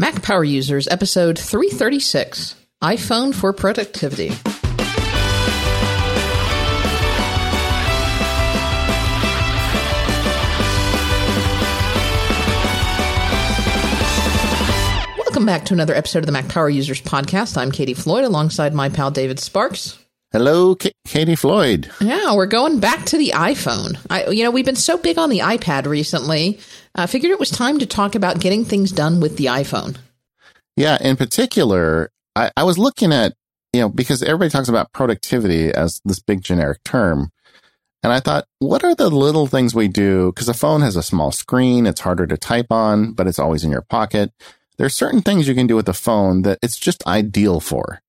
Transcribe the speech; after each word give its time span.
Mac 0.00 0.22
Power 0.22 0.42
Users, 0.42 0.88
episode 0.88 1.38
336 1.38 2.54
iPhone 2.82 3.34
for 3.34 3.52
Productivity. 3.52 4.30
Welcome 15.18 15.44
back 15.44 15.66
to 15.66 15.74
another 15.74 15.94
episode 15.94 16.20
of 16.20 16.26
the 16.26 16.32
Mac 16.32 16.48
Power 16.48 16.70
Users 16.70 17.02
podcast. 17.02 17.58
I'm 17.58 17.70
Katie 17.70 17.92
Floyd 17.92 18.24
alongside 18.24 18.72
my 18.72 18.88
pal 18.88 19.10
David 19.10 19.38
Sparks. 19.38 19.98
Hello, 20.32 20.76
K- 20.76 20.92
Katie 21.04 21.34
Floyd. 21.34 21.90
Yeah, 22.00 22.34
we're 22.36 22.46
going 22.46 22.78
back 22.78 23.04
to 23.06 23.18
the 23.18 23.32
iPhone. 23.34 23.98
I, 24.08 24.28
you 24.28 24.44
know, 24.44 24.52
we've 24.52 24.64
been 24.64 24.76
so 24.76 24.96
big 24.96 25.18
on 25.18 25.28
the 25.28 25.40
iPad 25.40 25.86
recently. 25.86 26.60
I 26.94 27.08
figured 27.08 27.32
it 27.32 27.40
was 27.40 27.50
time 27.50 27.80
to 27.80 27.86
talk 27.86 28.14
about 28.14 28.38
getting 28.38 28.64
things 28.64 28.92
done 28.92 29.18
with 29.18 29.38
the 29.38 29.46
iPhone. 29.46 29.96
Yeah, 30.76 30.98
in 31.00 31.16
particular, 31.16 32.12
I, 32.36 32.52
I 32.56 32.62
was 32.62 32.78
looking 32.78 33.12
at, 33.12 33.34
you 33.72 33.80
know, 33.80 33.88
because 33.88 34.22
everybody 34.22 34.50
talks 34.50 34.68
about 34.68 34.92
productivity 34.92 35.74
as 35.74 36.00
this 36.04 36.20
big 36.20 36.42
generic 36.42 36.84
term. 36.84 37.32
And 38.04 38.12
I 38.12 38.20
thought, 38.20 38.44
what 38.60 38.84
are 38.84 38.94
the 38.94 39.10
little 39.10 39.48
things 39.48 39.74
we 39.74 39.88
do? 39.88 40.30
Because 40.32 40.48
a 40.48 40.54
phone 40.54 40.82
has 40.82 40.94
a 40.94 41.02
small 41.02 41.32
screen, 41.32 41.86
it's 41.86 42.02
harder 42.02 42.28
to 42.28 42.36
type 42.36 42.70
on, 42.70 43.14
but 43.14 43.26
it's 43.26 43.40
always 43.40 43.64
in 43.64 43.72
your 43.72 43.82
pocket. 43.82 44.32
There 44.78 44.86
are 44.86 44.90
certain 44.90 45.22
things 45.22 45.48
you 45.48 45.56
can 45.56 45.66
do 45.66 45.74
with 45.74 45.86
the 45.86 45.92
phone 45.92 46.42
that 46.42 46.60
it's 46.62 46.78
just 46.78 47.04
ideal 47.04 47.58
for. 47.58 48.00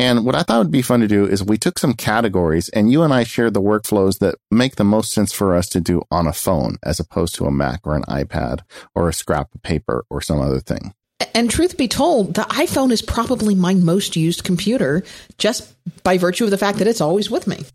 And 0.00 0.24
what 0.24 0.34
I 0.34 0.42
thought 0.42 0.60
would 0.60 0.70
be 0.70 0.80
fun 0.80 1.00
to 1.00 1.06
do 1.06 1.26
is 1.26 1.44
we 1.44 1.58
took 1.58 1.78
some 1.78 1.92
categories 1.92 2.70
and 2.70 2.90
you 2.90 3.02
and 3.02 3.12
I 3.12 3.22
shared 3.22 3.52
the 3.52 3.60
workflows 3.60 4.18
that 4.20 4.36
make 4.50 4.76
the 4.76 4.84
most 4.84 5.12
sense 5.12 5.30
for 5.30 5.54
us 5.54 5.68
to 5.68 5.80
do 5.80 6.00
on 6.10 6.26
a 6.26 6.32
phone 6.32 6.78
as 6.82 6.98
opposed 6.98 7.34
to 7.34 7.44
a 7.44 7.50
Mac 7.50 7.86
or 7.86 7.94
an 7.94 8.04
iPad 8.04 8.60
or 8.94 9.10
a 9.10 9.12
scrap 9.12 9.54
of 9.54 9.62
paper 9.62 10.06
or 10.08 10.22
some 10.22 10.40
other 10.40 10.58
thing. 10.58 10.94
And 11.34 11.50
truth 11.50 11.76
be 11.76 11.86
told, 11.86 12.32
the 12.32 12.42
iPhone 12.44 12.92
is 12.92 13.02
probably 13.02 13.54
my 13.54 13.74
most 13.74 14.16
used 14.16 14.42
computer 14.42 15.02
just 15.36 15.74
by 16.02 16.16
virtue 16.16 16.44
of 16.44 16.50
the 16.50 16.56
fact 16.56 16.78
that 16.78 16.88
it's 16.88 17.02
always 17.02 17.30
with 17.30 17.46
me. 17.46 17.66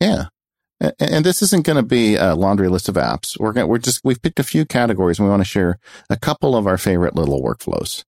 Yeah. 0.00 0.28
And 0.98 1.26
this 1.26 1.42
isn't 1.42 1.66
going 1.66 1.76
to 1.76 1.82
be 1.82 2.16
a 2.16 2.34
laundry 2.34 2.68
list 2.68 2.88
of 2.88 2.94
apps. 2.94 3.38
We're 3.38 3.52
going, 3.52 3.68
we're 3.68 3.76
just, 3.76 4.00
we've 4.02 4.22
picked 4.22 4.40
a 4.40 4.44
few 4.44 4.64
categories 4.64 5.18
and 5.18 5.28
we 5.28 5.30
want 5.30 5.42
to 5.42 5.48
share 5.48 5.78
a 6.08 6.16
couple 6.16 6.56
of 6.56 6.66
our 6.66 6.78
favorite 6.78 7.14
little 7.14 7.42
workflows. 7.42 8.02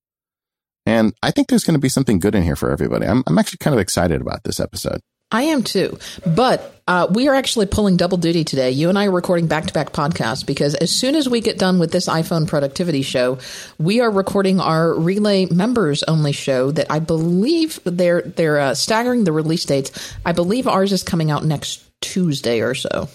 And 0.87 1.15
I 1.23 1.31
think 1.31 1.49
there's 1.49 1.65
going 1.65 1.75
to 1.75 1.81
be 1.81 1.89
something 1.89 2.19
good 2.19 2.35
in 2.35 2.43
here 2.43 2.57
for 2.57 2.71
everybody. 2.71 3.07
I'm, 3.07 3.23
I'm 3.27 3.39
actually 3.39 3.59
kind 3.59 3.75
of 3.75 3.81
excited 3.81 4.21
about 4.21 4.43
this 4.45 4.59
episode. 4.59 5.01
I 5.33 5.45
am 5.45 5.63
too. 5.63 5.99
But 6.27 6.83
uh, 6.87 7.07
we 7.11 7.27
are 7.29 7.35
actually 7.35 7.67
pulling 7.67 7.97
double 7.97 8.19
duty 8.19 8.45
today. 8.45 8.71
You 8.71 8.91
and 8.91 8.99
I 8.99 9.07
are 9.07 9.11
recording 9.11 9.47
back 9.47 9.67
to 9.67 9.73
back 9.73 9.93
podcasts 9.93 10.45
because 10.45 10.75
as 10.75 10.91
soon 10.91 11.15
as 11.15 11.29
we 11.29 11.41
get 11.41 11.59
done 11.59 11.79
with 11.79 11.91
this 11.91 12.07
iPhone 12.07 12.47
productivity 12.47 13.01
show, 13.01 13.39
we 13.79 14.01
are 14.01 14.11
recording 14.11 14.61
our 14.61 14.93
Relay 14.93 15.47
members 15.47 16.03
only 16.03 16.33
show 16.33 16.71
that 16.73 16.89
I 16.91 16.99
believe 16.99 17.81
they're 17.85 18.21
they're 18.23 18.61
uh, 18.61 18.75
staggering 18.75 19.25
the 19.25 19.33
release 19.33 19.65
dates. 19.65 20.15
I 20.27 20.33
believe 20.33 20.69
ours 20.69 20.93
is 20.93 21.03
coming 21.03 21.31
out 21.31 21.45
next 21.45 21.83
Tuesday 22.03 22.61
or 22.61 22.75
so. 22.75 23.09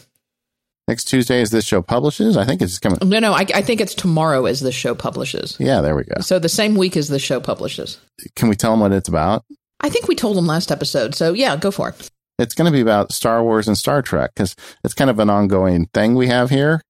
Next 0.87 1.05
Tuesday 1.05 1.41
as 1.41 1.49
this 1.51 1.65
show 1.65 1.81
publishes. 1.81 2.37
I 2.37 2.45
think 2.45 2.61
it's 2.61 2.79
coming. 2.79 2.99
No, 3.03 3.19
no, 3.19 3.33
I, 3.33 3.45
I 3.53 3.61
think 3.61 3.81
it's 3.81 3.93
tomorrow 3.93 4.45
as 4.45 4.61
the 4.61 4.71
show 4.71 4.95
publishes. 4.95 5.57
Yeah, 5.59 5.81
there 5.81 5.95
we 5.95 6.03
go. 6.03 6.21
So 6.21 6.39
the 6.39 6.47
same 6.47 6.75
week 6.75 6.95
as 6.95 7.09
the 7.09 7.19
show 7.19 7.41
publishes. 7.41 7.99
Can 8.35 8.47
we 8.47 8.55
tell 8.55 8.71
them 8.71 8.79
what 8.79 8.93
it's 8.93 9.09
about? 9.09 9.43
I 9.81 9.89
think 9.89 10.07
we 10.07 10.15
told 10.15 10.37
them 10.37 10.47
last 10.47 10.71
episode. 10.71 11.13
So 11.13 11.33
yeah, 11.33 11.57
go 11.57 11.71
for 11.71 11.89
it. 11.89 12.09
It's 12.39 12.55
going 12.55 12.71
to 12.71 12.75
be 12.75 12.81
about 12.81 13.11
Star 13.11 13.43
Wars 13.43 13.67
and 13.67 13.77
Star 13.77 14.01
Trek 14.01 14.31
because 14.35 14.55
it's 14.83 14.93
kind 14.93 15.09
of 15.09 15.19
an 15.19 15.29
ongoing 15.29 15.87
thing 15.93 16.15
we 16.15 16.27
have 16.27 16.49
here. 16.49 16.81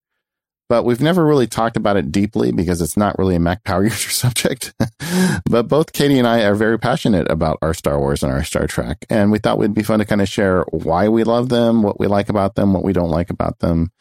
But 0.69 0.83
we've 0.83 1.01
never 1.01 1.25
really 1.25 1.47
talked 1.47 1.77
about 1.77 1.95
it 1.95 2.11
deeply 2.11 2.51
because 2.51 2.81
it's 2.81 2.97
not 2.97 3.17
really 3.17 3.35
a 3.35 3.39
Mac 3.39 3.63
Power 3.63 3.83
User 3.85 4.09
subject. 4.09 4.73
but 5.49 5.67
both 5.67 5.93
Katie 5.93 6.19
and 6.19 6.27
I 6.27 6.43
are 6.43 6.55
very 6.55 6.77
passionate 6.77 7.29
about 7.31 7.57
our 7.61 7.73
Star 7.73 7.99
Wars 7.99 8.23
and 8.23 8.31
our 8.31 8.43
Star 8.43 8.67
Trek. 8.67 9.05
And 9.09 9.31
we 9.31 9.39
thought 9.39 9.57
it'd 9.59 9.73
be 9.73 9.83
fun 9.83 9.99
to 9.99 10.05
kind 10.05 10.21
of 10.21 10.27
share 10.27 10.65
why 10.71 11.07
we 11.07 11.23
love 11.23 11.49
them, 11.49 11.83
what 11.83 11.99
we 11.99 12.07
like 12.07 12.29
about 12.29 12.55
them, 12.55 12.73
what 12.73 12.83
we 12.83 12.93
don't 12.93 13.09
like 13.09 13.29
about 13.29 13.59
them, 13.59 13.91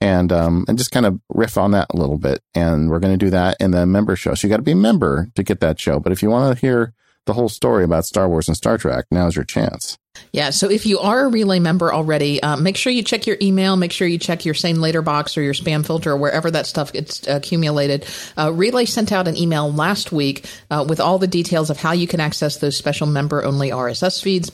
and 0.00 0.32
um, 0.32 0.64
and 0.68 0.76
just 0.76 0.90
kind 0.90 1.06
of 1.06 1.20
riff 1.28 1.56
on 1.56 1.70
that 1.70 1.86
a 1.90 1.96
little 1.96 2.18
bit. 2.18 2.42
And 2.54 2.90
we're 2.90 3.00
going 3.00 3.16
to 3.16 3.24
do 3.24 3.30
that 3.30 3.56
in 3.60 3.70
the 3.70 3.86
member 3.86 4.16
show. 4.16 4.34
So 4.34 4.46
you 4.46 4.50
got 4.50 4.58
to 4.58 4.62
be 4.62 4.72
a 4.72 4.76
member 4.76 5.28
to 5.36 5.42
get 5.42 5.60
that 5.60 5.80
show. 5.80 6.00
But 6.00 6.12
if 6.12 6.22
you 6.22 6.30
want 6.30 6.56
to 6.56 6.60
hear 6.60 6.92
the 7.26 7.34
whole 7.34 7.48
story 7.48 7.84
about 7.84 8.04
Star 8.04 8.28
Wars 8.28 8.48
and 8.48 8.56
Star 8.56 8.78
Trek, 8.78 9.06
now's 9.10 9.36
your 9.36 9.44
chance. 9.44 9.98
Yeah. 10.32 10.50
So 10.50 10.70
if 10.70 10.86
you 10.86 10.98
are 10.98 11.26
a 11.26 11.28
Relay 11.28 11.58
member 11.58 11.92
already, 11.92 12.42
uh, 12.42 12.56
make 12.56 12.76
sure 12.76 12.92
you 12.92 13.02
check 13.02 13.26
your 13.26 13.36
email. 13.40 13.76
Make 13.76 13.92
sure 13.92 14.06
you 14.06 14.18
check 14.18 14.44
your 14.44 14.54
SaneLater 14.54 15.04
box 15.04 15.36
or 15.36 15.42
your 15.42 15.54
spam 15.54 15.86
filter 15.86 16.12
or 16.12 16.16
wherever 16.16 16.50
that 16.50 16.66
stuff 16.66 16.92
gets 16.92 17.26
accumulated. 17.26 18.06
Uh, 18.36 18.52
Relay 18.52 18.84
sent 18.84 19.12
out 19.12 19.28
an 19.28 19.36
email 19.36 19.72
last 19.72 20.12
week 20.12 20.46
uh, 20.70 20.84
with 20.88 21.00
all 21.00 21.18
the 21.18 21.26
details 21.26 21.70
of 21.70 21.78
how 21.78 21.92
you 21.92 22.06
can 22.06 22.20
access 22.20 22.58
those 22.58 22.76
special 22.76 23.06
member 23.06 23.44
only 23.44 23.70
RSS 23.70 24.22
feeds. 24.22 24.50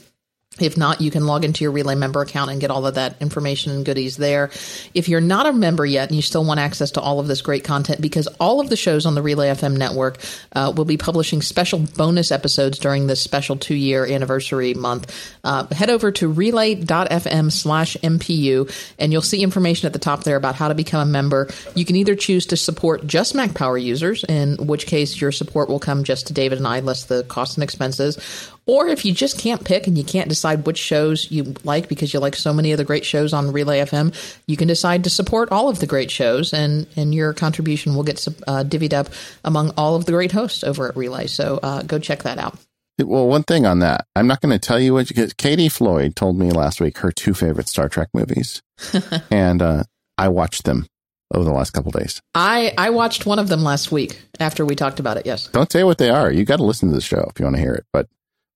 If 0.59 0.77
not, 0.77 1.01
you 1.01 1.09
can 1.09 1.25
log 1.25 1.45
into 1.45 1.63
your 1.63 1.71
Relay 1.71 1.95
member 1.95 2.21
account 2.21 2.51
and 2.51 2.61
get 2.61 2.69
all 2.69 2.85
of 2.85 2.95
that 2.95 3.19
information 3.19 3.71
and 3.71 3.83
goodies 3.83 4.17
there. 4.17 4.51
If 4.93 5.09
you're 5.09 5.19
not 5.19 5.47
a 5.47 5.53
member 5.53 5.83
yet 5.83 6.09
and 6.09 6.15
you 6.15 6.21
still 6.21 6.45
want 6.45 6.59
access 6.59 6.91
to 6.91 7.01
all 7.01 7.19
of 7.19 7.27
this 7.27 7.41
great 7.41 7.63
content, 7.63 8.01
because 8.01 8.27
all 8.39 8.61
of 8.61 8.69
the 8.69 8.75
shows 8.75 9.07
on 9.07 9.15
the 9.15 9.23
Relay 9.23 9.49
FM 9.49 9.77
network 9.77 10.19
uh, 10.53 10.71
will 10.75 10.85
be 10.85 10.97
publishing 10.97 11.41
special 11.41 11.79
bonus 11.79 12.31
episodes 12.31 12.77
during 12.77 13.07
this 13.07 13.19
special 13.19 13.55
two 13.55 13.73
year 13.73 14.05
anniversary 14.05 14.75
month, 14.75 15.33
uh, 15.43 15.65
head 15.73 15.89
over 15.89 16.11
to 16.11 16.27
relay.fm 16.27 17.51
slash 17.51 17.97
MPU 18.03 18.93
and 18.99 19.11
you'll 19.11 19.21
see 19.23 19.41
information 19.41 19.87
at 19.87 19.93
the 19.93 19.99
top 19.99 20.23
there 20.23 20.35
about 20.35 20.53
how 20.53 20.67
to 20.67 20.75
become 20.75 21.01
a 21.01 21.11
member. 21.11 21.49
You 21.73 21.83
can 21.83 21.95
either 21.95 22.15
choose 22.15 22.45
to 22.47 22.57
support 22.57 23.07
just 23.07 23.33
Mac 23.33 23.55
Power 23.55 23.77
users, 23.77 24.23
in 24.25 24.57
which 24.57 24.85
case 24.85 25.19
your 25.19 25.31
support 25.31 25.67
will 25.67 25.79
come 25.79 26.03
just 26.03 26.27
to 26.27 26.33
David 26.33 26.59
and 26.59 26.67
I, 26.67 26.81
less 26.81 27.05
the 27.05 27.23
costs 27.23 27.55
and 27.55 27.63
expenses, 27.63 28.17
or 28.65 28.87
if 28.87 29.05
you 29.05 29.13
just 29.13 29.39
can't 29.39 29.63
pick 29.63 29.87
and 29.87 29.97
you 29.97 30.03
can't 30.03 30.29
decide 30.29 30.65
which 30.65 30.77
shows 30.77 31.29
you 31.31 31.53
like 31.63 31.89
because 31.89 32.13
you 32.13 32.19
like 32.19 32.35
so 32.35 32.53
many 32.53 32.71
of 32.71 32.77
the 32.77 32.83
great 32.83 33.05
shows 33.05 33.33
on 33.33 33.51
Relay 33.51 33.79
FM, 33.79 34.13
you 34.47 34.57
can 34.57 34.67
decide 34.67 35.03
to 35.03 35.09
support 35.09 35.51
all 35.51 35.69
of 35.69 35.79
the 35.79 35.87
great 35.87 36.11
shows, 36.11 36.53
and 36.53 36.87
and 36.95 37.13
your 37.13 37.33
contribution 37.33 37.95
will 37.95 38.03
get 38.03 38.25
uh, 38.47 38.63
divvied 38.63 38.93
up 38.93 39.09
among 39.43 39.71
all 39.77 39.95
of 39.95 40.05
the 40.05 40.11
great 40.11 40.31
hosts 40.31 40.63
over 40.63 40.87
at 40.87 40.95
Relay. 40.95 41.27
So 41.27 41.59
uh, 41.61 41.83
go 41.83 41.99
check 41.99 42.23
that 42.23 42.37
out. 42.37 42.57
Well, 42.99 43.27
one 43.27 43.43
thing 43.43 43.65
on 43.65 43.79
that, 43.79 44.05
I'm 44.15 44.27
not 44.27 44.39
going 44.39 44.51
to 44.51 44.59
tell 44.59 44.79
you 44.79 44.93
what 44.93 45.09
you. 45.09 45.27
Katie 45.37 45.69
Floyd 45.69 46.15
told 46.15 46.37
me 46.37 46.51
last 46.51 46.79
week 46.79 46.99
her 46.99 47.11
two 47.11 47.33
favorite 47.33 47.67
Star 47.67 47.89
Trek 47.89 48.09
movies, 48.13 48.61
and 49.31 49.61
uh, 49.61 49.83
I 50.17 50.29
watched 50.29 50.65
them 50.65 50.85
over 51.33 51.43
the 51.43 51.51
last 51.51 51.71
couple 51.71 51.91
days. 51.91 52.21
I 52.35 52.73
I 52.77 52.91
watched 52.91 53.25
one 53.25 53.39
of 53.39 53.49
them 53.49 53.63
last 53.63 53.91
week 53.91 54.21
after 54.39 54.65
we 54.65 54.75
talked 54.75 54.99
about 54.99 55.17
it. 55.17 55.25
Yes. 55.25 55.47
Don't 55.47 55.71
say 55.71 55.83
what 55.83 55.97
they 55.97 56.09
are. 56.09 56.31
You 56.31 56.45
got 56.45 56.57
to 56.57 56.63
listen 56.63 56.89
to 56.89 56.95
the 56.95 57.01
show 57.01 57.27
if 57.29 57.39
you 57.39 57.45
want 57.45 57.55
to 57.55 57.61
hear 57.61 57.73
it. 57.73 57.85
But 57.91 58.07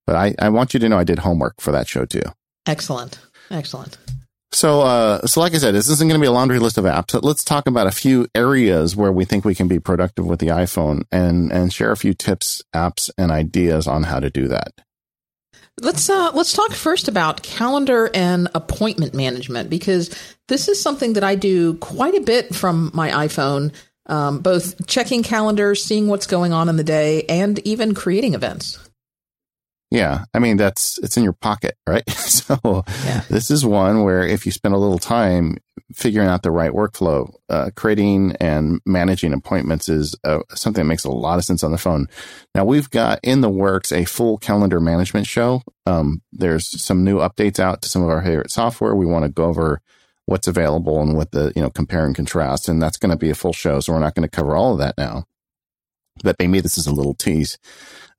but 0.08 0.16
I, 0.16 0.34
I 0.40 0.50
want 0.50 0.74
you 0.74 0.80
to 0.80 0.90
know 0.90 0.98
I 0.98 1.04
did 1.04 1.20
homework 1.20 1.62
for 1.62 1.72
that 1.74 1.88
show 1.88 2.06
too. 2.06 2.24
Excellent. 2.66 3.20
Excellent. 3.52 3.98
So, 4.52 4.82
uh, 4.82 5.28
so 5.28 5.42
like 5.42 5.54
I 5.54 5.58
said, 5.58 5.76
this 5.76 5.90
isn't 5.90 6.08
going 6.08 6.20
to 6.20 6.24
be 6.24 6.28
a 6.28 6.32
laundry 6.32 6.58
list 6.58 6.78
of 6.78 6.86
apps. 6.86 7.20
Let's 7.22 7.44
talk 7.44 7.68
about 7.68 7.86
a 7.86 7.92
few 7.92 8.28
areas 8.34 8.96
where 8.96 9.12
we 9.12 9.26
think 9.26 9.44
we 9.46 9.54
can 9.54 9.68
be 9.68 9.80
productive 9.80 10.26
with 10.26 10.40
the 10.40 10.48
iPhone 10.48 11.04
and, 11.12 11.52
and 11.52 11.72
share 11.72 11.92
a 11.92 11.98
few 11.98 12.14
tips, 12.14 12.64
apps, 12.74 13.12
and 13.18 13.30
ideas 13.30 13.88
on 13.88 14.04
how 14.04 14.20
to 14.20 14.30
do 14.30 14.48
that. 14.48 14.74
Let's 15.80 16.10
uh, 16.10 16.32
let's 16.34 16.54
talk 16.54 16.72
first 16.72 17.08
about 17.08 17.44
calendar 17.44 18.10
and 18.12 18.50
appointment 18.56 19.14
management 19.14 19.70
because 19.70 20.10
this 20.48 20.68
is 20.68 20.82
something 20.82 21.14
that 21.14 21.24
I 21.24 21.36
do 21.36 21.76
quite 21.76 22.16
a 22.16 22.22
bit 22.22 22.56
from 22.56 22.90
my 22.96 23.28
iPhone, 23.28 23.72
um, 24.08 24.40
both 24.40 24.88
checking 24.88 25.22
calendars, 25.22 25.84
seeing 25.84 26.08
what's 26.08 26.26
going 26.26 26.52
on 26.52 26.68
in 26.68 26.78
the 26.78 26.84
day, 26.84 27.26
and 27.30 27.60
even 27.60 27.94
creating 27.94 28.34
events. 28.34 28.80
Yeah. 29.90 30.26
I 30.34 30.40
mean, 30.40 30.58
that's, 30.58 30.98
it's 31.00 31.16
in 31.16 31.24
your 31.24 31.34
pocket, 31.34 31.76
right? 31.88 32.08
so 32.10 32.84
yeah. 33.06 33.24
this 33.30 33.50
is 33.50 33.66
one 33.66 34.04
where 34.04 34.26
if 34.26 34.46
you 34.46 34.52
spend 34.52 34.76
a 34.76 34.78
little 34.78 35.00
time 35.00 35.58
figuring 35.94 36.28
out 36.28 36.44
the 36.44 36.52
right 36.52 36.72
workflow, 36.72 37.34
uh, 37.50 37.70
creating 37.76 38.36
and 38.42 38.82
managing 38.86 39.34
appointments 39.34 39.88
is 39.88 40.16
uh, 40.26 40.40
something 40.50 40.84
that 40.84 40.90
makes 40.90 41.06
a 41.06 41.12
lot 41.12 41.38
of 41.38 41.46
sense 41.46 41.64
on 41.64 41.72
the 41.72 41.78
phone. 41.78 42.08
Now 42.54 42.66
we've 42.66 42.90
got 42.90 43.20
in 43.24 43.40
the 43.40 43.50
works 43.50 43.94
a 43.94 44.04
full 44.04 44.38
calendar 44.38 44.82
management 44.82 45.26
show. 45.26 45.62
Um, 45.86 46.22
there's 46.34 46.82
some 46.82 47.06
new 47.06 47.20
updates 47.20 47.60
out 47.60 47.82
to 47.84 47.90
some 47.90 48.04
of 48.04 48.10
our 48.10 48.22
favorite 48.22 48.52
software. 48.52 48.96
We 48.96 49.06
want 49.06 49.24
to 49.24 49.32
go 49.32 49.46
over 49.46 49.82
what's 50.26 50.48
available 50.48 51.02
and 51.02 51.16
what 51.16 51.32
the, 51.32 51.54
you 51.56 51.62
know, 51.62 51.70
compare 51.70 52.06
and 52.06 52.14
contrast. 52.16 52.68
And 52.68 52.82
that's 52.82 52.98
going 52.98 53.12
to 53.12 53.18
be 53.18 53.30
a 53.30 53.36
full 53.36 53.54
show. 53.54 53.80
So 53.80 53.94
we're 53.94 54.00
not 54.00 54.14
going 54.14 54.28
to 54.28 54.36
cover 54.36 54.58
all 54.58 54.74
of 54.74 54.80
that 54.80 54.98
now, 54.98 55.24
but 56.22 56.36
maybe 56.38 56.60
this 56.60 56.78
is 56.78 56.88
a 56.88 56.94
little 56.94 57.14
tease. 57.14 57.58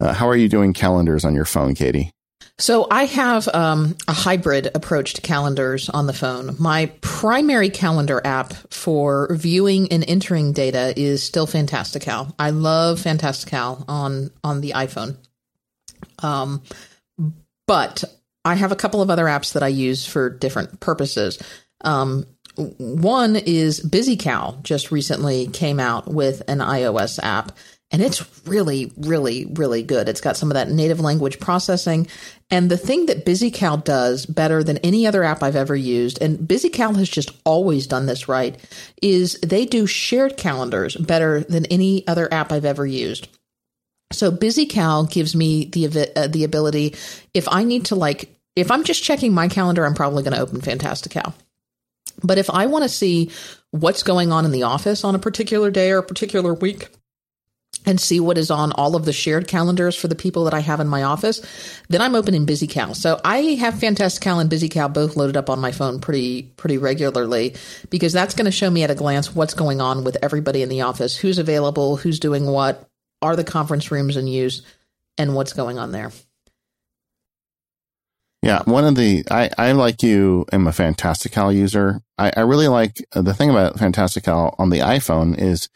Uh, 0.01 0.13
how 0.13 0.29
are 0.29 0.37
you 0.37 0.49
doing 0.49 0.73
calendars 0.73 1.25
on 1.25 1.35
your 1.35 1.45
phone, 1.45 1.75
Katie? 1.75 2.13
So 2.61 2.89
I 2.91 3.05
have 3.05 3.47
um, 3.49 3.97
a 4.09 4.13
hybrid 4.13 4.71
approach 4.75 5.15
to 5.15 5.21
calendars 5.21 5.89
on 5.89 6.07
the 6.07 6.13
phone. 6.13 6.57
My 6.59 6.87
primary 7.03 7.71
calendar 7.71 8.21
app 8.25 8.53
for 8.73 9.29
viewing 9.31 9.93
and 9.93 10.05
entering 10.09 10.53
data 10.53 10.93
is 10.97 11.23
still 11.23 11.47
Fantastical. 11.47 12.35
I 12.39 12.51
love 12.51 13.01
Fantastical 13.01 13.85
on 13.87 14.31
on 14.43 14.61
the 14.61 14.73
iPhone. 14.73 15.17
Um, 16.21 16.63
but 17.67 18.03
I 18.45 18.55
have 18.55 18.73
a 18.73 18.77
couple 18.77 19.03
of 19.03 19.11
other 19.11 19.27
apps 19.27 19.53
that 19.53 19.63
I 19.63 19.69
use 19.69 20.05
for 20.05 20.29
different 20.31 20.81
purposes. 20.81 21.41
Um, 21.83 22.27
one 22.57 23.37
is 23.37 23.81
BusyCal. 23.81 24.65
Just 24.65 24.91
recently 24.91 25.47
came 25.47 25.79
out 25.79 26.09
with 26.09 26.43
an 26.49 26.59
iOS 26.59 27.21
app, 27.23 27.53
and 27.91 28.03
it's 28.03 28.47
really, 28.47 28.93
really, 28.99 29.47
really 29.55 29.83
good. 29.83 30.09
It's 30.09 30.21
got 30.21 30.37
some 30.37 30.51
of 30.51 30.55
that 30.55 30.71
native 30.71 31.01
language 31.01 31.41
processing. 31.41 32.07
And 32.51 32.71
the 32.71 32.77
thing 32.77 33.07
that 33.07 33.25
BusyCal 33.25 33.83
does 33.83 34.27
better 34.27 34.63
than 34.63 34.77
any 34.79 35.07
other 35.07 35.25
app 35.25 35.43
I've 35.43 35.57
ever 35.57 35.75
used, 35.75 36.21
and 36.21 36.39
BusyCal 36.39 36.97
has 36.97 37.09
just 37.09 37.31
always 37.45 37.87
done 37.87 38.07
this 38.07 38.29
right, 38.29 38.59
is 39.01 39.39
they 39.41 39.65
do 39.65 39.87
shared 39.87 40.37
calendars 40.37 40.97
better 40.97 41.41
than 41.41 41.65
any 41.67 42.07
other 42.07 42.33
app 42.33 42.53
I've 42.53 42.67
ever 42.67 42.87
used. 42.87 43.29
So 44.13 44.31
BusyCal 44.31 45.11
gives 45.11 45.35
me 45.35 45.67
the 45.67 46.13
uh, 46.17 46.29
the 46.29 46.45
ability 46.45 46.95
if 47.35 47.47
I 47.49 47.65
need 47.65 47.87
to 47.87 47.95
like 47.95 48.35
if 48.57 48.71
I'm 48.71 48.85
just 48.85 49.05
checking 49.05 49.33
my 49.33 49.49
calendar, 49.49 49.87
I'm 49.87 49.95
probably 49.95 50.23
going 50.23 50.35
to 50.35 50.41
open 50.41 50.61
Fantastical. 50.61 51.35
But 52.23 52.39
if 52.39 52.51
I 52.51 52.67
want 52.67 52.83
to 52.83 52.89
see 52.89 53.31
what's 53.71 54.03
going 54.03 54.33
on 54.33 54.45
in 54.45 54.51
the 54.51 54.65
office 54.65 55.05
on 55.05 55.15
a 55.15 55.19
particular 55.19 55.71
day 55.71 55.93
or 55.93 55.99
a 55.99 56.03
particular 56.03 56.53
week, 56.53 56.89
and 57.87 58.01
see 58.01 58.21
what 58.21 58.37
is 58.37 58.51
on 58.51 58.73
all 58.73 58.97
of 58.97 59.05
the 59.05 59.13
shared 59.13 59.49
calendars 59.49 59.97
for 59.97 60.09
the 60.09 60.15
people 60.15 60.45
that 60.45 60.55
I 60.55 60.61
have 60.61 60.81
in 60.81 60.89
my 60.89 61.03
office, 61.05 61.41
then 61.89 62.03
I'm 62.03 62.15
opening 62.15 62.45
BusyCal. 62.45 62.95
So 62.95 63.21
I 63.25 63.39
have 63.61 63.79
Fantastical 63.79 64.41
and 64.41 64.51
BusyCal 64.51 64.93
both 64.93 65.17
loaded 65.17 65.37
up 65.37 65.49
on 65.49 65.59
my 65.59 65.73
phone 65.73 66.01
pretty 66.01 66.43
pretty 66.57 66.77
regularly 66.77 67.55
because 67.89 68.13
that's 68.13 68.35
going 68.35 68.45
to 68.45 68.51
show 68.51 68.71
me 68.71 68.83
at 68.83 68.91
a 68.91 68.95
glance 68.95 69.35
what's 69.35 69.55
going 69.55 69.81
on 69.81 70.05
with 70.05 70.19
everybody 70.23 70.63
in 70.63 70.69
the 70.69 70.83
office, 70.83 71.17
who's 71.17 71.39
available, 71.39 71.97
who's 71.97 72.21
doing 72.21 72.47
what, 72.47 72.89
are 73.23 73.37
the 73.37 73.45
conference 73.45 73.91
rooms 73.91 74.17
in 74.17 74.27
use, 74.27 74.63
and 75.17 75.35
what's 75.35 75.53
going 75.53 75.79
on 75.79 75.93
there. 75.93 76.13
Yeah, 78.43 78.63
one 78.65 78.85
of 78.85 78.95
the 78.95 79.25
I, 79.31 79.51
I 79.59 79.73
like 79.73 80.03
you 80.03 80.47
am 80.53 80.67
a 80.69 80.73
Fantastical 80.73 81.53
user. 81.53 82.03
I, 82.19 82.33
I 82.37 82.41
really 82.41 82.69
like 82.69 83.05
uh, 83.15 83.23
the 83.23 83.35
thing 83.35 83.51
about 83.51 83.79
Fantastical 83.79 84.55
on 84.59 84.71
the 84.71 84.79
iPhone 84.79 85.37
is 85.39 85.69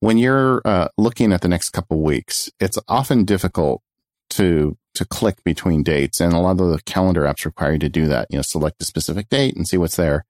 when 0.00 0.18
you're 0.18 0.62
uh, 0.64 0.88
looking 0.98 1.32
at 1.32 1.40
the 1.40 1.48
next 1.48 1.70
couple 1.70 2.02
weeks, 2.02 2.50
it's 2.60 2.78
often 2.88 3.24
difficult 3.24 3.82
to 4.30 4.76
to 4.94 5.04
click 5.04 5.44
between 5.44 5.82
dates, 5.82 6.20
and 6.20 6.32
a 6.32 6.38
lot 6.38 6.60
of 6.60 6.70
the 6.70 6.80
calendar 6.86 7.22
apps 7.22 7.44
require 7.44 7.72
you 7.72 7.78
to 7.80 7.88
do 7.88 8.06
that. 8.06 8.28
You 8.30 8.38
know, 8.38 8.42
select 8.42 8.80
a 8.80 8.84
specific 8.84 9.28
date 9.28 9.54
and 9.54 9.68
see 9.68 9.76
what's 9.76 9.96
there. 9.96 10.24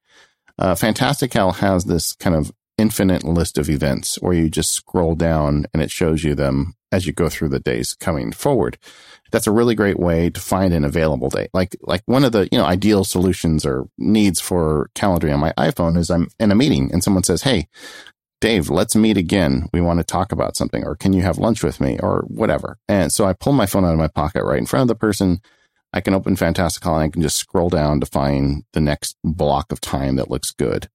Uh, 0.58 0.74
Fantastical 0.74 1.52
has 1.52 1.84
this 1.84 2.14
kind 2.14 2.34
of 2.34 2.52
infinite 2.78 3.24
list 3.24 3.58
of 3.58 3.70
events 3.70 4.16
where 4.16 4.34
you 4.34 4.50
just 4.50 4.72
scroll 4.72 5.14
down 5.14 5.66
and 5.72 5.82
it 5.82 5.90
shows 5.90 6.24
you 6.24 6.34
them 6.34 6.74
as 6.92 7.06
you 7.06 7.12
go 7.12 7.28
through 7.28 7.48
the 7.48 7.60
days 7.60 7.94
coming 7.94 8.32
forward. 8.32 8.78
That's 9.32 9.46
a 9.46 9.52
really 9.52 9.74
great 9.74 9.98
way 9.98 10.30
to 10.30 10.40
find 10.40 10.72
an 10.72 10.84
available 10.84 11.30
date. 11.30 11.50
Like, 11.52 11.76
like 11.82 12.02
one 12.06 12.24
of 12.24 12.32
the, 12.32 12.48
you 12.52 12.58
know, 12.58 12.64
ideal 12.64 13.04
solutions 13.04 13.64
or 13.66 13.88
needs 13.98 14.40
for 14.40 14.90
calendaring 14.94 15.34
on 15.34 15.40
my 15.40 15.52
iPhone 15.58 15.96
is 15.96 16.10
I'm 16.10 16.28
in 16.38 16.52
a 16.52 16.54
meeting 16.54 16.90
and 16.92 17.02
someone 17.02 17.24
says, 17.24 17.42
Hey, 17.42 17.68
Dave, 18.46 18.70
let's 18.70 18.94
meet 18.94 19.16
again. 19.16 19.68
We 19.72 19.80
want 19.80 19.98
to 19.98 20.04
talk 20.04 20.30
about 20.30 20.54
something, 20.54 20.84
or 20.84 20.94
can 20.94 21.12
you 21.12 21.22
have 21.22 21.36
lunch 21.36 21.64
with 21.64 21.80
me, 21.80 21.98
or 22.00 22.24
whatever. 22.28 22.78
And 22.88 23.10
so 23.10 23.24
I 23.24 23.32
pull 23.32 23.52
my 23.52 23.66
phone 23.66 23.84
out 23.84 23.92
of 23.92 23.98
my 23.98 24.06
pocket 24.06 24.44
right 24.44 24.60
in 24.60 24.66
front 24.66 24.82
of 24.82 24.86
the 24.86 24.94
person. 24.94 25.40
I 25.92 26.00
can 26.00 26.14
open 26.14 26.36
Fantastical 26.36 26.94
and 26.94 27.02
I 27.02 27.08
can 27.08 27.22
just 27.22 27.38
scroll 27.38 27.70
down 27.70 27.98
to 27.98 28.06
find 28.06 28.62
the 28.72 28.80
next 28.80 29.16
block 29.24 29.72
of 29.72 29.80
time 29.80 30.14
that 30.14 30.30
looks 30.30 30.52
good. 30.52 30.88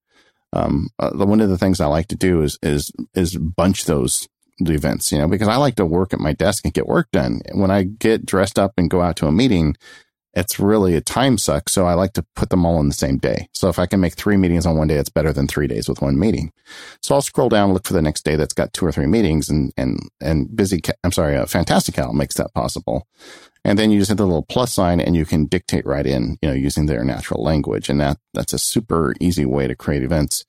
Um, 0.54 0.92
uh, 0.98 1.12
one 1.12 1.42
of 1.42 1.50
the 1.50 1.58
things 1.58 1.82
I 1.82 1.88
like 1.88 2.08
to 2.08 2.16
do 2.16 2.42
is 2.42 2.58
is 2.64 2.90
is 3.16 3.36
bunch 3.36 3.84
those 3.84 4.30
events, 4.62 5.12
you 5.12 5.18
know, 5.18 5.28
because 5.28 5.50
I 5.50 5.58
like 5.58 5.76
to 5.76 5.86
work 5.86 6.14
at 6.14 6.22
my 6.22 6.32
desk 6.32 6.64
and 6.64 6.74
get 6.74 6.88
work 6.88 7.10
done. 7.12 7.42
When 7.52 7.70
I 7.70 7.84
get 7.84 8.26
dressed 8.26 8.60
up 8.60 8.72
and 8.78 8.90
go 8.90 9.02
out 9.02 9.18
to 9.18 9.28
a 9.28 9.32
meeting, 9.34 9.76
it's 10.34 10.60
really 10.60 10.96
a 10.96 11.02
time 11.02 11.38
suck. 11.38 11.68
So 11.70 11.86
I 11.86 11.94
like 11.94 12.14
to 12.14 12.26
put 12.36 12.50
them 12.50 12.66
all 12.66 12.80
in 12.80 12.88
the 12.88 12.94
same 12.94 13.18
day. 13.18 13.50
So 13.54 13.70
if 13.70 13.78
I 13.80 13.86
can 13.86 14.00
make 14.00 14.14
three 14.14 14.38
meetings 14.38 14.66
on 14.66 14.78
one 14.78 14.88
day, 14.88 14.96
it's 14.96 15.10
better 15.10 15.34
than 15.34 15.48
three 15.48 15.68
days 15.68 15.90
with 15.90 16.02
one 16.02 16.18
meeting. 16.18 16.52
So 17.02 17.16
I'll 17.16 17.22
scroll 17.22 17.50
down, 17.50 17.74
look 17.74 17.86
for 17.86 17.94
the 17.94 18.02
next 18.02 18.24
day 18.24 18.36
that's 18.36 18.54
got 18.54 18.74
two 18.74 18.86
or 18.86 18.92
three 18.92 19.08
meetings 19.08 19.50
and, 19.50 19.74
and, 19.76 20.00
and 20.22 20.56
busy, 20.56 20.82
I'm 21.04 21.12
sorry, 21.12 21.36
uh, 21.36 21.46
Fantastical 21.46 22.14
makes 22.14 22.36
that 22.36 22.54
possible. 22.54 23.08
And 23.64 23.78
then 23.78 23.92
you 23.92 24.00
just 24.00 24.10
hit 24.10 24.18
the 24.18 24.26
little 24.26 24.46
plus 24.46 24.74
sign 24.74 25.00
and 25.00 25.16
you 25.16 25.26
can 25.26 25.46
dictate 25.46 25.86
right 25.86 26.08
in, 26.08 26.38
you 26.42 26.50
know, 26.50 26.56
using 26.56 26.86
their 26.86 27.04
natural 27.04 27.44
language. 27.44 27.90
And 27.90 28.00
that, 28.00 28.18
that's 28.34 28.54
a 28.54 28.60
super 28.60 29.14
easy 29.20 29.46
way 29.46 29.68
to 29.68 29.76
create 29.76 30.04
events. 30.04 30.46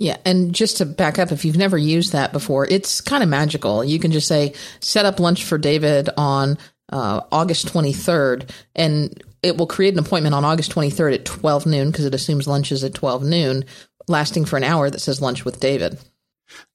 Yeah, 0.00 0.16
and 0.24 0.52
just 0.52 0.78
to 0.78 0.86
back 0.86 1.20
up, 1.20 1.30
if 1.30 1.44
you've 1.44 1.56
never 1.56 1.78
used 1.78 2.12
that 2.12 2.32
before, 2.32 2.66
it's 2.66 3.00
kind 3.00 3.22
of 3.22 3.28
magical. 3.28 3.84
You 3.84 4.00
can 4.00 4.10
just 4.10 4.26
say, 4.26 4.52
set 4.80 5.06
up 5.06 5.20
lunch 5.20 5.44
for 5.44 5.56
David 5.56 6.10
on 6.16 6.58
uh, 6.92 7.20
August 7.32 7.66
23rd, 7.66 8.50
and 8.74 9.22
it 9.42 9.56
will 9.56 9.66
create 9.66 9.94
an 9.94 10.00
appointment 10.00 10.34
on 10.34 10.44
August 10.44 10.72
23rd 10.72 11.14
at 11.14 11.24
12 11.24 11.66
noon 11.66 11.90
because 11.90 12.04
it 12.04 12.14
assumes 12.14 12.46
lunch 12.46 12.72
is 12.72 12.84
at 12.84 12.94
12 12.94 13.24
noon, 13.24 13.64
lasting 14.08 14.44
for 14.44 14.56
an 14.56 14.64
hour 14.64 14.90
that 14.90 15.00
says 15.00 15.20
lunch 15.20 15.44
with 15.44 15.60
David. 15.60 15.98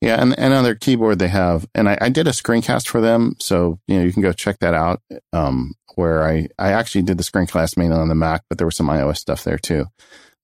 Yeah, 0.02 0.22
and, 0.22 0.38
and 0.38 0.54
on 0.54 0.64
their 0.64 0.76
keyboard 0.76 1.20
they 1.20 1.28
have, 1.28 1.68
and 1.76 1.88
I, 1.88 1.98
I, 2.02 2.10
did 2.10 2.28
a 2.28 2.32
screencast 2.32 2.88
for 2.88 3.02
them, 3.02 3.36
so 3.40 3.80
you 3.88 3.98
know 3.98 4.04
you 4.04 4.12
can 4.12 4.22
go 4.22 4.34
check 4.34 4.60
that 4.60 4.74
out. 4.74 5.02
Um, 5.32 5.74
where 5.96 6.24
I 6.24 6.48
I 6.58 6.72
actually 6.72 7.04
did 7.04 7.18
the 7.18 7.24
screencast 7.24 7.78
mainly 7.78 7.96
on 7.96 8.10
the 8.10 8.16
Mac, 8.16 8.44
but 8.50 8.58
there 8.58 8.68
was 8.68 8.76
some 8.76 8.88
iOS 8.88 9.18
stuff 9.18 9.44
there 9.44 9.58
too. 9.58 9.86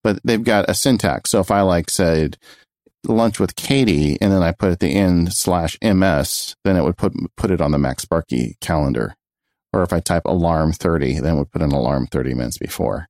But 0.03 0.19
they've 0.23 0.43
got 0.43 0.69
a 0.69 0.73
syntax. 0.73 1.31
So 1.31 1.39
if 1.39 1.49
I 1.49 1.61
like 1.61 1.89
said 1.89 2.37
lunch 3.05 3.39
with 3.39 3.55
Katie, 3.55 4.17
and 4.21 4.31
then 4.31 4.43
I 4.43 4.51
put 4.51 4.71
at 4.71 4.79
the 4.79 4.93
end 4.93 5.33
slash 5.33 5.77
ms, 5.81 6.55
then 6.63 6.75
it 6.75 6.83
would 6.83 6.97
put 6.97 7.13
put 7.35 7.51
it 7.51 7.61
on 7.61 7.71
the 7.71 7.77
MacSparky 7.77 8.59
calendar 8.61 9.15
or 9.75 9.83
if 9.83 9.93
I 9.93 9.99
type 9.99 10.23
alarm 10.25 10.71
30, 10.71 11.19
then 11.19 11.37
we 11.37 11.45
put 11.45 11.61
an 11.61 11.71
alarm 11.71 12.07
30 12.07 12.33
minutes 12.33 12.57
before. 12.57 13.07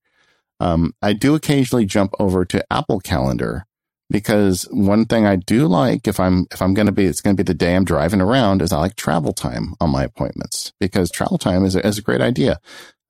Um, 0.59 0.93
I 1.01 1.13
do 1.13 1.35
occasionally 1.35 1.85
jump 1.85 2.13
over 2.19 2.45
to 2.45 2.65
Apple 2.71 2.99
Calendar 2.99 3.65
because 4.09 4.63
one 4.71 5.05
thing 5.05 5.25
I 5.25 5.35
do 5.35 5.67
like 5.67 6.07
if 6.07 6.19
I'm 6.19 6.47
if 6.51 6.61
I'm 6.61 6.73
going 6.73 6.85
to 6.85 6.91
be 6.91 7.05
it's 7.05 7.21
going 7.21 7.35
to 7.35 7.43
be 7.43 7.47
the 7.47 7.57
day 7.57 7.75
I'm 7.75 7.85
driving 7.85 8.21
around 8.21 8.61
is 8.61 8.71
I 8.71 8.79
like 8.79 8.95
travel 8.95 9.33
time 9.33 9.73
on 9.81 9.89
my 9.89 10.03
appointments 10.03 10.73
because 10.79 11.11
travel 11.11 11.37
time 11.37 11.65
is 11.65 11.75
a, 11.75 11.85
is 11.85 11.97
a 11.97 12.03
great 12.03 12.21
idea. 12.21 12.59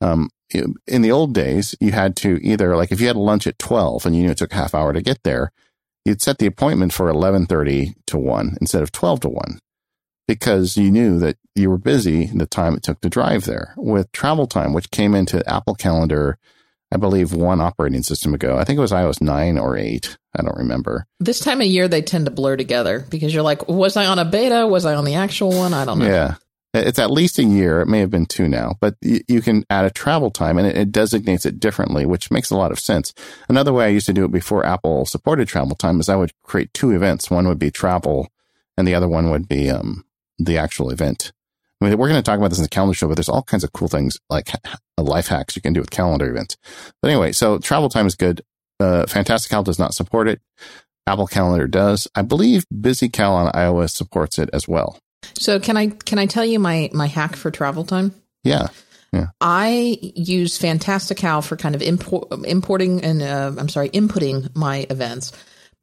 Um, 0.01 0.29
in 0.87 1.01
the 1.01 1.11
old 1.11 1.33
days, 1.33 1.75
you 1.79 1.91
had 1.91 2.15
to 2.17 2.39
either 2.41 2.75
like 2.75 2.91
if 2.91 3.01
you 3.01 3.07
had 3.07 3.15
lunch 3.15 3.47
at 3.47 3.59
12 3.59 4.05
and 4.05 4.15
you 4.15 4.23
knew 4.23 4.31
it 4.31 4.37
took 4.37 4.53
a 4.53 4.55
half 4.55 4.75
hour 4.75 4.93
to 4.93 5.01
get 5.01 5.23
there, 5.23 5.51
you'd 6.05 6.21
set 6.21 6.37
the 6.37 6.45
appointment 6.45 6.93
for 6.93 7.11
11:30 7.11 7.93
to 8.07 8.17
1 8.17 8.57
instead 8.61 8.83
of 8.83 8.91
12 8.91 9.21
to 9.21 9.29
1 9.29 9.59
because 10.27 10.77
you 10.77 10.91
knew 10.91 11.19
that 11.19 11.37
you 11.55 11.69
were 11.69 11.77
busy 11.77 12.27
the 12.27 12.45
time 12.45 12.75
it 12.75 12.83
took 12.83 13.01
to 13.01 13.09
drive 13.09 13.45
there. 13.45 13.73
With 13.77 14.11
travel 14.11 14.47
time, 14.47 14.73
which 14.73 14.91
came 14.91 15.15
into 15.15 15.47
Apple 15.49 15.75
Calendar, 15.75 16.37
I 16.91 16.97
believe 16.97 17.33
one 17.33 17.61
operating 17.61 18.03
system 18.03 18.33
ago. 18.33 18.57
I 18.57 18.63
think 18.63 18.77
it 18.77 18.81
was 18.81 18.91
iOS 18.91 19.21
9 19.21 19.57
or 19.57 19.77
8. 19.77 20.17
I 20.37 20.41
don't 20.41 20.57
remember. 20.57 21.05
This 21.19 21.39
time 21.39 21.61
of 21.61 21.67
year, 21.67 21.87
they 21.87 22.01
tend 22.01 22.25
to 22.25 22.31
blur 22.31 22.57
together 22.57 23.05
because 23.09 23.33
you're 23.33 23.43
like, 23.43 23.67
was 23.67 23.97
I 23.97 24.05
on 24.05 24.19
a 24.19 24.25
beta? 24.25 24.67
Was 24.67 24.85
I 24.85 24.95
on 24.95 25.05
the 25.05 25.15
actual 25.15 25.49
one? 25.49 25.73
I 25.73 25.85
don't 25.85 25.99
know. 25.99 26.05
Yeah. 26.05 26.35
It's 26.73 26.99
at 26.99 27.11
least 27.11 27.39
a 27.39 27.43
year. 27.43 27.81
It 27.81 27.87
may 27.87 27.99
have 27.99 28.09
been 28.09 28.25
two 28.25 28.49
now, 28.49 28.75
but 28.81 28.95
you 29.01 29.41
can 29.41 29.65
add 29.69 29.85
a 29.85 29.89
travel 29.89 30.29
time 30.29 30.57
and 30.57 30.67
it, 30.67 30.91
designates 30.91 31.45
it 31.45 31.59
differently, 31.59 32.05
which 32.05 32.31
makes 32.31 32.49
a 32.49 32.57
lot 32.57 32.71
of 32.71 32.79
sense. 32.79 33.13
Another 33.47 33.71
way 33.71 33.85
I 33.85 33.89
used 33.89 34.07
to 34.07 34.13
do 34.13 34.25
it 34.25 34.31
before 34.31 34.65
Apple 34.65 35.05
supported 35.05 35.47
travel 35.47 35.75
time 35.75 36.01
is 36.01 36.09
I 36.09 36.17
would 36.17 36.33
create 36.43 36.73
two 36.73 36.91
events. 36.91 37.31
One 37.31 37.47
would 37.47 37.59
be 37.59 37.71
travel 37.71 38.27
and 38.77 38.87
the 38.87 38.95
other 38.95 39.07
one 39.07 39.29
would 39.29 39.47
be 39.47 39.69
um, 39.69 40.04
the 40.37 40.57
actual 40.57 40.89
event. 40.89 41.31
I 41.81 41.85
mean, 41.85 41.97
we're 41.97 42.07
going 42.07 42.21
to 42.21 42.23
talk 42.23 42.37
about 42.37 42.49
this 42.49 42.59
in 42.59 42.63
the 42.63 42.69
calendar 42.69 42.93
show, 42.93 43.07
but 43.07 43.15
there's 43.15 43.29
all 43.29 43.43
kinds 43.43 43.63
of 43.63 43.73
cool 43.73 43.87
things 43.87 44.17
like 44.29 44.49
life 44.97 45.27
hacks 45.27 45.55
you 45.55 45.61
can 45.61 45.73
do 45.73 45.81
with 45.81 45.91
calendar 45.91 46.29
events. 46.29 46.57
But 47.01 47.11
anyway, 47.11 47.31
so 47.33 47.59
travel 47.59 47.89
time 47.89 48.07
is 48.07 48.15
good. 48.15 48.41
Uh, 48.79 49.05
Fantastical 49.07 49.63
does 49.63 49.79
not 49.79 49.93
support 49.93 50.27
it. 50.27 50.41
Apple 51.07 51.27
Calendar 51.27 51.67
does. 51.67 52.07
I 52.15 52.23
believe 52.23 52.65
BusyCal 52.73 53.29
on 53.29 53.51
iOS 53.53 53.91
supports 53.91 54.39
it 54.39 54.49
as 54.53 54.67
well. 54.67 54.99
So 55.37 55.59
can 55.59 55.77
I 55.77 55.87
can 55.87 56.19
I 56.19 56.25
tell 56.25 56.45
you 56.45 56.59
my 56.59 56.89
my 56.93 57.07
hack 57.07 57.35
for 57.35 57.51
travel 57.51 57.83
time? 57.83 58.13
Yeah. 58.43 58.67
Yeah. 59.11 59.27
I 59.39 59.97
use 60.01 60.57
Fantastical 60.57 61.41
for 61.41 61.55
kind 61.55 61.73
of 61.73 61.81
import, 61.81 62.27
importing 62.45 63.03
and 63.03 63.21
uh, 63.21 63.53
I'm 63.57 63.69
sorry, 63.69 63.89
inputting 63.89 64.53
my 64.55 64.85
events, 64.89 65.31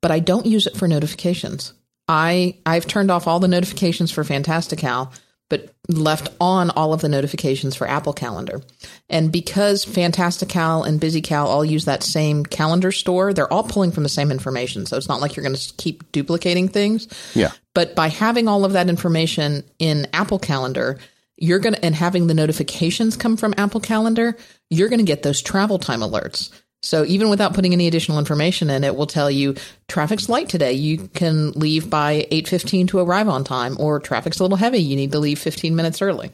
but 0.02 0.11
I 0.11 0.18
don't 0.18 0.44
use 0.44 0.66
it 0.66 0.76
for 0.76 0.87
notifications. 0.87 1.73
I 2.12 2.59
I've 2.66 2.87
turned 2.87 3.11
off 3.11 3.26
all 3.26 3.40
the 3.40 3.49
notifications 3.49 4.12
for 4.12 4.23
Fantastical, 4.23 5.11
but 5.49 5.75
left 5.88 6.28
on 6.40 6.69
all 6.71 6.92
of 6.92 7.00
the 7.00 7.09
notifications 7.09 7.75
for 7.75 7.88
Apple 7.88 8.12
Calendar. 8.12 8.61
And 9.09 9.33
because 9.33 9.83
Fantastical 9.83 10.83
and 10.83 11.00
BusyCal 11.00 11.47
all 11.47 11.64
use 11.64 11.87
that 11.87 12.02
same 12.02 12.45
calendar 12.45 12.92
store, 12.92 13.33
they're 13.33 13.50
all 13.52 13.64
pulling 13.64 13.92
from 13.92 14.02
the 14.02 14.11
same 14.11 14.31
information. 14.31 14.85
So 14.85 14.99
it's 14.99 15.09
not 15.09 15.23
like 15.23 15.35
you're 15.37 15.45
going 15.45 15.57
to 15.57 15.75
keep 15.78 16.12
duplicating 16.12 16.69
things. 16.69 17.09
Yeah. 17.35 17.52
But 17.73 17.95
by 17.95 18.09
having 18.09 18.47
all 18.47 18.66
of 18.66 18.73
that 18.73 18.90
information 18.90 19.64
in 19.78 20.07
Apple 20.12 20.38
Calendar, 20.38 20.99
you're 21.38 21.61
going 21.61 21.75
to, 21.75 21.85
and 21.85 21.95
having 21.95 22.26
the 22.26 22.35
notifications 22.35 23.16
come 23.16 23.38
from 23.38 23.54
Apple 23.57 23.81
Calendar, 23.81 24.37
you're 24.69 24.90
going 24.90 25.00
to 25.00 25.04
get 25.04 25.23
those 25.23 25.40
travel 25.40 25.78
time 25.78 26.00
alerts. 26.00 26.50
So 26.83 27.05
even 27.05 27.31
without 27.31 27.55
putting 27.55 27.73
any 27.73 27.87
additional 27.87 28.19
information 28.19 28.69
in, 28.69 28.83
it 28.83 28.97
will 28.97 29.07
tell 29.07 29.31
you 29.31 29.55
traffic's 29.89 30.29
light 30.29 30.49
today. 30.49 30.73
You 30.73 31.09
can 31.15 31.53
leave 31.53 31.89
by 31.89 32.27
8:15 32.31 32.89
to 32.89 32.99
arrive 32.99 33.29
on 33.29 33.45
time 33.45 33.77
or 33.79 34.01
traffic's 34.01 34.41
a 34.41 34.45
little 34.45 34.57
heavy. 34.57 34.79
You 34.79 34.97
need 34.97 35.12
to 35.12 35.19
leave 35.19 35.39
15 35.39 35.77
minutes 35.77 36.03
early. 36.03 36.33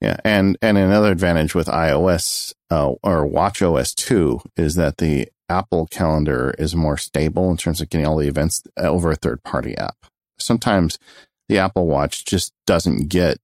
Yeah, 0.00 0.18
and 0.24 0.58
and 0.60 0.76
another 0.76 1.10
advantage 1.10 1.54
with 1.54 1.68
iOS 1.68 2.52
uh, 2.70 2.92
or 3.02 3.26
Watch 3.26 3.62
OS 3.62 3.94
2 3.94 4.40
is 4.56 4.74
that 4.74 4.98
the 4.98 5.28
Apple 5.48 5.86
Calendar 5.86 6.54
is 6.58 6.76
more 6.76 6.98
stable 6.98 7.50
in 7.50 7.56
terms 7.56 7.80
of 7.80 7.88
getting 7.88 8.06
all 8.06 8.16
the 8.16 8.28
events 8.28 8.62
over 8.76 9.10
a 9.10 9.16
third 9.16 9.42
party 9.42 9.76
app. 9.78 9.96
Sometimes 10.38 10.98
the 11.48 11.58
Apple 11.58 11.86
Watch 11.86 12.24
just 12.24 12.52
doesn't 12.66 13.08
get 13.08 13.38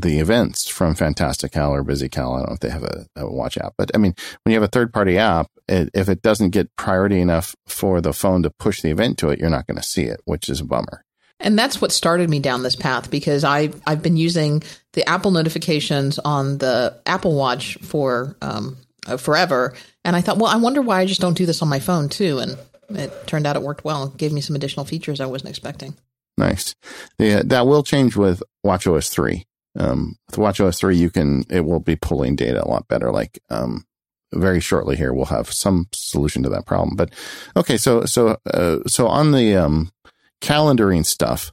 the 0.00 0.18
events 0.18 0.68
from 0.68 0.94
Fantastical 0.94 1.70
or 1.70 1.84
BusyCal. 1.84 2.36
I 2.36 2.38
don't 2.38 2.48
know 2.48 2.54
if 2.54 2.60
they 2.60 2.70
have 2.70 2.84
a, 2.84 3.06
a 3.16 3.30
watch 3.30 3.58
app, 3.58 3.74
but 3.76 3.90
I 3.94 3.98
mean, 3.98 4.14
when 4.42 4.52
you 4.52 4.60
have 4.60 4.68
a 4.68 4.72
third 4.72 4.92
party 4.92 5.18
app, 5.18 5.48
it, 5.68 5.90
if 5.94 6.08
it 6.08 6.22
doesn't 6.22 6.50
get 6.50 6.74
priority 6.76 7.20
enough 7.20 7.54
for 7.66 8.00
the 8.00 8.12
phone 8.12 8.42
to 8.42 8.50
push 8.50 8.80
the 8.80 8.90
event 8.90 9.18
to 9.18 9.30
it, 9.30 9.38
you're 9.38 9.50
not 9.50 9.66
going 9.66 9.76
to 9.76 9.82
see 9.82 10.04
it, 10.04 10.20
which 10.24 10.48
is 10.48 10.60
a 10.60 10.64
bummer. 10.64 11.04
And 11.40 11.58
that's 11.58 11.80
what 11.80 11.92
started 11.92 12.28
me 12.28 12.40
down 12.40 12.62
this 12.62 12.74
path 12.74 13.10
because 13.10 13.44
I 13.44 13.70
I've 13.86 14.02
been 14.02 14.16
using 14.16 14.62
the 14.94 15.08
Apple 15.08 15.30
notifications 15.30 16.18
on 16.18 16.58
the 16.58 17.00
Apple 17.06 17.36
Watch 17.36 17.78
for 17.80 18.36
um, 18.42 18.76
uh, 19.06 19.16
forever, 19.16 19.74
and 20.04 20.16
I 20.16 20.20
thought, 20.20 20.38
well, 20.38 20.50
I 20.50 20.56
wonder 20.56 20.82
why 20.82 21.00
I 21.00 21.06
just 21.06 21.20
don't 21.20 21.36
do 21.36 21.46
this 21.46 21.62
on 21.62 21.68
my 21.68 21.78
phone 21.78 22.08
too. 22.08 22.40
And 22.40 22.58
it 22.90 23.12
turned 23.26 23.46
out 23.46 23.54
it 23.54 23.62
worked 23.62 23.84
well. 23.84 24.08
It 24.08 24.16
gave 24.16 24.32
me 24.32 24.40
some 24.40 24.56
additional 24.56 24.84
features 24.84 25.20
I 25.20 25.26
wasn't 25.26 25.50
expecting. 25.50 25.96
Nice. 26.36 26.74
Yeah, 27.18 27.42
that 27.46 27.66
will 27.66 27.82
change 27.82 28.16
with 28.16 28.42
WatchOS 28.64 29.10
three. 29.10 29.44
Um, 29.78 30.16
with 30.26 30.36
WatchOS 30.36 30.78
three, 30.78 30.96
you 30.96 31.10
can 31.10 31.44
it 31.48 31.60
will 31.60 31.80
be 31.80 31.96
pulling 31.96 32.36
data 32.36 32.64
a 32.64 32.68
lot 32.68 32.88
better. 32.88 33.10
Like 33.12 33.38
um, 33.48 33.86
very 34.32 34.60
shortly 34.60 34.96
here, 34.96 35.12
we'll 35.12 35.26
have 35.26 35.52
some 35.52 35.86
solution 35.92 36.42
to 36.42 36.48
that 36.50 36.66
problem. 36.66 36.96
But 36.96 37.12
okay, 37.56 37.76
so 37.76 38.04
so 38.04 38.38
uh, 38.52 38.78
so 38.86 39.06
on 39.06 39.32
the 39.32 39.56
um, 39.56 39.92
calendaring 40.40 41.06
stuff, 41.06 41.52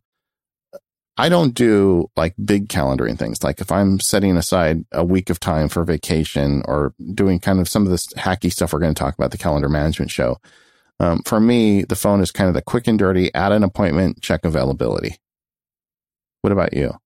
I 1.17 1.29
don't 1.29 1.53
do 1.53 2.10
like 2.17 2.34
big 2.44 2.67
calendaring 2.67 3.17
things. 3.17 3.44
Like 3.44 3.62
if 3.62 3.72
I'm 3.72 4.00
setting 4.00 4.36
aside 4.36 4.84
a 4.91 5.05
week 5.05 5.29
of 5.29 5.39
time 5.39 5.70
for 5.70 5.84
vacation 5.84 6.63
or 6.65 6.94
doing 7.13 7.39
kind 7.39 7.60
of 7.60 7.70
some 7.70 7.84
of 7.84 7.91
this 7.91 8.08
hacky 8.13 8.51
stuff 8.51 8.74
we're 8.74 8.79
going 8.79 8.94
to 8.94 9.00
talk 9.00 9.15
about 9.15 9.32
the 9.32 9.38
calendar 9.38 9.70
management 9.70 10.12
show. 10.12 10.38
Um, 11.00 11.22
for 11.25 11.39
me, 11.39 11.84
the 11.84 11.96
phone 11.96 12.22
is 12.22 12.32
kind 12.32 12.48
of 12.48 12.53
the 12.53 12.62
quick 12.62 12.88
and 12.88 12.98
dirty, 12.98 13.34
add 13.34 13.51
an 13.51 13.63
appointment, 13.63 14.22
check 14.22 14.46
availability. 14.46 15.17
What 16.41 16.53
about 16.53 16.74
you? 16.74 16.98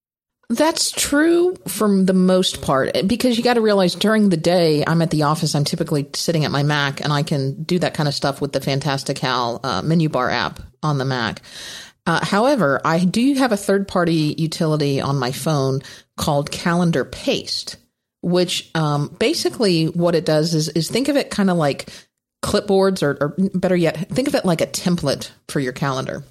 That's 0.50 0.90
true 0.90 1.56
for 1.68 1.88
the 2.04 2.14
most 2.14 2.64
part 2.64 2.92
because 3.06 3.38
you 3.38 3.44
got 3.44 3.54
to 3.54 3.62
realize 3.62 3.94
during 3.94 4.30
the 4.30 4.38
day 4.38 4.84
I'm 4.86 5.04
at 5.04 5.12
the 5.12 5.24
office. 5.24 5.54
I'm 5.54 5.64
typically 5.64 6.10
sitting 6.16 6.44
at 6.44 6.50
my 6.50 6.64
Mac 6.64 7.02
and 7.02 7.14
I 7.14 7.22
can 7.22 7.62
do 7.62 7.78
that 7.80 7.94
kind 7.94 8.10
of 8.10 8.16
stuff 8.16 8.42
with 8.42 8.52
the 8.52 8.60
Fantastical 8.60 9.60
uh, 9.64 9.84
menu 9.84 10.10
bar 10.10 10.32
app 10.32 10.60
on 10.82 10.98
the 10.98 11.06
Mac. 11.06 11.44
Uh, 12.08 12.26
however, 12.26 12.82
I 12.84 13.06
do 13.06 13.36
have 13.36 13.52
a 13.52 13.58
third 13.58 13.88
party 13.88 14.34
utility 14.40 15.00
on 15.00 15.20
my 15.20 15.32
phone 15.32 15.82
called 16.18 16.50
Calendar 16.50 17.06
Paste, 17.06 17.78
which 18.24 18.72
um, 18.74 19.16
basically 19.20 19.86
what 19.86 20.16
it 20.16 20.26
does 20.26 20.56
is, 20.56 20.70
is 20.70 20.90
think 20.90 21.10
of 21.10 21.16
it 21.16 21.30
kind 21.30 21.52
of 21.52 21.58
like 21.58 21.88
clipboards, 22.44 23.04
or, 23.04 23.18
or 23.22 23.36
better 23.54 23.76
yet, 23.76 24.10
think 24.10 24.28
of 24.28 24.34
it 24.34 24.46
like 24.46 24.62
a 24.62 24.68
template 24.68 25.30
for 25.48 25.60
your 25.60 25.74
calendar. 25.74 26.24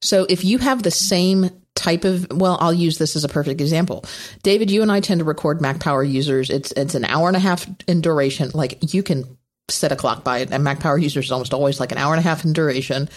So 0.00 0.26
if 0.28 0.44
you 0.44 0.58
have 0.58 0.84
the 0.84 0.92
same 0.92 1.50
type 1.74 2.04
of 2.04 2.26
well 2.30 2.56
i'll 2.60 2.72
use 2.72 2.98
this 2.98 3.16
as 3.16 3.24
a 3.24 3.28
perfect 3.28 3.60
example. 3.60 4.04
David 4.42 4.70
you 4.70 4.82
and 4.82 4.92
i 4.92 5.00
tend 5.00 5.18
to 5.18 5.24
record 5.24 5.60
mac 5.60 5.80
power 5.80 6.04
users. 6.04 6.50
It's 6.50 6.72
it's 6.72 6.94
an 6.94 7.04
hour 7.04 7.28
and 7.28 7.36
a 7.36 7.40
half 7.40 7.66
in 7.88 8.00
duration. 8.00 8.50
Like 8.54 8.94
you 8.94 9.02
can 9.02 9.36
set 9.68 9.92
a 9.92 9.96
clock 9.96 10.22
by 10.22 10.38
it 10.38 10.52
and 10.52 10.62
mac 10.62 10.78
power 10.78 10.98
users 10.98 11.26
is 11.26 11.32
almost 11.32 11.54
always 11.54 11.80
like 11.80 11.90
an 11.90 11.96
hour 11.96 12.12
and 12.12 12.20
a 12.20 12.22
half 12.22 12.44
in 12.44 12.52
duration. 12.52 13.08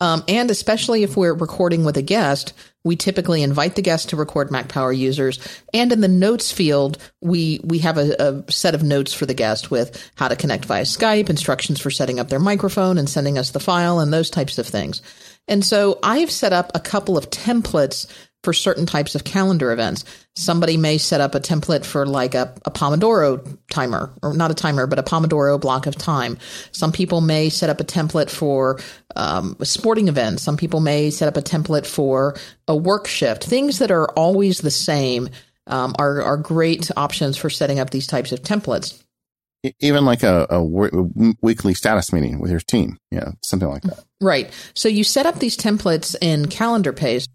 Um, 0.00 0.24
and 0.28 0.50
especially 0.50 1.02
if 1.02 1.14
we're 1.16 1.34
recording 1.34 1.84
with 1.84 1.96
a 1.96 2.02
guest 2.02 2.54
we 2.82 2.96
typically 2.96 3.42
invite 3.42 3.74
the 3.74 3.82
guest 3.82 4.08
to 4.08 4.16
record 4.16 4.50
mac 4.50 4.68
power 4.68 4.90
users. 4.90 5.38
And 5.74 5.92
in 5.92 6.00
the 6.00 6.08
notes 6.08 6.50
field 6.50 6.98
we 7.20 7.60
we 7.62 7.78
have 7.80 7.98
a, 7.98 8.16
a 8.18 8.50
set 8.50 8.74
of 8.74 8.82
notes 8.82 9.12
for 9.12 9.26
the 9.26 9.34
guest 9.34 9.70
with 9.70 10.10
how 10.16 10.28
to 10.28 10.36
connect 10.36 10.64
via 10.64 10.82
skype 10.82 11.30
instructions 11.30 11.80
for 11.80 11.90
setting 11.90 12.18
up 12.18 12.28
their 12.28 12.40
microphone 12.40 12.98
and 12.98 13.08
sending 13.08 13.38
us 13.38 13.50
the 13.50 13.60
file 13.60 14.00
and 14.00 14.12
those 14.12 14.30
types 14.30 14.58
of 14.58 14.66
things 14.66 15.02
and 15.50 15.64
so 15.64 15.98
I've 16.02 16.30
set 16.30 16.54
up 16.54 16.70
a 16.74 16.80
couple 16.80 17.18
of 17.18 17.28
templates 17.28 18.06
for 18.42 18.52
certain 18.54 18.86
types 18.86 19.14
of 19.14 19.24
calendar 19.24 19.70
events. 19.70 20.04
Somebody 20.34 20.78
may 20.78 20.96
set 20.96 21.20
up 21.20 21.34
a 21.34 21.40
template 21.40 21.84
for 21.84 22.06
like 22.06 22.34
a, 22.34 22.54
a, 22.64 22.70
Pomodoro 22.70 23.58
timer, 23.70 24.14
or 24.22 24.32
not 24.32 24.50
a 24.50 24.54
timer, 24.54 24.86
but 24.86 24.98
a 24.98 25.02
Pomodoro 25.02 25.60
block 25.60 25.86
of 25.86 25.96
time. 25.96 26.38
Some 26.72 26.92
people 26.92 27.20
may 27.20 27.50
set 27.50 27.68
up 27.68 27.80
a 27.80 27.84
template 27.84 28.30
for 28.30 28.80
um, 29.14 29.56
a 29.60 29.66
sporting 29.66 30.08
event. 30.08 30.40
Some 30.40 30.56
people 30.56 30.80
may 30.80 31.10
set 31.10 31.28
up 31.28 31.36
a 31.36 31.42
template 31.42 31.84
for 31.84 32.36
a 32.66 32.74
work 32.74 33.06
shift. 33.06 33.44
Things 33.44 33.78
that 33.80 33.90
are 33.90 34.10
always 34.12 34.60
the 34.60 34.70
same 34.70 35.28
um, 35.66 35.94
are, 35.98 36.22
are 36.22 36.38
great 36.38 36.90
options 36.96 37.36
for 37.36 37.50
setting 37.50 37.78
up 37.78 37.90
these 37.90 38.06
types 38.06 38.32
of 38.32 38.40
templates 38.40 39.02
even 39.80 40.04
like 40.04 40.22
a, 40.22 40.46
a, 40.48 40.62
weekly 41.42 41.74
status 41.74 42.12
meeting 42.12 42.38
with 42.38 42.50
your 42.50 42.60
team, 42.60 42.98
yeah, 43.10 43.32
something 43.42 43.68
like 43.68 43.82
that. 43.82 44.04
Right. 44.20 44.50
So 44.74 44.88
you 44.88 45.04
set 45.04 45.26
up 45.26 45.38
these 45.38 45.56
templates 45.56 46.16
in 46.20 46.48
Calendar 46.48 46.92
Paste, 46.92 47.30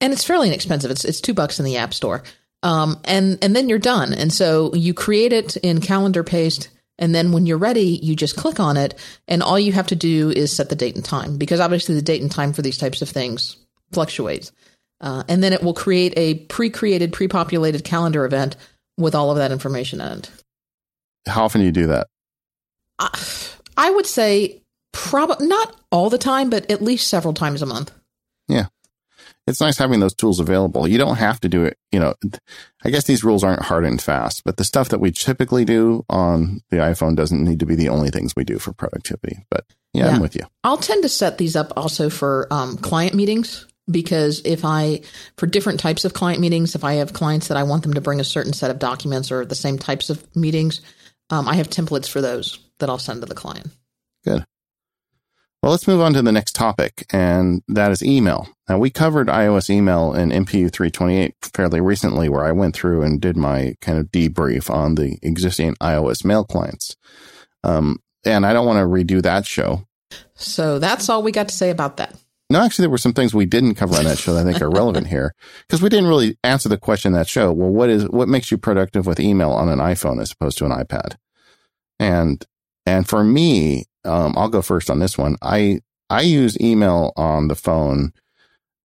and 0.00 0.12
it's 0.12 0.24
fairly 0.24 0.48
inexpensive. 0.48 0.90
It's 0.90 1.04
it's 1.04 1.20
two 1.20 1.34
bucks 1.34 1.58
in 1.58 1.64
the 1.64 1.76
App 1.76 1.92
Store, 1.92 2.22
um, 2.62 3.00
and 3.04 3.38
and 3.42 3.54
then 3.54 3.68
you're 3.68 3.78
done. 3.78 4.14
And 4.14 4.32
so 4.32 4.74
you 4.74 4.94
create 4.94 5.32
it 5.32 5.56
in 5.58 5.80
Calendar 5.80 6.24
Paste, 6.24 6.70
and 6.98 7.14
then 7.14 7.32
when 7.32 7.46
you're 7.46 7.58
ready, 7.58 7.98
you 8.02 8.16
just 8.16 8.36
click 8.36 8.58
on 8.58 8.76
it, 8.76 8.98
and 9.28 9.42
all 9.42 9.58
you 9.58 9.72
have 9.72 9.88
to 9.88 9.96
do 9.96 10.30
is 10.30 10.54
set 10.54 10.70
the 10.70 10.76
date 10.76 10.96
and 10.96 11.04
time 11.04 11.36
because 11.36 11.60
obviously 11.60 11.94
the 11.94 12.02
date 12.02 12.22
and 12.22 12.30
time 12.30 12.52
for 12.52 12.62
these 12.62 12.78
types 12.78 13.02
of 13.02 13.08
things 13.10 13.56
fluctuates, 13.92 14.52
uh, 15.02 15.24
and 15.28 15.42
then 15.42 15.52
it 15.52 15.62
will 15.62 15.74
create 15.74 16.14
a 16.16 16.34
pre-created, 16.46 17.12
pre-populated 17.12 17.84
calendar 17.84 18.24
event 18.24 18.56
with 18.96 19.14
all 19.14 19.30
of 19.30 19.36
that 19.36 19.52
information 19.52 20.00
in 20.00 20.18
it. 20.18 20.30
How 21.26 21.44
often 21.44 21.60
do 21.60 21.66
you 21.66 21.72
do 21.72 21.86
that? 21.88 22.08
I 23.76 23.90
would 23.90 24.06
say 24.06 24.62
probably 24.92 25.46
not 25.46 25.80
all 25.90 26.10
the 26.10 26.18
time, 26.18 26.50
but 26.50 26.70
at 26.70 26.82
least 26.82 27.08
several 27.08 27.34
times 27.34 27.62
a 27.62 27.66
month. 27.66 27.92
Yeah. 28.48 28.66
It's 29.46 29.60
nice 29.60 29.78
having 29.78 30.00
those 30.00 30.14
tools 30.14 30.38
available. 30.38 30.86
You 30.86 30.98
don't 30.98 31.16
have 31.16 31.40
to 31.40 31.48
do 31.48 31.64
it. 31.64 31.76
You 31.90 31.98
know, 31.98 32.14
I 32.84 32.90
guess 32.90 33.04
these 33.04 33.24
rules 33.24 33.42
aren't 33.42 33.62
hard 33.62 33.84
and 33.84 34.00
fast, 34.00 34.44
but 34.44 34.58
the 34.58 34.64
stuff 34.64 34.90
that 34.90 35.00
we 35.00 35.10
typically 35.10 35.64
do 35.64 36.04
on 36.08 36.60
the 36.70 36.76
iPhone 36.76 37.16
doesn't 37.16 37.42
need 37.42 37.58
to 37.60 37.66
be 37.66 37.74
the 37.74 37.88
only 37.88 38.10
things 38.10 38.36
we 38.36 38.44
do 38.44 38.58
for 38.58 38.72
productivity. 38.72 39.44
But 39.50 39.64
yeah, 39.92 40.06
yeah. 40.06 40.14
I'm 40.14 40.20
with 40.20 40.36
you. 40.36 40.42
I'll 40.62 40.76
tend 40.76 41.02
to 41.02 41.08
set 41.08 41.38
these 41.38 41.56
up 41.56 41.72
also 41.76 42.10
for 42.10 42.46
um, 42.50 42.76
client 42.76 43.14
meetings 43.14 43.66
because 43.90 44.40
if 44.44 44.64
I, 44.64 45.00
for 45.36 45.46
different 45.46 45.80
types 45.80 46.04
of 46.04 46.14
client 46.14 46.40
meetings, 46.40 46.74
if 46.74 46.84
I 46.84 46.94
have 46.94 47.12
clients 47.12 47.48
that 47.48 47.56
I 47.56 47.64
want 47.64 47.82
them 47.82 47.94
to 47.94 48.00
bring 48.00 48.20
a 48.20 48.24
certain 48.24 48.52
set 48.52 48.70
of 48.70 48.78
documents 48.78 49.32
or 49.32 49.44
the 49.44 49.54
same 49.54 49.78
types 49.78 50.10
of 50.10 50.24
meetings, 50.36 50.80
um, 51.30 51.48
I 51.48 51.54
have 51.54 51.68
templates 51.68 52.08
for 52.08 52.20
those 52.20 52.58
that 52.78 52.90
I'll 52.90 52.98
send 52.98 53.22
to 53.22 53.26
the 53.26 53.34
client. 53.34 53.68
Good. 54.24 54.44
Well, 55.62 55.72
let's 55.72 55.86
move 55.86 56.00
on 56.00 56.14
to 56.14 56.22
the 56.22 56.32
next 56.32 56.54
topic, 56.54 57.04
and 57.12 57.62
that 57.68 57.92
is 57.92 58.02
email. 58.02 58.48
Now, 58.66 58.78
we 58.78 58.88
covered 58.88 59.28
iOS 59.28 59.68
email 59.68 60.14
in 60.14 60.30
MPU 60.30 60.72
328 60.72 61.34
fairly 61.54 61.82
recently, 61.82 62.30
where 62.30 62.44
I 62.44 62.52
went 62.52 62.74
through 62.74 63.02
and 63.02 63.20
did 63.20 63.36
my 63.36 63.74
kind 63.82 63.98
of 63.98 64.06
debrief 64.06 64.70
on 64.70 64.94
the 64.94 65.18
existing 65.22 65.74
iOS 65.76 66.24
mail 66.24 66.44
clients. 66.44 66.96
Um, 67.62 67.98
and 68.24 68.46
I 68.46 68.54
don't 68.54 68.66
want 68.66 68.78
to 68.78 68.86
redo 68.86 69.22
that 69.22 69.44
show. 69.44 69.86
So 70.34 70.78
that's 70.78 71.10
all 71.10 71.22
we 71.22 71.30
got 71.30 71.48
to 71.48 71.54
say 71.54 71.68
about 71.68 71.98
that. 71.98 72.14
No, 72.50 72.60
actually, 72.60 72.82
there 72.82 72.90
were 72.90 72.98
some 72.98 73.12
things 73.12 73.32
we 73.32 73.46
didn't 73.46 73.76
cover 73.76 73.96
on 73.96 74.04
that 74.04 74.18
show 74.18 74.34
that 74.34 74.44
I 74.44 74.50
think 74.50 74.60
are 74.60 74.68
relevant 74.68 75.06
here 75.06 75.34
because 75.68 75.80
we 75.80 75.88
didn't 75.88 76.08
really 76.08 76.36
answer 76.42 76.68
the 76.68 76.76
question 76.76 77.12
that 77.12 77.28
show. 77.28 77.52
Well, 77.52 77.70
what 77.70 77.88
is 77.88 78.08
what 78.08 78.28
makes 78.28 78.50
you 78.50 78.58
productive 78.58 79.06
with 79.06 79.20
email 79.20 79.52
on 79.52 79.68
an 79.68 79.78
iPhone 79.78 80.20
as 80.20 80.32
opposed 80.32 80.58
to 80.58 80.64
an 80.64 80.72
iPad? 80.72 81.14
And 82.00 82.44
and 82.84 83.08
for 83.08 83.22
me, 83.22 83.84
um, 84.04 84.34
I'll 84.36 84.48
go 84.48 84.62
first 84.62 84.90
on 84.90 84.98
this 84.98 85.16
one. 85.16 85.36
I 85.40 85.80
I 86.10 86.22
use 86.22 86.60
email 86.60 87.12
on 87.16 87.46
the 87.46 87.54
phone 87.54 88.12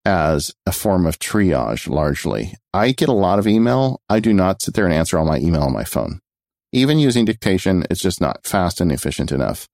as 0.04 0.54
a 0.64 0.70
form 0.70 1.04
of 1.04 1.18
triage 1.18 1.88
largely. 1.88 2.54
I 2.72 2.92
get 2.92 3.08
a 3.08 3.12
lot 3.12 3.40
of 3.40 3.48
email. 3.48 4.00
I 4.08 4.20
do 4.20 4.32
not 4.32 4.62
sit 4.62 4.74
there 4.74 4.84
and 4.84 4.94
answer 4.94 5.18
all 5.18 5.24
my 5.24 5.38
email 5.38 5.62
on 5.62 5.72
my 5.72 5.82
phone. 5.82 6.20
Even 6.70 7.00
using 7.00 7.24
dictation, 7.24 7.84
it's 7.90 8.00
just 8.00 8.20
not 8.20 8.46
fast 8.46 8.80
and 8.80 8.92
efficient 8.92 9.32
enough 9.32 9.66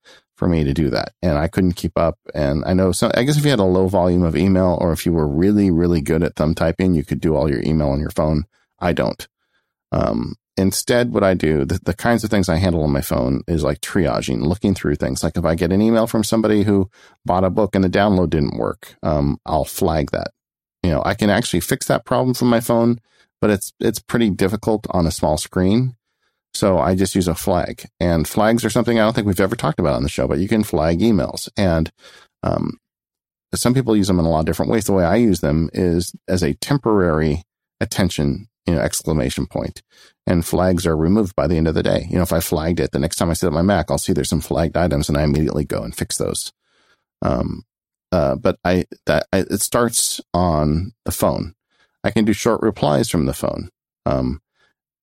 for 0.43 0.49
me 0.49 0.65
to 0.65 0.75
do 0.75 0.91
that. 0.91 1.13
And 1.23 1.39
I 1.39 1.47
couldn't 1.47 1.75
keep 1.75 1.97
up. 1.97 2.19
And 2.35 2.65
I 2.67 2.73
know 2.73 2.91
so 2.91 3.13
I 3.15 3.23
guess 3.23 3.39
if 3.39 3.45
you 3.45 3.51
had 3.51 3.61
a 3.61 3.65
low 3.65 3.87
volume 3.87 4.25
of 4.25 4.35
email 4.35 4.77
or 4.81 4.93
if 4.93 5.07
you 5.07 5.13
were 5.13 5.29
really, 5.29 5.71
really 5.71 6.01
good 6.01 6.25
at 6.25 6.35
thumb 6.35 6.53
typing, 6.53 6.95
you 6.95 7.05
could 7.05 7.21
do 7.21 7.37
all 7.37 7.49
your 7.49 7.63
email 7.63 7.91
on 7.91 8.01
your 8.01 8.11
phone. 8.11 8.47
I 8.81 8.93
don't. 8.93 9.29
Um, 9.93 10.35
instead, 10.57 11.13
what 11.13 11.23
I 11.23 11.35
do, 11.35 11.65
the, 11.65 11.79
the 11.85 11.95
kinds 11.95 12.25
of 12.25 12.31
things 12.31 12.49
I 12.49 12.57
handle 12.57 12.83
on 12.83 12.91
my 12.91 13.03
phone 13.03 13.43
is 13.47 13.63
like 13.63 13.81
triaging, 13.83 14.43
looking 14.43 14.75
through 14.75 14.97
things. 14.97 15.23
Like 15.23 15.37
if 15.37 15.45
I 15.45 15.55
get 15.55 15.71
an 15.71 15.81
email 15.81 16.09
from 16.09 16.25
somebody 16.25 16.65
who 16.65 16.91
bought 17.25 17.45
a 17.45 17.51
book 17.51 17.77
and 17.77 17.85
the 17.85 17.89
download 17.89 18.31
didn't 18.31 18.59
work, 18.59 18.97
um, 19.05 19.39
I'll 19.47 19.65
flag 19.65 20.11
that. 20.11 20.33
You 20.83 20.91
know, 20.91 21.03
I 21.05 21.15
can 21.15 21.31
actually 21.31 21.61
fix 21.61 21.87
that 21.87 22.05
problem 22.05 22.35
from 22.35 22.49
my 22.49 22.59
phone, 22.59 22.99
but 23.41 23.51
it's, 23.51 23.73
it's 23.79 24.01
pretty 24.01 24.31
difficult 24.31 24.89
on 24.91 25.07
a 25.07 25.13
small 25.13 25.39
screen. 25.39 25.95
So 26.55 26.79
I 26.79 26.95
just 26.95 27.15
use 27.15 27.29
a 27.29 27.35
flag 27.35 27.87
and 27.99 28.29
flags 28.29 28.65
are 28.65 28.71
something 28.71 28.99
I 28.99 29.05
don't 29.05 29.15
think 29.15 29.27
we've 29.27 29.41
ever 29.41 29.57
talked 29.57 29.81
about 29.81 29.95
on 29.95 30.03
the 30.03 30.09
show, 30.09 30.29
but 30.29 30.39
you 30.39 30.49
can 30.49 30.65
flag 30.65 31.01
emails 31.01 31.49
and, 31.57 31.91
um, 32.43 32.79
some 33.55 33.75
people 33.75 33.97
use 33.97 34.07
them 34.07 34.19
in 34.19 34.25
a 34.25 34.31
lot 34.31 34.41
of 34.41 34.47
different 34.47 34.71
ways. 34.71 34.85
The 34.85 34.93
way 34.93 35.05
I 35.05 35.17
use 35.17 35.41
them 35.41 35.69
is 35.73 36.15
as 36.29 36.43
a 36.43 36.55
temporary 36.55 37.43
attention, 37.81 38.49
you 38.67 38.75
know, 38.75 38.81
exclamation 38.81 39.47
point 39.47 39.83
and 40.27 40.45
flags 40.45 40.87
are 40.87 40.97
removed 40.97 41.35
by 41.35 41.47
the 41.47 41.57
end 41.57 41.69
of 41.69 41.75
the 41.75 41.83
day. 41.83 42.07
You 42.09 42.17
know, 42.17 42.23
if 42.23 42.33
I 42.33 42.41
flagged 42.41 42.81
it, 42.81 42.93
the 42.93 42.99
next 42.99 43.17
time 43.17 43.31
I 43.31 43.35
sit 43.35 43.47
at 43.47 43.53
my 43.53 43.63
Mac, 43.63 43.91
I'll 43.91 43.99
see 43.99 44.13
there's 44.13 44.29
some 44.29 44.41
flagged 44.41 44.77
items 44.77 45.09
and 45.09 45.19
I 45.19 45.23
immediately 45.23 45.65
go 45.65 45.83
and 45.83 45.95
fix 45.95 46.17
those. 46.17 46.53
Um, 47.23 47.65
uh, 48.11 48.37
but 48.37 48.59
I 48.65 48.85
that 49.07 49.27
I, 49.33 49.39
it 49.39 49.63
starts 49.63 50.21
on 50.35 50.93
the 51.05 51.13
phone. 51.13 51.55
I 52.05 52.11
can 52.11 52.25
do 52.25 52.33
short 52.33 52.61
replies 52.61 53.09
from 53.09 53.27
the 53.27 53.33
phone. 53.33 53.71
Um, 54.05 54.41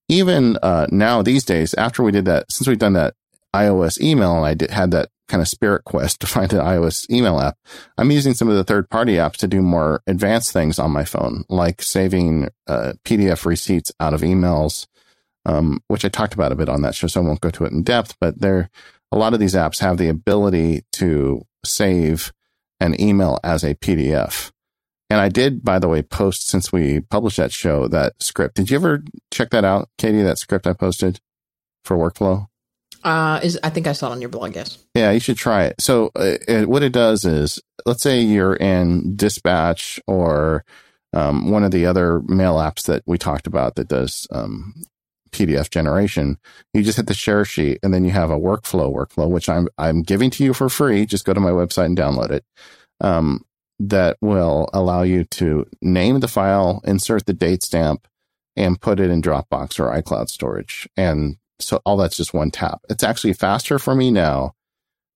even 0.09 0.57
uh, 0.61 0.87
now 0.91 1.21
these 1.21 1.45
days, 1.45 1.73
after 1.75 2.03
we 2.03 2.11
did 2.11 2.25
that, 2.25 2.51
since 2.51 2.67
we've 2.67 2.79
done 2.79 2.93
that 2.93 3.13
iOS 3.55 4.01
email, 4.01 4.35
and 4.35 4.45
I 4.45 4.53
did, 4.55 4.71
had 4.71 4.91
that 4.91 5.09
kind 5.27 5.41
of 5.41 5.47
spirit 5.47 5.85
quest 5.85 6.19
to 6.21 6.27
find 6.27 6.51
an 6.51 6.59
iOS 6.59 7.09
email 7.09 7.39
app. 7.39 7.57
I'm 7.97 8.11
using 8.11 8.33
some 8.33 8.49
of 8.49 8.55
the 8.55 8.63
third 8.63 8.89
party 8.89 9.13
apps 9.13 9.37
to 9.37 9.47
do 9.47 9.61
more 9.61 10.01
advanced 10.07 10.51
things 10.51 10.79
on 10.79 10.91
my 10.91 11.05
phone, 11.05 11.45
like 11.47 11.81
saving 11.81 12.49
uh, 12.67 12.93
PDF 13.05 13.45
receipts 13.45 13.91
out 13.99 14.13
of 14.13 14.21
emails, 14.21 14.87
um, 15.45 15.81
which 15.87 16.03
I 16.03 16.09
talked 16.09 16.33
about 16.33 16.51
a 16.51 16.55
bit 16.55 16.69
on 16.69 16.81
that 16.81 16.95
show, 16.95 17.07
so 17.07 17.21
I 17.21 17.23
won't 17.23 17.41
go 17.41 17.51
to 17.51 17.65
it 17.65 17.71
in 17.71 17.83
depth. 17.83 18.17
But 18.19 18.41
there, 18.41 18.69
a 19.11 19.17
lot 19.17 19.33
of 19.33 19.39
these 19.39 19.55
apps 19.55 19.79
have 19.79 19.97
the 19.97 20.09
ability 20.09 20.83
to 20.93 21.45
save 21.63 22.33
an 22.79 22.99
email 22.99 23.39
as 23.43 23.63
a 23.63 23.75
PDF. 23.75 24.51
And 25.09 25.19
I 25.19 25.29
did, 25.29 25.63
by 25.63 25.79
the 25.79 25.87
way, 25.87 26.03
post 26.03 26.47
since 26.47 26.71
we 26.71 26.99
published 26.99 27.37
that 27.37 27.51
show, 27.51 27.87
that 27.87 28.13
script. 28.21 28.55
Did 28.55 28.69
you 28.69 28.77
ever 28.77 29.03
check 29.31 29.49
that 29.49 29.65
out, 29.65 29.89
Katie? 29.97 30.21
That 30.21 30.37
script 30.37 30.67
I 30.67 30.73
posted 30.73 31.19
for 31.83 31.97
workflow? 31.97 32.47
Uh, 33.03 33.39
is 33.41 33.57
I 33.63 33.69
think 33.69 33.87
I 33.87 33.93
saw 33.93 34.09
it 34.09 34.11
on 34.11 34.21
your 34.21 34.29
blog. 34.29 34.55
Yes. 34.55 34.77
Yeah, 34.93 35.11
you 35.11 35.19
should 35.19 35.37
try 35.37 35.63
it. 35.63 35.81
So 35.81 36.11
uh, 36.15 36.37
it, 36.47 36.69
what 36.69 36.83
it 36.83 36.91
does 36.91 37.25
is, 37.25 37.61
let's 37.85 38.03
say 38.03 38.21
you're 38.21 38.55
in 38.55 39.15
Dispatch 39.15 39.99
or 40.05 40.65
um, 41.13 41.49
one 41.49 41.63
of 41.63 41.71
the 41.71 41.85
other 41.85 42.21
mail 42.27 42.55
apps 42.55 42.83
that 42.83 43.03
we 43.05 43.17
talked 43.17 43.47
about 43.47 43.75
that 43.75 43.87
does 43.87 44.27
um, 44.31 44.73
PDF 45.31 45.69
generation. 45.69 46.37
You 46.73 46.83
just 46.83 46.97
hit 46.97 47.07
the 47.07 47.13
share 47.13 47.45
sheet, 47.45 47.79
and 47.81 47.93
then 47.93 48.03
you 48.03 48.11
have 48.11 48.31
a 48.31 48.39
workflow 48.39 48.93
workflow, 48.93 49.29
which 49.29 49.49
I'm 49.49 49.69
I'm 49.77 50.03
giving 50.03 50.29
to 50.31 50.43
you 50.43 50.53
for 50.53 50.69
free. 50.69 51.05
Just 51.05 51.25
go 51.25 51.33
to 51.33 51.39
my 51.39 51.51
website 51.51 51.85
and 51.85 51.97
download 51.97 52.31
it. 52.31 52.43
Um, 53.01 53.45
that 53.79 54.17
will 54.21 54.69
allow 54.73 55.03
you 55.03 55.23
to 55.23 55.65
name 55.81 56.19
the 56.19 56.27
file, 56.27 56.81
insert 56.83 57.25
the 57.25 57.33
date 57.33 57.63
stamp, 57.63 58.07
and 58.55 58.81
put 58.81 58.99
it 58.99 59.09
in 59.09 59.21
Dropbox 59.21 59.79
or 59.79 60.01
iCloud 60.01 60.29
storage. 60.29 60.87
And 60.97 61.37
so 61.59 61.81
all 61.85 61.97
that's 61.97 62.17
just 62.17 62.33
one 62.33 62.51
tap. 62.51 62.81
It's 62.89 63.03
actually 63.03 63.33
faster 63.33 63.79
for 63.79 63.95
me 63.95 64.11
now 64.11 64.53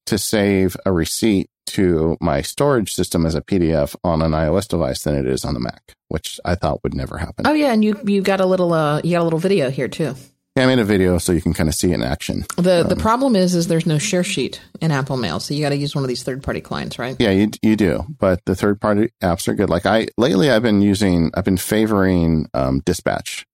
to 0.06 0.18
save 0.18 0.78
a 0.86 0.92
receipt 0.92 1.50
to 1.66 2.18
my 2.20 2.42
storage 2.42 2.94
system 2.94 3.26
as 3.26 3.36
a 3.36 3.42
PDF 3.42 3.96
on 4.04 4.22
an 4.22 4.32
iOS 4.32 4.68
device 4.68 5.04
than 5.04 5.16
it 5.16 5.26
is 5.26 5.46
on 5.46 5.54
the 5.54 5.60
Mac, 5.60 5.94
which 6.10 6.40
I 6.44 6.56
thought 6.56 6.84
would 6.84 6.94
never 6.94 7.18
happen. 7.18 7.48
Oh 7.48 7.54
yeah, 7.54 7.72
and 7.72 7.84
you 7.84 8.00
you 8.06 8.22
got 8.22 8.42
a 8.42 8.46
little 8.46 8.74
uh 8.74 9.02
you 9.04 9.12
got 9.12 9.22
a 9.22 9.24
little 9.24 9.40
video 9.40 9.70
here 9.70 9.88
too. 9.88 10.16
Yeah, 10.56 10.64
I 10.64 10.68
made 10.68 10.80
a 10.80 10.84
video 10.84 11.18
so 11.18 11.32
you 11.32 11.42
can 11.42 11.54
kind 11.54 11.68
of 11.68 11.74
see 11.74 11.92
it 11.92 11.96
in 11.96 12.04
action. 12.04 12.46
The 12.58 12.82
um, 12.82 12.88
the 12.88 12.96
problem 12.96 13.36
is 13.36 13.56
is 13.56 13.68
there's 13.68 13.88
no 13.88 13.98
share 13.98 14.24
sheet 14.24 14.62
in 14.82 14.92
Apple 14.92 15.18
Mail, 15.18 15.40
so 15.40 15.54
you 15.56 15.62
got 15.62 15.70
to 15.70 15.78
use 15.78 15.96
one 15.96 16.04
of 16.04 16.08
these 16.08 16.22
third 16.22 16.44
party 16.44 16.62
clients, 16.62 17.00
right? 17.00 17.16
Yeah, 17.18 17.32
you 17.32 17.50
you 17.64 17.76
do, 17.76 18.06
but 18.20 18.46
the 18.46 18.56
third 18.56 18.80
party 18.80 19.10
apps 19.24 19.48
are 19.48 19.56
good. 19.56 19.70
Like 19.72 19.88
I 19.88 20.08
lately, 20.16 20.52
I've 20.52 20.62
been 20.62 20.84
using, 20.84 21.32
I've 21.34 21.44
been 21.44 21.58
favoring 21.58 22.50
um, 22.54 22.82
Dispatch 22.82 23.48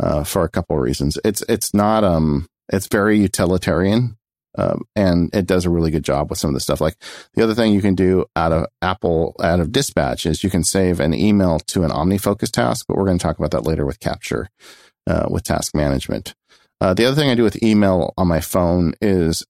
uh, 0.00 0.24
for 0.24 0.42
a 0.42 0.48
couple 0.48 0.76
of 0.76 0.82
reasons. 0.82 1.18
It's 1.24 1.42
it's 1.48 1.72
not 1.72 2.02
um 2.02 2.48
it's 2.68 2.88
very 2.88 3.18
utilitarian. 3.18 4.16
Um, 4.56 4.82
and 4.94 5.34
it 5.34 5.46
does 5.46 5.64
a 5.64 5.70
really 5.70 5.90
good 5.90 6.04
job 6.04 6.30
with 6.30 6.38
some 6.38 6.50
of 6.50 6.54
the 6.54 6.60
stuff. 6.60 6.80
Like 6.80 6.96
the 7.34 7.42
other 7.42 7.54
thing 7.54 7.72
you 7.72 7.82
can 7.82 7.96
do 7.96 8.26
out 8.36 8.52
of 8.52 8.66
Apple, 8.80 9.34
out 9.42 9.58
of 9.58 9.72
Dispatch 9.72 10.26
is 10.26 10.44
you 10.44 10.50
can 10.50 10.62
save 10.62 11.00
an 11.00 11.12
email 11.12 11.58
to 11.58 11.82
an 11.82 11.90
OmniFocus 11.90 12.52
task, 12.52 12.86
but 12.86 12.96
we're 12.96 13.04
going 13.04 13.18
to 13.18 13.22
talk 13.22 13.36
about 13.36 13.50
that 13.50 13.66
later 13.66 13.84
with 13.84 13.98
Capture, 13.98 14.48
uh, 15.06 15.26
with 15.30 15.44
task 15.44 15.74
management. 15.74 16.34
Uh, 16.80 16.94
the 16.94 17.04
other 17.04 17.16
thing 17.16 17.30
I 17.30 17.34
do 17.34 17.42
with 17.44 17.62
email 17.62 18.12
on 18.16 18.28
my 18.28 18.40
phone 18.40 18.94
is 19.00 19.44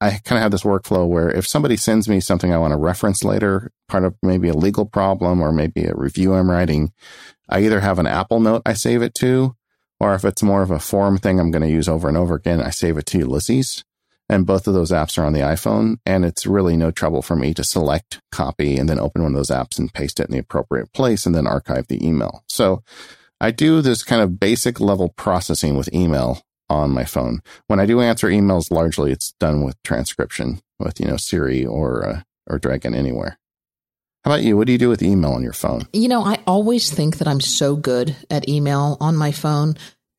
I 0.00 0.18
kind 0.24 0.38
of 0.38 0.42
have 0.42 0.50
this 0.50 0.64
workflow 0.64 1.06
where 1.06 1.30
if 1.30 1.46
somebody 1.46 1.76
sends 1.76 2.08
me 2.08 2.18
something 2.18 2.52
I 2.52 2.58
want 2.58 2.72
to 2.72 2.76
reference 2.78 3.22
later, 3.22 3.70
part 3.88 4.04
of 4.04 4.16
maybe 4.20 4.48
a 4.48 4.54
legal 4.54 4.84
problem 4.84 5.40
or 5.40 5.52
maybe 5.52 5.84
a 5.84 5.94
review 5.94 6.34
I'm 6.34 6.50
writing, 6.50 6.92
I 7.48 7.62
either 7.62 7.80
have 7.80 8.00
an 8.00 8.08
Apple 8.08 8.40
note 8.40 8.62
I 8.66 8.72
save 8.72 9.02
it 9.02 9.14
to, 9.16 9.54
or 10.00 10.14
if 10.14 10.24
it's 10.24 10.42
more 10.42 10.62
of 10.62 10.72
a 10.72 10.80
form 10.80 11.18
thing 11.18 11.38
I'm 11.38 11.52
going 11.52 11.62
to 11.62 11.70
use 11.70 11.88
over 11.88 12.08
and 12.08 12.16
over 12.16 12.34
again, 12.34 12.60
I 12.60 12.70
save 12.70 12.98
it 12.98 13.06
to 13.06 13.18
Ulysses. 13.18 13.84
And 14.28 14.46
both 14.46 14.66
of 14.66 14.74
those 14.74 14.90
apps 14.90 15.18
are 15.18 15.24
on 15.24 15.34
the 15.34 15.40
iPhone. 15.40 15.98
And 16.06 16.24
it's 16.24 16.46
really 16.46 16.76
no 16.76 16.90
trouble 16.90 17.22
for 17.22 17.36
me 17.36 17.54
to 17.54 17.62
select, 17.62 18.20
copy, 18.32 18.78
and 18.78 18.88
then 18.88 18.98
open 18.98 19.22
one 19.22 19.32
of 19.32 19.36
those 19.36 19.50
apps 19.50 19.78
and 19.78 19.92
paste 19.92 20.18
it 20.18 20.26
in 20.26 20.32
the 20.32 20.38
appropriate 20.38 20.92
place 20.92 21.26
and 21.26 21.34
then 21.34 21.46
archive 21.46 21.86
the 21.86 22.04
email. 22.04 22.42
So 22.48 22.82
I 23.42 23.50
do 23.50 23.82
this 23.82 24.04
kind 24.04 24.22
of 24.22 24.38
basic 24.38 24.78
level 24.78 25.08
processing 25.08 25.76
with 25.76 25.92
email 25.92 26.42
on 26.70 26.90
my 26.90 27.04
phone. 27.04 27.40
When 27.66 27.80
I 27.80 27.86
do 27.86 28.00
answer 28.00 28.28
emails, 28.28 28.70
largely 28.70 29.10
it's 29.10 29.32
done 29.40 29.64
with 29.64 29.82
transcription 29.82 30.60
with, 30.78 31.00
you 31.00 31.06
know, 31.06 31.16
Siri 31.16 31.66
or, 31.66 32.06
uh, 32.08 32.20
or 32.48 32.60
Dragon 32.60 32.94
Anywhere. 32.94 33.40
How 34.24 34.30
about 34.30 34.44
you? 34.44 34.56
What 34.56 34.68
do 34.68 34.72
you 34.72 34.78
do 34.78 34.88
with 34.88 35.02
email 35.02 35.32
on 35.32 35.42
your 35.42 35.52
phone? 35.52 35.88
You 35.92 36.06
know, 36.06 36.22
I 36.22 36.38
always 36.46 36.92
think 36.92 37.18
that 37.18 37.26
I'm 37.26 37.40
so 37.40 37.74
good 37.74 38.14
at 38.30 38.48
email 38.48 38.96
on 39.00 39.16
my 39.16 39.32
phone. 39.32 39.74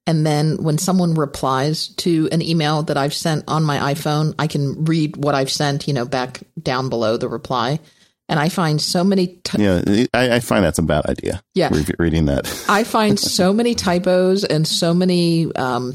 And 0.05 0.25
then 0.25 0.61
when 0.61 0.77
someone 0.77 1.13
replies 1.13 1.87
to 1.95 2.27
an 2.33 2.41
email 2.41 2.83
that 2.83 2.97
I've 2.97 3.13
sent 3.13 3.45
on 3.47 3.63
my 3.63 3.93
iPhone, 3.93 4.35
I 4.37 4.47
can 4.47 4.83
read 4.83 5.15
what 5.15 5.33
I've 5.33 5.49
sent, 5.49 5.87
you 5.87 5.93
know, 5.93 6.03
back 6.03 6.41
down 6.61 6.89
below 6.89 7.15
the 7.15 7.29
reply. 7.29 7.79
And 8.29 8.39
I 8.39 8.49
find 8.49 8.81
so 8.81 9.03
many. 9.03 9.27
T- 9.27 9.61
yeah, 9.61 10.05
I, 10.13 10.35
I, 10.35 10.39
find 10.39 10.63
that's 10.63 10.79
a 10.79 10.83
bad 10.83 11.05
idea. 11.07 11.41
Yeah, 11.53 11.69
re- 11.71 11.85
reading 11.99 12.25
that. 12.25 12.65
I 12.69 12.83
find 12.85 13.19
so 13.19 13.53
many 13.53 13.75
typos 13.75 14.43
and 14.43 14.67
so 14.67 14.93
many 14.93 15.53
um, 15.55 15.93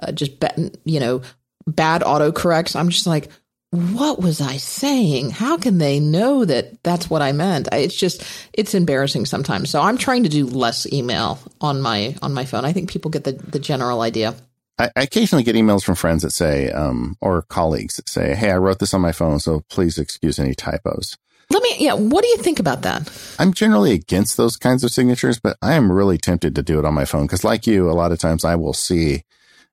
uh, 0.00 0.12
just 0.12 0.38
be- 0.40 0.70
you 0.84 1.00
know 1.00 1.22
bad 1.66 2.02
autocorrects. 2.02 2.76
I'm 2.76 2.90
just 2.90 3.06
like, 3.06 3.28
what 3.70 4.20
was 4.20 4.40
I 4.40 4.56
saying? 4.58 5.30
How 5.30 5.56
can 5.56 5.78
they 5.78 5.98
know 5.98 6.44
that 6.44 6.82
that's 6.84 7.10
what 7.10 7.22
I 7.22 7.32
meant? 7.32 7.68
It's 7.72 7.96
just 7.96 8.24
it's 8.52 8.74
embarrassing 8.74 9.26
sometimes. 9.26 9.70
So 9.70 9.80
I'm 9.80 9.98
trying 9.98 10.22
to 10.22 10.28
do 10.28 10.46
less 10.46 10.90
email 10.92 11.38
on 11.60 11.82
my 11.82 12.16
on 12.22 12.32
my 12.32 12.44
phone. 12.44 12.64
I 12.64 12.72
think 12.72 12.90
people 12.90 13.10
get 13.10 13.24
the 13.24 13.32
the 13.32 13.58
general 13.58 14.00
idea. 14.00 14.34
I, 14.78 14.90
I 14.96 15.02
occasionally 15.02 15.44
get 15.44 15.56
emails 15.56 15.84
from 15.84 15.94
friends 15.94 16.22
that 16.22 16.32
say, 16.32 16.70
um, 16.70 17.16
or 17.20 17.42
colleagues 17.42 17.96
that 17.96 18.08
say, 18.08 18.34
"Hey, 18.34 18.50
I 18.50 18.58
wrote 18.58 18.78
this 18.78 18.94
on 18.94 19.00
my 19.00 19.12
phone, 19.12 19.38
so 19.40 19.62
please 19.70 19.98
excuse 19.98 20.38
any 20.38 20.54
typos." 20.54 21.16
Let 21.54 21.62
me, 21.62 21.76
yeah. 21.78 21.94
What 21.94 22.22
do 22.22 22.28
you 22.28 22.38
think 22.38 22.58
about 22.58 22.82
that? 22.82 23.08
I'm 23.38 23.54
generally 23.54 23.92
against 23.92 24.36
those 24.36 24.56
kinds 24.56 24.82
of 24.82 24.90
signatures, 24.90 25.38
but 25.38 25.56
I 25.62 25.74
am 25.74 25.90
really 25.90 26.18
tempted 26.18 26.56
to 26.56 26.62
do 26.62 26.80
it 26.80 26.84
on 26.84 26.94
my 26.94 27.04
phone 27.04 27.26
because, 27.26 27.44
like 27.44 27.66
you, 27.66 27.88
a 27.88 27.92
lot 27.92 28.10
of 28.10 28.18
times 28.18 28.44
I 28.44 28.56
will 28.56 28.72
see 28.72 29.22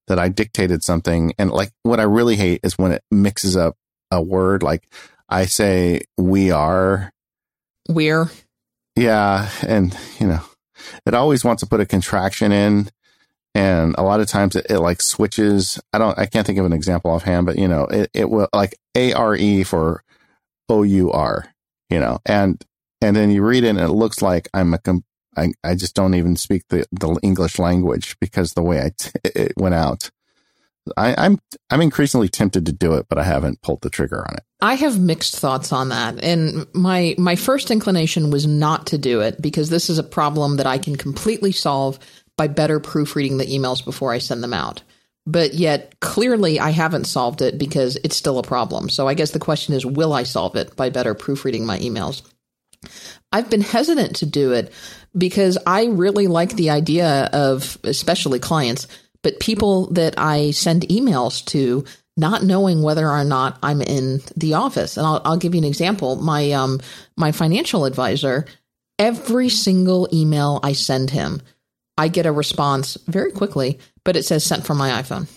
that 0.08 0.20
I 0.20 0.30
dictated 0.30 0.84
something, 0.84 1.34
and 1.40 1.50
like 1.50 1.72
what 1.82 2.00
I 2.00 2.04
really 2.04 2.36
hate 2.36 2.62
is 2.64 2.78
when 2.78 2.92
it 2.92 3.04
mixes 3.10 3.58
up 3.58 3.78
a 4.12 4.22
word. 4.22 4.62
Like 4.62 4.84
I 5.28 5.46
say, 5.46 6.02
we 6.18 6.52
are. 6.52 7.12
We're. 7.90 8.30
Yeah. 8.96 9.50
And, 9.66 9.98
you 10.20 10.28
know, 10.28 10.42
it 11.06 11.14
always 11.14 11.44
wants 11.44 11.62
to 11.62 11.68
put 11.68 11.80
a 11.80 11.86
contraction 11.86 12.52
in. 12.52 12.90
And 13.56 13.96
a 13.98 14.04
lot 14.04 14.20
of 14.20 14.28
times 14.28 14.56
it, 14.56 14.68
it 14.70 14.80
like 14.80 15.02
switches. 15.02 15.80
I 15.92 15.98
don't, 15.98 16.18
I 16.18 16.26
can't 16.26 16.46
think 16.46 16.60
of 16.60 16.66
an 16.66 16.74
example 16.74 17.12
offhand, 17.12 17.46
but 17.46 17.58
you 17.58 17.68
know, 17.68 17.86
it, 17.86 18.10
it 18.14 18.30
will 18.30 18.48
like 18.54 18.78
A 18.96 19.14
R 19.14 19.36
E 19.36 19.64
for 19.64 20.04
O 20.70 20.84
U 20.84 21.12
R, 21.12 21.48
you 21.92 22.00
know, 22.00 22.20
and, 22.26 22.64
and 23.02 23.16
then 23.16 23.30
you 23.30 23.44
read 23.44 23.64
it 23.64 23.70
and 23.70 23.80
it 23.80 23.90
looks 23.90 24.22
like 24.22 24.50
I'm 24.54 24.74
a, 24.74 24.80
I, 25.38 25.52
I 25.64 25.76
just 25.76 25.96
don't 25.96 26.16
even 26.16 26.36
speak 26.36 26.64
the, 26.70 26.86
the 26.92 27.20
English 27.22 27.60
language 27.60 28.18
because 28.20 28.54
the 28.54 28.64
way 28.64 28.80
I 28.82 28.92
t- 28.98 29.12
it 29.24 29.54
went 29.58 29.76
out. 29.76 30.10
I, 30.98 31.14
I'm 31.16 31.38
I'm 31.70 31.82
increasingly 31.82 32.28
tempted 32.28 32.66
to 32.66 32.72
do 32.72 32.96
it, 32.96 33.06
but 33.08 33.20
I 33.20 33.24
haven't 33.24 33.62
pulled 33.62 33.82
the 33.82 33.90
trigger 33.90 34.26
on 34.28 34.36
it. 34.36 34.44
I 34.62 34.74
have 34.74 35.00
mixed 35.00 35.36
thoughts 35.36 35.72
on 35.72 35.90
that, 35.90 36.24
and 36.24 36.66
my 36.74 37.14
my 37.20 37.36
first 37.36 37.70
inclination 37.70 38.32
was 38.32 38.48
not 38.48 38.88
to 38.88 38.98
do 38.98 39.22
it 39.22 39.40
because 39.40 39.70
this 39.70 39.92
is 39.92 40.00
a 40.00 40.04
problem 40.04 40.58
that 40.58 40.66
I 40.66 40.80
can 40.80 40.96
completely 40.96 41.52
solve 41.52 42.00
by 42.36 42.48
better 42.48 42.80
proofreading 42.80 43.38
the 43.38 43.46
emails 43.46 43.86
before 43.86 44.12
I 44.12 44.18
send 44.18 44.44
them 44.44 44.54
out. 44.54 44.82
But 45.28 45.54
yet, 45.54 46.00
clearly, 46.00 46.60
I 46.60 46.72
haven't 46.72 47.06
solved 47.06 47.42
it 47.42 47.58
because 47.58 47.96
it's 48.04 48.16
still 48.16 48.40
a 48.40 48.44
problem. 48.44 48.90
So 48.90 49.08
I 49.08 49.14
guess 49.14 49.32
the 49.32 49.40
question 49.40 49.76
is, 49.76 49.86
will 49.86 50.14
I 50.14 50.24
solve 50.24 50.56
it 50.56 50.76
by 50.76 50.90
better 50.90 51.14
proofreading 51.14 51.66
my 51.66 51.78
emails? 51.80 52.24
I've 53.32 53.50
been 53.50 53.62
hesitant 53.62 54.18
to 54.18 54.26
do 54.26 54.52
it 54.54 54.74
because 55.16 55.58
I 55.66 55.86
really 55.86 56.28
like 56.28 56.56
the 56.56 56.72
idea 56.72 57.30
of, 57.34 57.78
especially 57.84 58.40
clients, 58.40 58.88
but 59.22 59.40
people 59.40 59.92
that 59.92 60.16
I 60.18 60.52
send 60.52 60.84
emails 60.84 61.46
to 61.48 61.86
not 62.18 62.44
knowing 62.44 62.82
whether 62.82 63.08
or 63.08 63.24
not 63.24 63.58
I'm 63.64 63.82
in 63.82 64.22
the 64.36 64.56
office. 64.56 64.98
And 64.98 65.06
I'll, 65.06 65.22
I'll 65.24 65.38
give 65.38 65.54
you 65.56 65.60
an 65.60 65.68
example. 65.68 66.16
My 66.18 66.52
um 66.52 66.82
my 67.16 67.32
financial 67.32 67.86
advisor, 67.86 68.46
every 69.00 69.50
single 69.50 70.10
email 70.12 70.60
I 70.64 70.74
send 70.74 71.10
him, 71.10 71.42
I 71.98 72.08
get 72.08 72.26
a 72.26 72.32
response 72.32 72.98
very 73.08 73.32
quickly, 73.32 73.80
but 74.04 74.16
it 74.16 74.24
says 74.24 74.44
sent 74.44 74.66
from 74.66 74.78
my 74.78 75.02
iPhone. 75.02 75.28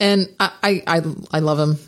And 0.00 0.28
I 0.40 0.52
I 0.62 0.82
I, 0.86 1.02
I 1.32 1.38
love 1.40 1.58
him 1.58 1.78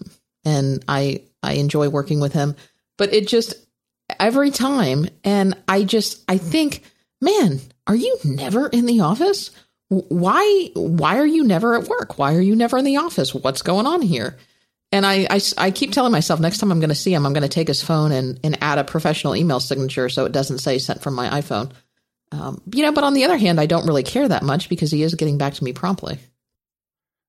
and 0.45 0.85
I 0.89 1.23
I 1.43 1.55
enjoy 1.55 1.89
working 1.89 2.21
with 2.21 2.33
him, 2.33 2.57
but 2.99 3.13
it 3.13 3.29
just 3.29 3.55
every 4.21 4.51
time 4.51 5.09
and 5.25 5.57
I 5.67 5.85
just 5.85 6.23
I 6.29 6.39
think, 6.39 6.83
man, 7.21 7.61
are 7.87 7.97
you 7.97 8.19
never 8.25 8.69
in 8.69 8.87
the 8.87 9.01
office? 9.01 9.51
why 9.89 10.71
why 10.75 11.19
are 11.19 11.27
you 11.27 11.45
never 11.45 11.77
at 11.77 11.89
work? 11.89 12.19
Why 12.19 12.35
are 12.35 12.41
you 12.41 12.57
never 12.57 12.79
in 12.79 12.85
the 12.85 12.97
office? 12.97 13.35
What's 13.35 13.63
going 13.63 13.87
on 13.87 14.03
here? 14.03 14.37
And 14.93 15.05
I, 15.05 15.27
I, 15.29 15.41
I, 15.59 15.71
keep 15.73 15.91
telling 15.91 16.13
myself 16.13 16.39
next 16.39 16.59
time 16.59 16.71
I'm 16.71 16.79
going 16.79 16.91
to 16.91 16.95
see 16.95 17.13
him, 17.13 17.27
I'm 17.27 17.33
going 17.33 17.43
to 17.43 17.49
take 17.49 17.67
his 17.67 17.83
phone 17.83 18.13
and, 18.13 18.39
and 18.45 18.57
add 18.63 18.79
a 18.79 18.85
professional 18.85 19.35
email 19.35 19.59
signature 19.59 20.09
so 20.09 20.27
it 20.27 20.33
doesn't 20.33 20.59
say 20.59 20.79
sent 20.79 21.03
from 21.03 21.15
my 21.15 21.41
iPhone. 21.41 21.73
Um, 22.33 22.61
you 22.73 22.83
know, 22.83 22.93
but 22.93 23.05
on 23.05 23.15
the 23.15 23.25
other 23.25 23.37
hand, 23.37 23.61
I 23.61 23.67
don't 23.67 23.87
really 23.87 24.03
care 24.03 24.29
that 24.29 24.43
much 24.43 24.69
because 24.69 24.91
he 24.91 25.03
is 25.03 25.15
getting 25.15 25.39
back 25.39 25.55
to 25.55 25.65
me 25.65 25.73
promptly. 25.73 26.19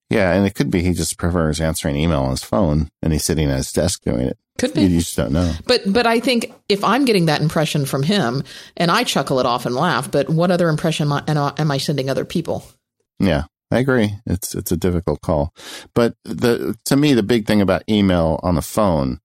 Yeah, 0.10 0.34
and 0.34 0.46
it 0.46 0.56
could 0.56 0.72
be 0.72 0.82
he 0.82 0.94
just 0.94 1.18
prefers 1.18 1.60
answering 1.60 1.98
email 1.98 2.24
on 2.24 2.32
his 2.32 2.44
phone 2.44 2.90
and 3.02 3.12
he's 3.12 3.26
sitting 3.26 3.50
at 3.50 3.58
his 3.58 3.74
desk 3.74 4.04
doing 4.04 4.22
it. 4.22 4.38
Could 4.58 4.74
be. 4.74 4.84
You 4.84 5.00
just 5.00 5.18
don't 5.18 5.34
know. 5.34 5.54
But 5.66 5.82
but 5.92 6.08
I 6.08 6.20
think 6.20 6.54
if 6.70 6.84
I'm 6.84 7.06
getting 7.06 7.26
that 7.26 7.42
impression 7.42 7.86
from 7.86 8.04
him 8.04 8.44
and 8.76 8.90
I 8.90 9.04
chuckle 9.04 9.40
it 9.40 9.46
off 9.46 9.66
and 9.66 9.76
laugh, 9.76 10.10
but 10.10 10.30
what 10.30 10.50
other 10.50 10.70
impression 10.70 11.12
am 11.12 11.24
I, 11.28 11.54
am 11.58 11.72
I 11.72 11.78
sending 11.78 12.10
other 12.10 12.26
people? 12.26 12.64
Yeah, 13.20 13.44
I 13.70 13.80
agree. 13.80 14.16
It's 14.26 14.56
it's 14.56 14.72
a 14.72 14.78
difficult 14.78 15.22
call. 15.22 15.54
But 15.94 16.16
the 16.24 16.76
to 16.86 16.96
me 16.96 17.14
the 17.14 17.24
big 17.24 17.46
thing 17.46 17.62
about 17.62 17.84
email 17.90 18.40
on 18.42 18.56
the 18.56 18.62
phone 18.62 19.20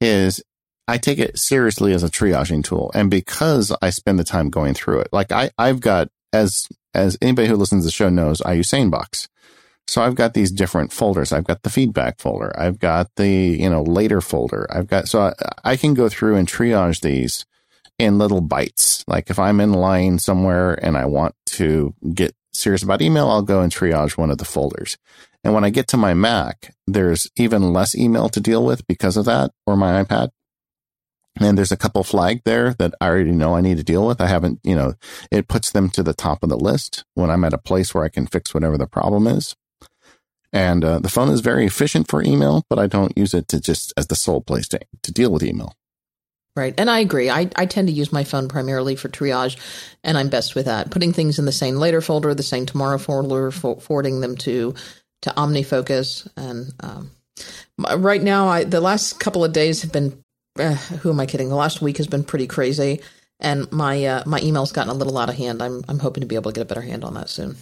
is 0.00 0.42
I 0.88 0.98
take 0.98 1.18
it 1.18 1.38
seriously 1.38 1.92
as 1.92 2.02
a 2.02 2.08
triaging 2.08 2.64
tool. 2.64 2.90
And 2.94 3.10
because 3.10 3.76
I 3.82 3.90
spend 3.90 4.18
the 4.18 4.24
time 4.24 4.48
going 4.48 4.74
through 4.74 5.00
it, 5.00 5.08
like 5.12 5.30
I, 5.30 5.50
I've 5.58 5.80
got 5.80 6.08
as 6.32 6.66
as 6.94 7.18
anybody 7.20 7.46
who 7.46 7.56
listens 7.56 7.84
to 7.84 7.86
the 7.86 7.92
show 7.92 8.08
knows, 8.08 8.40
I 8.40 8.54
use 8.54 8.70
SaneBox. 8.70 9.28
So 9.86 10.02
I've 10.02 10.14
got 10.14 10.34
these 10.34 10.50
different 10.50 10.92
folders. 10.92 11.32
I've 11.32 11.44
got 11.44 11.62
the 11.62 11.70
feedback 11.70 12.18
folder. 12.18 12.52
I've 12.58 12.78
got 12.78 13.08
the, 13.16 13.28
you 13.28 13.70
know, 13.70 13.82
later 13.82 14.20
folder. 14.20 14.66
I've 14.70 14.86
got, 14.86 15.08
so 15.08 15.20
I, 15.20 15.34
I 15.64 15.76
can 15.76 15.94
go 15.94 16.08
through 16.08 16.36
and 16.36 16.48
triage 16.48 17.00
these 17.00 17.46
in 17.98 18.18
little 18.18 18.40
bites. 18.40 19.04
Like 19.06 19.30
if 19.30 19.38
I'm 19.38 19.60
in 19.60 19.72
line 19.72 20.18
somewhere 20.18 20.74
and 20.84 20.96
I 20.96 21.06
want 21.06 21.34
to 21.46 21.94
get 22.12 22.34
serious 22.52 22.82
about 22.82 23.00
email, 23.00 23.28
I'll 23.28 23.42
go 23.42 23.60
and 23.60 23.72
triage 23.72 24.18
one 24.18 24.30
of 24.30 24.38
the 24.38 24.44
folders. 24.44 24.98
And 25.42 25.54
when 25.54 25.64
I 25.64 25.70
get 25.70 25.88
to 25.88 25.96
my 25.96 26.14
Mac, 26.14 26.74
there's 26.86 27.30
even 27.36 27.72
less 27.72 27.94
email 27.94 28.28
to 28.30 28.40
deal 28.40 28.64
with 28.64 28.86
because 28.86 29.16
of 29.16 29.24
that 29.26 29.52
or 29.66 29.76
my 29.76 30.02
iPad. 30.02 30.30
And 31.40 31.56
there's 31.56 31.72
a 31.72 31.76
couple 31.76 32.02
flagged 32.04 32.42
there 32.44 32.74
that 32.74 32.94
I 33.00 33.06
already 33.06 33.32
know 33.32 33.54
I 33.54 33.60
need 33.60 33.76
to 33.76 33.84
deal 33.84 34.06
with. 34.06 34.20
I 34.20 34.26
haven't, 34.26 34.60
you 34.64 34.74
know, 34.74 34.94
it 35.30 35.48
puts 35.48 35.70
them 35.70 35.88
to 35.90 36.02
the 36.02 36.14
top 36.14 36.42
of 36.42 36.48
the 36.48 36.58
list 36.58 37.04
when 37.14 37.30
I'm 37.30 37.44
at 37.44 37.52
a 37.52 37.58
place 37.58 37.94
where 37.94 38.04
I 38.04 38.08
can 38.08 38.26
fix 38.26 38.52
whatever 38.52 38.76
the 38.76 38.86
problem 38.86 39.26
is. 39.26 39.54
And 40.52 40.84
uh, 40.84 40.98
the 40.98 41.10
phone 41.10 41.28
is 41.28 41.40
very 41.40 41.66
efficient 41.66 42.08
for 42.08 42.22
email, 42.22 42.64
but 42.70 42.78
I 42.78 42.86
don't 42.86 43.16
use 43.16 43.34
it 43.34 43.48
to 43.48 43.60
just 43.60 43.92
as 43.96 44.06
the 44.06 44.16
sole 44.16 44.40
place 44.40 44.66
to, 44.68 44.80
to 45.02 45.12
deal 45.12 45.30
with 45.30 45.42
email. 45.42 45.74
Right. 46.56 46.74
And 46.76 46.90
I 46.90 46.98
agree. 46.98 47.30
I, 47.30 47.48
I 47.54 47.66
tend 47.66 47.86
to 47.86 47.94
use 47.94 48.12
my 48.12 48.24
phone 48.24 48.48
primarily 48.48 48.96
for 48.96 49.08
triage, 49.08 49.56
and 50.02 50.18
I'm 50.18 50.28
best 50.28 50.56
with 50.56 50.64
that. 50.64 50.90
Putting 50.90 51.12
things 51.12 51.38
in 51.38 51.44
the 51.44 51.52
SaneLater 51.52 52.02
folder, 52.02 52.34
the 52.34 52.42
SaneTomorrow 52.42 53.00
folder, 53.00 53.52
for, 53.52 53.80
forwarding 53.80 54.20
them 54.20 54.36
to 54.38 54.74
to 55.22 55.30
OmniFocus. 55.30 56.28
And 56.36 56.72
um, 56.80 57.10
right 57.96 58.22
now, 58.22 58.48
I 58.48 58.64
the 58.64 58.80
last 58.80 59.20
couple 59.20 59.44
of 59.44 59.52
days 59.52 59.82
have 59.82 59.92
been. 59.92 60.20
Uh, 60.58 60.74
who 61.00 61.10
am 61.10 61.20
I 61.20 61.26
kidding? 61.26 61.48
The 61.48 61.54
last 61.54 61.80
week 61.80 61.96
has 61.98 62.06
been 62.06 62.24
pretty 62.24 62.46
crazy, 62.46 63.00
and 63.40 63.70
my 63.72 64.04
uh, 64.04 64.22
my 64.26 64.40
email's 64.40 64.72
gotten 64.72 64.90
a 64.90 64.94
little 64.94 65.16
out 65.18 65.28
of 65.28 65.36
hand. 65.36 65.62
I'm 65.62 65.84
I'm 65.88 65.98
hoping 65.98 66.20
to 66.22 66.26
be 66.26 66.34
able 66.34 66.50
to 66.50 66.54
get 66.54 66.62
a 66.62 66.66
better 66.66 66.82
hand 66.82 67.04
on 67.04 67.14
that 67.14 67.28
soon. 67.28 67.56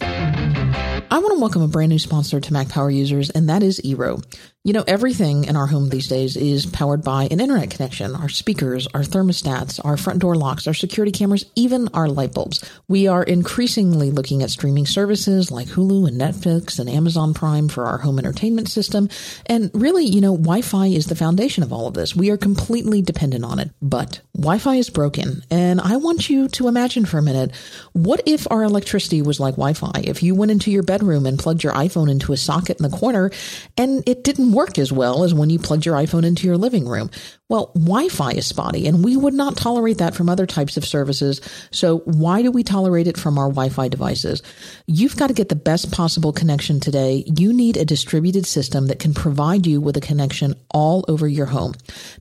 I 1.17 1.19
want 1.19 1.33
to 1.33 1.39
welcome 1.39 1.63
a 1.63 1.67
brand 1.67 1.89
new 1.89 1.97
sponsor 1.97 2.39
to 2.39 2.53
Mac 2.53 2.69
Power 2.69 2.91
users, 2.91 3.31
and 3.31 3.49
that 3.49 3.63
is 3.63 3.81
Eero. 3.83 4.23
You 4.63 4.73
know, 4.73 4.83
everything 4.85 5.45
in 5.45 5.55
our 5.55 5.65
home 5.65 5.89
these 5.89 6.09
days 6.09 6.35
is 6.35 6.65
powered 6.67 7.01
by 7.01 7.23
an 7.31 7.39
internet 7.39 7.71
connection. 7.71 8.13
Our 8.13 8.29
speakers, 8.29 8.85
our 8.93 9.01
thermostats, 9.01 9.79
our 9.83 9.97
front 9.97 10.19
door 10.19 10.35
locks, 10.35 10.67
our 10.67 10.73
security 10.75 11.11
cameras, 11.11 11.45
even 11.55 11.87
our 11.93 12.07
light 12.07 12.33
bulbs. 12.33 12.69
We 12.87 13.07
are 13.07 13.23
increasingly 13.23 14.11
looking 14.11 14.43
at 14.43 14.51
streaming 14.51 14.85
services 14.85 15.49
like 15.49 15.69
Hulu 15.69 16.07
and 16.07 16.19
Netflix 16.21 16.77
and 16.77 16.89
Amazon 16.89 17.33
Prime 17.33 17.69
for 17.69 17.85
our 17.85 17.97
home 17.97 18.19
entertainment 18.19 18.69
system. 18.69 19.09
And 19.45 19.71
really, 19.73 20.05
you 20.05 20.19
know, 20.19 20.33
Wi-Fi 20.35 20.87
is 20.87 21.07
the 21.07 21.15
foundation 21.15 21.63
of 21.63 21.71
all 21.71 21.87
of 21.87 21.93
this. 21.93 22.15
We 22.15 22.29
are 22.29 22.37
completely 22.37 23.01
dependent 23.01 23.45
on 23.45 23.59
it. 23.59 23.71
But 23.81 24.19
Wi-Fi 24.35 24.75
is 24.75 24.89
broken. 24.89 25.43
And 25.49 25.79
I 25.79 25.95
want 25.95 26.29
you 26.29 26.49
to 26.49 26.67
imagine 26.67 27.05
for 27.05 27.17
a 27.17 27.23
minute, 27.23 27.55
what 27.93 28.21
if 28.25 28.45
our 28.51 28.63
electricity 28.63 29.21
was 29.21 29.39
like 29.39 29.55
Wi-Fi? 29.55 30.01
If 30.03 30.21
you 30.21 30.35
went 30.35 30.51
into 30.51 30.71
your 30.71 30.83
bedroom 30.83 31.06
and 31.13 31.39
plugged 31.39 31.63
your 31.63 31.73
iPhone 31.73 32.09
into 32.09 32.33
a 32.33 32.37
socket 32.37 32.77
in 32.79 32.89
the 32.89 32.97
corner 32.97 33.31
and 33.77 34.03
it 34.07 34.23
didn't 34.23 34.51
work 34.51 34.77
as 34.77 34.91
well 34.91 35.23
as 35.23 35.33
when 35.33 35.49
you 35.49 35.59
plugged 35.59 35.85
your 35.85 35.95
iPhone 35.95 36.25
into 36.25 36.47
your 36.47 36.57
living 36.57 36.87
room. 36.87 37.09
Well, 37.49 37.71
Wi-Fi 37.75 38.31
is 38.31 38.45
spotty 38.45 38.87
and 38.87 39.03
we 39.03 39.15
would 39.15 39.33
not 39.33 39.55
tolerate 39.55 39.99
that 39.99 40.15
from 40.15 40.29
other 40.29 40.45
types 40.45 40.75
of 40.75 40.85
services. 40.85 41.39
So 41.71 41.99
why 41.99 42.41
do 42.41 42.51
we 42.51 42.63
tolerate 42.63 43.07
it 43.07 43.17
from 43.17 43.37
our 43.37 43.47
Wi-Fi 43.47 43.87
devices? 43.87 44.43
You've 44.85 45.15
got 45.15 45.27
to 45.27 45.33
get 45.33 45.49
the 45.49 45.55
best 45.55 45.91
possible 45.91 46.33
connection 46.33 46.79
today. 46.79 47.23
You 47.25 47.53
need 47.53 47.77
a 47.77 47.85
distributed 47.85 48.45
system 48.45 48.87
that 48.87 48.99
can 48.99 49.13
provide 49.13 49.65
you 49.65 49.79
with 49.79 49.95
a 49.95 50.01
connection 50.01 50.55
all 50.71 51.05
over 51.07 51.27
your 51.27 51.45
home. 51.45 51.73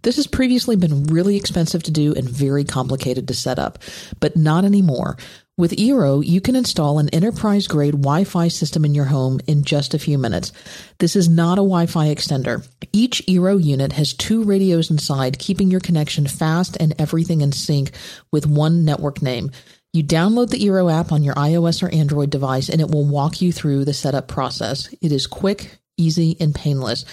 This 0.02 0.16
has 0.16 0.26
previously 0.26 0.76
been 0.76 1.04
really 1.04 1.36
expensive 1.36 1.82
to 1.84 1.90
do 1.90 2.14
and 2.14 2.28
very 2.28 2.64
complicated 2.64 3.26
to 3.28 3.34
set 3.34 3.58
up, 3.58 3.78
but 4.20 4.36
not 4.36 4.64
anymore. 4.64 5.16
With 5.58 5.72
Eero, 5.76 6.22
you 6.22 6.42
can 6.42 6.54
install 6.54 6.98
an 6.98 7.08
enterprise 7.14 7.66
grade 7.66 7.94
Wi-Fi 7.94 8.48
system 8.48 8.84
in 8.84 8.94
your 8.94 9.06
home 9.06 9.40
in 9.46 9.64
just 9.64 9.94
a 9.94 9.98
few 9.98 10.18
minutes. 10.18 10.52
This 10.98 11.16
is 11.16 11.30
not 11.30 11.54
a 11.54 11.64
Wi-Fi 11.64 12.14
extender. 12.14 12.68
Each 12.92 13.24
Eero 13.26 13.62
unit 13.62 13.92
has 13.92 14.12
two 14.12 14.44
radios 14.44 14.90
inside, 14.90 15.38
keeping 15.38 15.70
your 15.70 15.80
connection 15.80 16.26
fast 16.26 16.76
and 16.78 16.94
everything 16.98 17.40
in 17.40 17.52
sync 17.52 17.92
with 18.30 18.46
one 18.46 18.84
network 18.84 19.22
name. 19.22 19.50
You 19.94 20.04
download 20.04 20.50
the 20.50 20.62
Eero 20.62 20.92
app 20.92 21.10
on 21.10 21.22
your 21.22 21.34
iOS 21.36 21.82
or 21.82 21.88
Android 21.88 22.28
device 22.28 22.68
and 22.68 22.82
it 22.82 22.90
will 22.90 23.08
walk 23.08 23.40
you 23.40 23.50
through 23.50 23.86
the 23.86 23.94
setup 23.94 24.28
process. 24.28 24.94
It 25.00 25.10
is 25.10 25.26
quick, 25.26 25.78
easy, 25.96 26.36
and 26.38 26.54
painless. 26.54 27.06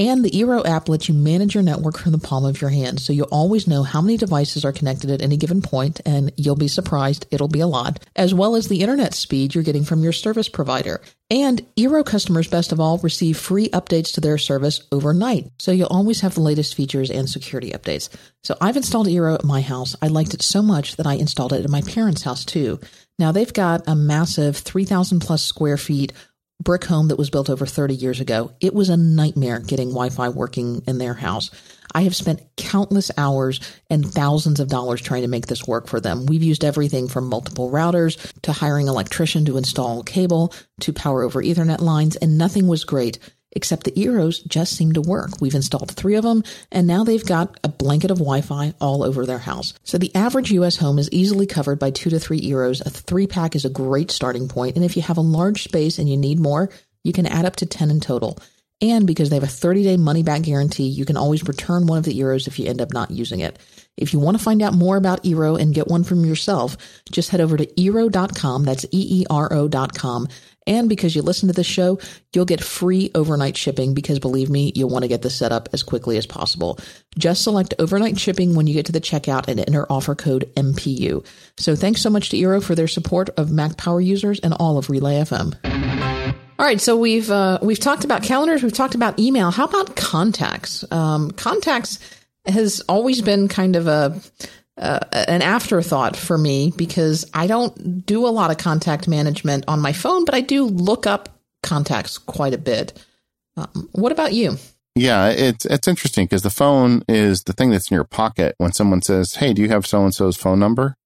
And 0.00 0.24
the 0.24 0.30
Eero 0.30 0.64
app 0.64 0.88
lets 0.88 1.10
you 1.10 1.14
manage 1.14 1.52
your 1.52 1.62
network 1.62 1.98
from 1.98 2.12
the 2.12 2.18
palm 2.18 2.46
of 2.46 2.58
your 2.58 2.70
hand. 2.70 3.00
So 3.00 3.12
you'll 3.12 3.28
always 3.30 3.68
know 3.68 3.82
how 3.82 4.00
many 4.00 4.16
devices 4.16 4.64
are 4.64 4.72
connected 4.72 5.10
at 5.10 5.20
any 5.20 5.36
given 5.36 5.60
point, 5.60 6.00
and 6.06 6.32
you'll 6.38 6.56
be 6.56 6.68
surprised. 6.68 7.26
It'll 7.30 7.48
be 7.48 7.60
a 7.60 7.66
lot, 7.66 8.02
as 8.16 8.32
well 8.32 8.56
as 8.56 8.68
the 8.68 8.80
internet 8.80 9.12
speed 9.12 9.54
you're 9.54 9.62
getting 9.62 9.84
from 9.84 10.02
your 10.02 10.12
service 10.12 10.48
provider. 10.48 11.02
And 11.30 11.66
Eero 11.76 12.02
customers, 12.02 12.48
best 12.48 12.72
of 12.72 12.80
all, 12.80 12.96
receive 12.96 13.36
free 13.36 13.68
updates 13.68 14.14
to 14.14 14.22
their 14.22 14.38
service 14.38 14.80
overnight. 14.90 15.52
So 15.58 15.70
you'll 15.70 15.88
always 15.88 16.22
have 16.22 16.34
the 16.34 16.40
latest 16.40 16.74
features 16.76 17.10
and 17.10 17.28
security 17.28 17.72
updates. 17.72 18.08
So 18.42 18.56
I've 18.58 18.78
installed 18.78 19.06
Eero 19.06 19.34
at 19.34 19.44
my 19.44 19.60
house. 19.60 19.94
I 20.00 20.06
liked 20.06 20.32
it 20.32 20.40
so 20.40 20.62
much 20.62 20.96
that 20.96 21.06
I 21.06 21.16
installed 21.16 21.52
it 21.52 21.62
at 21.62 21.70
my 21.70 21.82
parents' 21.82 22.22
house 22.22 22.46
too. 22.46 22.80
Now 23.18 23.32
they've 23.32 23.52
got 23.52 23.82
a 23.86 23.94
massive 23.94 24.56
3,000 24.56 25.20
plus 25.20 25.42
square 25.42 25.76
feet 25.76 26.14
brick 26.60 26.84
home 26.84 27.08
that 27.08 27.16
was 27.16 27.30
built 27.30 27.50
over 27.50 27.66
30 27.66 27.94
years 27.94 28.20
ago. 28.20 28.52
It 28.60 28.74
was 28.74 28.88
a 28.88 28.96
nightmare 28.96 29.58
getting 29.58 29.88
Wi 29.88 30.10
Fi 30.10 30.28
working 30.28 30.82
in 30.86 30.98
their 30.98 31.14
house. 31.14 31.50
I 31.92 32.02
have 32.02 32.14
spent 32.14 32.42
countless 32.56 33.10
hours 33.16 33.60
and 33.88 34.06
thousands 34.06 34.60
of 34.60 34.68
dollars 34.68 35.00
trying 35.00 35.22
to 35.22 35.28
make 35.28 35.46
this 35.46 35.66
work 35.66 35.88
for 35.88 36.00
them. 36.00 36.26
We've 36.26 36.42
used 36.42 36.64
everything 36.64 37.08
from 37.08 37.28
multiple 37.28 37.70
routers 37.70 38.16
to 38.42 38.52
hiring 38.52 38.86
an 38.86 38.94
electrician 38.94 39.44
to 39.46 39.56
install 39.56 40.02
cable 40.04 40.54
to 40.80 40.92
power 40.92 41.22
over 41.22 41.42
Ethernet 41.42 41.80
lines, 41.80 42.16
and 42.16 42.38
nothing 42.38 42.68
was 42.68 42.84
great 42.84 43.18
except 43.52 43.84
the 43.84 43.92
Eeros 43.92 44.46
just 44.46 44.76
seem 44.76 44.92
to 44.92 45.00
work. 45.00 45.30
We've 45.40 45.54
installed 45.54 45.90
three 45.90 46.14
of 46.14 46.24
them, 46.24 46.42
and 46.70 46.86
now 46.86 47.04
they've 47.04 47.24
got 47.24 47.58
a 47.64 47.68
blanket 47.68 48.10
of 48.10 48.18
Wi-Fi 48.18 48.74
all 48.80 49.02
over 49.02 49.26
their 49.26 49.38
house. 49.38 49.74
So 49.84 49.98
the 49.98 50.14
average 50.14 50.52
U.S. 50.52 50.76
home 50.76 50.98
is 50.98 51.10
easily 51.10 51.46
covered 51.46 51.78
by 51.78 51.90
two 51.90 52.10
to 52.10 52.20
three 52.20 52.40
Eeros. 52.40 52.84
A 52.84 52.90
three 52.90 53.26
pack 53.26 53.56
is 53.56 53.64
a 53.64 53.70
great 53.70 54.10
starting 54.10 54.48
point, 54.48 54.76
and 54.76 54.84
if 54.84 54.96
you 54.96 55.02
have 55.02 55.18
a 55.18 55.22
large 55.22 55.62
space 55.62 55.98
and 55.98 56.08
you 56.08 56.16
need 56.16 56.38
more, 56.38 56.70
you 57.02 57.12
can 57.12 57.26
add 57.26 57.44
up 57.44 57.56
to 57.56 57.66
10 57.66 57.90
in 57.90 58.00
total. 58.00 58.38
And 58.82 59.06
because 59.06 59.28
they 59.28 59.36
have 59.36 59.42
a 59.42 59.48
30 59.48 59.82
day 59.82 59.96
money 59.96 60.22
back 60.22 60.42
guarantee, 60.42 60.88
you 60.88 61.04
can 61.04 61.16
always 61.16 61.46
return 61.46 61.86
one 61.86 61.98
of 61.98 62.04
the 62.04 62.18
Eeros 62.18 62.46
if 62.46 62.58
you 62.58 62.66
end 62.66 62.80
up 62.80 62.92
not 62.92 63.10
using 63.10 63.40
it. 63.40 63.58
If 63.96 64.14
you 64.14 64.18
want 64.18 64.38
to 64.38 64.42
find 64.42 64.62
out 64.62 64.72
more 64.72 64.96
about 64.96 65.24
Eero 65.24 65.60
and 65.60 65.74
get 65.74 65.88
one 65.88 66.04
from 66.04 66.24
yourself, 66.24 66.78
just 67.10 67.28
head 67.28 67.42
over 67.42 67.58
to 67.58 67.66
Eero.com. 67.66 68.64
That's 68.64 68.86
E-E-R-O.com. 68.90 70.28
And 70.66 70.88
because 70.88 71.16
you 71.16 71.22
listen 71.22 71.48
to 71.48 71.54
this 71.54 71.66
show, 71.66 71.98
you'll 72.34 72.44
get 72.44 72.62
free 72.62 73.10
overnight 73.14 73.56
shipping 73.56 73.94
because 73.94 74.18
believe 74.18 74.50
me, 74.50 74.72
you'll 74.74 74.90
want 74.90 75.02
to 75.02 75.08
get 75.08 75.22
this 75.22 75.34
set 75.34 75.52
up 75.52 75.68
as 75.72 75.82
quickly 75.82 76.16
as 76.16 76.26
possible. 76.26 76.78
Just 77.18 77.42
select 77.42 77.74
overnight 77.78 78.18
shipping 78.18 78.54
when 78.54 78.66
you 78.66 78.74
get 78.74 78.86
to 78.86 78.92
the 78.92 79.00
checkout 79.00 79.48
and 79.48 79.60
enter 79.60 79.86
offer 79.90 80.14
code 80.14 80.50
MPU. 80.56 81.24
So 81.58 81.74
thanks 81.74 82.02
so 82.02 82.10
much 82.10 82.30
to 82.30 82.36
Eero 82.36 82.62
for 82.62 82.74
their 82.74 82.88
support 82.88 83.30
of 83.38 83.50
Mac 83.50 83.76
Power 83.76 84.00
users 84.00 84.38
and 84.40 84.54
all 84.54 84.78
of 84.78 84.90
Relay 84.90 85.16
FM. 85.16 85.56
All 86.58 86.66
right, 86.66 86.80
so 86.80 86.94
we've 86.94 87.30
uh, 87.30 87.58
we've 87.62 87.80
talked 87.80 88.04
about 88.04 88.22
calendars, 88.22 88.62
we've 88.62 88.72
talked 88.72 88.94
about 88.94 89.18
email. 89.18 89.50
How 89.50 89.64
about 89.64 89.96
contacts? 89.96 90.84
Um, 90.92 91.30
contacts 91.30 91.98
has 92.44 92.82
always 92.86 93.22
been 93.22 93.48
kind 93.48 93.76
of 93.76 93.86
a 93.86 94.20
uh, 94.80 95.00
an 95.12 95.42
afterthought 95.42 96.16
for 96.16 96.38
me 96.38 96.72
because 96.76 97.28
I 97.34 97.46
don't 97.46 98.04
do 98.06 98.26
a 98.26 98.28
lot 98.30 98.50
of 98.50 98.58
contact 98.58 99.06
management 99.06 99.64
on 99.68 99.80
my 99.80 99.92
phone, 99.92 100.24
but 100.24 100.34
I 100.34 100.40
do 100.40 100.64
look 100.64 101.06
up 101.06 101.28
contacts 101.62 102.18
quite 102.18 102.54
a 102.54 102.58
bit. 102.58 103.04
Um, 103.56 103.88
what 103.92 104.12
about 104.12 104.32
you? 104.32 104.56
Yeah, 104.94 105.28
it's 105.28 105.64
it's 105.66 105.86
interesting 105.86 106.24
because 106.26 106.42
the 106.42 106.50
phone 106.50 107.04
is 107.08 107.44
the 107.44 107.52
thing 107.52 107.70
that's 107.70 107.90
in 107.90 107.94
your 107.94 108.04
pocket 108.04 108.54
when 108.58 108.72
someone 108.72 109.02
says, 109.02 109.34
"Hey, 109.34 109.52
do 109.52 109.62
you 109.62 109.68
have 109.68 109.86
so 109.86 110.02
and 110.02 110.14
so's 110.14 110.36
phone 110.36 110.58
number?" 110.58 110.96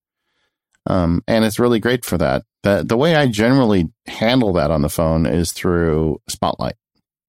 Um, 0.87 1.22
and 1.26 1.44
it's 1.44 1.58
really 1.58 1.80
great 1.80 2.04
for 2.04 2.18
that. 2.18 2.44
The, 2.62 2.82
the 2.87 2.96
way 2.96 3.16
I 3.16 3.26
generally 3.26 3.90
handle 4.06 4.52
that 4.54 4.70
on 4.70 4.82
the 4.82 4.88
phone 4.88 5.26
is 5.26 5.52
through 5.52 6.20
Spotlight. 6.28 6.76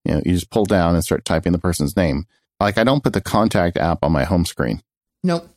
You 0.04 0.16
know, 0.16 0.22
you 0.26 0.34
just 0.34 0.50
pull 0.50 0.66
down 0.66 0.96
and 0.96 1.04
start 1.04 1.26
typing 1.26 1.52
the 1.52 1.58
person's 1.58 1.96
name. 1.96 2.26
Like 2.60 2.78
I 2.78 2.84
don't 2.84 3.04
put 3.04 3.14
the 3.14 3.22
contact 3.22 3.78
app 3.78 4.00
on 4.04 4.12
my 4.12 4.24
home 4.24 4.46
screen. 4.46 4.82
Nope. 5.24 5.50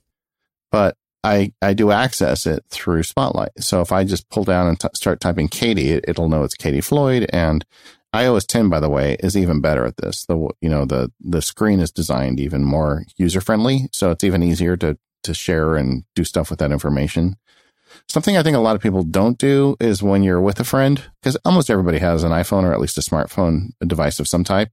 But 0.70 0.96
I, 1.24 1.52
I 1.61 1.74
do 1.74 1.90
access 1.90 2.46
it 2.46 2.64
through 2.68 3.02
Spotlight. 3.02 3.50
So 3.59 3.81
if 3.81 3.92
I 3.92 4.04
just 4.04 4.28
pull 4.31 4.44
down 4.44 4.68
and 4.68 4.78
t- 4.78 4.88
start 4.94 5.20
typing 5.20 5.48
Katie, 5.48 5.90
it, 5.90 6.18
will 6.18 6.28
know 6.28 6.44
it's 6.44 6.54
Katie 6.54 6.81
Floyd. 6.81 7.28
And 7.33 7.64
iOS 8.14 8.46
10, 8.46 8.68
by 8.68 8.81
the 8.81 8.88
way, 8.88 9.16
is 9.20 9.37
even 9.37 9.61
better 9.61 9.85
at 9.85 9.96
this. 9.96 10.24
The, 10.24 10.37
you 10.61 10.68
know, 10.68 10.85
the, 10.85 11.12
the 11.20 11.42
screen 11.42 11.81
is 11.81 11.90
designed 11.90 12.40
even 12.40 12.64
more 12.64 13.04
user 13.16 13.40
friendly. 13.40 13.88
So 13.92 14.11
it's 14.11 14.24
even 14.24 14.42
easier 14.42 14.76
to, 14.78 14.96
to 15.24 15.35
share 15.35 15.76
and 15.76 16.04
do 16.14 16.24
stuff 16.24 16.50
with 16.50 16.61
that 16.61 16.72
information. 16.72 17.37
Something 18.09 18.37
I 18.37 18.42
think 18.42 18.57
a 18.57 18.61
lot 18.61 18.76
of 18.76 18.83
people 18.83 19.02
don't 19.02 19.38
do 19.38 19.76
is 19.81 20.02
when 20.02 20.22
you're 20.22 20.40
with 20.40 20.61
a 20.61 20.64
friend, 20.64 21.02
because 21.20 21.37
almost 21.44 21.70
everybody 21.70 21.98
has 21.98 22.22
an 22.22 22.33
iPhone 22.33 22.64
or 22.64 22.72
at 22.72 22.81
least 22.81 22.98
a 22.98 23.02
smartphone 23.02 23.70
a 23.81 23.87
device 23.87 24.20
of 24.20 24.28
some 24.28 24.44
type. 24.44 24.70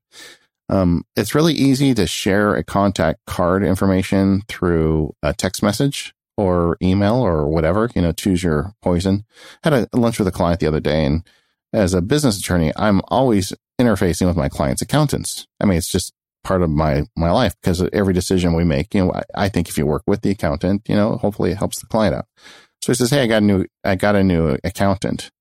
Um, 0.70 1.04
it's 1.16 1.36
really 1.36 1.54
easy 1.54 1.94
to 1.94 2.08
share 2.08 2.56
a 2.56 2.64
contact 2.64 3.20
card 3.28 3.64
information 3.64 4.42
through 4.48 5.14
a 5.22 5.34
text 5.34 5.62
message 5.62 6.14
or 6.38 6.78
email 6.82 7.16
or 7.16 7.48
whatever, 7.48 7.90
you 7.96 8.02
know, 8.02 8.12
choose 8.12 8.44
your 8.44 8.74
poison. 8.82 9.26
Had 9.64 9.74
a 9.74 9.88
lunch 9.94 10.20
with 10.20 10.28
a 10.28 10.32
client 10.32 10.60
the 10.60 10.68
other 10.68 10.80
day 10.80 11.06
and 11.06 11.24
as 11.76 11.94
a 11.94 12.02
business 12.02 12.40
attorney, 12.40 12.72
I'm 12.78 13.02
always 13.10 13.54
interfacing 13.80 14.28
with 14.28 14.38
my 14.38 14.50
clients' 14.50 14.82
accountants. 14.82 15.46
I 15.60 15.66
mean, 15.66 15.78
it's 15.78 15.92
just 15.92 16.14
part 16.44 16.62
of 16.62 16.70
my, 16.70 17.04
my 17.18 17.32
life 17.32 17.54
because 17.62 17.88
every 17.92 18.14
decision 18.14 18.54
we 18.54 18.64
make, 18.64 18.94
you 18.94 19.06
know, 19.06 19.14
I, 19.14 19.24
I 19.36 19.50
think 19.50 19.68
if 19.68 19.78
you 19.78 19.86
work 19.86 20.04
with 20.08 20.22
the 20.22 20.32
accountant, 20.32 20.88
you 20.88 20.96
know, 20.96 21.18
hopefully 21.18 21.52
it 21.52 21.58
helps 21.58 21.80
the 21.80 21.88
client 21.88 22.16
out. 22.16 22.26
So 22.82 22.94
he 22.94 22.96
says, 22.96 23.10
Hey, 23.10 23.24
I 23.24 23.28
got 23.28 23.42
a 23.42 23.46
new, 23.46 23.66
I 23.84 23.96
got 23.96 24.16
a 24.16 24.24
new 24.24 24.58
accountant. 24.64 25.32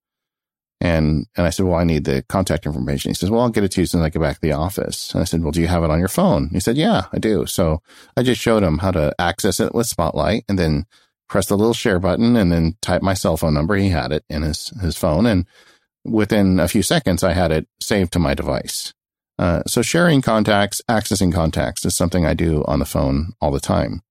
And, 0.84 1.26
and 1.34 1.46
I 1.46 1.50
said, 1.50 1.64
well, 1.64 1.78
I 1.78 1.84
need 1.84 2.04
the 2.04 2.22
contact 2.28 2.66
information. 2.66 3.08
He 3.08 3.14
says, 3.14 3.30
well, 3.30 3.40
I'll 3.40 3.48
get 3.48 3.64
it 3.64 3.72
to 3.72 3.80
you 3.80 3.84
as 3.84 3.92
soon 3.92 4.02
as 4.02 4.04
I 4.04 4.10
get 4.10 4.20
back 4.20 4.34
to 4.34 4.40
the 4.42 4.52
office. 4.52 5.14
And 5.14 5.22
I 5.22 5.24
said, 5.24 5.42
well, 5.42 5.50
do 5.50 5.62
you 5.62 5.66
have 5.66 5.82
it 5.82 5.88
on 5.88 5.98
your 5.98 6.08
phone? 6.08 6.50
He 6.52 6.60
said, 6.60 6.76
yeah, 6.76 7.06
I 7.10 7.18
do. 7.18 7.46
So 7.46 7.80
I 8.18 8.22
just 8.22 8.38
showed 8.38 8.62
him 8.62 8.76
how 8.78 8.90
to 8.90 9.14
access 9.18 9.60
it 9.60 9.74
with 9.74 9.86
Spotlight 9.86 10.44
and 10.46 10.58
then 10.58 10.84
press 11.26 11.46
the 11.46 11.56
little 11.56 11.72
share 11.72 11.98
button 11.98 12.36
and 12.36 12.52
then 12.52 12.76
type 12.82 13.00
my 13.00 13.14
cell 13.14 13.38
phone 13.38 13.54
number. 13.54 13.76
He 13.76 13.88
had 13.88 14.12
it 14.12 14.26
in 14.28 14.42
his, 14.42 14.68
his 14.82 14.94
phone. 14.94 15.24
And 15.24 15.46
within 16.04 16.60
a 16.60 16.68
few 16.68 16.82
seconds, 16.82 17.24
I 17.24 17.32
had 17.32 17.50
it 17.50 17.66
saved 17.80 18.12
to 18.12 18.18
my 18.18 18.34
device. 18.34 18.92
Uh, 19.38 19.62
so 19.66 19.80
sharing 19.80 20.20
contacts, 20.20 20.82
accessing 20.86 21.32
contacts 21.32 21.86
is 21.86 21.96
something 21.96 22.26
I 22.26 22.34
do 22.34 22.62
on 22.66 22.78
the 22.78 22.84
phone 22.84 23.32
all 23.40 23.52
the 23.52 23.58
time. 23.58 24.02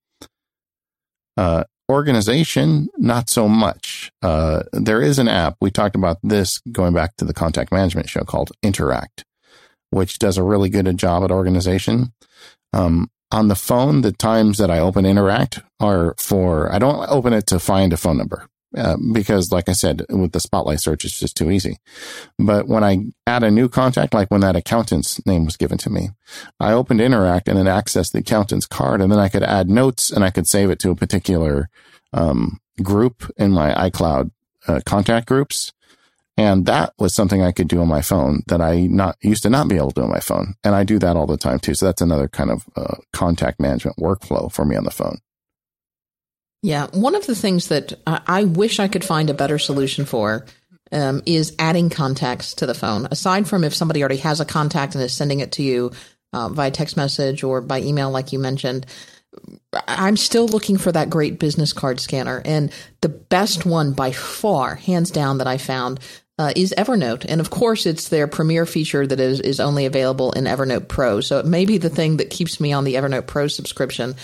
Uh, 1.38 1.66
organization, 1.90 2.90
not 2.98 3.30
so 3.30 3.48
much. 3.48 4.12
Uh, 4.22 4.64
there 4.72 5.02
is 5.02 5.20
an 5.20 5.28
app. 5.28 5.58
We 5.62 5.72
talked 5.72 5.96
about 5.96 6.18
this 6.24 6.62
going 6.72 6.94
back 6.94 7.16
to 7.18 7.26
the 7.26 7.34
contact 7.34 7.72
management 7.72 8.10
show 8.10 8.24
called 8.24 8.52
Interact, 8.62 9.26
which 9.90 10.20
does 10.20 10.38
a 10.38 10.44
really 10.44 10.70
good 10.70 10.98
job 10.98 11.24
at 11.24 11.32
organization. 11.32 12.14
Um, 12.74 13.10
on 13.32 13.48
the 13.48 13.56
phone, 13.56 14.02
the 14.02 14.12
times 14.12 14.58
that 14.60 14.70
I 14.70 14.80
open 14.80 15.06
Interact 15.06 15.60
are 15.80 16.16
for, 16.20 16.72
I 16.72 16.80
don't 16.80 17.10
open 17.10 17.34
it 17.34 17.48
to 17.48 17.60
find 17.60 17.92
a 17.92 17.98
phone 17.98 18.18
number. 18.18 18.48
Uh, 18.76 18.98
because 19.12 19.52
like 19.52 19.70
I 19.70 19.74
said, 19.74 20.04
with 20.10 20.32
the 20.32 20.40
spotlight 20.40 20.80
search, 20.80 21.06
it's 21.06 21.20
just 21.20 21.38
too 21.38 21.52
easy. 21.52 21.78
But 22.40 22.68
when 22.68 22.84
I 22.84 23.06
add 23.28 23.44
a 23.44 23.52
new 23.52 23.70
contact, 23.70 24.14
like 24.14 24.32
when 24.32 24.42
that 24.42 24.56
accountant's 24.56 25.24
name 25.26 25.46
was 25.46 25.58
given 25.58 25.78
to 25.80 25.90
me, 25.90 26.10
I 26.60 26.74
opened 26.74 27.02
Interact 27.02 27.48
and 27.48 27.58
then 27.58 27.66
accessed 27.66 28.14
the 28.14 28.20
accountant's 28.20 28.66
card 28.66 29.02
and 29.02 29.12
then 29.12 29.20
I 29.20 29.30
could 29.30 29.44
add 29.44 29.70
notes 29.70 30.10
and 30.10 30.24
I 30.24 30.32
could 30.32 30.48
save 30.48 30.70
it 30.70 30.80
to 30.80 30.92
a 30.92 30.96
particular, 30.96 31.70
um, 32.14 32.60
group 32.82 33.32
in 33.38 33.52
my 33.52 33.74
iCloud 33.90 34.32
uh, 34.68 34.80
contact 34.86 35.28
groups. 35.28 35.72
And 36.36 36.66
that 36.66 36.94
was 36.98 37.14
something 37.14 37.44
I 37.44 37.52
could 37.52 37.68
do 37.68 37.80
on 37.82 37.88
my 37.88 38.02
phone 38.02 38.42
that 38.48 38.60
I 38.60 38.88
not 38.88 39.18
used 39.22 39.44
to 39.44 39.52
not 39.52 39.68
be 39.68 39.76
able 39.76 39.92
to 39.92 40.02
do 40.02 40.04
on 40.04 40.10
my 40.10 40.20
phone. 40.20 40.56
And 40.64 40.74
I 40.74 40.84
do 40.84 40.98
that 40.98 41.16
all 41.16 41.28
the 41.28 41.38
time 41.38 41.60
too. 41.60 41.76
So 41.76 41.86
that's 41.86 42.02
another 42.02 42.28
kind 42.28 42.50
of 42.50 42.66
uh, 42.76 42.96
contact 43.12 43.60
management 43.60 43.98
workflow 43.98 44.52
for 44.52 44.66
me 44.66 44.76
on 44.76 44.84
the 44.84 44.92
phone. 44.92 45.20
Yeah, 46.64 46.88
one 46.94 47.14
of 47.14 47.28
the 47.28 47.36
things 47.36 47.68
that 47.68 47.94
I 48.08 48.46
wish 48.46 48.80
I 48.80 48.88
could 48.88 49.04
find 49.04 49.30
a 49.30 49.34
better 49.34 49.60
solution 49.60 50.06
for 50.06 50.46
um, 50.94 51.22
is 51.26 51.54
adding 51.60 51.90
contacts 51.90 52.54
to 52.56 52.66
the 52.66 52.74
phone. 52.74 53.06
Aside 53.12 53.50
from 53.50 53.66
if 53.66 53.76
somebody 53.76 54.02
already 54.02 54.18
has 54.18 54.40
a 54.40 54.46
contact 54.46 54.96
and 54.96 55.04
is 55.04 55.12
sending 55.12 55.42
it 55.42 55.52
to 55.54 55.62
you 55.62 55.92
uh, 56.32 56.48
via 56.48 56.72
text 56.72 56.96
message 56.96 57.44
or 57.44 57.60
by 57.60 57.82
email, 57.82 58.12
like 58.12 58.32
you 58.32 58.40
mentioned, 58.40 58.86
I'm 59.90 60.16
still 60.16 60.48
looking 60.48 60.78
for 60.78 60.92
that 60.94 61.10
great 61.10 61.38
business 61.38 61.74
card 61.74 62.00
scanner. 62.00 62.42
And 62.46 62.72
the 63.02 63.10
best 63.10 63.66
one 63.66 63.92
by 63.92 64.14
far, 64.14 64.76
hands 64.76 65.12
down, 65.12 65.40
that 65.40 65.48
I 65.48 65.58
found 65.58 66.00
uh, 66.40 66.52
is 66.56 66.74
Evernote. 66.78 67.26
And 67.28 67.40
of 67.42 67.50
course, 67.50 67.86
it's 67.86 68.10
their 68.10 68.28
premier 68.28 68.66
feature 68.66 69.06
that 69.06 69.20
is, 69.20 69.40
is 69.40 69.60
only 69.60 69.86
available 69.86 70.32
in 70.32 70.46
Evernote 70.46 70.88
Pro. 70.88 71.22
So 71.22 71.40
it 71.40 71.46
may 71.46 71.66
be 71.66 71.78
the 71.78 71.90
thing 71.90 72.18
that 72.18 72.30
keeps 72.30 72.60
me 72.60 72.74
on 72.74 72.84
the 72.84 72.96
Evernote 72.96 73.28
Pro 73.28 73.48
subscription, 73.48 74.16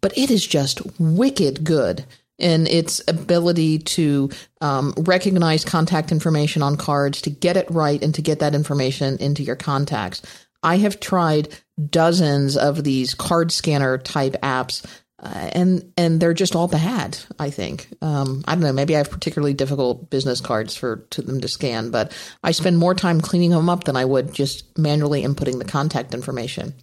but 0.00 0.16
it 0.16 0.30
is 0.30 0.46
just 0.46 0.80
wicked 0.98 1.64
good 1.64 2.04
in 2.38 2.66
its 2.66 3.00
ability 3.08 3.78
to 3.78 4.30
um, 4.60 4.92
recognize 4.98 5.64
contact 5.64 6.12
information 6.12 6.62
on 6.62 6.76
cards, 6.76 7.22
to 7.22 7.30
get 7.30 7.56
it 7.56 7.70
right, 7.70 8.02
and 8.02 8.14
to 8.14 8.22
get 8.22 8.40
that 8.40 8.54
information 8.54 9.16
into 9.18 9.42
your 9.42 9.56
contacts. 9.56 10.22
I 10.62 10.76
have 10.78 11.00
tried 11.00 11.48
dozens 11.90 12.56
of 12.56 12.84
these 12.84 13.14
card 13.14 13.52
scanner 13.52 13.98
type 13.98 14.34
apps 14.42 14.84
uh, 15.18 15.50
and 15.52 15.92
and 15.96 16.20
they're 16.20 16.34
just 16.34 16.54
all 16.54 16.68
bad. 16.68 17.18
I 17.38 17.48
think 17.48 17.88
um, 18.02 18.44
I 18.46 18.54
don't 18.54 18.62
know. 18.62 18.72
Maybe 18.72 18.94
I 18.94 18.98
have 18.98 19.10
particularly 19.10 19.54
difficult 19.54 20.10
business 20.10 20.40
cards 20.40 20.76
for 20.76 21.06
to 21.10 21.22
them 21.22 21.40
to 21.40 21.48
scan, 21.48 21.90
but 21.90 22.16
I 22.42 22.50
spend 22.50 22.76
more 22.76 22.94
time 22.94 23.22
cleaning 23.22 23.50
them 23.50 23.70
up 23.70 23.84
than 23.84 23.96
I 23.96 24.04
would 24.04 24.34
just 24.34 24.76
manually 24.78 25.22
inputting 25.22 25.58
the 25.58 25.64
contact 25.64 26.12
information. 26.12 26.74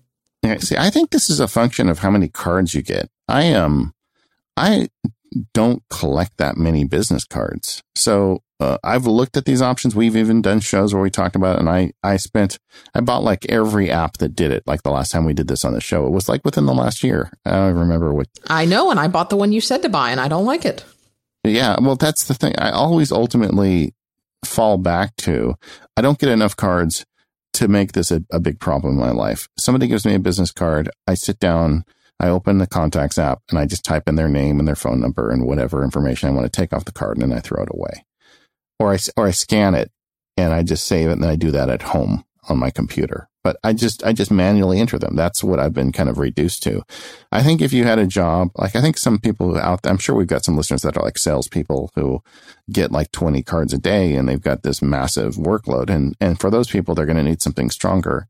Yeah, 0.44 0.58
see, 0.58 0.76
I 0.78 0.90
think 0.90 1.12
this 1.12 1.30
is 1.30 1.40
a 1.40 1.48
function 1.48 1.90
of 1.90 2.00
how 2.00 2.12
many 2.12 2.28
cards 2.28 2.74
you 2.74 2.82
get. 2.82 3.10
I 3.28 3.54
um, 3.54 3.94
I 4.58 4.90
don't 5.54 5.82
collect 5.90 6.38
that 6.38 6.58
many 6.58 6.84
business 6.84 7.24
cards, 7.26 7.82
so 7.96 8.42
uh, 8.64 8.78
I've 8.82 9.06
looked 9.06 9.36
at 9.36 9.44
these 9.44 9.62
options. 9.62 9.94
We've 9.94 10.16
even 10.16 10.42
done 10.42 10.62
shows 10.62 10.94
where 10.94 11.04
we 11.04 11.10
talked 11.10 11.36
about 11.36 11.58
it. 11.58 11.60
And 11.60 11.70
I, 11.70 11.92
I 12.02 12.16
spent, 12.16 12.60
I 12.94 13.02
bought 13.02 13.24
like 13.24 13.46
every 13.50 13.92
app 13.92 14.18
that 14.20 14.36
did 14.36 14.52
it. 14.52 14.64
Like 14.66 14.84
the 14.84 14.92
last 14.92 15.12
time 15.12 15.26
we 15.26 15.34
did 15.34 15.50
this 15.50 15.66
on 15.66 15.74
the 15.74 15.82
show, 15.82 16.08
it 16.08 16.12
was 16.12 16.30
like 16.30 16.46
within 16.46 16.66
the 16.66 16.74
last 16.74 17.04
year. 17.04 17.30
I 17.46 17.52
don't 17.52 17.76
remember 17.76 18.14
what. 18.14 18.28
I 18.48 18.64
know. 18.64 18.90
And 18.90 19.02
I 19.02 19.10
bought 19.10 19.30
the 19.30 19.36
one 19.36 19.52
you 19.52 19.60
said 19.60 19.82
to 19.82 19.90
buy 19.90 20.12
and 20.12 20.20
I 20.22 20.30
don't 20.30 20.46
like 20.46 20.64
it. 20.64 20.86
Yeah. 21.44 21.76
Well, 21.82 21.98
that's 21.98 22.24
the 22.24 22.34
thing. 22.34 22.56
I 22.58 22.72
always 22.72 23.12
ultimately 23.12 23.94
fall 24.46 24.78
back 24.78 25.16
to, 25.18 25.56
I 25.98 26.02
don't 26.02 26.20
get 26.20 26.30
enough 26.30 26.56
cards 26.56 27.06
to 27.54 27.68
make 27.68 27.94
this 27.94 28.12
a, 28.12 28.24
a 28.32 28.40
big 28.40 28.60
problem 28.60 28.94
in 28.94 29.00
my 29.00 29.12
life. 29.12 29.48
Somebody 29.58 29.88
gives 29.88 30.06
me 30.06 30.16
a 30.16 30.20
business 30.20 30.52
card. 30.52 30.90
I 31.08 31.14
sit 31.14 31.40
down. 31.40 31.86
I 32.20 32.30
open 32.30 32.58
the 32.58 32.68
contacts 32.68 33.18
app 33.18 33.42
and 33.50 33.60
I 33.60 33.66
just 33.66 33.84
type 33.84 34.08
in 34.08 34.16
their 34.16 34.30
name 34.30 34.60
and 34.60 34.68
their 34.68 34.76
phone 34.76 35.02
number 35.02 35.30
and 35.30 35.46
whatever 35.46 35.84
information 35.84 36.30
I 36.30 36.32
want 36.32 36.46
to 36.46 36.62
take 36.62 36.72
off 36.72 36.86
the 36.86 36.92
card 36.92 37.18
and 37.18 37.32
then 37.32 37.38
I 37.38 37.42
throw 37.42 37.64
it 37.64 37.70
away 37.72 38.06
or 38.80 38.94
I, 38.94 39.00
or 39.18 39.28
I 39.28 39.32
scan 39.32 39.76
it 39.76 39.92
and 40.38 40.54
I 40.54 40.64
just 40.64 40.86
save 40.86 41.10
it 41.10 41.14
and 41.14 41.26
I 41.26 41.36
do 41.36 41.52
that 41.52 41.70
at 41.70 41.82
home 41.82 42.24
on 42.50 42.58
my 42.58 42.70
computer. 42.72 43.30
But 43.44 43.58
I 43.64 43.74
just, 43.74 44.04
I 44.06 44.14
just 44.14 44.32
manually 44.32 44.80
enter 44.80 44.98
them. 44.98 45.16
That's 45.16 45.44
what 45.44 45.60
I've 45.60 45.74
been 45.74 45.92
kind 45.92 46.10
of 46.10 46.18
reduced 46.18 46.64
to. 46.64 46.84
I 47.32 47.44
think 47.44 47.62
if 47.62 47.74
you 47.74 47.84
had 47.84 48.00
a 48.00 48.08
job, 48.08 48.50
like 48.56 48.76
I 48.76 48.82
think 48.82 48.98
some 48.98 49.20
people 49.20 49.58
out 49.58 49.82
there, 49.82 49.92
I'm 49.92 49.98
sure 49.98 50.16
we've 50.16 50.28
got 50.28 50.46
some 50.46 50.56
listeners 50.56 50.82
that 50.84 50.96
are 50.96 51.04
like 51.04 51.18
salespeople 51.18 51.92
who 51.96 52.22
get 52.72 52.92
like 52.92 53.12
20 53.12 53.44
cards 53.44 53.74
a 53.74 53.78
day 53.78 54.16
and 54.16 54.30
they've 54.30 54.42
got 54.42 54.64
this 54.64 54.82
massive 54.82 55.36
workload. 55.36 55.90
And, 55.90 56.16
and 56.22 56.40
for 56.40 56.50
those 56.50 56.70
people, 56.70 56.96
they're 56.96 57.06
going 57.06 57.18
to 57.18 57.24
need 57.24 57.42
something 57.42 57.70
stronger. 57.70 58.28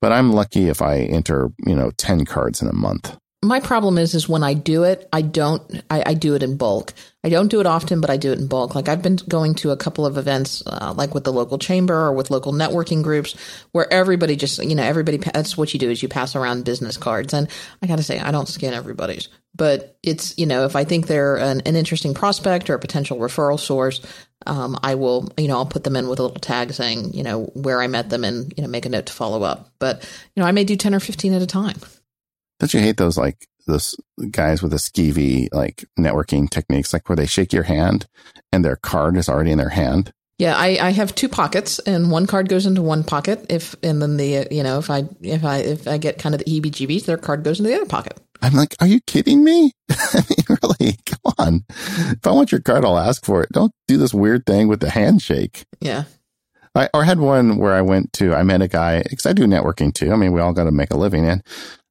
But 0.00 0.12
I'm 0.12 0.32
lucky 0.32 0.68
if 0.68 0.80
I 0.80 1.00
enter, 1.00 1.50
you 1.66 1.74
know, 1.74 1.90
10 1.98 2.24
cards 2.24 2.62
in 2.62 2.68
a 2.68 2.74
month 2.74 3.18
my 3.44 3.60
problem 3.60 3.98
is 3.98 4.14
is 4.14 4.28
when 4.28 4.42
I 4.42 4.54
do 4.54 4.84
it, 4.84 5.08
I 5.12 5.22
don't 5.22 5.82
I, 5.90 6.02
I, 6.06 6.14
do 6.14 6.34
it 6.34 6.42
in 6.42 6.56
bulk. 6.56 6.94
I 7.22 7.28
don't 7.28 7.48
do 7.48 7.60
it 7.60 7.66
often, 7.66 8.00
but 8.00 8.10
I 8.10 8.16
do 8.16 8.32
it 8.32 8.38
in 8.38 8.48
bulk. 8.48 8.74
Like 8.74 8.88
I've 8.88 9.02
been 9.02 9.16
going 9.28 9.54
to 9.56 9.70
a 9.70 9.76
couple 9.76 10.06
of 10.06 10.16
events, 10.16 10.62
uh, 10.66 10.94
like 10.96 11.14
with 11.14 11.24
the 11.24 11.32
local 11.32 11.58
chamber 11.58 11.94
or 11.94 12.12
with 12.12 12.30
local 12.30 12.52
networking 12.52 13.02
groups, 13.02 13.34
where 13.72 13.90
everybody 13.92 14.36
just 14.36 14.62
you 14.62 14.74
know 14.74 14.82
everybody 14.82 15.18
that's 15.18 15.56
what 15.56 15.72
you 15.72 15.80
do 15.80 15.90
is 15.90 16.02
you 16.02 16.08
pass 16.08 16.34
around 16.34 16.64
business 16.64 16.96
cards. 16.96 17.34
And 17.34 17.48
I 17.82 17.86
got 17.86 17.96
to 17.96 18.02
say, 18.02 18.18
I 18.18 18.30
don't 18.30 18.48
scan 18.48 18.72
everybody's, 18.74 19.28
but 19.54 19.98
it's 20.02 20.36
you 20.38 20.46
know 20.46 20.64
if 20.64 20.74
I 20.74 20.84
think 20.84 21.06
they're 21.06 21.36
an, 21.36 21.62
an 21.66 21.76
interesting 21.76 22.14
prospect 22.14 22.70
or 22.70 22.74
a 22.74 22.80
potential 22.80 23.18
referral 23.18 23.60
source, 23.60 24.00
um, 24.46 24.78
I 24.82 24.94
will 24.94 25.30
you 25.36 25.48
know 25.48 25.56
I'll 25.56 25.66
put 25.66 25.84
them 25.84 25.96
in 25.96 26.08
with 26.08 26.18
a 26.18 26.22
little 26.22 26.40
tag 26.40 26.72
saying 26.72 27.14
you 27.14 27.22
know 27.22 27.44
where 27.54 27.82
I 27.82 27.88
met 27.88 28.10
them 28.10 28.24
and 28.24 28.52
you 28.56 28.62
know 28.62 28.68
make 28.68 28.86
a 28.86 28.90
note 28.90 29.06
to 29.06 29.12
follow 29.12 29.42
up. 29.42 29.70
But 29.78 30.02
you 30.34 30.40
know 30.40 30.46
I 30.46 30.52
may 30.52 30.64
do 30.64 30.76
ten 30.76 30.94
or 30.94 31.00
fifteen 31.00 31.34
at 31.34 31.42
a 31.42 31.46
time. 31.46 31.76
Don't 32.64 32.72
you 32.72 32.80
hate 32.80 32.96
those 32.96 33.18
like 33.18 33.46
those 33.66 33.94
guys 34.30 34.62
with 34.62 34.70
the 34.70 34.78
skeevy 34.78 35.52
like 35.52 35.84
networking 35.98 36.48
techniques, 36.48 36.94
like 36.94 37.06
where 37.10 37.16
they 37.16 37.26
shake 37.26 37.52
your 37.52 37.64
hand 37.64 38.06
and 38.52 38.64
their 38.64 38.76
card 38.76 39.18
is 39.18 39.28
already 39.28 39.50
in 39.50 39.58
their 39.58 39.68
hand? 39.68 40.14
Yeah, 40.38 40.56
I, 40.56 40.78
I 40.80 40.90
have 40.92 41.14
two 41.14 41.28
pockets, 41.28 41.78
and 41.80 42.10
one 42.10 42.26
card 42.26 42.48
goes 42.48 42.64
into 42.64 42.80
one 42.80 43.04
pocket. 43.04 43.44
If 43.50 43.76
and 43.82 44.00
then 44.00 44.16
the 44.16 44.48
you 44.50 44.62
know 44.62 44.78
if 44.78 44.88
I 44.88 45.04
if 45.20 45.44
I 45.44 45.58
if 45.58 45.86
I 45.86 45.98
get 45.98 46.16
kind 46.16 46.34
of 46.34 46.42
the 46.42 46.46
heebie-jeebies, 46.46 47.04
their 47.04 47.18
card 47.18 47.44
goes 47.44 47.60
into 47.60 47.68
the 47.68 47.76
other 47.76 47.84
pocket. 47.84 48.18
I'm 48.40 48.54
like, 48.54 48.74
are 48.80 48.86
you 48.86 49.00
kidding 49.06 49.44
me? 49.44 49.72
I 49.90 50.22
mean, 50.30 50.58
really? 50.62 50.96
Come 51.04 51.34
on. 51.36 51.64
If 51.68 52.26
I 52.26 52.30
want 52.30 52.50
your 52.50 52.62
card, 52.62 52.86
I'll 52.86 52.96
ask 52.96 53.26
for 53.26 53.42
it. 53.42 53.50
Don't 53.52 53.72
do 53.88 53.98
this 53.98 54.14
weird 54.14 54.46
thing 54.46 54.68
with 54.68 54.80
the 54.80 54.88
handshake. 54.88 55.66
Yeah. 55.82 56.04
I 56.74 56.88
or 56.94 57.04
had 57.04 57.20
one 57.20 57.58
where 57.58 57.74
I 57.74 57.82
went 57.82 58.14
to, 58.14 58.34
I 58.34 58.42
met 58.42 58.62
a 58.62 58.68
guy, 58.68 59.02
because 59.02 59.26
I 59.26 59.34
do 59.34 59.44
networking 59.44 59.92
too. 59.92 60.12
I 60.12 60.16
mean, 60.16 60.32
we 60.32 60.40
all 60.40 60.54
got 60.54 60.64
to 60.64 60.72
make 60.72 60.92
a 60.92 60.96
living. 60.96 61.28
And 61.28 61.42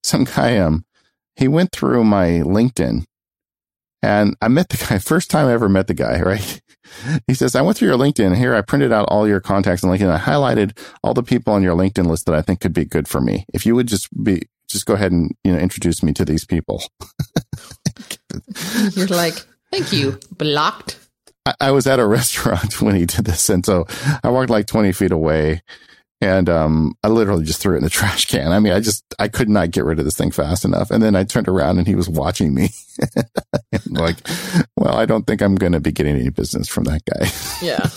some 0.04 0.26
guy, 0.26 0.58
um, 0.58 0.86
he 1.36 1.48
went 1.48 1.72
through 1.72 2.04
my 2.04 2.28
LinkedIn 2.28 3.06
and 4.04 4.36
I 4.42 4.50
met 4.50 4.68
the 4.70 4.78
guy, 4.78 5.00
first 5.00 5.32
time 5.32 5.48
I 5.48 5.54
ever 5.54 5.70
met 5.70 5.88
the 5.88 5.96
guy, 5.96 6.22
right? 6.22 6.62
He 7.26 7.34
says, 7.34 7.56
I 7.56 7.62
went 7.62 7.78
through 7.78 7.88
your 7.88 7.98
LinkedIn. 7.98 8.36
Here, 8.36 8.54
I 8.54 8.62
printed 8.62 8.92
out 8.92 9.08
all 9.10 9.28
your 9.28 9.40
contacts 9.40 9.84
on 9.84 9.90
LinkedIn. 9.90 10.12
I 10.12 10.20
highlighted 10.20 10.78
all 11.02 11.16
the 11.16 11.24
people 11.24 11.52
on 11.54 11.64
your 11.64 11.76
LinkedIn 11.76 12.06
list 12.06 12.28
that 12.28 12.36
I 12.36 12.42
think 12.42 12.60
could 12.60 12.74
be 12.74 12.86
good 12.86 13.08
for 13.08 13.20
me. 13.20 13.46
If 13.52 13.66
you 13.66 13.74
would 13.74 13.88
just 13.88 14.10
be, 14.24 14.44
just 14.70 14.86
go 14.86 14.94
ahead 14.94 15.12
and, 15.12 15.32
you 15.44 15.54
know, 15.54 15.58
introduce 15.58 16.04
me 16.04 16.14
to 16.14 16.26
these 16.26 16.46
people. 16.46 16.84
You're 18.92 19.08
like, 19.08 19.44
thank 19.72 19.92
you. 19.92 20.20
Blocked. 20.38 21.00
I, 21.48 21.56
I 21.62 21.72
was 21.72 21.88
at 21.88 22.00
a 22.00 22.06
restaurant 22.06 22.80
when 22.80 22.96
he 22.96 23.06
did 23.06 23.26
this. 23.26 23.50
And 23.50 23.66
so 23.66 23.88
I 24.24 24.30
walked 24.30 24.52
like 24.52 24.68
20 24.68 24.92
feet 24.92 25.12
away 25.12 25.64
and 26.24 26.48
um, 26.48 26.96
I 27.04 27.10
literally 27.10 27.44
just 27.44 27.62
threw 27.62 27.74
it 27.74 27.80
in 27.80 27.84
the 27.84 27.90
trash 27.90 28.26
can. 28.26 28.52
I 28.52 28.60
mean, 28.60 28.72
I 28.72 28.80
just 28.80 29.04
I 29.20 29.28
could 29.28 29.50
not 29.50 29.72
get 29.72 29.84
rid 29.84 30.00
of 30.00 30.06
this 30.06 30.16
thing 30.16 30.32
fast 30.32 30.64
enough. 30.64 30.90
And 30.90 31.04
then 31.04 31.16
I 31.16 31.26
turned 31.26 31.50
around 31.50 31.80
and 31.80 31.88
he 31.88 31.96
was 31.96 32.08
watching 32.08 32.54
me. 32.54 32.70
like, 33.88 34.18
well, 34.78 34.96
I 34.96 35.06
don't 35.06 35.28
think 35.28 35.42
I'm 35.42 35.56
going 35.56 35.74
to 35.74 35.82
be 35.82 35.92
getting 35.92 36.16
any 36.16 36.30
business 36.30 36.70
from 36.70 36.86
that 36.86 37.02
guy. 37.06 37.28
yeah. 37.62 37.90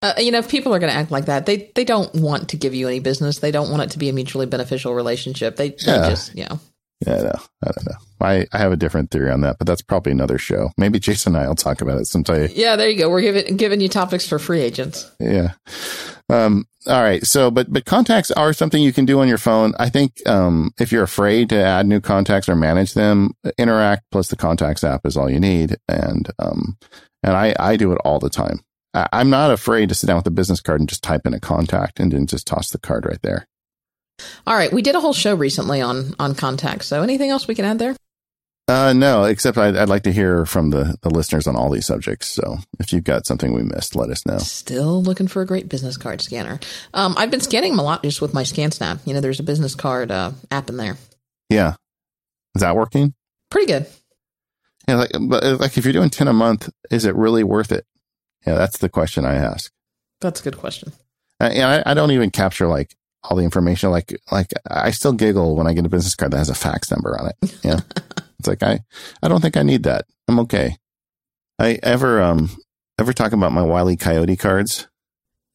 Uh, 0.00 0.14
you 0.18 0.30
know, 0.30 0.38
if 0.38 0.48
people 0.48 0.72
are 0.74 0.78
going 0.78 0.92
to 0.92 0.98
act 0.98 1.10
like 1.10 1.26
that, 1.26 1.46
they 1.46 1.72
they 1.74 1.84
don't 1.84 2.14
want 2.14 2.50
to 2.50 2.56
give 2.56 2.74
you 2.74 2.86
any 2.86 3.00
business. 3.00 3.40
They 3.40 3.50
don't 3.50 3.70
want 3.70 3.82
it 3.82 3.90
to 3.90 3.98
be 3.98 4.08
a 4.08 4.12
mutually 4.12 4.46
beneficial 4.46 4.94
relationship. 4.94 5.56
They, 5.56 5.70
they 5.70 5.76
yeah. 5.86 6.08
just, 6.10 6.36
you 6.36 6.44
know. 6.44 6.60
Yeah, 7.04 7.22
no, 7.22 7.32
I 7.62 7.72
don't 7.72 7.86
know. 7.86 7.96
I, 8.20 8.46
I 8.52 8.58
have 8.58 8.72
a 8.72 8.76
different 8.76 9.10
theory 9.10 9.30
on 9.30 9.42
that, 9.42 9.58
but 9.58 9.66
that's 9.66 9.82
probably 9.82 10.12
another 10.12 10.38
show. 10.38 10.70
Maybe 10.78 10.98
Jason 10.98 11.34
and 11.34 11.44
I 11.44 11.48
will 11.48 11.54
talk 11.54 11.82
about 11.82 12.00
it 12.00 12.06
sometime. 12.06 12.48
Yeah, 12.52 12.76
there 12.76 12.88
you 12.88 12.98
go. 12.98 13.10
We're 13.10 13.20
giving 13.20 13.56
giving 13.56 13.80
you 13.80 13.88
topics 13.88 14.26
for 14.26 14.38
free 14.38 14.60
agents. 14.60 15.10
Yeah. 15.20 15.52
Um, 16.30 16.66
all 16.86 17.02
right. 17.02 17.24
So, 17.26 17.50
but 17.50 17.72
but 17.72 17.84
contacts 17.84 18.30
are 18.30 18.52
something 18.52 18.82
you 18.82 18.92
can 18.92 19.04
do 19.04 19.20
on 19.20 19.28
your 19.28 19.38
phone. 19.38 19.74
I 19.78 19.90
think 19.90 20.26
um, 20.26 20.72
if 20.78 20.90
you're 20.90 21.02
afraid 21.02 21.50
to 21.50 21.62
add 21.62 21.86
new 21.86 22.00
contacts 22.00 22.48
or 22.48 22.56
manage 22.56 22.94
them, 22.94 23.32
Interact 23.58 24.04
plus 24.10 24.28
the 24.28 24.36
Contacts 24.36 24.82
app 24.82 25.04
is 25.04 25.16
all 25.16 25.30
you 25.30 25.40
need. 25.40 25.76
And 25.88 26.30
um, 26.38 26.78
and 27.22 27.36
I 27.36 27.54
I 27.58 27.76
do 27.76 27.92
it 27.92 27.98
all 28.04 28.18
the 28.18 28.30
time. 28.30 28.60
I, 28.94 29.06
I'm 29.12 29.30
not 29.30 29.50
afraid 29.50 29.90
to 29.90 29.94
sit 29.94 30.06
down 30.06 30.16
with 30.16 30.26
a 30.26 30.30
business 30.30 30.60
card 30.60 30.80
and 30.80 30.88
just 30.88 31.02
type 31.02 31.26
in 31.26 31.34
a 31.34 31.40
contact 31.40 32.00
and 32.00 32.10
then 32.12 32.26
just 32.26 32.46
toss 32.46 32.70
the 32.70 32.78
card 32.78 33.04
right 33.04 33.20
there. 33.22 33.46
All 34.46 34.54
right, 34.54 34.72
we 34.72 34.82
did 34.82 34.94
a 34.94 35.00
whole 35.00 35.12
show 35.12 35.34
recently 35.34 35.80
on 35.80 36.14
on 36.18 36.34
contacts. 36.34 36.86
So 36.86 37.02
anything 37.02 37.30
else 37.30 37.46
we 37.46 37.54
can 37.54 37.64
add 37.64 37.78
there? 37.78 37.96
Uh, 38.68 38.92
no, 38.92 39.22
except 39.24 39.58
I'd, 39.58 39.76
I'd, 39.76 39.88
like 39.88 40.02
to 40.04 40.12
hear 40.12 40.44
from 40.44 40.70
the, 40.70 40.96
the 41.02 41.10
listeners 41.10 41.46
on 41.46 41.54
all 41.54 41.70
these 41.70 41.86
subjects. 41.86 42.26
So 42.26 42.58
if 42.80 42.92
you've 42.92 43.04
got 43.04 43.24
something 43.24 43.52
we 43.52 43.62
missed, 43.62 43.94
let 43.94 44.10
us 44.10 44.26
know. 44.26 44.38
Still 44.38 45.00
looking 45.00 45.28
for 45.28 45.40
a 45.40 45.46
great 45.46 45.68
business 45.68 45.96
card 45.96 46.20
scanner. 46.20 46.58
Um, 46.92 47.14
I've 47.16 47.30
been 47.30 47.40
scanning 47.40 47.72
them 47.72 47.78
a 47.78 47.84
lot 47.84 48.02
just 48.02 48.20
with 48.20 48.34
my 48.34 48.42
ScanSnap. 48.42 49.06
You 49.06 49.14
know, 49.14 49.20
there's 49.20 49.38
a 49.38 49.44
business 49.44 49.76
card 49.76 50.10
uh, 50.10 50.32
app 50.50 50.68
in 50.68 50.78
there. 50.78 50.96
Yeah, 51.48 51.74
is 52.56 52.62
that 52.62 52.74
working? 52.74 53.14
Pretty 53.50 53.68
good. 53.68 53.86
Yeah, 54.88 54.96
like, 54.96 55.10
but 55.20 55.44
uh, 55.44 55.56
like 55.58 55.78
if 55.78 55.84
you're 55.84 55.92
doing 55.92 56.10
ten 56.10 56.26
a 56.26 56.32
month, 56.32 56.68
is 56.90 57.04
it 57.04 57.14
really 57.14 57.44
worth 57.44 57.70
it? 57.70 57.86
Yeah, 58.44 58.54
that's 58.54 58.78
the 58.78 58.88
question 58.88 59.24
I 59.24 59.34
ask. 59.34 59.70
That's 60.20 60.40
a 60.40 60.44
good 60.44 60.58
question. 60.58 60.92
Uh, 61.38 61.50
yeah, 61.52 61.82
I, 61.86 61.92
I 61.92 61.94
don't 61.94 62.10
even 62.10 62.30
capture 62.30 62.66
like 62.66 62.96
all 63.28 63.36
the 63.36 63.44
information. 63.44 63.90
Like, 63.90 64.16
like 64.30 64.52
I 64.70 64.90
still 64.90 65.12
giggle 65.12 65.56
when 65.56 65.66
I 65.66 65.72
get 65.72 65.86
a 65.86 65.90
business 65.90 66.14
card 66.14 66.32
that 66.32 66.38
has 66.38 66.48
a 66.48 66.54
fax 66.54 66.90
number 66.90 67.18
on 67.18 67.28
it. 67.28 67.58
Yeah. 67.62 67.80
it's 68.38 68.48
like, 68.48 68.62
I, 68.62 68.80
I 69.22 69.28
don't 69.28 69.40
think 69.40 69.56
I 69.56 69.62
need 69.62 69.84
that. 69.84 70.06
I'm 70.28 70.40
okay. 70.40 70.76
I 71.58 71.78
ever, 71.82 72.22
um, 72.22 72.50
ever 72.98 73.12
talk 73.12 73.32
about 73.32 73.52
my 73.52 73.62
Wiley 73.62 73.96
Coyote 73.96 74.36
cards? 74.36 74.88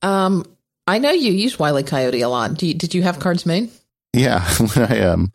Um, 0.02 0.46
I 0.88 0.98
know 0.98 1.12
you 1.12 1.32
use 1.32 1.60
Wiley 1.60 1.84
Coyote 1.84 2.22
a 2.22 2.30
lot. 2.30 2.62
You, 2.62 2.74
did 2.74 2.94
you 2.94 3.04
have 3.04 3.20
cards 3.20 3.46
made? 3.46 3.70
Yeah. 4.14 4.48
When 4.58 4.92
I, 4.92 5.00
um, 5.02 5.32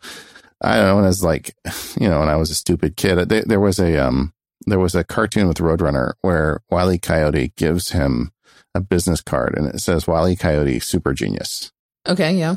I 0.61 0.75
don't 0.75 0.87
know, 0.87 0.95
when 0.95 1.05
I 1.05 1.09
was 1.09 1.23
like, 1.23 1.55
you 1.99 2.09
know, 2.09 2.19
when 2.19 2.29
I 2.29 2.35
was 2.35 2.49
a 2.49 2.55
stupid 2.55 2.97
kid, 2.97 3.29
there, 3.29 3.43
there 3.43 3.59
was 3.59 3.79
a, 3.79 3.97
um, 3.97 4.33
there 4.65 4.79
was 4.79 4.95
a 4.95 5.03
cartoon 5.03 5.47
with 5.47 5.57
Roadrunner 5.57 6.13
where 6.21 6.61
Wiley 6.69 6.97
Coyote 6.97 7.53
gives 7.55 7.91
him 7.91 8.31
a 8.75 8.81
business 8.81 9.21
card 9.21 9.55
and 9.57 9.67
it 9.67 9.79
says 9.79 10.07
Wiley 10.07 10.35
Coyote 10.35 10.79
super 10.79 11.13
genius. 11.13 11.71
Okay, 12.07 12.35
yeah. 12.35 12.55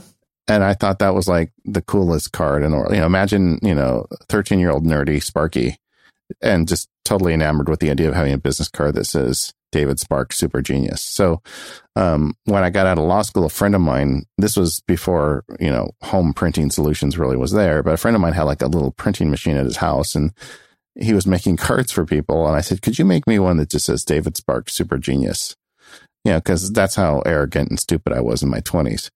And 0.49 0.65
I 0.65 0.75
thought 0.75 0.99
that 0.99 1.15
was 1.15 1.29
like 1.29 1.53
the 1.65 1.83
coolest 1.83 2.33
card 2.33 2.63
in 2.63 2.71
the 2.71 2.77
world. 2.77 2.93
You 2.93 3.01
know, 3.01 3.07
imagine, 3.07 3.59
you 3.63 3.75
know, 3.75 4.07
13 4.29 4.59
year 4.59 4.71
old 4.71 4.85
nerdy 4.85 5.23
Sparky 5.23 5.77
and 6.43 6.67
just 6.67 6.89
totally 7.05 7.35
enamored 7.35 7.69
with 7.69 7.81
the 7.81 7.91
idea 7.91 8.09
of 8.09 8.15
having 8.15 8.33
a 8.33 8.39
business 8.39 8.69
card 8.69 8.95
that 8.95 9.05
says 9.05 9.53
David 9.73 10.01
Spark, 10.01 10.33
super 10.33 10.61
genius. 10.61 11.03
So, 11.03 11.43
um, 11.95 12.35
when 12.45 12.65
I 12.65 12.71
got 12.71 12.87
out 12.87 12.99
of 12.99 13.05
law 13.05 13.23
school, 13.23 13.45
a 13.45 13.49
friend 13.49 13.75
of 13.75 13.81
mine, 13.81 14.25
this 14.39 14.57
was 14.57 14.81
before, 14.87 15.45
you 15.61 15.71
know, 15.71 15.91
home 16.03 16.33
printing 16.33 16.71
solutions 16.71 17.19
really 17.19 17.37
was 17.37 17.53
there, 17.53 17.83
but 17.83 17.95
a 17.95 17.97
friend 17.97 18.17
of 18.17 18.21
mine 18.21 18.33
had 18.33 18.45
like 18.45 18.63
a 18.63 18.67
little 18.67 18.93
printing 18.93 19.31
machine 19.31 19.57
at 19.57 19.67
his 19.67 19.77
house 19.77 20.15
and 20.15 20.33
he 20.97 21.13
was 21.13 21.27
making 21.27 21.57
cards 21.57 21.93
for 21.93 22.05
people. 22.05 22.47
And 22.47 22.57
I 22.57 22.61
said, 22.61 22.83
could 22.83 22.99
you 22.99 23.05
make 23.05 23.27
me 23.27 23.39
one 23.39 23.57
that 23.59 23.71
just 23.71 23.87
says 23.87 24.05
David 24.05 24.37
Spark, 24.37 24.69
super 24.69 24.99
genius? 24.99 25.57
You 26.25 26.33
know, 26.33 26.41
cause 26.41 26.73
that's 26.73 26.97
how 26.97 27.21
arrogant 27.21 27.71
and 27.71 27.81
stupid 27.81 28.13
I 28.13 28.21
was 28.21 28.43
in 28.43 28.51
my 28.51 28.61
twenties. 28.61 29.11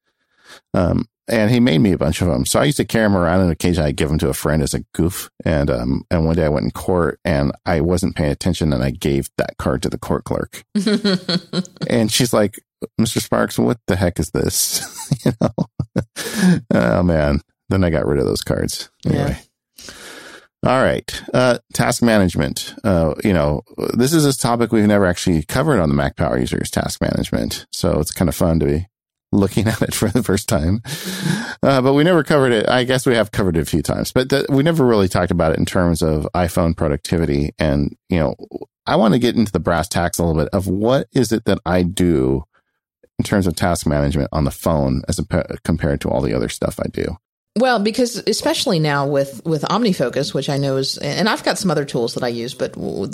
Um, 0.73 1.07
and 1.27 1.51
he 1.51 1.61
made 1.61 1.79
me 1.79 1.93
a 1.93 1.99
bunch 1.99 2.21
of 2.21 2.29
them. 2.29 2.45
So 2.45 2.61
I 2.61 2.65
used 2.65 2.77
to 2.77 2.85
carry 2.85 3.05
them 3.05 3.17
around 3.17 3.41
and 3.41 3.51
occasionally 3.51 3.89
I'd 3.89 3.97
give 3.97 4.09
them 4.11 4.19
to 4.19 4.29
a 4.29 4.35
friend 4.35 4.63
as 4.63 4.75
a 4.75 4.85
goof. 4.93 5.31
And, 5.45 5.71
um, 5.71 6.05
and 6.11 6.27
one 6.27 6.37
day 6.37 6.45
I 6.45 6.51
went 6.51 6.65
in 6.65 6.71
court 6.71 7.19
and 7.25 7.53
I 7.65 7.81
wasn't 7.81 8.17
paying 8.17 8.31
attention 8.31 8.73
and 8.73 8.83
I 8.83 8.91
gave 8.91 9.31
that 9.39 9.57
card 9.59 9.83
to 9.83 9.89
the 9.89 9.99
court 9.99 10.25
clerk. 10.25 10.65
and 11.89 12.13
she's 12.13 12.35
like, 12.35 12.61
Mr. 13.01 13.23
Sparks, 13.23 13.59
what 13.59 13.79
the 13.87 13.97
heck 13.97 14.21
is 14.21 14.31
this? 14.33 14.85
you 15.25 15.33
know? 15.41 16.55
oh 16.75 17.03
man. 17.03 17.41
Then 17.71 17.83
I 17.83 17.89
got 17.89 18.07
rid 18.07 18.19
of 18.19 18.27
those 18.27 18.43
cards. 18.43 18.91
Anyway. 19.07 19.39
Yeah. 19.39 19.95
All 20.67 20.83
right. 20.83 21.23
Uh, 21.33 21.59
task 21.73 22.03
management. 22.03 22.75
Uh, 22.85 23.15
you 23.23 23.33
know, 23.33 23.63
this 23.95 24.13
is 24.13 24.25
a 24.25 24.37
topic 24.37 24.73
we've 24.73 24.87
never 24.87 25.07
actually 25.07 25.43
covered 25.43 25.81
on 25.81 25.89
the 25.89 25.95
Mac 25.95 26.17
Power 26.17 26.39
Users 26.39 26.71
task 26.71 27.01
management. 27.01 27.67
So 27.73 27.99
it's 28.01 28.13
kind 28.13 28.29
of 28.29 28.35
fun 28.35 28.61
to 28.61 28.67
be 28.67 28.87
looking 29.35 29.69
at 29.69 29.83
it 29.83 29.95
for 29.95 30.09
the 30.09 30.23
first 30.23 30.49
time. 30.49 30.83
Uh, 31.63 31.81
but 31.81 31.95
we 31.95 32.05
never 32.05 32.23
covered 32.23 32.53
it. 32.53 32.69
I 32.69 32.85
guess 32.85 33.07
we 33.07 33.15
have 33.15 33.33
covered 33.33 33.57
it 33.57 33.63
a 33.63 33.67
few 33.67 33.83
times, 33.83 34.13
but 34.13 34.31
th- 34.31 34.47
we 34.49 34.63
never 34.63 34.85
really 34.85 35.09
talked 35.09 35.31
about 35.31 35.53
it 35.53 35.59
in 35.59 35.67
terms 35.67 36.03
of 36.03 36.29
iPhone 36.35 36.77
productivity. 36.77 37.53
And, 37.59 37.97
you 38.09 38.19
know, 38.19 38.35
I 38.87 38.97
want 38.97 39.15
to 39.15 39.21
get 39.21 39.37
into 39.37 39.53
the 39.53 39.61
brass 39.61 39.89
tacks 39.89 40.19
a 40.19 40.25
little 40.25 40.41
bit 40.43 40.53
of 40.53 40.67
what 40.67 41.09
is 41.13 41.33
it 41.33 41.45
that 41.47 41.59
I 41.65 41.83
do 41.83 42.45
in 43.19 43.25
terms 43.25 43.47
of 43.47 43.55
task 43.55 43.87
management 43.87 44.29
on 44.33 44.45
the 44.45 44.51
phone 44.51 45.03
as 45.09 45.19
a, 45.19 45.59
compared 45.65 46.01
to 46.03 46.09
all 46.09 46.21
the 46.21 46.35
other 46.35 46.49
stuff 46.49 46.81
I 46.81 46.89
do. 46.89 47.17
Well, 47.57 47.79
because 47.79 48.17
especially 48.27 48.81
now 48.81 49.07
with 49.07 49.41
with 49.45 49.63
OmniFocus, 49.63 50.35
which 50.35 50.49
I 50.49 50.57
know 50.57 50.77
is, 50.77 50.99
and 50.99 51.29
I've 51.29 51.45
got 51.45 51.57
some 51.57 51.71
other 51.71 51.85
tools 51.85 52.15
that 52.15 52.25
I 52.25 52.29
use, 52.29 52.53
but 52.53 52.73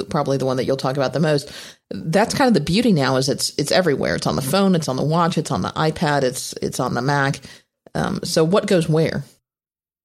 probably 0.08 0.38
the 0.38 0.46
one 0.46 0.56
that 0.56 0.64
you'll 0.64 0.78
talk 0.78 0.96
about 0.96 1.12
the 1.12 1.20
most. 1.20 1.52
That's 1.90 2.32
kind 2.32 2.48
of 2.48 2.54
the 2.54 2.60
beauty 2.60 2.92
now 2.92 3.16
is 3.16 3.28
it's 3.28 3.50
it's 3.58 3.70
everywhere. 3.70 4.14
It's 4.16 4.26
on 4.26 4.36
the 4.36 4.42
phone, 4.42 4.74
it's 4.74 4.88
on 4.88 4.96
the 4.96 5.04
watch, 5.04 5.36
it's 5.36 5.50
on 5.50 5.60
the 5.60 5.70
iPad, 5.70 6.22
it's 6.22 6.54
it's 6.62 6.80
on 6.80 6.94
the 6.94 7.02
Mac. 7.02 7.40
Um, 7.94 8.20
so 8.24 8.42
what 8.42 8.66
goes 8.66 8.88
where? 8.88 9.24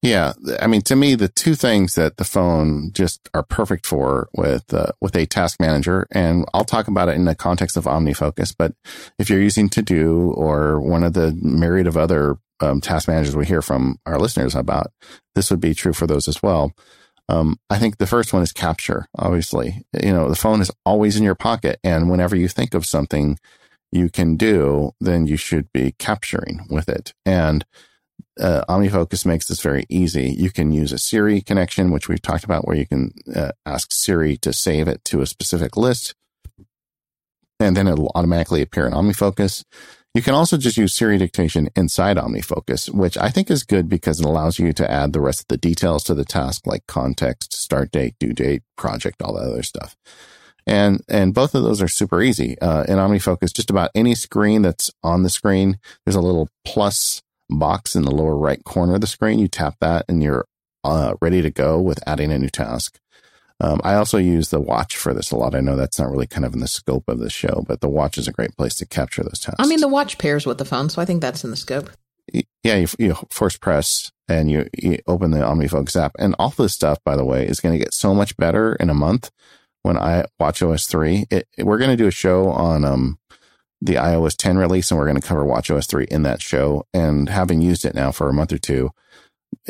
Yeah, 0.02 0.34
I 0.60 0.66
mean, 0.66 0.82
to 0.82 0.94
me, 0.94 1.14
the 1.14 1.28
two 1.28 1.54
things 1.54 1.94
that 1.94 2.18
the 2.18 2.24
phone 2.24 2.92
just 2.92 3.30
are 3.32 3.42
perfect 3.42 3.86
for 3.86 4.28
with 4.34 4.72
uh, 4.74 4.92
with 5.00 5.16
a 5.16 5.24
task 5.24 5.58
manager, 5.60 6.06
and 6.12 6.44
I'll 6.52 6.64
talk 6.66 6.88
about 6.88 7.08
it 7.08 7.16
in 7.16 7.24
the 7.24 7.34
context 7.34 7.76
of 7.78 7.84
OmniFocus. 7.84 8.54
But 8.56 8.74
if 9.18 9.30
you're 9.30 9.40
using 9.40 9.70
To 9.70 9.82
Do 9.82 10.32
or 10.36 10.78
one 10.78 11.04
of 11.04 11.14
the 11.14 11.32
myriad 11.40 11.86
of 11.86 11.96
other 11.96 12.36
um, 12.60 12.80
task 12.80 13.08
managers 13.08 13.36
we 13.36 13.46
hear 13.46 13.62
from 13.62 13.98
our 14.06 14.18
listeners 14.18 14.54
about, 14.54 14.92
this 15.34 15.50
would 15.50 15.60
be 15.60 15.74
true 15.74 15.92
for 15.92 16.06
those 16.06 16.28
as 16.28 16.42
well. 16.42 16.72
Um, 17.28 17.58
I 17.68 17.78
think 17.78 17.98
the 17.98 18.06
first 18.06 18.32
one 18.32 18.42
is 18.42 18.52
capture. 18.52 19.06
Obviously, 19.18 19.84
you 20.00 20.12
know, 20.12 20.28
the 20.28 20.36
phone 20.36 20.60
is 20.60 20.70
always 20.84 21.16
in 21.16 21.24
your 21.24 21.34
pocket. 21.34 21.80
And 21.82 22.10
whenever 22.10 22.36
you 22.36 22.48
think 22.48 22.72
of 22.72 22.86
something 22.86 23.38
you 23.90 24.08
can 24.08 24.36
do, 24.36 24.92
then 25.00 25.26
you 25.26 25.36
should 25.36 25.72
be 25.72 25.94
capturing 25.98 26.66
with 26.70 26.88
it. 26.88 27.14
And 27.24 27.64
uh, 28.38 28.62
OmniFocus 28.68 29.24
makes 29.26 29.48
this 29.48 29.60
very 29.60 29.84
easy. 29.88 30.30
You 30.30 30.50
can 30.50 30.70
use 30.70 30.92
a 30.92 30.98
Siri 30.98 31.40
connection, 31.40 31.90
which 31.90 32.08
we've 32.08 32.22
talked 32.22 32.44
about, 32.44 32.66
where 32.66 32.76
you 32.76 32.86
can 32.86 33.12
uh, 33.34 33.52
ask 33.64 33.92
Siri 33.92 34.36
to 34.38 34.52
save 34.52 34.88
it 34.88 35.04
to 35.06 35.22
a 35.22 35.26
specific 35.26 35.76
list, 35.76 36.14
and 37.58 37.76
then 37.76 37.88
it'll 37.88 38.12
automatically 38.14 38.60
appear 38.60 38.86
in 38.86 38.92
OmniFocus. 38.92 39.64
You 40.16 40.22
can 40.22 40.32
also 40.32 40.56
just 40.56 40.78
use 40.78 40.94
Siri 40.94 41.18
dictation 41.18 41.68
inside 41.76 42.16
OmniFocus, 42.16 42.88
which 42.88 43.18
I 43.18 43.28
think 43.28 43.50
is 43.50 43.64
good 43.64 43.86
because 43.86 44.18
it 44.18 44.24
allows 44.24 44.58
you 44.58 44.72
to 44.72 44.90
add 44.90 45.12
the 45.12 45.20
rest 45.20 45.42
of 45.42 45.48
the 45.48 45.58
details 45.58 46.04
to 46.04 46.14
the 46.14 46.24
task, 46.24 46.66
like 46.66 46.86
context, 46.86 47.54
start 47.54 47.90
date, 47.90 48.14
due 48.18 48.32
date, 48.32 48.62
project, 48.78 49.20
all 49.20 49.34
that 49.34 49.46
other 49.46 49.62
stuff. 49.62 49.94
And, 50.66 51.02
and 51.06 51.34
both 51.34 51.54
of 51.54 51.64
those 51.64 51.82
are 51.82 51.86
super 51.86 52.22
easy. 52.22 52.58
Uh, 52.60 52.84
in 52.84 52.96
OmniFocus, 52.96 53.52
just 53.52 53.68
about 53.68 53.90
any 53.94 54.14
screen 54.14 54.62
that's 54.62 54.90
on 55.02 55.22
the 55.22 55.28
screen, 55.28 55.78
there's 56.06 56.16
a 56.16 56.22
little 56.22 56.48
plus 56.64 57.22
box 57.50 57.94
in 57.94 58.04
the 58.04 58.10
lower 58.10 58.38
right 58.38 58.64
corner 58.64 58.94
of 58.94 59.02
the 59.02 59.06
screen. 59.06 59.38
You 59.38 59.48
tap 59.48 59.74
that 59.82 60.06
and 60.08 60.22
you're 60.22 60.46
uh, 60.82 61.16
ready 61.20 61.42
to 61.42 61.50
go 61.50 61.78
with 61.78 62.02
adding 62.06 62.32
a 62.32 62.38
new 62.38 62.48
task. 62.48 62.98
Um, 63.60 63.80
I 63.82 63.94
also 63.94 64.18
use 64.18 64.50
the 64.50 64.60
watch 64.60 64.96
for 64.96 65.14
this 65.14 65.30
a 65.30 65.36
lot. 65.36 65.54
I 65.54 65.60
know 65.60 65.76
that's 65.76 65.98
not 65.98 66.10
really 66.10 66.26
kind 66.26 66.44
of 66.44 66.52
in 66.52 66.60
the 66.60 66.68
scope 66.68 67.08
of 67.08 67.18
the 67.18 67.30
show, 67.30 67.64
but 67.66 67.80
the 67.80 67.88
watch 67.88 68.18
is 68.18 68.28
a 68.28 68.32
great 68.32 68.56
place 68.56 68.74
to 68.76 68.86
capture 68.86 69.22
those 69.22 69.38
tasks. 69.38 69.56
I 69.58 69.66
mean, 69.66 69.80
the 69.80 69.88
watch 69.88 70.18
pairs 70.18 70.44
with 70.44 70.58
the 70.58 70.64
phone, 70.64 70.90
so 70.90 71.00
I 71.00 71.06
think 71.06 71.22
that's 71.22 71.42
in 71.42 71.50
the 71.50 71.56
scope. 71.56 71.90
Yeah, 72.62 72.76
you, 72.76 72.88
you 72.98 73.14
force 73.30 73.56
press 73.56 74.12
and 74.28 74.50
you, 74.50 74.68
you 74.76 74.98
open 75.06 75.30
the 75.30 75.38
OmniFocus 75.38 75.96
app, 76.00 76.12
and 76.18 76.34
all 76.38 76.50
this 76.50 76.74
stuff, 76.74 76.98
by 77.04 77.16
the 77.16 77.24
way, 77.24 77.46
is 77.46 77.60
going 77.60 77.72
to 77.72 77.78
get 77.78 77.94
so 77.94 78.14
much 78.14 78.36
better 78.36 78.74
in 78.74 78.90
a 78.90 78.94
month 78.94 79.30
when 79.82 79.96
I 79.96 80.24
watch 80.38 80.60
OS 80.62 80.86
three. 80.86 81.24
It, 81.30 81.46
we're 81.58 81.78
going 81.78 81.90
to 81.90 81.96
do 81.96 82.08
a 82.08 82.12
show 82.12 82.50
on 82.50 82.84
um, 82.84 83.18
the 83.80 83.94
iOS 83.94 84.36
10 84.36 84.58
release, 84.58 84.90
and 84.90 84.98
we're 84.98 85.06
going 85.06 85.20
to 85.20 85.26
cover 85.26 85.44
Watch 85.44 85.70
OS 85.70 85.86
3 85.86 86.06
in 86.10 86.22
that 86.22 86.42
show. 86.42 86.86
And 86.94 87.28
having 87.28 87.60
used 87.60 87.84
it 87.84 87.94
now 87.94 88.10
for 88.10 88.28
a 88.28 88.32
month 88.32 88.52
or 88.52 88.58
two, 88.58 88.90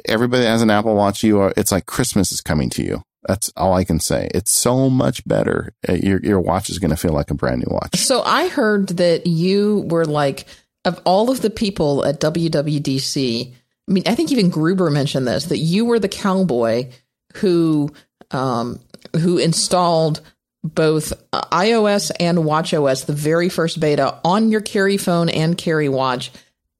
everybody 0.04 0.44
has 0.44 0.62
an 0.62 0.70
Apple 0.70 0.94
Watch, 0.94 1.22
you 1.22 1.40
are, 1.40 1.52
it's 1.56 1.72
like 1.72 1.86
Christmas 1.86 2.32
is 2.32 2.40
coming 2.40 2.70
to 2.70 2.82
you. 2.82 3.02
That's 3.26 3.52
all 3.56 3.74
I 3.74 3.84
can 3.84 4.00
say. 4.00 4.28
It's 4.34 4.54
so 4.54 4.88
much 4.88 5.26
better. 5.26 5.74
Uh, 5.88 5.94
your, 5.94 6.20
your 6.20 6.40
watch 6.40 6.70
is 6.70 6.78
going 6.78 6.90
to 6.90 6.96
feel 6.96 7.12
like 7.12 7.30
a 7.30 7.34
brand 7.34 7.64
new 7.66 7.74
watch. 7.74 7.96
So 7.96 8.22
I 8.22 8.48
heard 8.48 8.88
that 8.90 9.26
you 9.26 9.84
were 9.88 10.04
like, 10.04 10.46
of 10.84 11.00
all 11.04 11.30
of 11.30 11.42
the 11.42 11.50
people 11.50 12.04
at 12.04 12.20
WWDC, 12.20 13.52
I 13.88 13.92
mean, 13.92 14.04
I 14.06 14.14
think 14.14 14.30
even 14.30 14.50
Gruber 14.50 14.90
mentioned 14.90 15.26
this, 15.26 15.46
that 15.46 15.58
you 15.58 15.84
were 15.84 15.98
the 15.98 16.08
cowboy 16.08 16.90
who, 17.34 17.92
um, 18.30 18.78
who 19.14 19.38
installed 19.38 20.20
both 20.62 21.12
iOS 21.32 22.10
and 22.18 22.38
WatchOS, 22.38 23.06
the 23.06 23.12
very 23.12 23.48
first 23.48 23.80
beta 23.80 24.18
on 24.24 24.50
your 24.50 24.60
Carry 24.60 24.96
phone 24.96 25.28
and 25.28 25.56
Carry 25.56 25.88
watch 25.88 26.30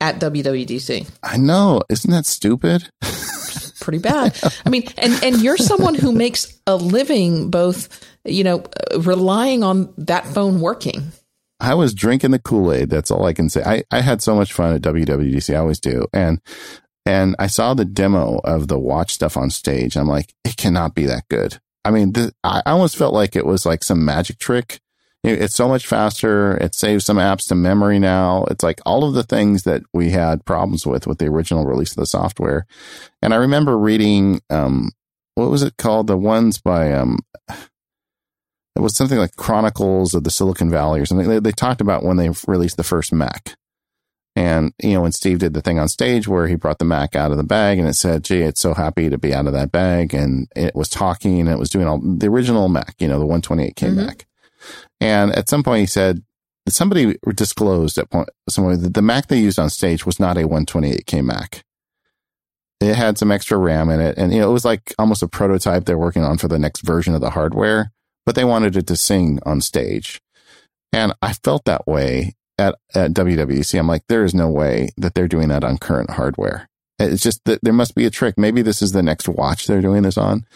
at 0.00 0.20
WWDC. 0.20 1.10
I 1.22 1.36
know. 1.36 1.82
Isn't 1.88 2.10
that 2.10 2.26
stupid? 2.26 2.90
Pretty 3.86 3.98
bad. 4.00 4.36
I 4.66 4.68
mean, 4.68 4.82
and, 4.98 5.22
and 5.22 5.40
you're 5.40 5.56
someone 5.56 5.94
who 5.94 6.10
makes 6.10 6.60
a 6.66 6.74
living 6.74 7.50
both, 7.52 8.04
you 8.24 8.42
know, 8.42 8.64
relying 8.98 9.62
on 9.62 9.94
that 9.96 10.26
phone 10.26 10.60
working. 10.60 11.12
I 11.60 11.74
was 11.74 11.94
drinking 11.94 12.32
the 12.32 12.40
Kool 12.40 12.72
Aid. 12.72 12.90
That's 12.90 13.12
all 13.12 13.24
I 13.24 13.32
can 13.32 13.48
say. 13.48 13.62
I, 13.62 13.84
I 13.92 14.00
had 14.00 14.22
so 14.22 14.34
much 14.34 14.52
fun 14.52 14.74
at 14.74 14.82
WWDC. 14.82 15.54
I 15.54 15.58
always 15.58 15.78
do. 15.78 16.08
And, 16.12 16.40
and 17.06 17.36
I 17.38 17.46
saw 17.46 17.74
the 17.74 17.84
demo 17.84 18.40
of 18.42 18.66
the 18.66 18.76
watch 18.76 19.12
stuff 19.12 19.36
on 19.36 19.50
stage. 19.50 19.96
I'm 19.96 20.08
like, 20.08 20.34
it 20.44 20.56
cannot 20.56 20.96
be 20.96 21.06
that 21.06 21.28
good. 21.30 21.60
I 21.84 21.92
mean, 21.92 22.12
th- 22.12 22.32
I 22.42 22.62
almost 22.66 22.96
felt 22.96 23.14
like 23.14 23.36
it 23.36 23.46
was 23.46 23.64
like 23.64 23.84
some 23.84 24.04
magic 24.04 24.40
trick. 24.40 24.80
It's 25.24 25.56
so 25.56 25.68
much 25.68 25.86
faster. 25.86 26.56
It 26.58 26.74
saves 26.74 27.04
some 27.04 27.16
apps 27.16 27.48
to 27.48 27.56
memory 27.56 27.98
now. 27.98 28.44
It's 28.48 28.62
like 28.62 28.80
all 28.86 29.04
of 29.04 29.14
the 29.14 29.24
things 29.24 29.64
that 29.64 29.82
we 29.92 30.10
had 30.10 30.44
problems 30.44 30.86
with 30.86 31.06
with 31.06 31.18
the 31.18 31.26
original 31.26 31.66
release 31.66 31.90
of 31.90 31.96
the 31.96 32.06
software. 32.06 32.64
And 33.22 33.34
I 33.34 33.38
remember 33.38 33.76
reading, 33.76 34.40
um, 34.50 34.92
what 35.34 35.50
was 35.50 35.62
it 35.62 35.78
called? 35.78 36.06
The 36.06 36.16
ones 36.16 36.58
by, 36.58 36.92
um, 36.92 37.18
it 37.48 38.80
was 38.80 38.96
something 38.96 39.18
like 39.18 39.34
Chronicles 39.36 40.14
of 40.14 40.22
the 40.22 40.30
Silicon 40.30 40.70
Valley 40.70 41.00
or 41.00 41.06
something. 41.06 41.28
They, 41.28 41.40
they 41.40 41.52
talked 41.52 41.80
about 41.80 42.04
when 42.04 42.18
they 42.18 42.30
released 42.46 42.76
the 42.76 42.84
first 42.84 43.12
Mac. 43.12 43.56
And, 44.36 44.74
you 44.82 44.92
know, 44.92 45.00
when 45.00 45.12
Steve 45.12 45.38
did 45.38 45.54
the 45.54 45.62
thing 45.62 45.78
on 45.78 45.88
stage 45.88 46.28
where 46.28 46.46
he 46.46 46.56
brought 46.56 46.78
the 46.78 46.84
Mac 46.84 47.16
out 47.16 47.30
of 47.30 47.38
the 47.38 47.42
bag 47.42 47.78
and 47.78 47.88
it 47.88 47.94
said, 47.94 48.22
gee, 48.22 48.42
it's 48.42 48.60
so 48.60 48.74
happy 48.74 49.08
to 49.08 49.16
be 49.16 49.32
out 49.32 49.46
of 49.46 49.54
that 49.54 49.72
bag. 49.72 50.12
And 50.12 50.46
it 50.54 50.74
was 50.74 50.90
talking 50.90 51.40
and 51.40 51.48
it 51.48 51.58
was 51.58 51.70
doing 51.70 51.86
all 51.88 51.98
the 51.98 52.28
original 52.28 52.68
Mac, 52.68 52.94
you 52.98 53.08
know, 53.08 53.18
the 53.18 53.24
128K 53.24 53.72
mm-hmm. 53.74 53.96
Mac. 53.96 54.26
And 55.00 55.32
at 55.32 55.48
some 55.48 55.62
point 55.62 55.80
he 55.80 55.86
said, 55.86 56.22
somebody 56.68 57.16
disclosed 57.34 57.98
at 57.98 58.10
point, 58.10 58.28
somewhere 58.48 58.76
that 58.76 58.94
the 58.94 59.02
Mac 59.02 59.28
they 59.28 59.38
used 59.38 59.58
on 59.58 59.70
stage 59.70 60.04
was 60.04 60.18
not 60.18 60.36
a 60.36 60.48
128K 60.48 61.24
Mac. 61.24 61.62
It 62.80 62.94
had 62.94 63.18
some 63.18 63.32
extra 63.32 63.56
RAM 63.56 63.88
in 63.88 64.00
it. 64.00 64.18
And, 64.18 64.32
you 64.32 64.40
know, 64.40 64.50
it 64.50 64.52
was 64.52 64.64
like 64.64 64.94
almost 64.98 65.22
a 65.22 65.28
prototype 65.28 65.84
they're 65.84 65.96
working 65.96 66.24
on 66.24 66.38
for 66.38 66.48
the 66.48 66.58
next 66.58 66.82
version 66.82 67.14
of 67.14 67.20
the 67.20 67.30
hardware, 67.30 67.92
but 68.26 68.34
they 68.34 68.44
wanted 68.44 68.76
it 68.76 68.86
to 68.88 68.96
sing 68.96 69.38
on 69.46 69.60
stage. 69.60 70.20
And 70.92 71.14
I 71.22 71.32
felt 71.32 71.64
that 71.64 71.86
way 71.86 72.34
at, 72.58 72.74
at 72.94 73.12
WWDC. 73.12 73.78
I'm 73.78 73.86
like, 73.86 74.04
there 74.08 74.24
is 74.24 74.34
no 74.34 74.48
way 74.48 74.90
that 74.96 75.14
they're 75.14 75.28
doing 75.28 75.48
that 75.48 75.64
on 75.64 75.78
current 75.78 76.10
hardware. 76.10 76.68
It's 76.98 77.22
just 77.22 77.44
that 77.44 77.60
there 77.62 77.72
must 77.72 77.94
be 77.94 78.06
a 78.06 78.10
trick. 78.10 78.38
Maybe 78.38 78.62
this 78.62 78.80
is 78.80 78.92
the 78.92 79.02
next 79.02 79.28
watch 79.28 79.66
they're 79.66 79.82
doing 79.82 80.02
this 80.02 80.16
on. 80.16 80.46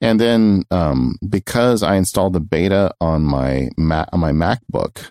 And 0.00 0.20
then, 0.20 0.64
um, 0.70 1.16
because 1.28 1.82
I 1.82 1.96
installed 1.96 2.32
the 2.32 2.40
beta 2.40 2.92
on 3.00 3.22
my 3.22 3.70
Mac, 3.76 4.08
on 4.12 4.20
my 4.20 4.32
MacBook, 4.32 5.10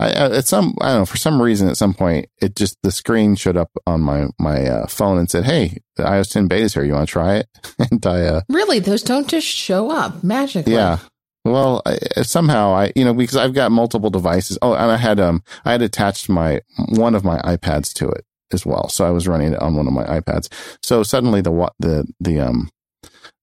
I, 0.00 0.10
at 0.10 0.46
some, 0.46 0.74
I 0.80 0.90
don't 0.90 1.00
know, 1.00 1.06
for 1.06 1.16
some 1.16 1.42
reason, 1.42 1.68
at 1.68 1.76
some 1.76 1.92
point, 1.92 2.28
it 2.40 2.54
just, 2.54 2.78
the 2.82 2.92
screen 2.92 3.34
showed 3.34 3.56
up 3.56 3.70
on 3.86 4.00
my, 4.00 4.28
my, 4.38 4.64
uh, 4.64 4.86
phone 4.86 5.18
and 5.18 5.28
said, 5.28 5.44
Hey, 5.44 5.78
the 5.96 6.04
iOS 6.04 6.32
10 6.32 6.46
beta 6.46 6.64
is 6.64 6.74
here. 6.74 6.84
You 6.84 6.92
want 6.92 7.08
to 7.08 7.12
try 7.12 7.36
it? 7.36 7.48
and 7.90 8.06
I, 8.06 8.22
uh, 8.22 8.40
really, 8.48 8.78
those 8.78 9.02
don't 9.02 9.28
just 9.28 9.46
show 9.46 9.90
up 9.90 10.22
magically. 10.22 10.72
Yeah. 10.72 10.98
Well, 11.44 11.82
I, 11.84 11.98
somehow 12.22 12.74
I, 12.74 12.92
you 12.94 13.04
know, 13.04 13.14
because 13.14 13.36
I've 13.36 13.54
got 13.54 13.72
multiple 13.72 14.10
devices. 14.10 14.56
Oh, 14.62 14.74
and 14.74 14.90
I 14.90 14.96
had, 14.96 15.18
um, 15.18 15.42
I 15.64 15.72
had 15.72 15.82
attached 15.82 16.28
my, 16.28 16.60
one 16.90 17.14
of 17.14 17.24
my 17.24 17.38
iPads 17.40 17.92
to 17.94 18.08
it 18.08 18.24
as 18.52 18.64
well. 18.64 18.88
So 18.88 19.04
I 19.04 19.10
was 19.10 19.26
running 19.26 19.52
it 19.52 19.60
on 19.60 19.74
one 19.74 19.88
of 19.88 19.92
my 19.92 20.04
iPads. 20.04 20.48
So 20.82 21.02
suddenly 21.02 21.40
the, 21.40 21.50
what 21.50 21.74
the, 21.80 22.06
the, 22.20 22.38
um, 22.38 22.70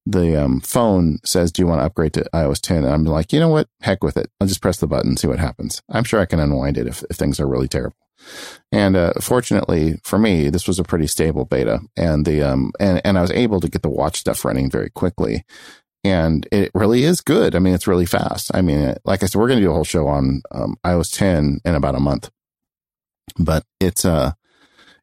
the 0.06 0.44
um, 0.44 0.62
phone 0.62 1.20
says, 1.24 1.52
"Do 1.52 1.62
you 1.62 1.68
want 1.68 1.82
to 1.82 1.86
upgrade 1.86 2.14
to 2.14 2.30
iOS 2.34 2.62
10?" 2.62 2.84
And 2.84 2.94
I'm 2.94 3.04
like, 3.06 3.34
you 3.34 3.40
know 3.40 3.50
what? 3.50 3.68
Heck 3.82 4.04
with 4.04 4.18
it. 4.18 4.30
I'll 4.40 4.48
just 4.48 4.62
press 4.62 4.78
the 4.78 4.88
button, 4.88 5.12
and 5.12 5.20
see 5.20 5.28
what 5.28 5.40
happens. 5.40 5.82
I'm 5.90 6.04
sure 6.04 6.20
I 6.20 6.26
can 6.26 6.40
unwind 6.40 6.78
it 6.78 6.88
if, 6.88 7.04
if 7.10 7.16
things 7.16 7.40
are 7.40 7.48
really 7.48 7.68
terrible. 7.68 7.98
And 8.72 8.96
uh, 8.96 9.14
fortunately 9.22 10.00
for 10.04 10.18
me, 10.18 10.50
this 10.50 10.68
was 10.68 10.80
a 10.80 10.84
pretty 10.84 11.08
stable 11.08 11.46
beta, 11.46 11.80
and 11.98 12.26
the 12.26 12.42
um 12.44 12.72
and 12.80 13.02
and 13.04 13.18
I 13.18 13.22
was 13.22 13.32
able 13.32 13.60
to 13.62 13.70
get 13.70 13.82
the 13.82 13.90
watch 13.90 14.18
stuff 14.18 14.46
running 14.46 14.70
very 14.70 14.90
quickly 14.90 15.44
and 16.06 16.48
it 16.52 16.70
really 16.76 17.04
is 17.04 17.20
good. 17.20 17.56
I 17.56 17.60
mean, 17.60 17.74
it's 17.74 17.88
really 17.88 18.06
fast. 18.06 18.52
I 18.54 18.62
mean, 18.62 18.96
like 19.06 19.24
I 19.24 19.26
said, 19.26 19.40
we're 19.40 19.48
going 19.48 19.60
to 19.60 19.66
do 19.66 19.72
a 19.72 19.74
whole 19.74 19.84
show 19.84 20.08
on 20.08 20.44
um, 20.52 20.78
iOS 20.86 21.12
10 21.12 21.62
in 21.66 21.76
about 21.76 21.96
a 21.96 22.00
month, 22.00 22.30
but 23.40 23.66
it's 23.80 24.06
uh, 24.06 24.34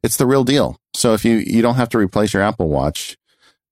it's 0.04 0.16
the 0.16 0.26
real 0.26 0.44
deal. 0.44 0.78
So 0.94 1.12
if 1.12 1.24
you 1.24 1.38
you 1.38 1.60
don't 1.60 1.74
have 1.74 1.88
to 1.90 1.98
replace 1.98 2.32
your 2.32 2.44
Apple 2.44 2.68
Watch, 2.68 3.16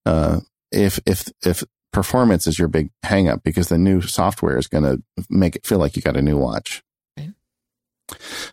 uh, 0.05 0.41
if 0.73 1.01
if 1.07 1.31
if 1.45 1.65
performance 1.93 2.47
is 2.47 2.59
your 2.59 2.69
big 2.69 2.91
hangup 3.05 3.43
because 3.43 3.69
the 3.69 3.79
new 3.79 4.01
software 4.01 4.57
is 4.57 4.69
going 4.69 4.85
to 4.85 5.03
make 5.29 5.57
it 5.57 5.67
feel 5.67 5.79
like 5.79 5.97
you 5.97 6.03
got 6.03 6.17
a 6.17 6.23
new 6.23 6.37
watch. 6.37 6.83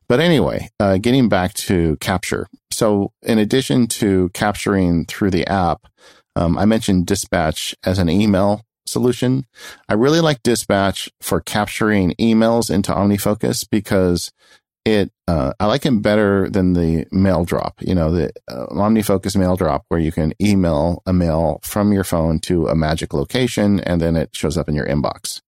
But 0.07 0.19
anyway, 0.19 0.69
uh, 0.79 0.97
getting 0.97 1.29
back 1.29 1.53
to 1.55 1.97
capture. 1.97 2.47
So 2.71 3.11
in 3.23 3.39
addition 3.39 3.87
to 3.87 4.29
capturing 4.29 5.05
through 5.05 5.31
the 5.31 5.47
app, 5.47 5.87
um, 6.35 6.57
I 6.57 6.65
mentioned 6.65 7.07
dispatch 7.07 7.75
as 7.83 7.97
an 7.97 8.07
email 8.07 8.67
solution. 8.87 9.45
I 9.87 9.93
really 9.93 10.21
like 10.21 10.43
Dispatch 10.43 11.09
for 11.21 11.41
capturing 11.41 12.13
emails 12.19 12.73
into 12.73 12.91
OmniFocus 12.91 13.67
because 13.69 14.31
it, 14.87 15.11
uh, 15.27 15.53
I 15.59 15.65
like 15.65 15.85
it 15.85 16.01
better 16.01 16.49
than 16.49 16.73
the 16.73 17.05
mail 17.11 17.45
drop, 17.45 17.75
you 17.81 17.93
know, 17.93 18.11
the 18.11 18.31
uh, 18.47 18.67
OmniFocus 18.67 19.35
mail 19.35 19.55
drop 19.55 19.85
where 19.89 19.99
you 19.99 20.11
can 20.11 20.33
email 20.41 21.03
a 21.05 21.13
mail 21.13 21.59
from 21.63 21.91
your 21.91 22.03
phone 22.03 22.39
to 22.41 22.67
a 22.67 22.75
magic 22.75 23.13
location 23.13 23.79
and 23.81 24.01
then 24.01 24.15
it 24.15 24.35
shows 24.35 24.57
up 24.57 24.69
in 24.69 24.75
your 24.75 24.87
inbox. 24.87 25.41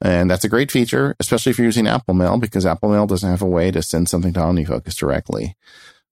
And 0.00 0.30
that's 0.30 0.44
a 0.44 0.48
great 0.48 0.70
feature, 0.70 1.16
especially 1.20 1.50
if 1.50 1.58
you're 1.58 1.66
using 1.66 1.86
Apple 1.86 2.14
Mail 2.14 2.36
because 2.36 2.66
Apple 2.66 2.90
Mail 2.90 3.06
doesn't 3.06 3.30
have 3.30 3.42
a 3.42 3.46
way 3.46 3.70
to 3.70 3.82
send 3.82 4.08
something 4.08 4.32
to 4.34 4.40
OmniFocus 4.40 4.96
directly 4.96 5.56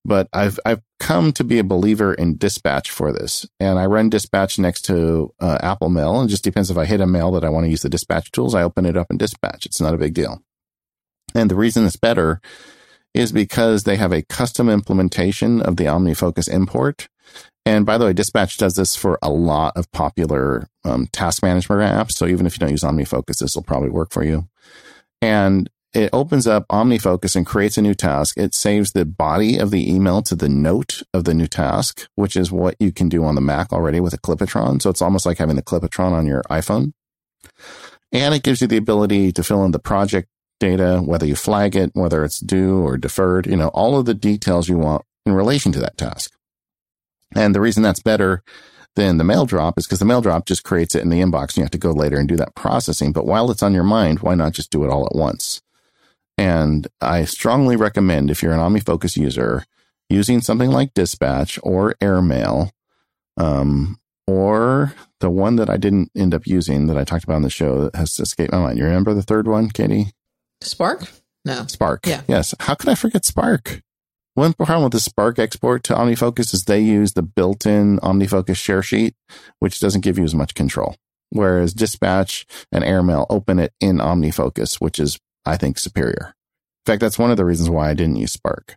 but 0.04 0.28
I've 0.32 0.60
I've 0.64 0.82
come 1.00 1.32
to 1.32 1.44
be 1.44 1.58
a 1.58 1.64
believer 1.64 2.12
in 2.12 2.36
Dispatch 2.36 2.90
for 2.90 3.12
this, 3.12 3.46
and 3.58 3.78
I 3.78 3.86
run 3.86 4.10
Dispatch 4.10 4.58
next 4.58 4.82
to 4.82 5.32
uh, 5.40 5.58
Apple 5.62 5.88
Mail. 5.88 6.20
And 6.20 6.28
just 6.28 6.44
depends 6.44 6.70
if 6.70 6.76
I 6.76 6.84
hit 6.84 7.00
a 7.00 7.06
mail 7.06 7.30
that 7.32 7.44
I 7.44 7.48
want 7.48 7.64
to 7.64 7.70
use 7.70 7.82
the 7.82 7.88
Dispatch 7.88 8.30
tools, 8.30 8.54
I 8.54 8.62
open 8.62 8.86
it 8.86 8.96
up 8.96 9.10
in 9.10 9.16
Dispatch. 9.16 9.66
It's 9.66 9.80
not 9.80 9.94
a 9.94 9.98
big 9.98 10.14
deal. 10.14 10.42
And 11.34 11.50
the 11.50 11.56
reason 11.56 11.84
it's 11.84 11.96
better 11.96 12.40
is 13.12 13.32
because 13.32 13.84
they 13.84 13.96
have 13.96 14.12
a 14.12 14.22
custom 14.22 14.68
implementation 14.68 15.60
of 15.62 15.76
the 15.76 15.84
OmniFocus 15.84 16.48
import. 16.48 17.08
And 17.66 17.86
by 17.86 17.96
the 17.96 18.06
way, 18.06 18.12
Dispatch 18.12 18.58
does 18.58 18.74
this 18.74 18.94
for 18.94 19.18
a 19.22 19.30
lot 19.30 19.76
of 19.76 19.90
popular 19.92 20.68
um, 20.84 21.06
task 21.12 21.42
management 21.42 21.80
apps. 21.80 22.12
So 22.12 22.26
even 22.26 22.44
if 22.46 22.54
you 22.54 22.58
don't 22.58 22.70
use 22.70 22.82
OmniFocus, 22.82 23.38
this 23.38 23.54
will 23.54 23.62
probably 23.62 23.88
work 23.88 24.12
for 24.12 24.22
you. 24.22 24.48
And 25.22 25.70
it 25.94 26.10
opens 26.12 26.46
up 26.46 26.66
OmniFocus 26.68 27.36
and 27.36 27.46
creates 27.46 27.78
a 27.78 27.82
new 27.82 27.94
task. 27.94 28.36
It 28.36 28.52
saves 28.52 28.92
the 28.92 29.04
body 29.04 29.58
of 29.58 29.70
the 29.70 29.90
email 29.90 30.22
to 30.22 30.34
the 30.34 30.48
note 30.48 31.02
of 31.14 31.24
the 31.24 31.34
new 31.34 31.46
task, 31.46 32.08
which 32.16 32.36
is 32.36 32.50
what 32.50 32.74
you 32.80 32.90
can 32.90 33.08
do 33.08 33.24
on 33.24 33.36
the 33.36 33.40
Mac 33.40 33.72
already 33.72 34.00
with 34.00 34.12
a 34.12 34.18
Clip-o-Tron. 34.18 34.80
So 34.80 34.90
it's 34.90 35.00
almost 35.00 35.24
like 35.24 35.38
having 35.38 35.56
the 35.56 35.62
Clip-o-Tron 35.62 36.12
on 36.12 36.26
your 36.26 36.42
iPhone. 36.50 36.92
And 38.10 38.34
it 38.34 38.42
gives 38.42 38.60
you 38.60 38.66
the 38.66 38.76
ability 38.76 39.32
to 39.32 39.42
fill 39.44 39.64
in 39.64 39.70
the 39.70 39.78
project 39.78 40.28
data, 40.60 41.00
whether 41.04 41.26
you 41.26 41.36
flag 41.36 41.76
it, 41.76 41.90
whether 41.94 42.24
it's 42.24 42.40
due 42.40 42.80
or 42.80 42.96
deferred, 42.96 43.46
you 43.46 43.56
know, 43.56 43.68
all 43.68 43.98
of 43.98 44.06
the 44.06 44.14
details 44.14 44.68
you 44.68 44.78
want 44.78 45.04
in 45.26 45.32
relation 45.32 45.72
to 45.72 45.80
that 45.80 45.96
task. 45.96 46.32
And 47.34 47.54
the 47.54 47.60
reason 47.60 47.82
that's 47.82 48.02
better 48.02 48.42
than 48.96 49.18
the 49.18 49.24
mail 49.24 49.44
drop 49.44 49.78
is 49.78 49.86
because 49.86 49.98
the 49.98 50.04
mail 50.04 50.20
drop 50.20 50.46
just 50.46 50.62
creates 50.62 50.94
it 50.94 51.02
in 51.02 51.10
the 51.10 51.20
inbox 51.20 51.48
and 51.48 51.58
you 51.58 51.62
have 51.64 51.70
to 51.72 51.78
go 51.78 51.90
later 51.90 52.18
and 52.18 52.28
do 52.28 52.36
that 52.36 52.54
processing. 52.54 53.12
But 53.12 53.26
while 53.26 53.50
it's 53.50 53.62
on 53.62 53.74
your 53.74 53.84
mind, 53.84 54.20
why 54.20 54.34
not 54.34 54.52
just 54.52 54.70
do 54.70 54.84
it 54.84 54.90
all 54.90 55.06
at 55.06 55.16
once? 55.16 55.60
And 56.38 56.86
I 57.00 57.24
strongly 57.24 57.76
recommend 57.76 58.30
if 58.30 58.42
you're 58.42 58.52
an 58.52 58.60
OmniFocus 58.60 59.16
user, 59.16 59.64
using 60.08 60.40
something 60.40 60.70
like 60.70 60.94
Dispatch 60.94 61.58
or 61.62 61.94
Airmail, 62.00 62.70
um, 63.36 63.98
or 64.26 64.94
the 65.20 65.30
one 65.30 65.56
that 65.56 65.70
I 65.70 65.76
didn't 65.76 66.10
end 66.16 66.34
up 66.34 66.46
using 66.46 66.86
that 66.86 66.98
I 66.98 67.04
talked 67.04 67.24
about 67.24 67.36
on 67.36 67.42
the 67.42 67.50
show 67.50 67.82
that 67.82 67.96
has 67.96 68.18
escaped 68.18 68.52
my 68.52 68.58
mind. 68.58 68.78
You 68.78 68.84
remember 68.84 69.14
the 69.14 69.22
third 69.22 69.46
one, 69.46 69.70
Katie? 69.70 70.12
Spark? 70.64 71.10
No. 71.44 71.66
Spark. 71.66 72.06
Yeah. 72.06 72.22
Yes. 72.26 72.54
How 72.60 72.74
could 72.74 72.88
I 72.88 72.94
forget 72.94 73.24
Spark? 73.24 73.82
One 74.34 74.52
problem 74.52 74.82
with 74.82 74.92
the 74.92 75.00
Spark 75.00 75.38
export 75.38 75.84
to 75.84 75.94
OmniFocus 75.94 76.52
is 76.52 76.64
they 76.64 76.80
use 76.80 77.12
the 77.12 77.22
built-in 77.22 77.98
OmniFocus 78.00 78.56
share 78.56 78.82
sheet, 78.82 79.14
which 79.60 79.78
doesn't 79.78 80.00
give 80.00 80.18
you 80.18 80.24
as 80.24 80.34
much 80.34 80.54
control. 80.54 80.96
Whereas 81.30 81.72
Dispatch 81.72 82.44
and 82.72 82.82
Airmail 82.82 83.26
open 83.30 83.58
it 83.58 83.72
in 83.80 83.98
OmniFocus, 83.98 84.80
which 84.80 84.98
is, 84.98 85.20
I 85.44 85.56
think, 85.56 85.78
superior. 85.78 86.34
In 86.86 86.92
fact, 86.92 87.00
that's 87.00 87.18
one 87.18 87.30
of 87.30 87.36
the 87.36 87.44
reasons 87.44 87.70
why 87.70 87.90
I 87.90 87.94
didn't 87.94 88.16
use 88.16 88.32
Spark. 88.32 88.76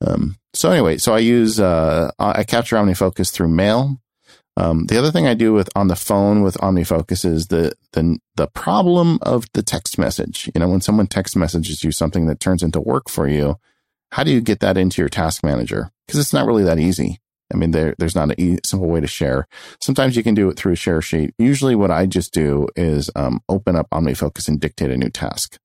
Um, 0.00 0.36
so 0.54 0.70
anyway, 0.70 0.98
so 0.98 1.14
I 1.14 1.18
use, 1.18 1.60
uh, 1.60 2.10
I 2.18 2.44
capture 2.44 2.76
OmniFocus 2.76 3.30
through 3.30 3.48
mail. 3.48 3.98
Um, 4.56 4.86
the 4.86 4.98
other 4.98 5.10
thing 5.10 5.26
I 5.26 5.34
do 5.34 5.52
with 5.52 5.70
on 5.74 5.88
the 5.88 5.96
phone 5.96 6.42
with 6.42 6.58
OmniFocus 6.58 7.24
is 7.24 7.46
the, 7.46 7.72
the, 7.92 8.18
the 8.36 8.48
problem 8.48 9.18
of 9.22 9.46
the 9.54 9.62
text 9.62 9.98
message. 9.98 10.50
You 10.54 10.60
know, 10.60 10.68
when 10.68 10.82
someone 10.82 11.06
text 11.06 11.36
messages 11.36 11.82
you 11.82 11.90
something 11.90 12.26
that 12.26 12.40
turns 12.40 12.62
into 12.62 12.80
work 12.80 13.08
for 13.08 13.26
you, 13.26 13.56
how 14.10 14.24
do 14.24 14.30
you 14.30 14.42
get 14.42 14.60
that 14.60 14.76
into 14.76 15.00
your 15.00 15.08
task 15.08 15.42
manager? 15.42 15.90
Because 16.06 16.20
it's 16.20 16.34
not 16.34 16.46
really 16.46 16.64
that 16.64 16.78
easy. 16.78 17.18
I 17.52 17.56
mean, 17.56 17.70
there, 17.70 17.94
there's 17.98 18.14
not 18.14 18.38
a 18.38 18.58
simple 18.64 18.88
way 18.88 19.00
to 19.00 19.06
share. 19.06 19.46
Sometimes 19.80 20.16
you 20.16 20.22
can 20.22 20.34
do 20.34 20.48
it 20.48 20.58
through 20.58 20.72
a 20.72 20.76
share 20.76 21.02
sheet. 21.02 21.34
Usually 21.38 21.74
what 21.74 21.90
I 21.90 22.06
just 22.06 22.32
do 22.32 22.66
is, 22.76 23.10
um, 23.14 23.40
open 23.48 23.76
up 23.76 23.88
OmniFocus 23.90 24.48
and 24.48 24.60
dictate 24.60 24.90
a 24.90 24.96
new 24.96 25.10
task. 25.10 25.58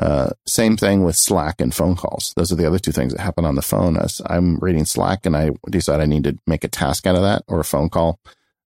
Uh, 0.00 0.30
same 0.46 0.76
thing 0.76 1.02
with 1.02 1.16
Slack 1.16 1.60
and 1.60 1.74
phone 1.74 1.96
calls. 1.96 2.32
Those 2.36 2.52
are 2.52 2.56
the 2.56 2.66
other 2.66 2.78
two 2.78 2.92
things 2.92 3.12
that 3.12 3.20
happen 3.20 3.44
on 3.44 3.56
the 3.56 3.62
phone. 3.62 3.96
As 3.96 4.22
I'm 4.26 4.56
reading 4.58 4.84
Slack 4.84 5.26
and 5.26 5.36
I 5.36 5.50
decide 5.68 6.00
I 6.00 6.06
need 6.06 6.24
to 6.24 6.38
make 6.46 6.62
a 6.62 6.68
task 6.68 7.06
out 7.06 7.16
of 7.16 7.22
that 7.22 7.42
or 7.48 7.58
a 7.58 7.64
phone 7.64 7.88
call, 7.88 8.20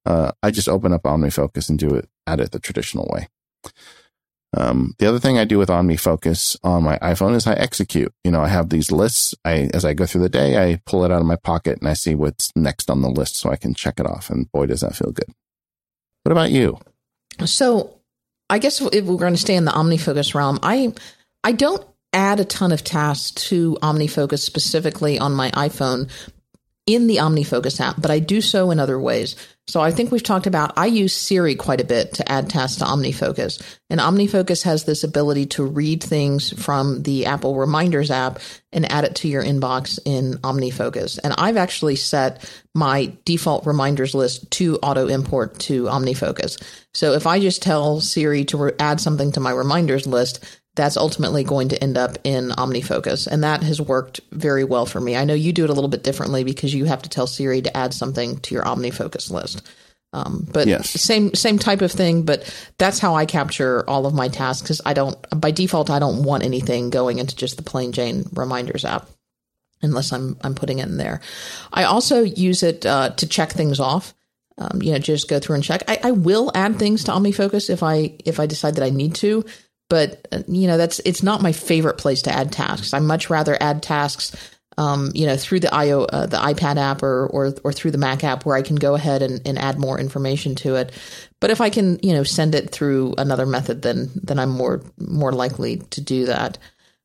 uh, 0.04 0.32
I 0.42 0.50
just 0.50 0.68
open 0.68 0.92
up 0.92 1.04
OmniFocus 1.04 1.70
and 1.70 1.78
do 1.78 1.94
it, 1.94 2.08
at 2.26 2.40
it 2.40 2.52
the 2.52 2.58
traditional 2.58 3.08
way. 3.12 3.28
Um, 4.54 4.94
the 4.98 5.06
other 5.06 5.18
thing 5.18 5.38
I 5.38 5.46
do 5.46 5.58
with 5.58 5.70
OmniFocus 5.70 6.58
on 6.62 6.82
my 6.82 6.98
iPhone 6.98 7.34
is 7.34 7.46
I 7.46 7.54
execute. 7.54 8.12
You 8.22 8.30
know, 8.30 8.42
I 8.42 8.48
have 8.48 8.68
these 8.68 8.92
lists. 8.92 9.34
I, 9.44 9.70
as 9.72 9.84
I 9.86 9.94
go 9.94 10.04
through 10.04 10.22
the 10.22 10.28
day, 10.28 10.62
I 10.62 10.80
pull 10.84 11.04
it 11.04 11.10
out 11.10 11.20
of 11.20 11.26
my 11.26 11.36
pocket 11.36 11.78
and 11.80 11.88
I 11.88 11.94
see 11.94 12.14
what's 12.14 12.52
next 12.54 12.90
on 12.90 13.00
the 13.00 13.08
list 13.08 13.36
so 13.36 13.50
I 13.50 13.56
can 13.56 13.72
check 13.72 13.98
it 13.98 14.06
off. 14.06 14.28
And 14.28 14.50
boy, 14.52 14.66
does 14.66 14.82
that 14.82 14.94
feel 14.94 15.12
good. 15.12 15.32
What 16.24 16.32
about 16.32 16.50
you? 16.50 16.78
So 17.46 17.98
I 18.50 18.58
guess 18.58 18.82
if 18.82 19.04
we're 19.06 19.16
going 19.16 19.32
to 19.32 19.40
stay 19.40 19.56
in 19.56 19.64
the 19.64 19.72
OmniFocus 19.72 20.34
realm, 20.34 20.58
I, 20.62 20.92
I 21.44 21.52
don't 21.52 21.84
add 22.12 22.40
a 22.40 22.44
ton 22.44 22.72
of 22.72 22.84
tasks 22.84 23.30
to 23.48 23.76
OmniFocus 23.82 24.40
specifically 24.40 25.18
on 25.18 25.32
my 25.32 25.50
iPhone 25.52 26.10
in 26.86 27.06
the 27.06 27.18
OmniFocus 27.18 27.80
app, 27.80 28.00
but 28.00 28.10
I 28.10 28.18
do 28.18 28.40
so 28.40 28.70
in 28.70 28.80
other 28.80 28.98
ways. 28.98 29.36
So 29.68 29.80
I 29.80 29.92
think 29.92 30.10
we've 30.10 30.22
talked 30.22 30.48
about 30.48 30.76
I 30.76 30.86
use 30.86 31.14
Siri 31.14 31.54
quite 31.54 31.80
a 31.80 31.84
bit 31.84 32.14
to 32.14 32.30
add 32.30 32.50
tasks 32.50 32.78
to 32.78 32.84
OmniFocus. 32.84 33.62
And 33.88 34.00
OmniFocus 34.00 34.64
has 34.64 34.84
this 34.84 35.04
ability 35.04 35.46
to 35.46 35.64
read 35.64 36.02
things 36.02 36.50
from 36.60 37.04
the 37.04 37.26
Apple 37.26 37.54
Reminders 37.54 38.10
app 38.10 38.40
and 38.72 38.90
add 38.90 39.04
it 39.04 39.14
to 39.16 39.28
your 39.28 39.44
inbox 39.44 40.00
in 40.04 40.34
OmniFocus. 40.38 41.20
And 41.22 41.34
I've 41.38 41.56
actually 41.56 41.94
set 41.94 42.50
my 42.74 43.12
default 43.24 43.64
reminders 43.64 44.14
list 44.14 44.50
to 44.52 44.78
auto 44.78 45.06
import 45.06 45.60
to 45.60 45.84
OmniFocus. 45.84 46.60
So 46.92 47.12
if 47.12 47.28
I 47.28 47.38
just 47.38 47.62
tell 47.62 48.00
Siri 48.00 48.44
to 48.46 48.56
re- 48.56 48.72
add 48.80 49.00
something 49.00 49.30
to 49.32 49.40
my 49.40 49.52
reminders 49.52 50.08
list, 50.08 50.44
that's 50.74 50.96
ultimately 50.96 51.44
going 51.44 51.68
to 51.68 51.82
end 51.82 51.98
up 51.98 52.16
in 52.24 52.48
OmniFocus. 52.48 53.26
And 53.26 53.44
that 53.44 53.62
has 53.62 53.80
worked 53.80 54.20
very 54.30 54.64
well 54.64 54.86
for 54.86 55.00
me. 55.00 55.16
I 55.16 55.24
know 55.24 55.34
you 55.34 55.52
do 55.52 55.64
it 55.64 55.70
a 55.70 55.74
little 55.74 55.90
bit 55.90 56.02
differently 56.02 56.44
because 56.44 56.72
you 56.72 56.86
have 56.86 57.02
to 57.02 57.10
tell 57.10 57.26
Siri 57.26 57.60
to 57.62 57.76
add 57.76 57.92
something 57.92 58.38
to 58.40 58.54
your 58.54 58.64
OmniFocus 58.64 59.30
list. 59.30 59.68
Um, 60.14 60.46
but 60.50 60.66
yes. 60.66 60.90
same 60.90 61.34
same 61.34 61.58
type 61.58 61.80
of 61.80 61.90
thing. 61.90 62.24
But 62.24 62.54
that's 62.76 62.98
how 62.98 63.14
I 63.14 63.24
capture 63.24 63.88
all 63.88 64.06
of 64.06 64.14
my 64.14 64.28
tasks 64.28 64.62
because 64.62 64.80
I 64.84 64.92
don't 64.92 65.16
by 65.40 65.50
default 65.50 65.88
I 65.88 65.98
don't 65.98 66.24
want 66.24 66.44
anything 66.44 66.90
going 66.90 67.18
into 67.18 67.34
just 67.34 67.56
the 67.56 67.62
plain 67.62 67.92
Jane 67.92 68.24
reminders 68.32 68.84
app 68.84 69.08
unless 69.80 70.12
I'm 70.12 70.36
I'm 70.42 70.54
putting 70.54 70.80
it 70.80 70.88
in 70.88 70.98
there. 70.98 71.22
I 71.72 71.84
also 71.84 72.22
use 72.22 72.62
it 72.62 72.84
uh, 72.84 73.10
to 73.10 73.26
check 73.26 73.52
things 73.52 73.80
off. 73.80 74.14
Um, 74.58 74.82
you 74.82 74.92
know, 74.92 74.98
just 74.98 75.30
go 75.30 75.40
through 75.40 75.54
and 75.54 75.64
check. 75.64 75.82
I, 75.88 75.98
I 76.04 76.10
will 76.10 76.52
add 76.54 76.78
things 76.78 77.04
to 77.04 77.12
OmniFocus 77.12 77.70
if 77.70 77.82
I 77.82 78.14
if 78.26 78.38
I 78.38 78.44
decide 78.44 78.74
that 78.74 78.84
I 78.84 78.90
need 78.90 79.14
to 79.16 79.44
but 79.92 80.26
uh, 80.32 80.42
you 80.48 80.66
know 80.66 80.78
that's 80.78 81.00
it's 81.00 81.22
not 81.22 81.42
my 81.42 81.52
favorite 81.52 81.98
place 81.98 82.22
to 82.22 82.32
add 82.32 82.50
tasks. 82.50 82.94
I 82.94 82.98
much 82.98 83.28
rather 83.28 83.58
add 83.60 83.82
tasks, 83.82 84.34
um, 84.78 85.10
you 85.14 85.26
know, 85.26 85.36
through 85.36 85.60
the 85.60 85.74
IO 85.74 86.04
uh, 86.04 86.24
the 86.24 86.38
iPad 86.38 86.78
app 86.78 87.02
or, 87.02 87.26
or 87.26 87.52
or 87.62 87.74
through 87.74 87.90
the 87.90 87.98
Mac 87.98 88.24
app 88.24 88.46
where 88.46 88.56
I 88.56 88.62
can 88.62 88.76
go 88.76 88.94
ahead 88.94 89.20
and, 89.20 89.46
and 89.46 89.58
add 89.58 89.78
more 89.78 90.00
information 90.00 90.54
to 90.54 90.76
it. 90.76 90.92
But 91.40 91.50
if 91.50 91.60
I 91.60 91.68
can, 91.68 91.98
you 92.02 92.14
know, 92.14 92.22
send 92.22 92.54
it 92.54 92.70
through 92.70 93.16
another 93.18 93.44
method, 93.44 93.82
then 93.82 94.08
then 94.14 94.38
I'm 94.38 94.48
more 94.48 94.82
more 94.96 95.30
likely 95.30 95.76
to 95.90 96.00
do 96.00 96.24
that. 96.24 96.56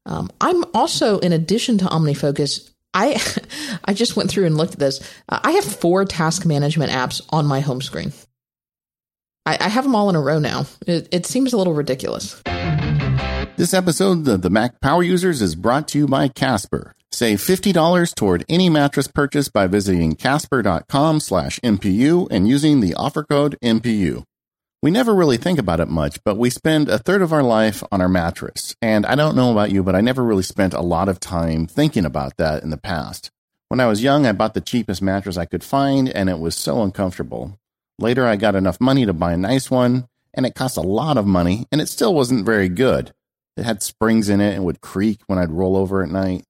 Um, 0.06 0.30
I'm 0.40 0.64
also, 0.74 1.20
in 1.20 1.34
addition 1.34 1.80
to 1.80 1.86
OmniFocus, 1.88 2.72
I 2.94 3.22
I 3.84 3.94
just 3.96 4.16
went 4.16 4.30
through 4.30 4.46
and 4.46 4.56
looked 4.56 4.76
at 4.76 4.80
this. 4.80 5.02
I 5.28 5.52
have 5.52 5.66
four 5.66 6.06
task 6.06 6.46
management 6.46 6.94
apps 6.94 7.22
on 7.32 7.48
my 7.48 7.60
home 7.60 7.82
screen. 7.82 8.14
I, 9.48 9.58
I 9.62 9.70
have 9.70 9.86
them 9.86 9.96
all 9.96 10.10
in 10.10 10.18
a 10.18 10.22
row 10.22 10.40
now. 10.40 10.66
It, 10.86 11.08
it 11.10 11.26
seems 11.26 11.54
a 11.54 11.58
little 11.58 11.74
ridiculous. 11.74 12.42
This 13.56 13.74
episode 13.74 14.28
of 14.28 14.42
the 14.42 14.50
Mac 14.50 14.82
Power 14.82 15.02
Users 15.02 15.42
is 15.42 15.56
brought 15.56 15.88
to 15.90 16.00
you 16.00 16.06
by 16.06 16.28
Casper. 16.28 16.94
Save 17.14 17.40
$50 17.40 18.14
toward 18.14 18.44
any 18.50 18.70
mattress 18.70 19.08
purchase 19.08 19.48
by 19.48 19.68
visiting 19.68 20.16
casper.com 20.16 21.22
slash 21.22 21.62
MPU 21.62 22.28
and 22.30 22.46
using 22.50 22.82
the 22.82 22.94
offer 22.96 23.24
code 23.24 23.58
MPU. 23.64 24.24
We 24.84 24.92
never 24.92 25.16
really 25.16 25.38
think 25.38 25.60
about 25.60 25.80
it 25.80 25.88
much, 25.88 26.22
but 26.26 26.38
we 26.38 26.50
spend 26.50 26.90
a 26.90 27.00
third 27.00 27.22
of 27.22 27.32
our 27.32 27.42
life 27.42 27.82
on 27.90 28.02
our 28.02 28.10
mattress. 28.10 28.76
And 28.82 29.06
I 29.06 29.16
don't 29.16 29.38
know 29.38 29.54
about 29.54 29.72
you, 29.72 29.82
but 29.82 29.96
I 29.96 30.02
never 30.02 30.24
really 30.24 30.44
spent 30.44 30.74
a 30.74 30.82
lot 30.82 31.08
of 31.08 31.22
time 31.22 31.68
thinking 31.68 32.06
about 32.06 32.36
that 32.36 32.64
in 32.64 32.70
the 32.70 32.78
past. 32.78 33.32
When 33.70 33.80
I 33.80 33.88
was 33.88 34.04
young, 34.04 34.26
I 34.26 34.34
bought 34.34 34.56
the 34.56 34.62
cheapest 34.62 35.02
mattress 35.02 35.38
I 35.38 35.46
could 35.46 35.64
find, 35.64 36.10
and 36.10 36.30
it 36.30 36.40
was 36.40 36.56
so 36.56 36.84
uncomfortable. 36.84 37.58
Later, 38.00 38.26
I 38.26 38.36
got 38.36 38.56
enough 38.56 38.80
money 38.80 39.06
to 39.06 39.14
buy 39.14 39.34
a 39.34 39.38
nice 39.38 39.72
one, 39.72 40.08
and 40.34 40.46
it 40.46 40.56
cost 40.56 40.78
a 40.78 40.82
lot 40.82 41.18
of 41.18 41.26
money, 41.26 41.66
and 41.72 41.82
it 41.82 41.90
still 41.90 42.14
wasn't 42.14 42.46
very 42.46 42.70
good. 42.70 43.14
It 43.56 43.66
had 43.66 43.82
springs 43.82 44.30
in 44.30 44.40
it 44.40 44.54
and 44.54 44.64
would 44.66 44.82
creak 44.82 45.22
when 45.26 45.40
I'd 45.40 45.52
roll 45.52 45.76
over 45.76 46.04
at 46.04 46.10
night. 46.10 46.46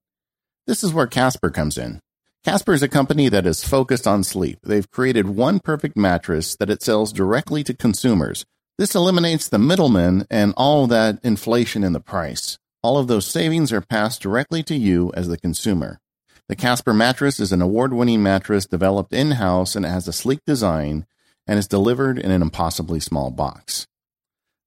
This 0.65 0.83
is 0.83 0.93
where 0.93 1.07
Casper 1.07 1.49
comes 1.49 1.77
in. 1.77 2.01
Casper 2.43 2.73
is 2.73 2.83
a 2.83 2.89
company 2.89 3.29
that 3.29 3.45
is 3.45 3.63
focused 3.63 4.05
on 4.05 4.23
sleep. 4.23 4.59
They've 4.63 4.89
created 4.91 5.29
one 5.29 5.59
perfect 5.59 5.95
mattress 5.95 6.55
that 6.57 6.69
it 6.69 6.81
sells 6.81 7.13
directly 7.13 7.63
to 7.63 7.73
consumers. 7.73 8.45
This 8.77 8.93
eliminates 8.93 9.47
the 9.47 9.57
middlemen 9.57 10.27
and 10.29 10.53
all 10.57 10.85
that 10.87 11.19
inflation 11.23 11.83
in 11.83 11.93
the 11.93 11.99
price. 12.01 12.57
All 12.83 12.97
of 12.97 13.07
those 13.07 13.25
savings 13.25 13.71
are 13.71 13.81
passed 13.81 14.21
directly 14.21 14.63
to 14.63 14.75
you 14.75 15.11
as 15.13 15.27
the 15.27 15.37
consumer. 15.37 15.99
The 16.47 16.55
Casper 16.55 16.93
mattress 16.93 17.39
is 17.39 17.51
an 17.51 17.61
award 17.61 17.93
winning 17.93 18.21
mattress 18.21 18.65
developed 18.65 19.13
in 19.13 19.31
house 19.31 19.75
and 19.75 19.85
it 19.85 19.89
has 19.89 20.07
a 20.07 20.13
sleek 20.13 20.39
design 20.45 21.05
and 21.47 21.57
is 21.57 21.67
delivered 21.67 22.19
in 22.19 22.31
an 22.31 22.41
impossibly 22.41 22.99
small 22.99 23.31
box. 23.31 23.87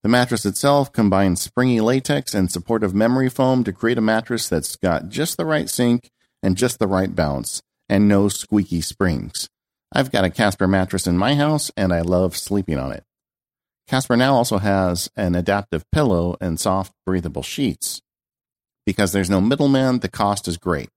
The 0.02 0.08
mattress 0.08 0.46
itself 0.46 0.92
combines 0.92 1.42
springy 1.42 1.80
latex 1.80 2.34
and 2.34 2.50
supportive 2.50 2.94
memory 2.94 3.28
foam 3.28 3.64
to 3.64 3.72
create 3.72 3.98
a 3.98 4.02
mattress 4.02 4.48
that's 4.48 4.76
got 4.76 5.10
just 5.10 5.36
the 5.36 5.44
right 5.44 5.68
sink 5.68 6.10
and 6.42 6.56
just 6.56 6.78
the 6.78 6.86
right 6.86 7.14
bounce 7.14 7.62
and 7.88 8.08
no 8.08 8.28
squeaky 8.28 8.80
springs. 8.80 9.48
I've 9.92 10.10
got 10.10 10.24
a 10.24 10.30
Casper 10.30 10.66
mattress 10.66 11.06
in 11.06 11.18
my 11.18 11.34
house 11.34 11.70
and 11.76 11.92
I 11.92 12.00
love 12.00 12.36
sleeping 12.36 12.78
on 12.78 12.92
it. 12.92 13.04
Casper 13.88 14.16
now 14.16 14.34
also 14.34 14.58
has 14.58 15.10
an 15.16 15.34
adaptive 15.34 15.84
pillow 15.90 16.36
and 16.40 16.58
soft, 16.58 16.92
breathable 17.04 17.42
sheets. 17.42 18.00
Because 18.86 19.12
there's 19.12 19.28
no 19.28 19.40
middleman, 19.40 19.98
the 19.98 20.08
cost 20.08 20.48
is 20.48 20.56
great. 20.56 20.88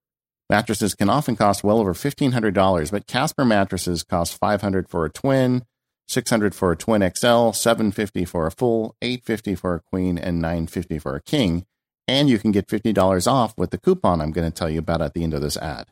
Mattresses 0.50 0.94
can 0.94 1.10
often 1.10 1.36
cost 1.36 1.64
well 1.64 1.80
over 1.80 1.94
$1,500, 1.94 2.92
but 2.92 3.08
Casper 3.08 3.44
mattresses 3.44 4.04
cost 4.04 4.38
500 4.38 4.88
for 4.88 5.06
a 5.06 5.10
twin, 5.10 5.64
600 6.08 6.54
for 6.54 6.72
a 6.72 6.78
twin 6.78 7.02
XL, 7.02 7.52
750 7.52 8.26
for 8.26 8.46
a 8.46 8.52
full, 8.52 8.96
850 9.02 9.56
for 9.56 9.76
a 9.76 9.80
queen, 9.80 10.18
and 10.18 10.42
950 10.42 11.00
for 11.00 11.16
a 11.16 11.22
king. 11.22 11.66
And 12.08 12.30
you 12.30 12.38
can 12.38 12.52
get 12.52 12.68
$50 12.68 13.28
off 13.28 13.58
with 13.58 13.72
the 13.72 13.78
coupon 13.78 14.22
I'm 14.22 14.32
going 14.32 14.50
to 14.50 14.56
tell 14.56 14.70
you 14.70 14.80
about 14.80 15.02
at 15.02 15.14
the 15.14 15.24
end 15.24 15.34
of 15.34 15.42
this 15.42 15.58
ad. 15.58 15.88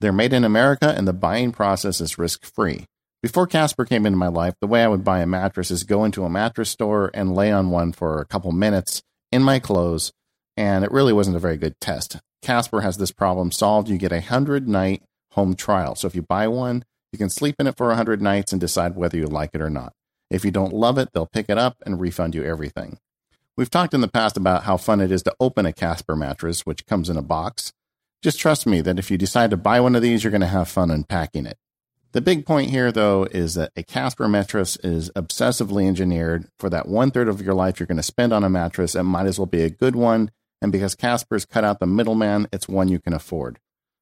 They're 0.00 0.12
made 0.12 0.32
in 0.32 0.44
America 0.44 0.94
and 0.96 1.06
the 1.06 1.12
buying 1.12 1.52
process 1.52 2.00
is 2.00 2.18
risk 2.18 2.44
free. 2.44 2.86
Before 3.22 3.46
Casper 3.46 3.84
came 3.84 4.06
into 4.06 4.18
my 4.18 4.28
life, 4.28 4.54
the 4.60 4.66
way 4.66 4.84
I 4.84 4.88
would 4.88 5.04
buy 5.04 5.20
a 5.20 5.26
mattress 5.26 5.70
is 5.70 5.84
go 5.84 6.04
into 6.04 6.24
a 6.24 6.30
mattress 6.30 6.70
store 6.70 7.10
and 7.14 7.34
lay 7.34 7.50
on 7.50 7.70
one 7.70 7.92
for 7.92 8.20
a 8.20 8.26
couple 8.26 8.52
minutes 8.52 9.02
in 9.32 9.42
my 9.42 9.58
clothes, 9.58 10.12
and 10.56 10.84
it 10.84 10.92
really 10.92 11.12
wasn't 11.12 11.36
a 11.36 11.40
very 11.40 11.56
good 11.56 11.74
test. 11.80 12.18
Casper 12.42 12.82
has 12.82 12.98
this 12.98 13.10
problem 13.10 13.50
solved. 13.50 13.88
You 13.88 13.98
get 13.98 14.12
a 14.12 14.16
100 14.16 14.68
night 14.68 15.02
home 15.32 15.56
trial. 15.56 15.94
So 15.94 16.06
if 16.06 16.14
you 16.14 16.22
buy 16.22 16.46
one, 16.46 16.84
you 17.12 17.18
can 17.18 17.30
sleep 17.30 17.56
in 17.58 17.66
it 17.66 17.76
for 17.76 17.88
100 17.88 18.20
nights 18.20 18.52
and 18.52 18.60
decide 18.60 18.96
whether 18.96 19.16
you 19.16 19.26
like 19.26 19.50
it 19.54 19.60
or 19.60 19.70
not. 19.70 19.92
If 20.30 20.44
you 20.44 20.50
don't 20.50 20.72
love 20.72 20.98
it, 20.98 21.10
they'll 21.12 21.26
pick 21.26 21.48
it 21.48 21.58
up 21.58 21.76
and 21.84 22.00
refund 22.00 22.34
you 22.34 22.44
everything. 22.44 22.98
We've 23.56 23.70
talked 23.70 23.94
in 23.94 24.00
the 24.02 24.08
past 24.08 24.36
about 24.36 24.64
how 24.64 24.76
fun 24.76 25.00
it 25.00 25.10
is 25.10 25.22
to 25.22 25.34
open 25.40 25.64
a 25.64 25.72
Casper 25.72 26.16
mattress, 26.16 26.66
which 26.66 26.84
comes 26.86 27.08
in 27.08 27.16
a 27.16 27.22
box. 27.22 27.72
Just 28.22 28.38
trust 28.38 28.66
me 28.66 28.80
that 28.82 28.98
if 28.98 29.10
you 29.10 29.16
decide 29.16 29.50
to 29.50 29.56
buy 29.56 29.80
one 29.80 29.94
of 29.94 30.02
these, 30.02 30.24
you're 30.24 30.30
going 30.30 30.40
to 30.40 30.46
have 30.46 30.68
fun 30.68 30.90
unpacking 30.90 31.46
it. 31.46 31.56
The 32.12 32.20
big 32.20 32.46
point 32.46 32.70
here, 32.70 32.90
though, 32.90 33.24
is 33.24 33.54
that 33.54 33.72
a 33.76 33.82
Casper 33.82 34.28
mattress 34.28 34.76
is 34.82 35.10
obsessively 35.10 35.86
engineered 35.86 36.48
for 36.58 36.70
that 36.70 36.88
one 36.88 37.10
third 37.10 37.28
of 37.28 37.42
your 37.42 37.54
life 37.54 37.78
you're 37.78 37.86
going 37.86 37.96
to 37.98 38.02
spend 38.02 38.32
on 38.32 38.44
a 38.44 38.50
mattress. 38.50 38.94
It 38.94 39.02
might 39.02 39.26
as 39.26 39.38
well 39.38 39.46
be 39.46 39.62
a 39.62 39.70
good 39.70 39.94
one. 39.94 40.30
And 40.62 40.72
because 40.72 40.94
Casper's 40.94 41.44
cut 41.44 41.64
out 41.64 41.78
the 41.78 41.86
middleman, 41.86 42.48
it's 42.52 42.68
one 42.68 42.88
you 42.88 42.98
can 42.98 43.12
afford. 43.12 43.58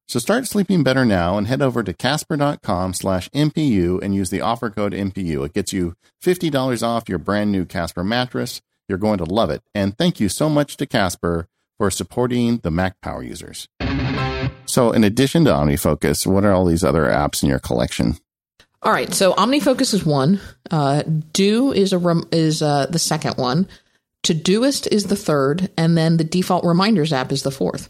So 0.07 0.19
start 0.19 0.45
sleeping 0.45 0.83
better 0.83 1.03
now 1.03 1.37
and 1.37 1.47
head 1.47 1.61
over 1.61 1.83
to 1.83 1.93
casper.com 1.93 2.93
slash 2.93 3.29
MPU 3.31 4.01
and 4.03 4.13
use 4.13 4.29
the 4.29 4.41
offer 4.41 4.69
code 4.69 4.93
MPU. 4.93 5.45
It 5.45 5.53
gets 5.53 5.73
you 5.73 5.95
$50 6.23 6.83
off 6.83 7.09
your 7.09 7.17
brand 7.17 7.51
new 7.51 7.65
Casper 7.65 8.03
mattress. 8.03 8.61
You're 8.87 8.99
going 8.99 9.17
to 9.17 9.25
love 9.25 9.49
it. 9.49 9.63
And 9.73 9.97
thank 9.97 10.19
you 10.19 10.29
so 10.29 10.47
much 10.47 10.77
to 10.77 10.85
Casper 10.85 11.47
for 11.77 11.89
supporting 11.89 12.57
the 12.57 12.71
Mac 12.71 13.01
Power 13.01 13.23
users. 13.23 13.67
So, 14.67 14.91
in 14.91 15.03
addition 15.03 15.45
to 15.45 15.51
OmniFocus, 15.51 16.25
what 16.27 16.45
are 16.45 16.51
all 16.51 16.65
these 16.65 16.83
other 16.83 17.05
apps 17.05 17.43
in 17.43 17.49
your 17.49 17.59
collection? 17.59 18.17
All 18.81 18.91
right, 18.91 19.13
so 19.13 19.33
OmniFocus 19.33 19.93
is 19.93 20.05
one. 20.05 20.39
Uh, 20.69 21.03
Due 21.33 21.71
is 21.71 21.93
a 21.93 21.97
rem- 21.97 22.27
is 22.31 22.61
uh, 22.61 22.85
the 22.87 22.99
second 22.99 23.37
one. 23.37 23.67
Todoist 24.23 24.87
is 24.91 25.05
the 25.05 25.15
third, 25.15 25.71
and 25.77 25.97
then 25.97 26.17
the 26.17 26.23
default 26.23 26.65
reminders 26.65 27.13
app 27.13 27.31
is 27.31 27.43
the 27.43 27.51
fourth. 27.51 27.89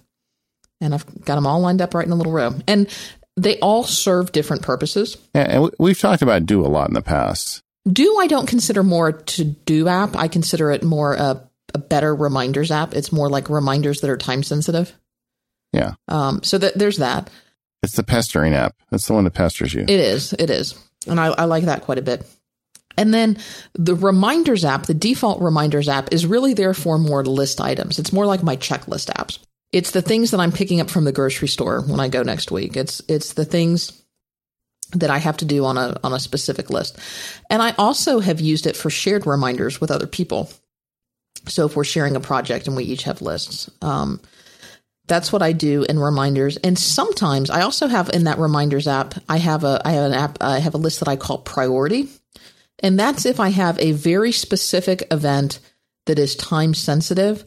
And 0.82 0.94
I've 0.94 1.06
got 1.24 1.36
them 1.36 1.48
all 1.48 1.62
lined 1.62 1.82
up 1.82 1.94
right 1.94 2.06
in 2.06 2.12
a 2.12 2.16
little 2.16 2.34
row, 2.34 2.54
and 2.68 2.90
they 3.38 3.60
all 3.60 3.84
serve 3.84 4.32
different 4.32 4.62
purposes. 4.62 5.18
Yeah, 5.34 5.64
and 5.64 5.72
we've 5.80 6.00
talked 6.00 6.22
about 6.22 6.46
Due 6.46 6.66
a 6.66 6.68
lot 6.68 6.88
in 6.90 6.94
the 6.94 7.02
past. 7.02 7.62
Due 7.92 8.18
I 8.20 8.28
don't 8.28 8.48
consider 8.48 8.84
more 8.84 9.12
to 9.12 9.44
do 9.44 9.88
app. 9.88 10.16
I 10.16 10.28
consider 10.28 10.72
it 10.72 10.84
more 10.84 11.14
a, 11.14 11.48
a 11.74 11.78
better 11.78 12.16
reminders 12.16 12.72
app. 12.72 12.94
It's 12.94 13.12
more 13.12 13.30
like 13.30 13.50
reminders 13.50 14.02
that 14.02 14.10
are 14.10 14.18
time 14.18 14.44
sensitive. 14.44 14.94
Yeah. 15.72 15.94
Um, 16.08 16.42
so 16.44 16.58
that 16.58 16.78
there's 16.78 16.98
that. 16.98 17.30
It's 17.84 17.96
the 17.96 18.04
pestering 18.04 18.54
app. 18.54 18.76
That's 18.90 19.06
the 19.06 19.14
one 19.14 19.26
that 19.26 19.34
pesters 19.34 19.74
you. 19.74 19.82
It 19.82 19.90
is. 19.90 20.34
It 20.34 20.50
is. 20.50 20.76
And 21.06 21.20
I, 21.20 21.28
I 21.28 21.44
like 21.46 21.66
that 21.66 21.84
quite 21.84 22.00
a 22.00 22.02
bit. 22.02 22.26
And 22.98 23.14
then 23.14 23.38
the 23.74 23.96
reminders 23.96 24.66
app, 24.66 24.84
the 24.84 24.94
default 24.94 25.42
reminders 25.42 25.90
app 25.90 26.14
is 26.14 26.26
really 26.26 26.54
there 26.54 26.74
for 26.74 26.98
more 26.98 27.24
list 27.24 27.60
items. 27.62 28.00
It's 28.00 28.14
more 28.14 28.26
like 28.26 28.42
my 28.42 28.56
checklist 28.56 29.14
apps. 29.14 29.40
It's 29.76 29.92
the 29.92 30.02
things 30.02 30.32
that 30.32 30.40
I'm 30.40 30.54
picking 30.54 30.80
up 30.80 30.90
from 30.90 31.04
the 31.04 31.12
grocery 31.12 31.50
store 31.50 31.82
when 31.82 32.00
I 32.00 32.08
go 32.08 32.24
next 32.24 32.50
week. 32.50 32.78
It's 32.78 33.02
it's 33.10 33.34
the 33.34 33.44
things 33.44 34.02
that 34.94 35.10
I 35.10 35.18
have 35.18 35.36
to 35.38 35.46
do 35.46 35.66
on 35.66 35.78
a 35.78 36.00
on 36.02 36.14
a 36.14 36.20
specific 36.20 36.70
list. 36.70 36.98
And 37.50 37.62
I 37.62 37.72
also 37.72 38.22
have 38.22 38.40
used 38.40 38.68
it 38.68 38.78
for 38.78 38.90
shared 38.90 39.28
reminders 39.28 39.82
with 39.82 39.92
other 39.92 40.08
people. 40.08 40.50
So 41.50 41.66
if 41.66 41.76
we're 41.76 41.84
sharing 41.84 42.16
a 42.16 42.22
project 42.22 42.68
and 42.68 42.78
we 42.78 42.86
each 42.86 43.04
have 43.04 43.22
lists, 43.22 43.70
um, 43.82 44.22
that's 45.08 45.34
what 45.34 45.42
I 45.42 45.52
do 45.52 45.84
in 45.84 46.00
reminders. 46.00 46.56
And 46.56 46.80
sometimes 46.80 47.50
I 47.50 47.64
also 47.64 47.88
have 47.88 48.10
in 48.12 48.24
that 48.24 48.40
reminders 48.40 48.88
app, 48.88 49.16
I 49.28 49.40
have 49.40 49.66
a 49.66 49.82
I 49.84 49.92
have 49.92 50.06
an 50.06 50.14
app 50.14 50.38
I 50.40 50.60
have 50.60 50.76
a 50.76 50.78
list 50.78 51.00
that 51.00 51.10
I 51.10 51.18
call 51.18 51.40
priority. 51.40 52.08
And 52.80 52.98
that's 52.98 53.26
if 53.26 53.42
I 53.42 53.50
have 53.50 53.78
a 53.80 53.92
very 53.92 54.32
specific 54.32 55.06
event 55.12 55.60
that 56.06 56.18
is 56.18 56.34
time 56.38 56.74
sensitive 56.74 57.44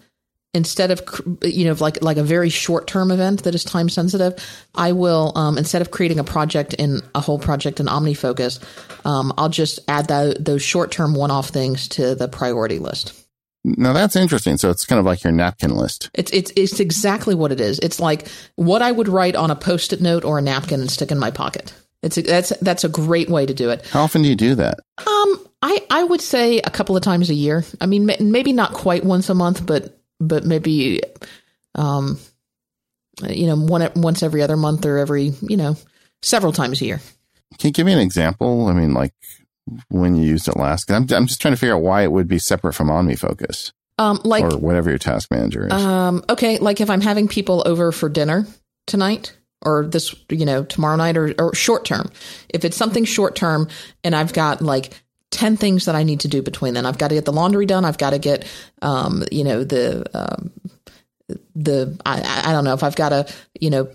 instead 0.55 0.91
of 0.91 1.03
you 1.43 1.65
know 1.67 1.77
like 1.81 2.03
like 2.03 2.17
a 2.17 2.23
very 2.23 2.49
short 2.49 2.87
term 2.87 3.11
event 3.11 3.43
that 3.43 3.55
is 3.55 3.65
time 3.65 3.89
sensitive 3.89 4.35
i 4.75 4.93
will 4.93 5.33
um, 5.37 5.59
instead 5.59 5.83
of 5.83 5.91
creating 5.91 6.19
a 6.19 6.25
project 6.25 6.75
in 6.75 7.01
a 7.15 7.21
whole 7.21 7.39
project 7.39 7.81
in 7.81 7.87
omnifocus 7.87 8.63
um, 9.05 9.33
i'll 9.37 9.49
just 9.49 9.79
add 9.89 10.09
that, 10.09 10.43
those 10.45 10.63
short 10.63 10.91
term 10.91 11.15
one 11.15 11.31
off 11.31 11.49
things 11.49 11.89
to 11.89 12.15
the 12.15 12.29
priority 12.29 12.79
list 12.79 13.13
now 13.65 13.93
that's 13.93 14.17
interesting. 14.17 14.57
So 14.57 14.71
it's 14.71 14.85
kind 14.85 14.99
of 15.01 15.05
like 15.05 15.25
your 15.25 15.33
napkin 15.33 15.75
list. 15.75 16.11
It's 16.15 16.31
it's 16.33 16.53
it's 16.57 16.81
exactly 16.81 17.35
what 17.35 17.53
it 17.53 17.61
is. 17.61 17.79
It's 17.81 18.01
like 18.01 18.29
what 18.55 18.83
I 18.83 18.93
would 18.93 19.09
write 19.09 19.35
on 19.35 19.51
a 19.51 19.57
post-it 19.57 20.01
note 20.01 20.25
or 20.25 20.39
a 20.39 20.43
napkin 20.43 20.81
and 20.81 20.91
stick 20.91 21.11
in 21.11 21.19
my 21.19 21.31
pocket. 21.31 21.73
It's 22.03 22.17
a, 22.17 22.23
that's 22.23 22.51
that's 22.61 22.85
a 22.85 22.89
great 22.89 23.29
way 23.29 23.47
to 23.47 23.53
do 23.53 23.71
it. 23.71 23.85
How 23.87 24.03
often 24.03 24.23
do 24.23 24.29
you 24.29 24.37
do 24.37 24.55
that? 24.55 24.79
Um, 24.99 25.47
I 25.61 25.85
I 25.91 26.05
would 26.05 26.21
say 26.21 26.61
a 26.61 26.71
couple 26.71 26.97
of 26.97 27.03
times 27.03 27.31
a 27.31 27.35
year. 27.35 27.65
I 27.81 27.87
mean, 27.87 28.07
maybe 28.21 28.53
not 28.53 28.73
quite 28.73 29.05
once 29.05 29.29
a 29.29 29.35
month, 29.35 29.67
but 29.67 29.98
but 30.21 30.45
maybe, 30.45 31.01
um, 31.75 32.19
you 33.29 33.47
know, 33.47 33.57
one 33.57 33.91
once 33.97 34.23
every 34.23 34.43
other 34.43 34.57
month 34.57 34.87
or 34.87 34.99
every 34.99 35.33
you 35.43 35.57
know 35.57 35.77
several 36.23 36.53
times 36.53 36.81
a 36.81 36.87
year. 36.87 37.01
Can 37.59 37.69
you 37.69 37.73
give 37.73 37.87
me 37.87 37.93
an 37.93 37.99
example? 37.99 38.67
I 38.67 38.73
mean, 38.73 38.95
like 38.95 39.15
when 39.89 40.17
you 40.17 40.25
used 40.25 40.49
it 40.49 40.57
last? 40.57 40.91
I'm, 40.91 41.07
I'm 41.11 41.27
just 41.27 41.41
trying 41.41 41.55
to 41.55 41.59
figure 41.59 41.75
out 41.75 41.83
why 41.83 42.03
it 42.03 42.13
would 42.13 42.29
be 42.29 42.39
separate 42.39 42.75
from 42.75 42.89
OmniFocus. 42.89 43.73
Um, 43.99 44.21
like 44.23 44.45
or 44.45 44.57
whatever 44.57 44.91
your 44.91 44.99
task 44.99 45.31
manager 45.31 45.67
is. 45.67 45.73
Um, 45.73 46.25
okay, 46.29 46.59
like 46.59 46.81
if 46.81 46.89
I'm 46.89 47.01
having 47.01 47.27
people 47.27 47.63
over 47.67 47.91
for 47.91 48.09
dinner 48.09 48.47
tonight 48.87 49.37
or 49.63 49.87
this, 49.87 50.15
you 50.31 50.47
know, 50.47 50.65
tomorrow 50.65 50.97
night 50.97 51.17
or, 51.17 51.35
or 51.39 51.55
short 51.55 51.85
term. 51.85 52.11
If 52.49 52.65
it's 52.65 52.77
something 52.77 53.05
short 53.05 53.35
term 53.35 53.69
and 54.05 54.15
I've 54.15 54.33
got 54.33 54.63
like 54.63 54.93
10 55.31 55.57
things 55.57 55.85
that 55.85 55.95
I 55.95 56.03
need 56.03 56.21
to 56.21 56.29
do 56.29 56.43
between 56.43 56.75
then, 56.75 56.87
I've 56.87 56.99
got 56.99 57.09
to 57.09 57.15
get 57.15 57.25
the 57.25 57.33
laundry 57.33 57.67
done. 57.67 57.85
I've 57.85 57.99
got 57.99 58.11
to 58.11 58.19
get, 58.19 58.47
um, 58.83 59.25
you 59.31 59.45
know, 59.45 59.65
the, 59.65 60.05
um, 60.15 60.51
the, 61.55 61.99
I, 62.07 62.43
I 62.47 62.53
don't 62.53 62.65
know 62.65 62.75
if 62.75 62.83
I've 62.83 62.97
got 62.97 63.11
to, 63.11 63.33
you 63.61 63.71
know, 63.71 63.91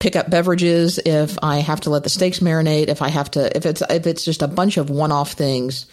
pick 0.00 0.16
up 0.16 0.30
beverages, 0.30 0.98
if 0.98 1.38
I 1.42 1.58
have 1.58 1.80
to 1.82 1.90
let 1.90 2.04
the 2.04 2.10
steaks 2.10 2.40
marinate, 2.40 2.88
if 2.88 3.02
I 3.02 3.08
have 3.08 3.30
to, 3.32 3.56
if 3.56 3.66
it's 3.66 3.82
if 3.88 4.06
it's 4.06 4.24
just 4.24 4.42
a 4.42 4.48
bunch 4.48 4.76
of 4.76 4.90
one-off 4.90 5.32
things 5.32 5.86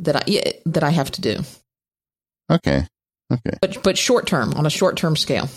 that 0.00 0.16
I 0.16 0.60
that 0.66 0.84
I 0.84 0.90
have 0.90 1.10
to 1.12 1.20
do. 1.20 1.38
Okay. 2.50 2.86
Okay. 3.32 3.58
But 3.60 3.82
but 3.82 3.98
short 3.98 4.26
term 4.26 4.54
on 4.54 4.66
a 4.66 4.70
short 4.70 4.96
term 4.96 5.16
scale. 5.16 5.48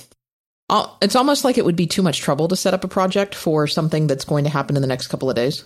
It's 1.02 1.18
almost 1.18 1.44
like 1.44 1.58
it 1.58 1.66
would 1.66 1.76
be 1.76 1.88
too 1.88 2.02
much 2.02 2.22
trouble 2.22 2.48
to 2.48 2.56
set 2.56 2.74
up 2.74 2.86
a 2.86 2.88
project 2.88 3.36
for 3.36 3.68
something 3.68 4.08
that's 4.08 4.24
going 4.24 4.46
to 4.46 4.50
happen 4.50 4.78
in 4.78 4.82
the 4.82 4.88
next 4.88 5.08
couple 5.08 5.30
of 5.30 5.36
days. 5.36 5.66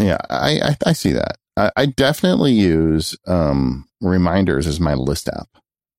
Yeah, 0.00 0.18
I 0.28 0.60
I, 0.60 0.76
I 0.86 0.92
see 0.92 1.12
that. 1.12 1.38
I, 1.58 1.70
I 1.76 1.86
definitely 1.86 2.52
use 2.52 3.16
um, 3.26 3.86
reminders 4.00 4.66
as 4.66 4.80
my 4.80 4.94
list 4.94 5.28
app. 5.28 5.48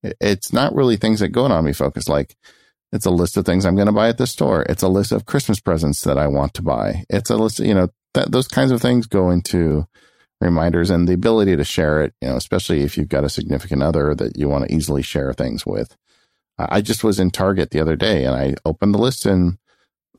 It's 0.04 0.54
not 0.54 0.74
really 0.74 0.96
things 0.96 1.20
that 1.20 1.30
go 1.30 1.44
on 1.44 1.52
OmniFocus 1.52 2.08
like 2.08 2.36
it's 2.92 3.06
a 3.06 3.12
list 3.12 3.38
of 3.38 3.46
things 3.46 3.66
I'm 3.66 3.76
going 3.76 3.88
to 3.88 3.92
buy 3.92 4.10
at 4.10 4.18
the 4.18 4.26
store. 4.26 4.64
It's 4.64 4.82
a 4.82 4.88
list 4.88 5.12
of 5.12 5.26
Christmas 5.26 5.60
presents 5.60 6.02
that 6.04 6.18
I 6.18 6.28
want 6.28 6.54
to 6.56 6.64
buy. 6.64 7.04
It's 7.10 7.30
a 7.30 7.36
list, 7.36 7.60
you 7.60 7.74
know, 7.74 7.90
those 8.14 8.48
kinds 8.48 8.72
of 8.72 8.82
things 8.82 9.06
go 9.06 9.30
into 9.30 9.86
reminders 10.42 10.90
and 10.90 11.08
the 11.08 11.14
ability 11.14 11.56
to 11.58 11.64
share 11.64 12.02
it, 12.02 12.14
you 12.22 12.30
know, 12.30 12.36
especially 12.36 12.82
if 12.82 12.98
you've 12.98 13.10
got 13.10 13.26
a 13.26 13.30
significant 13.30 13.84
other 13.84 14.16
that 14.16 14.38
you 14.38 14.48
want 14.48 14.68
to 14.68 14.74
easily 14.74 15.04
share 15.04 15.34
things 15.34 15.66
with. 15.66 15.96
I 16.58 16.82
just 16.82 17.04
was 17.04 17.20
in 17.20 17.32
Target 17.32 17.72
the 17.72 17.80
other 17.80 17.96
day 17.96 18.26
and 18.26 18.36
I 18.36 18.56
opened 18.66 18.94
the 18.94 19.00
list 19.00 19.26
and 19.26 19.58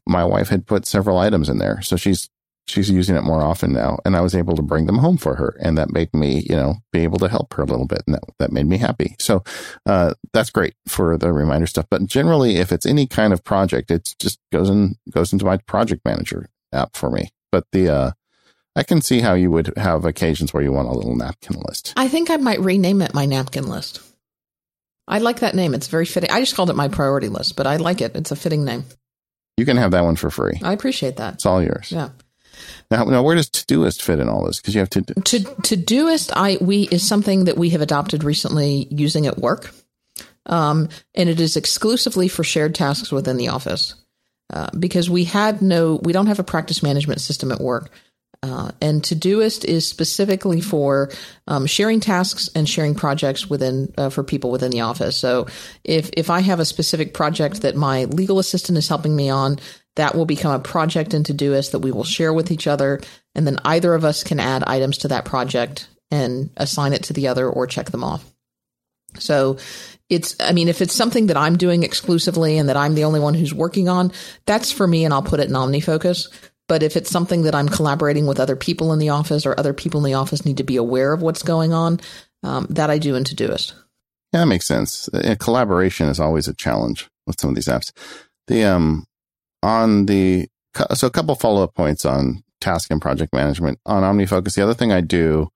my 0.06 0.24
wife 0.24 0.48
had 0.48 0.66
put 0.66 0.86
several 0.86 1.18
items 1.18 1.48
in 1.48 1.58
there. 1.58 1.82
So 1.82 1.96
she's 1.96 2.30
she's 2.66 2.90
using 2.90 3.16
it 3.16 3.22
more 3.22 3.42
often 3.42 3.72
now 3.72 3.98
and 4.04 4.16
I 4.16 4.20
was 4.20 4.34
able 4.34 4.54
to 4.56 4.62
bring 4.62 4.86
them 4.86 4.98
home 4.98 5.16
for 5.16 5.34
her 5.34 5.56
and 5.60 5.76
that 5.76 5.92
made 5.92 6.12
me, 6.14 6.44
you 6.48 6.54
know, 6.54 6.76
be 6.92 7.00
able 7.00 7.18
to 7.18 7.28
help 7.28 7.52
her 7.54 7.62
a 7.62 7.66
little 7.66 7.86
bit 7.86 8.02
and 8.06 8.14
that, 8.14 8.22
that 8.38 8.52
made 8.52 8.66
me 8.66 8.78
happy. 8.78 9.16
So, 9.18 9.42
uh, 9.86 10.14
that's 10.32 10.50
great 10.50 10.74
for 10.86 11.16
the 11.16 11.32
reminder 11.32 11.66
stuff. 11.66 11.86
But 11.90 12.06
generally, 12.06 12.56
if 12.56 12.72
it's 12.72 12.86
any 12.86 13.06
kind 13.06 13.32
of 13.32 13.44
project, 13.44 13.90
it 13.90 14.14
just 14.18 14.38
goes 14.52 14.70
in, 14.70 14.96
goes 15.10 15.32
into 15.32 15.44
my 15.44 15.56
project 15.56 16.04
manager 16.04 16.48
app 16.72 16.96
for 16.96 17.10
me. 17.10 17.30
But 17.50 17.64
the, 17.72 17.88
uh, 17.88 18.10
I 18.76 18.84
can 18.84 19.02
see 19.02 19.20
how 19.20 19.34
you 19.34 19.50
would 19.50 19.76
have 19.76 20.04
occasions 20.04 20.54
where 20.54 20.62
you 20.62 20.72
want 20.72 20.88
a 20.88 20.92
little 20.92 21.16
napkin 21.16 21.60
list. 21.66 21.92
I 21.96 22.06
think 22.06 22.30
I 22.30 22.36
might 22.36 22.60
rename 22.60 23.02
it 23.02 23.14
my 23.14 23.26
napkin 23.26 23.66
list. 23.66 24.00
I 25.08 25.18
like 25.18 25.40
that 25.40 25.56
name. 25.56 25.74
It's 25.74 25.88
very 25.88 26.06
fitting. 26.06 26.30
I 26.30 26.38
just 26.38 26.54
called 26.54 26.70
it 26.70 26.76
my 26.76 26.86
priority 26.86 27.28
list, 27.28 27.56
but 27.56 27.66
I 27.66 27.76
like 27.76 28.00
it. 28.00 28.14
It's 28.14 28.30
a 28.30 28.36
fitting 28.36 28.64
name. 28.64 28.84
You 29.56 29.66
can 29.66 29.76
have 29.76 29.90
that 29.90 30.04
one 30.04 30.14
for 30.14 30.30
free. 30.30 30.60
I 30.62 30.72
appreciate 30.72 31.16
that. 31.16 31.34
It's 31.34 31.46
all 31.46 31.60
yours. 31.60 31.90
Yeah. 31.90 32.10
Now, 32.90 33.04
now 33.04 33.22
where 33.22 33.36
does 33.36 33.48
Todoist 33.50 34.02
fit 34.02 34.20
in 34.20 34.28
all 34.28 34.44
this? 34.44 34.60
Because 34.60 34.74
you 34.74 34.80
have 34.80 34.90
to 34.90 35.00
do- 35.00 35.14
to 35.14 35.40
Todoist. 35.40 36.30
I 36.34 36.58
we 36.60 36.88
is 36.88 37.06
something 37.06 37.44
that 37.44 37.58
we 37.58 37.70
have 37.70 37.80
adopted 37.80 38.24
recently 38.24 38.86
using 38.90 39.26
at 39.26 39.38
work, 39.38 39.72
um, 40.46 40.88
and 41.14 41.28
it 41.28 41.40
is 41.40 41.56
exclusively 41.56 42.28
for 42.28 42.44
shared 42.44 42.74
tasks 42.74 43.12
within 43.12 43.36
the 43.36 43.48
office. 43.48 43.94
Uh, 44.52 44.68
because 44.76 45.08
we 45.08 45.22
had 45.24 45.62
no, 45.62 46.00
we 46.02 46.12
don't 46.12 46.26
have 46.26 46.40
a 46.40 46.44
practice 46.44 46.82
management 46.82 47.20
system 47.20 47.52
at 47.52 47.60
work. 47.60 47.90
Uh, 48.42 48.70
and 48.80 49.02
Todoist 49.02 49.64
is 49.64 49.86
specifically 49.86 50.60
for 50.62 51.10
um, 51.46 51.66
sharing 51.66 52.00
tasks 52.00 52.48
and 52.54 52.66
sharing 52.68 52.94
projects 52.94 53.50
within 53.50 53.92
uh, 53.98 54.08
for 54.08 54.24
people 54.24 54.50
within 54.50 54.70
the 54.70 54.80
office. 54.80 55.16
So 55.16 55.46
if 55.84 56.10
if 56.16 56.30
I 56.30 56.40
have 56.40 56.58
a 56.58 56.64
specific 56.64 57.12
project 57.12 57.62
that 57.62 57.76
my 57.76 58.04
legal 58.04 58.38
assistant 58.38 58.78
is 58.78 58.88
helping 58.88 59.14
me 59.14 59.28
on, 59.28 59.58
that 59.96 60.14
will 60.14 60.26
become 60.26 60.52
a 60.52 60.62
project 60.62 61.14
in 61.14 61.22
Todoist 61.22 61.72
that 61.72 61.80
we 61.80 61.92
will 61.92 62.04
share 62.04 62.32
with 62.32 62.50
each 62.50 62.66
other. 62.66 63.00
And 63.34 63.46
then 63.46 63.58
either 63.64 63.94
of 63.94 64.04
us 64.04 64.24
can 64.24 64.40
add 64.40 64.64
items 64.64 64.98
to 64.98 65.08
that 65.08 65.24
project 65.24 65.88
and 66.10 66.50
assign 66.56 66.92
it 66.92 67.04
to 67.04 67.12
the 67.12 67.28
other 67.28 67.48
or 67.48 67.66
check 67.66 67.90
them 67.90 68.04
off. 68.04 68.24
So 69.18 69.58
it's, 70.08 70.36
I 70.40 70.52
mean, 70.52 70.68
if 70.68 70.80
it's 70.80 70.94
something 70.94 71.26
that 71.26 71.36
I'm 71.36 71.56
doing 71.56 71.82
exclusively 71.82 72.58
and 72.58 72.68
that 72.68 72.76
I'm 72.76 72.94
the 72.94 73.04
only 73.04 73.20
one 73.20 73.34
who's 73.34 73.54
working 73.54 73.88
on, 73.88 74.12
that's 74.46 74.72
for 74.72 74.86
me 74.86 75.04
and 75.04 75.12
I'll 75.12 75.22
put 75.22 75.40
it 75.40 75.48
in 75.48 75.54
OmniFocus. 75.54 76.28
But 76.68 76.82
if 76.84 76.96
it's 76.96 77.10
something 77.10 77.42
that 77.42 77.54
I'm 77.54 77.68
collaborating 77.68 78.26
with 78.26 78.38
other 78.38 78.54
people 78.54 78.92
in 78.92 79.00
the 79.00 79.08
office 79.08 79.44
or 79.44 79.58
other 79.58 79.72
people 79.72 79.98
in 80.00 80.04
the 80.04 80.14
office 80.14 80.44
need 80.44 80.58
to 80.58 80.64
be 80.64 80.76
aware 80.76 81.12
of 81.12 81.20
what's 81.20 81.42
going 81.42 81.72
on, 81.72 82.00
um, 82.44 82.66
that 82.70 82.90
I 82.90 82.98
do 82.98 83.16
in 83.16 83.24
Todoist. 83.24 83.72
Yeah, 84.32 84.40
that 84.40 84.46
makes 84.46 84.66
sense. 84.66 85.08
collaboration 85.40 86.08
is 86.08 86.20
always 86.20 86.46
a 86.46 86.54
challenge 86.54 87.08
with 87.26 87.40
some 87.40 87.50
of 87.50 87.56
these 87.56 87.66
apps. 87.66 87.92
The 88.46 88.64
um, 88.64 89.04
on 89.62 90.06
the 90.06 90.48
so 90.94 91.06
a 91.06 91.10
couple 91.10 91.34
follow 91.34 91.62
up 91.62 91.74
points 91.74 92.04
on 92.04 92.42
task 92.60 92.90
and 92.90 93.00
project 93.00 93.32
management 93.34 93.78
on 93.86 94.02
OmniFocus. 94.02 94.54
The 94.54 94.62
other 94.62 94.74
thing 94.74 94.92
I 94.92 95.00
do, 95.00 95.50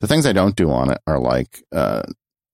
the 0.00 0.06
things 0.06 0.26
I 0.26 0.32
don't 0.32 0.56
do 0.56 0.70
on 0.70 0.90
it 0.90 0.98
are 1.06 1.18
like, 1.18 1.62
uh, 1.72 2.02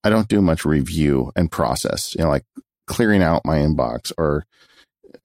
I 0.05 0.11
don't 0.11 0.29
do 0.29 0.41
much 0.41 0.65
review 0.65 1.33
and 1.37 1.51
process, 1.51 2.15
you 2.15 2.25
know, 2.25 2.31
like 2.31 2.45
clearing 2.87 3.23
out 3.23 3.45
my 3.45 3.59
inbox 3.59 4.13
or 4.17 4.47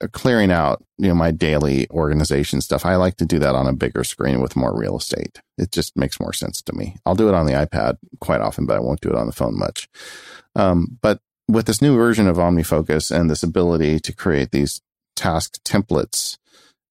uh, 0.01 0.07
clearing 0.11 0.51
out, 0.51 0.83
you 0.97 1.07
know, 1.07 1.15
my 1.15 1.31
daily 1.31 1.87
organization 1.91 2.61
stuff. 2.61 2.85
I 2.85 2.95
like 2.95 3.17
to 3.17 3.25
do 3.25 3.39
that 3.39 3.55
on 3.55 3.67
a 3.67 3.73
bigger 3.73 4.03
screen 4.03 4.41
with 4.41 4.55
more 4.55 4.75
real 4.75 4.97
estate. 4.97 5.41
It 5.57 5.71
just 5.71 5.95
makes 5.95 6.19
more 6.19 6.33
sense 6.33 6.61
to 6.63 6.73
me. 6.73 6.97
I'll 7.05 7.15
do 7.15 7.29
it 7.29 7.35
on 7.35 7.45
the 7.45 7.53
iPad 7.53 7.97
quite 8.19 8.41
often, 8.41 8.65
but 8.65 8.75
I 8.75 8.81
won't 8.81 9.01
do 9.01 9.09
it 9.09 9.15
on 9.15 9.27
the 9.27 9.33
phone 9.33 9.57
much. 9.57 9.87
Um, 10.55 10.97
but 11.01 11.19
with 11.47 11.67
this 11.67 11.81
new 11.81 11.95
version 11.95 12.27
of 12.27 12.37
OmniFocus 12.37 13.11
and 13.11 13.29
this 13.29 13.43
ability 13.43 13.99
to 13.99 14.13
create 14.13 14.51
these 14.51 14.81
task 15.21 15.63
templates 15.63 16.37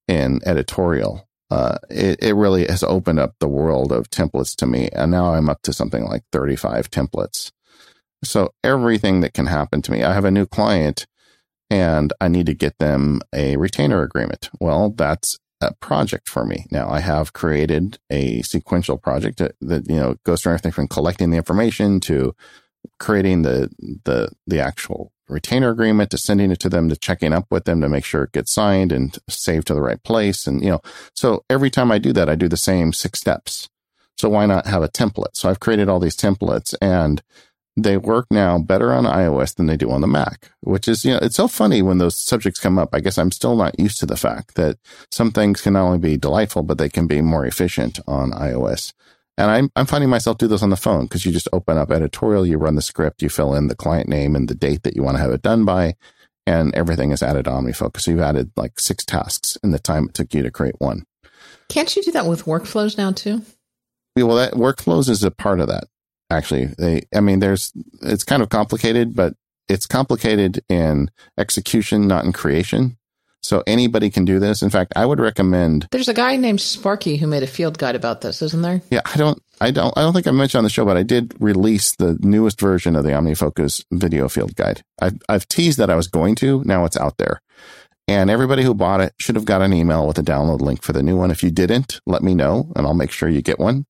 in 0.07 0.39
editorial, 0.45 1.27
uh, 1.49 1.77
it, 1.89 2.23
it 2.23 2.33
really 2.33 2.65
has 2.65 2.81
opened 2.81 3.19
up 3.19 3.35
the 3.39 3.47
world 3.47 3.91
of 3.91 4.09
templates 4.09 4.55
to 4.55 4.65
me. 4.65 4.89
And 4.93 5.11
now 5.11 5.33
I'm 5.33 5.49
up 5.49 5.61
to 5.63 5.73
something 5.73 6.05
like 6.05 6.23
35 6.31 6.89
templates. 6.89 7.51
So 8.23 8.53
everything 8.63 9.19
that 9.21 9.33
can 9.33 9.47
happen 9.47 9.81
to 9.81 9.91
me, 9.91 10.03
I 10.03 10.13
have 10.13 10.25
a 10.25 10.31
new 10.31 10.45
client 10.45 11.07
and 11.69 12.13
I 12.21 12.29
need 12.29 12.45
to 12.45 12.53
get 12.53 12.77
them 12.79 13.21
a 13.35 13.57
retainer 13.57 14.01
agreement. 14.01 14.49
Well, 14.59 14.91
that's 14.91 15.37
a 15.59 15.73
project 15.75 16.29
for 16.29 16.45
me. 16.45 16.65
Now 16.71 16.89
I 16.89 17.01
have 17.01 17.33
created 17.33 17.99
a 18.09 18.41
sequential 18.43 18.97
project 18.97 19.39
that, 19.39 19.55
that, 19.59 19.89
you 19.89 19.97
know, 19.97 20.15
goes 20.25 20.41
through 20.41 20.53
everything 20.53 20.71
from 20.71 20.87
collecting 20.87 21.31
the 21.31 21.37
information 21.37 21.99
to 22.01 22.33
creating 22.99 23.41
the, 23.43 23.69
the, 24.05 24.29
the 24.47 24.59
actual 24.59 25.11
retainer 25.27 25.69
agreement 25.69 26.11
to 26.11 26.17
sending 26.17 26.51
it 26.51 26.59
to 26.59 26.69
them 26.69 26.89
to 26.89 26.95
checking 26.95 27.33
up 27.33 27.45
with 27.49 27.63
them 27.63 27.81
to 27.81 27.89
make 27.89 28.05
sure 28.05 28.23
it 28.23 28.33
gets 28.33 28.51
signed 28.51 28.91
and 28.91 29.17
saved 29.29 29.67
to 29.67 29.73
the 29.73 29.81
right 29.81 30.03
place. 30.03 30.45
And, 30.45 30.61
you 30.61 30.69
know, 30.69 30.81
so 31.15 31.43
every 31.49 31.69
time 31.69 31.91
I 31.91 31.97
do 31.97 32.13
that, 32.13 32.29
I 32.29 32.35
do 32.35 32.47
the 32.47 32.57
same 32.57 32.93
six 32.93 33.19
steps. 33.19 33.69
So 34.17 34.29
why 34.29 34.45
not 34.45 34.67
have 34.67 34.83
a 34.83 34.89
template? 34.89 35.35
So 35.35 35.49
I've 35.49 35.59
created 35.59 35.89
all 35.89 35.99
these 35.99 36.17
templates 36.17 36.75
and 36.81 37.23
they 37.77 37.97
work 37.97 38.27
now 38.29 38.59
better 38.59 38.91
on 38.93 39.05
iOS 39.05 39.55
than 39.55 39.65
they 39.65 39.77
do 39.77 39.89
on 39.89 40.01
the 40.01 40.07
Mac, 40.07 40.51
which 40.59 40.87
is, 40.87 41.05
you 41.05 41.13
know, 41.13 41.19
it's 41.21 41.37
so 41.37 41.47
funny 41.47 41.81
when 41.81 41.97
those 41.97 42.17
subjects 42.17 42.59
come 42.59 42.77
up. 42.77 42.89
I 42.93 42.99
guess 42.99 43.17
I'm 43.17 43.31
still 43.31 43.55
not 43.55 43.79
used 43.79 43.99
to 43.99 44.05
the 44.05 44.17
fact 44.17 44.55
that 44.55 44.77
some 45.09 45.31
things 45.31 45.61
can 45.61 45.73
not 45.73 45.85
only 45.85 45.97
be 45.97 46.17
delightful, 46.17 46.63
but 46.63 46.77
they 46.77 46.89
can 46.89 47.07
be 47.07 47.21
more 47.21 47.45
efficient 47.45 47.99
on 48.07 48.31
iOS. 48.31 48.93
And 49.37 49.49
I'm, 49.49 49.71
I'm 49.75 49.85
finding 49.85 50.09
myself 50.09 50.37
do 50.37 50.47
this 50.47 50.61
on 50.61 50.69
the 50.69 50.77
phone 50.77 51.05
because 51.05 51.25
you 51.25 51.31
just 51.31 51.47
open 51.53 51.77
up 51.77 51.91
editorial, 51.91 52.45
you 52.45 52.57
run 52.57 52.75
the 52.75 52.81
script, 52.81 53.21
you 53.21 53.29
fill 53.29 53.55
in 53.55 53.67
the 53.67 53.75
client 53.75 54.07
name 54.07 54.35
and 54.35 54.47
the 54.47 54.55
date 54.55 54.83
that 54.83 54.95
you 54.95 55.03
want 55.03 55.17
to 55.17 55.21
have 55.23 55.31
it 55.31 55.41
done 55.41 55.65
by, 55.65 55.95
and 56.45 56.73
everything 56.75 57.11
is 57.11 57.23
added 57.23 57.45
OmniFocus. 57.45 58.01
So 58.01 58.11
you've 58.11 58.19
added 58.19 58.51
like 58.55 58.79
six 58.79 59.05
tasks 59.05 59.57
in 59.63 59.71
the 59.71 59.79
time 59.79 60.05
it 60.05 60.13
took 60.13 60.33
you 60.33 60.43
to 60.43 60.51
create 60.51 60.75
one. 60.79 61.05
Can't 61.69 61.95
you 61.95 62.03
do 62.03 62.11
that 62.11 62.27
with 62.27 62.45
workflows 62.45 62.97
now 62.97 63.11
too? 63.11 63.41
Yeah, 64.15 64.25
well, 64.25 64.35
that 64.35 64.53
workflows 64.53 65.09
is 65.09 65.23
a 65.23 65.31
part 65.31 65.59
of 65.59 65.67
that 65.69 65.85
actually. 66.29 66.65
They, 66.77 67.03
I 67.13 67.19
mean, 67.19 67.39
there's, 67.39 67.71
it's 68.01 68.23
kind 68.23 68.41
of 68.41 68.49
complicated, 68.49 69.15
but 69.15 69.35
it's 69.67 69.85
complicated 69.85 70.63
in 70.69 71.09
execution, 71.37 72.07
not 72.07 72.25
in 72.25 72.33
creation. 72.33 72.97
So 73.41 73.63
anybody 73.65 74.09
can 74.09 74.23
do 74.23 74.39
this. 74.39 74.61
In 74.61 74.69
fact, 74.69 74.93
I 74.95 75.05
would 75.05 75.19
recommend. 75.19 75.87
There's 75.91 76.07
a 76.07 76.13
guy 76.13 76.35
named 76.35 76.61
Sparky 76.61 77.17
who 77.17 77.27
made 77.27 77.43
a 77.43 77.47
field 77.47 77.77
guide 77.77 77.95
about 77.95 78.21
this, 78.21 78.41
isn't 78.41 78.61
there? 78.61 78.81
Yeah, 78.91 79.01
I 79.05 79.17
don't, 79.17 79.41
I 79.59 79.71
don't, 79.71 79.97
I 79.97 80.01
don't 80.01 80.13
think 80.13 80.27
I 80.27 80.31
mentioned 80.31 80.59
on 80.59 80.63
the 80.63 80.69
show, 80.69 80.85
but 80.85 80.97
I 80.97 81.03
did 81.03 81.33
release 81.39 81.95
the 81.95 82.17
newest 82.21 82.59
version 82.59 82.95
of 82.95 83.03
the 83.03 83.11
OmniFocus 83.11 83.83
video 83.91 84.29
field 84.29 84.55
guide. 84.55 84.83
I've, 85.01 85.19
I've 85.27 85.47
teased 85.47 85.79
that 85.79 85.89
I 85.89 85.95
was 85.95 86.07
going 86.07 86.35
to. 86.35 86.63
Now 86.65 86.85
it's 86.85 86.97
out 86.97 87.17
there. 87.17 87.41
And 88.07 88.29
everybody 88.29 88.63
who 88.63 88.73
bought 88.73 89.01
it 89.01 89.13
should 89.19 89.35
have 89.35 89.45
got 89.45 89.61
an 89.61 89.73
email 89.73 90.05
with 90.05 90.17
a 90.17 90.23
download 90.23 90.61
link 90.61 90.83
for 90.83 90.93
the 90.93 91.03
new 91.03 91.17
one. 91.17 91.31
If 91.31 91.43
you 91.43 91.49
didn't, 91.51 91.99
let 92.05 92.21
me 92.21 92.33
know 92.33 92.71
and 92.75 92.85
I'll 92.85 92.93
make 92.93 93.11
sure 93.11 93.29
you 93.29 93.41
get 93.41 93.59
one. 93.59 93.85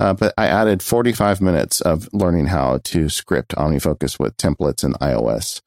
Uh, 0.00 0.14
but 0.14 0.32
I 0.38 0.46
added 0.46 0.82
45 0.82 1.42
minutes 1.42 1.80
of 1.82 2.08
learning 2.14 2.46
how 2.46 2.78
to 2.84 3.10
script 3.10 3.54
OmniFocus 3.56 4.18
with 4.18 4.36
templates 4.38 4.82
in 4.82 4.94
iOS. 4.94 5.60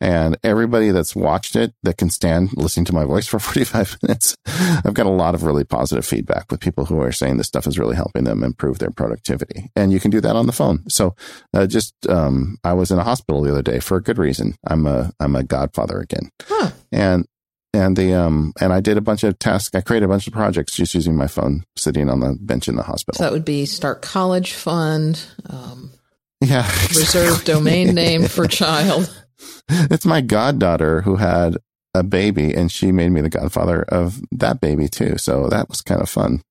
And 0.00 0.38
everybody 0.42 0.90
that's 0.90 1.14
watched 1.14 1.56
it 1.56 1.74
that 1.82 1.98
can 1.98 2.10
stand 2.10 2.50
listening 2.56 2.86
to 2.86 2.94
my 2.94 3.04
voice 3.04 3.26
for 3.26 3.38
45 3.40 3.98
minutes, 4.02 4.36
I've 4.46 4.94
got 4.94 5.06
a 5.06 5.10
lot 5.10 5.34
of 5.34 5.42
really 5.42 5.64
positive 5.64 6.06
feedback 6.06 6.50
with 6.50 6.60
people 6.60 6.86
who 6.86 7.00
are 7.00 7.12
saying 7.12 7.36
this 7.36 7.48
stuff 7.48 7.66
is 7.66 7.78
really 7.78 7.96
helping 7.96 8.24
them 8.24 8.42
improve 8.42 8.78
their 8.78 8.90
productivity. 8.90 9.70
And 9.76 9.92
you 9.92 10.00
can 10.00 10.10
do 10.10 10.20
that 10.20 10.36
on 10.36 10.46
the 10.46 10.52
phone. 10.52 10.88
So, 10.88 11.14
uh, 11.52 11.66
just, 11.66 11.94
um, 12.08 12.56
I 12.64 12.72
was 12.72 12.90
in 12.90 12.98
a 12.98 13.04
hospital 13.04 13.42
the 13.42 13.50
other 13.50 13.62
day 13.62 13.80
for 13.80 13.96
a 13.96 14.02
good 14.02 14.18
reason. 14.18 14.54
I'm 14.66 14.86
a, 14.86 15.12
I'm 15.20 15.36
a 15.36 15.42
godfather 15.42 15.98
again. 16.00 16.30
Huh. 16.46 16.70
And 16.90 17.26
and 17.72 17.96
the 17.96 18.14
um 18.14 18.52
and 18.60 18.72
I 18.72 18.80
did 18.80 18.96
a 18.96 19.00
bunch 19.00 19.22
of 19.24 19.38
tasks. 19.38 19.74
I 19.74 19.80
created 19.80 20.06
a 20.06 20.08
bunch 20.08 20.26
of 20.26 20.32
projects 20.32 20.74
just 20.74 20.94
using 20.94 21.16
my 21.16 21.26
phone, 21.26 21.64
sitting 21.76 22.10
on 22.10 22.20
the 22.20 22.36
bench 22.40 22.68
in 22.68 22.76
the 22.76 22.82
hospital. 22.82 23.18
So 23.18 23.24
that 23.24 23.32
would 23.32 23.44
be 23.44 23.66
start 23.66 24.02
college 24.02 24.54
fund. 24.54 25.24
Um, 25.48 25.92
yeah, 26.40 26.66
reserve 26.88 27.44
domain 27.44 27.94
name 27.94 28.24
for 28.24 28.46
child. 28.48 29.19
It's 29.68 30.06
my 30.06 30.20
goddaughter 30.20 31.02
who 31.02 31.16
had 31.16 31.56
a 31.94 32.02
baby, 32.02 32.54
and 32.54 32.70
she 32.70 32.92
made 32.92 33.10
me 33.10 33.20
the 33.20 33.30
godfather 33.30 33.82
of 33.82 34.20
that 34.32 34.60
baby 34.60 34.88
too. 34.88 35.18
So 35.18 35.48
that 35.48 35.68
was 35.68 35.80
kind 35.80 36.00
of 36.00 36.08
fun. 36.08 36.42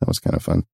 That 0.00 0.08
was 0.08 0.18
kind 0.18 0.36
of 0.36 0.42
fun. 0.42 0.64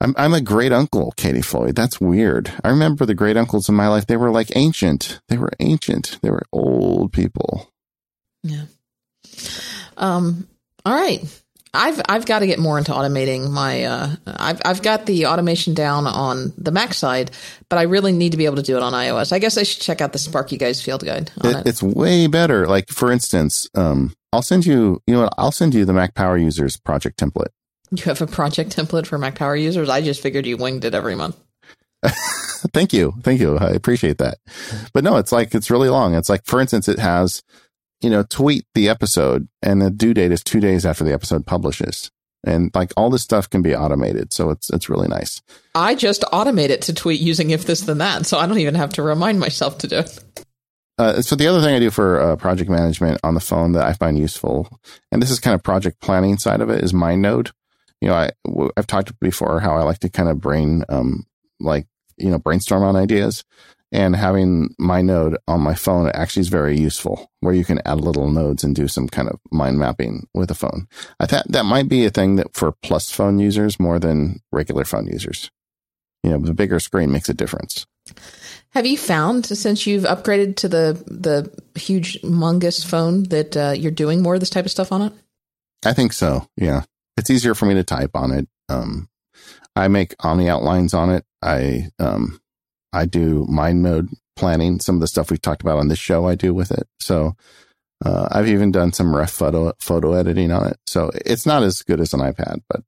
I'm 0.00 0.14
I'm 0.16 0.34
a 0.34 0.40
great 0.40 0.72
uncle, 0.72 1.12
Katie 1.16 1.42
Floyd. 1.42 1.74
That's 1.74 2.00
weird. 2.00 2.52
I 2.62 2.68
remember 2.68 3.04
the 3.04 3.14
great 3.14 3.36
uncles 3.36 3.68
in 3.68 3.74
my 3.74 3.88
life. 3.88 4.06
They 4.06 4.16
were 4.16 4.30
like 4.30 4.54
ancient. 4.54 5.20
They 5.28 5.38
were 5.38 5.52
ancient. 5.60 6.18
They 6.22 6.30
were 6.30 6.44
old 6.52 7.12
people. 7.12 7.72
Yeah. 8.42 8.66
Um, 9.96 10.46
all 10.84 10.94
right. 10.94 11.22
I've 11.78 12.02
I've 12.08 12.26
got 12.26 12.40
to 12.40 12.46
get 12.46 12.58
more 12.58 12.76
into 12.76 12.92
automating 12.92 13.50
my 13.50 13.84
uh, 13.84 14.16
I've 14.26 14.60
I've 14.64 14.82
got 14.82 15.06
the 15.06 15.26
automation 15.26 15.74
down 15.74 16.06
on 16.06 16.52
the 16.58 16.72
Mac 16.72 16.92
side, 16.92 17.30
but 17.68 17.78
I 17.78 17.82
really 17.82 18.12
need 18.12 18.32
to 18.32 18.36
be 18.36 18.46
able 18.46 18.56
to 18.56 18.62
do 18.62 18.76
it 18.76 18.82
on 18.82 18.92
iOS. 18.92 19.32
I 19.32 19.38
guess 19.38 19.56
I 19.56 19.62
should 19.62 19.80
check 19.80 20.00
out 20.00 20.12
the 20.12 20.18
Sparky 20.18 20.56
Guys 20.56 20.82
field 20.82 21.04
guide. 21.04 21.30
It, 21.44 21.56
it. 21.56 21.66
It's 21.66 21.82
way 21.82 22.26
better. 22.26 22.66
Like 22.66 22.88
for 22.88 23.12
instance, 23.12 23.68
um, 23.76 24.12
I'll 24.32 24.42
send 24.42 24.66
you 24.66 25.00
you 25.06 25.14
know 25.14 25.22
what, 25.22 25.34
I'll 25.38 25.52
send 25.52 25.72
you 25.72 25.84
the 25.84 25.92
Mac 25.92 26.14
Power 26.14 26.36
Users 26.36 26.76
project 26.76 27.18
template. 27.18 27.52
You 27.90 28.02
have 28.04 28.20
a 28.20 28.26
project 28.26 28.76
template 28.76 29.06
for 29.06 29.16
Mac 29.16 29.36
Power 29.36 29.56
users? 29.56 29.88
I 29.88 30.02
just 30.02 30.20
figured 30.20 30.46
you 30.46 30.56
winged 30.56 30.84
it 30.84 30.94
every 30.94 31.14
month. 31.14 31.36
Thank 32.72 32.92
you. 32.92 33.14
Thank 33.22 33.40
you. 33.40 33.56
I 33.56 33.70
appreciate 33.70 34.18
that. 34.18 34.38
But 34.92 35.04
no, 35.04 35.16
it's 35.16 35.32
like 35.32 35.54
it's 35.54 35.70
really 35.70 35.88
long. 35.88 36.14
It's 36.14 36.28
like 36.28 36.44
for 36.44 36.60
instance, 36.60 36.88
it 36.88 36.98
has 36.98 37.42
you 38.00 38.10
know, 38.10 38.22
tweet 38.22 38.64
the 38.74 38.88
episode 38.88 39.48
and 39.62 39.82
the 39.82 39.90
due 39.90 40.14
date 40.14 40.32
is 40.32 40.42
two 40.42 40.60
days 40.60 40.86
after 40.86 41.04
the 41.04 41.12
episode 41.12 41.46
publishes. 41.46 42.10
And 42.44 42.70
like 42.74 42.92
all 42.96 43.10
this 43.10 43.22
stuff 43.22 43.50
can 43.50 43.62
be 43.62 43.74
automated. 43.74 44.32
So 44.32 44.50
it's, 44.50 44.70
it's 44.70 44.88
really 44.88 45.08
nice. 45.08 45.42
I 45.74 45.94
just 45.96 46.22
automate 46.32 46.68
it 46.68 46.82
to 46.82 46.94
tweet 46.94 47.20
using 47.20 47.50
if 47.50 47.64
this 47.64 47.80
then 47.80 47.98
that. 47.98 48.26
So 48.26 48.38
I 48.38 48.46
don't 48.46 48.58
even 48.58 48.76
have 48.76 48.92
to 48.94 49.02
remind 49.02 49.40
myself 49.40 49.78
to 49.78 49.88
do 49.88 49.98
it. 49.98 50.44
Uh, 50.98 51.20
so 51.22 51.36
the 51.36 51.46
other 51.46 51.60
thing 51.60 51.74
I 51.74 51.78
do 51.78 51.90
for 51.90 52.20
uh, 52.20 52.36
project 52.36 52.70
management 52.70 53.20
on 53.22 53.34
the 53.34 53.40
phone 53.40 53.72
that 53.72 53.86
I 53.86 53.92
find 53.92 54.18
useful, 54.18 54.68
and 55.12 55.22
this 55.22 55.30
is 55.30 55.38
kind 55.38 55.54
of 55.54 55.62
project 55.62 56.00
planning 56.00 56.38
side 56.38 56.60
of 56.60 56.70
it, 56.70 56.82
is 56.82 56.92
MindNode. 56.92 57.52
You 58.00 58.08
know, 58.08 58.14
I, 58.14 58.30
I've 58.76 58.86
talked 58.86 59.18
before 59.20 59.60
how 59.60 59.76
I 59.76 59.82
like 59.82 59.98
to 60.00 60.08
kind 60.08 60.28
of 60.28 60.40
brain, 60.40 60.84
um, 60.88 61.26
like, 61.60 61.86
you 62.16 62.30
know, 62.30 62.38
brainstorm 62.38 62.82
on 62.82 62.96
ideas 62.96 63.44
and 63.90 64.14
having 64.14 64.74
MindNode 64.80 65.36
on 65.46 65.60
my 65.60 65.74
phone 65.74 66.10
actually 66.10 66.42
is 66.42 66.48
very 66.48 66.78
useful 66.78 67.30
where 67.40 67.54
you 67.54 67.64
can 67.64 67.80
add 67.86 68.00
little 68.00 68.30
nodes 68.30 68.62
and 68.62 68.74
do 68.74 68.88
some 68.88 69.08
kind 69.08 69.28
of 69.28 69.40
mind 69.50 69.78
mapping 69.78 70.26
with 70.34 70.50
a 70.50 70.54
phone. 70.54 70.86
I 71.18 71.26
thought 71.26 71.46
that 71.48 71.64
might 71.64 71.88
be 71.88 72.04
a 72.04 72.10
thing 72.10 72.36
that 72.36 72.54
for 72.54 72.72
plus 72.82 73.10
phone 73.10 73.38
users 73.38 73.80
more 73.80 73.98
than 73.98 74.40
regular 74.52 74.84
phone 74.84 75.06
users. 75.06 75.50
You 76.22 76.30
know, 76.30 76.38
the 76.38 76.54
bigger 76.54 76.80
screen 76.80 77.12
makes 77.12 77.28
a 77.28 77.34
difference. 77.34 77.86
Have 78.70 78.86
you 78.86 78.98
found 78.98 79.46
since 79.46 79.86
you've 79.86 80.04
upgraded 80.04 80.56
to 80.56 80.68
the 80.68 81.02
the 81.06 81.50
huge 81.78 82.20
mungus 82.22 82.84
phone 82.84 83.24
that 83.24 83.56
uh, 83.56 83.74
you're 83.76 83.90
doing 83.90 84.22
more 84.22 84.34
of 84.34 84.40
this 84.40 84.50
type 84.50 84.64
of 84.64 84.70
stuff 84.70 84.92
on 84.92 85.02
it? 85.02 85.12
I 85.84 85.92
think 85.92 86.12
so. 86.12 86.46
Yeah, 86.56 86.82
it's 87.16 87.30
easier 87.30 87.54
for 87.54 87.66
me 87.66 87.74
to 87.74 87.84
type 87.84 88.10
on 88.14 88.32
it. 88.32 88.48
Um, 88.68 89.08
I 89.76 89.88
make 89.88 90.14
Omni 90.20 90.48
outlines 90.48 90.92
on 90.92 91.10
it. 91.10 91.24
I 91.40 91.88
um, 91.98 92.40
I 92.92 93.06
do 93.06 93.46
MindNode 93.46 94.08
planning. 94.36 94.80
Some 94.80 94.96
of 94.96 95.00
the 95.00 95.08
stuff 95.08 95.30
we've 95.30 95.42
talked 95.42 95.62
about 95.62 95.78
on 95.78 95.88
this 95.88 95.98
show, 95.98 96.26
I 96.26 96.34
do 96.34 96.54
with 96.54 96.70
it. 96.70 96.86
So 97.00 97.34
uh, 98.04 98.28
I've 98.30 98.48
even 98.48 98.72
done 98.72 98.92
some 98.92 99.14
ref 99.14 99.30
photo 99.30 99.72
photo 99.80 100.12
editing 100.12 100.52
on 100.52 100.66
it. 100.68 100.78
So 100.86 101.10
it's 101.14 101.46
not 101.46 101.62
as 101.62 101.82
good 101.82 102.00
as 102.00 102.14
an 102.14 102.20
iPad, 102.20 102.60
but 102.68 102.82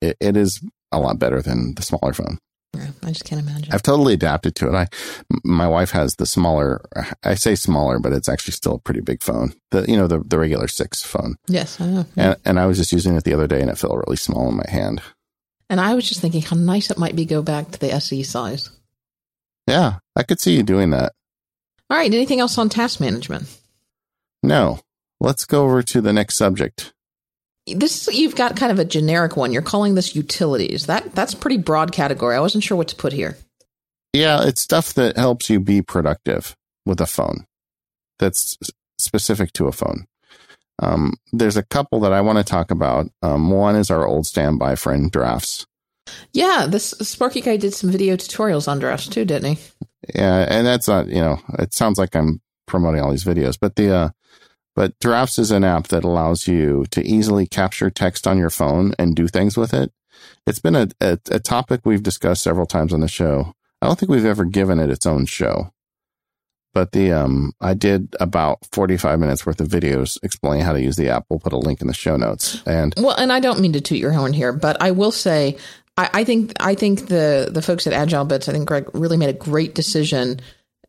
it, 0.00 0.16
it 0.20 0.36
is 0.36 0.60
a 0.90 0.98
lot 0.98 1.18
better 1.18 1.40
than 1.40 1.74
the 1.74 1.82
smaller 1.82 2.12
phone. 2.12 2.38
Yeah, 2.74 2.88
I 3.02 3.08
just 3.08 3.24
can't 3.24 3.40
imagine. 3.40 3.72
I've 3.72 3.82
totally 3.82 4.14
adapted 4.14 4.54
to 4.56 4.68
it. 4.68 4.74
I, 4.74 4.86
my 5.44 5.68
wife 5.68 5.90
has 5.90 6.16
the 6.16 6.24
smaller. 6.26 6.82
I 7.22 7.34
say 7.34 7.54
smaller, 7.54 7.98
but 7.98 8.12
it's 8.12 8.28
actually 8.30 8.52
still 8.52 8.76
a 8.76 8.78
pretty 8.78 9.00
big 9.00 9.22
phone. 9.22 9.52
The 9.70 9.84
you 9.86 9.96
know 9.96 10.06
the 10.06 10.20
the 10.20 10.38
regular 10.38 10.68
six 10.68 11.02
phone. 11.02 11.36
Yes, 11.48 11.80
I 11.80 11.86
know. 11.86 12.06
And 12.16 12.36
and 12.44 12.58
I 12.58 12.66
was 12.66 12.78
just 12.78 12.92
using 12.92 13.14
it 13.14 13.24
the 13.24 13.34
other 13.34 13.46
day, 13.46 13.60
and 13.60 13.70
it 13.70 13.78
felt 13.78 14.02
really 14.06 14.16
small 14.16 14.48
in 14.48 14.56
my 14.56 14.68
hand. 14.68 15.02
And 15.68 15.80
I 15.80 15.94
was 15.94 16.08
just 16.08 16.20
thinking 16.20 16.42
how 16.42 16.56
nice 16.56 16.90
it 16.90 16.98
might 16.98 17.16
be 17.16 17.24
go 17.24 17.42
back 17.42 17.70
to 17.70 17.78
the 17.78 17.92
SE 17.92 18.22
size. 18.22 18.70
Yeah, 19.66 19.98
I 20.16 20.22
could 20.22 20.40
see 20.40 20.56
you 20.56 20.62
doing 20.62 20.90
that. 20.90 21.12
All 21.90 21.96
right. 21.96 22.12
Anything 22.12 22.40
else 22.40 22.58
on 22.58 22.68
task 22.68 23.00
management? 23.00 23.58
No. 24.42 24.80
Let's 25.20 25.44
go 25.44 25.64
over 25.64 25.82
to 25.82 26.00
the 26.00 26.12
next 26.12 26.36
subject. 26.36 26.92
this 27.66 28.08
you've 28.12 28.34
got 28.34 28.56
kind 28.56 28.72
of 28.72 28.78
a 28.78 28.84
generic 28.84 29.36
one. 29.36 29.52
You're 29.52 29.62
calling 29.62 29.94
this 29.94 30.16
utilities. 30.16 30.86
That 30.86 31.14
that's 31.14 31.34
pretty 31.34 31.58
broad 31.58 31.92
category. 31.92 32.34
I 32.34 32.40
wasn't 32.40 32.64
sure 32.64 32.76
what 32.76 32.88
to 32.88 32.96
put 32.96 33.12
here. 33.12 33.36
Yeah, 34.12 34.44
it's 34.44 34.60
stuff 34.60 34.94
that 34.94 35.16
helps 35.16 35.48
you 35.48 35.60
be 35.60 35.80
productive 35.80 36.56
with 36.84 37.00
a 37.00 37.06
phone. 37.06 37.46
That's 38.18 38.58
specific 38.98 39.52
to 39.54 39.68
a 39.68 39.72
phone. 39.72 40.06
Um, 40.80 41.14
there's 41.32 41.56
a 41.56 41.62
couple 41.62 42.00
that 42.00 42.12
I 42.12 42.20
want 42.20 42.38
to 42.38 42.44
talk 42.44 42.70
about. 42.70 43.06
Um, 43.22 43.50
one 43.50 43.76
is 43.76 43.90
our 43.90 44.06
old 44.06 44.26
standby 44.26 44.74
friend, 44.74 45.10
Drafts. 45.10 45.66
Yeah, 46.32 46.66
this 46.68 46.90
Sparky 46.90 47.40
guy 47.40 47.56
did 47.56 47.74
some 47.74 47.90
video 47.90 48.16
tutorials 48.16 48.68
on 48.68 48.78
Drafts 48.78 49.08
too, 49.08 49.24
didn't 49.24 49.56
he? 49.56 49.62
Yeah, 50.14 50.46
and 50.48 50.66
that's 50.66 50.88
not 50.88 51.08
you 51.08 51.20
know 51.20 51.40
it 51.58 51.74
sounds 51.74 51.98
like 51.98 52.16
I'm 52.16 52.40
promoting 52.66 53.00
all 53.00 53.10
these 53.10 53.24
videos, 53.24 53.56
but 53.60 53.76
the 53.76 53.94
uh, 53.94 54.08
but 54.74 54.98
Drafts 55.00 55.38
is 55.38 55.50
an 55.50 55.64
app 55.64 55.88
that 55.88 56.04
allows 56.04 56.48
you 56.48 56.86
to 56.90 57.04
easily 57.06 57.46
capture 57.46 57.90
text 57.90 58.26
on 58.26 58.38
your 58.38 58.50
phone 58.50 58.94
and 58.98 59.14
do 59.14 59.28
things 59.28 59.56
with 59.56 59.74
it. 59.74 59.92
It's 60.46 60.60
been 60.60 60.76
a, 60.76 60.88
a, 61.00 61.18
a 61.30 61.40
topic 61.40 61.82
we've 61.84 62.02
discussed 62.02 62.42
several 62.42 62.66
times 62.66 62.92
on 62.92 63.00
the 63.00 63.08
show. 63.08 63.54
I 63.80 63.86
don't 63.86 63.98
think 63.98 64.10
we've 64.10 64.24
ever 64.24 64.44
given 64.44 64.78
it 64.78 64.90
its 64.90 65.06
own 65.06 65.26
show 65.26 65.72
but 66.74 66.92
the 66.92 67.12
um 67.12 67.52
I 67.60 67.74
did 67.74 68.14
about 68.20 68.58
45 68.72 69.18
minutes 69.20 69.46
worth 69.46 69.60
of 69.60 69.68
videos 69.68 70.18
explaining 70.22 70.64
how 70.64 70.72
to 70.72 70.80
use 70.80 70.96
the 70.96 71.08
app. 71.08 71.26
We'll 71.28 71.40
put 71.40 71.52
a 71.52 71.58
link 71.58 71.80
in 71.80 71.86
the 71.86 71.94
show 71.94 72.16
notes. 72.16 72.62
And 72.66 72.94
well, 72.96 73.16
and 73.16 73.32
I 73.32 73.40
don't 73.40 73.60
mean 73.60 73.72
to 73.74 73.80
toot 73.80 73.98
your 73.98 74.12
horn 74.12 74.32
here, 74.32 74.52
but 74.52 74.80
I 74.80 74.90
will 74.90 75.12
say 75.12 75.56
I, 75.96 76.10
I 76.12 76.24
think 76.24 76.52
I 76.60 76.74
think 76.74 77.08
the 77.08 77.50
the 77.52 77.62
folks 77.62 77.86
at 77.86 77.92
Agile 77.92 78.24
Bits, 78.24 78.48
I 78.48 78.52
think 78.52 78.66
Greg 78.66 78.88
really 78.94 79.16
made 79.16 79.30
a 79.30 79.34
great 79.34 79.74
decision 79.74 80.40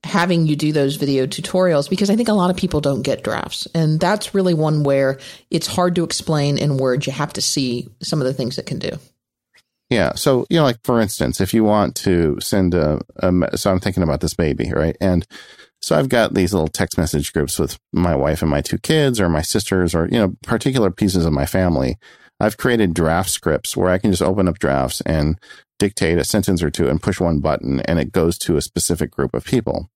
having 0.04 0.45
you 0.47 0.56
do 0.56 0.72
those 0.72 0.97
video 0.97 1.26
tutorials 1.26 1.89
because 1.89 2.10
I 2.10 2.16
think 2.16 2.28
a 2.28 2.34
lot 2.34 2.49
of 2.49 2.58
people 2.58 2.82
don't 2.82 3.04
get 3.04 3.24
drafts. 3.24 3.68
And 3.74 3.99
that's 3.99 4.36
really 4.36 4.54
one 4.54 4.84
where 4.84 5.18
it's 5.49 5.68
hard 5.68 5.95
to 5.95 6.04
explain 6.04 6.58
in 6.58 6.78
words. 6.78 7.08
You 7.08 7.14
have 7.14 7.34
to 7.34 7.41
see 7.41 7.88
some 8.01 8.20
of 8.20 8.28
the 8.28 8.34
things 8.34 8.58
it 8.58 8.66
can 8.66 8.80
do. 8.80 8.91
Yeah. 9.89 10.14
So, 10.16 10.45
you 10.49 10.58
know, 10.58 10.64
like 10.64 10.80
for 10.84 10.99
instance, 10.99 11.39
if 11.39 11.54
you 11.54 11.64
want 11.64 11.95
to 11.97 12.38
send 12.41 12.74
a, 12.74 12.99
a 13.18 13.58
so 13.58 13.72
I'm 13.72 13.80
thinking 13.80 14.04
about 14.04 14.22
this 14.22 14.34
baby, 14.34 14.72
right? 14.74 14.97
And 14.99 15.26
so 15.82 15.97
I've 15.97 16.10
got 16.10 16.34
these 16.34 16.54
little 16.54 16.68
text 16.68 16.97
message 16.97 17.32
groups 17.32 17.60
with 17.60 17.78
my 17.91 18.16
wife 18.16 18.41
and 18.41 18.49
my 18.49 18.62
two 18.62 18.78
kids 18.80 19.20
or 19.20 19.30
my 19.30 19.41
sisters 19.41 19.93
or, 19.93 20.08
you 20.10 20.18
know, 20.18 20.34
particular 20.43 20.91
pieces 20.91 21.26
of 21.26 21.34
my 21.34 21.45
family. 21.45 21.97
I've 22.43 22.57
created 22.57 22.93
draft 22.93 23.29
scripts 23.29 23.75
where 23.75 23.89
I 23.89 23.97
can 23.97 24.11
just 24.11 24.21
open 24.21 24.47
up 24.47 24.59
drafts 24.59 25.01
and 25.01 25.39
dictate 25.79 26.17
a 26.17 26.23
sentence 26.23 26.61
or 26.61 26.69
two 26.69 26.87
and 26.87 27.01
push 27.01 27.19
one 27.19 27.39
button 27.39 27.79
and 27.81 27.99
it 27.99 28.11
goes 28.11 28.37
to 28.39 28.57
a 28.57 28.61
specific 28.61 29.11
group 29.11 29.33
of 29.33 29.45
people. 29.45 29.89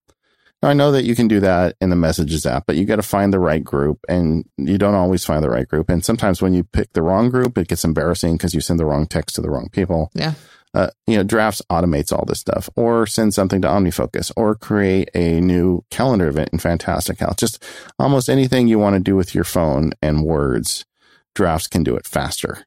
Now 0.62 0.70
I 0.70 0.74
know 0.74 0.92
that 0.92 1.04
you 1.04 1.16
can 1.16 1.28
do 1.28 1.40
that 1.42 1.76
in 1.80 1.90
the 1.90 1.96
messages 1.96 2.46
app, 2.46 2.64
but 2.66 2.76
you 2.76 2.86
got 2.86 2.96
to 2.96 3.04
find 3.04 3.32
the 3.32 3.40
right 3.40 3.64
group 3.64 4.00
and 4.10 4.46
you 4.58 4.78
don't 4.78 4.96
always 4.96 5.24
find 5.24 5.44
the 5.44 5.50
right 5.50 5.68
group. 5.68 5.90
And 5.90 6.04
sometimes 6.04 6.42
when 6.42 6.54
you 6.54 6.64
pick 6.64 6.94
the 6.94 7.04
wrong 7.04 7.30
group, 7.30 7.58
it 7.58 7.68
gets 7.68 7.84
embarrassing 7.84 8.38
because 8.38 8.54
you 8.56 8.62
send 8.62 8.80
the 8.80 8.86
wrong 8.86 9.06
text 9.06 9.36
to 9.36 9.42
the 9.42 9.50
wrong 9.50 9.70
people. 9.72 10.10
Yeah 10.14 10.34
uh, 10.74 10.90
you 11.08 11.18
know, 11.18 11.24
drafts 11.24 11.62
automates 11.72 12.12
all 12.12 12.24
this 12.26 12.40
stuff 12.40 12.70
or 12.76 13.08
send 13.08 13.34
something 13.34 13.62
to 13.62 13.68
OmniFocus 13.68 14.32
or 14.36 14.54
create 14.54 15.10
a 15.16 15.40
new 15.42 15.84
calendar 15.90 16.28
event 16.28 16.50
in 16.54 16.60
Fantastical. 16.60 17.34
Just 17.36 17.64
almost 17.98 18.30
anything 18.30 18.68
you 18.68 18.78
want 18.78 18.96
to 18.96 19.00
do 19.00 19.16
with 19.16 19.34
your 19.34 19.44
phone 19.44 19.94
and 20.02 20.24
words, 20.24 20.86
drafts 21.38 21.68
can 21.68 21.84
do 21.84 21.96
it 21.96 22.08
faster. 22.08 22.66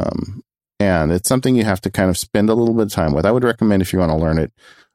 Um, 0.00 0.42
and 0.80 1.12
it's 1.12 1.28
something 1.28 1.54
you 1.54 1.64
have 1.64 1.80
to 1.82 1.90
kind 1.90 2.10
of 2.10 2.18
spend 2.18 2.50
a 2.50 2.54
little 2.54 2.74
bit 2.74 2.86
of 2.86 2.92
time 2.92 3.12
with. 3.12 3.24
I 3.24 3.30
would 3.30 3.44
recommend 3.44 3.80
if 3.80 3.92
you 3.92 4.00
want 4.00 4.10
to 4.10 4.18
learn 4.18 4.38
it, 4.38 4.52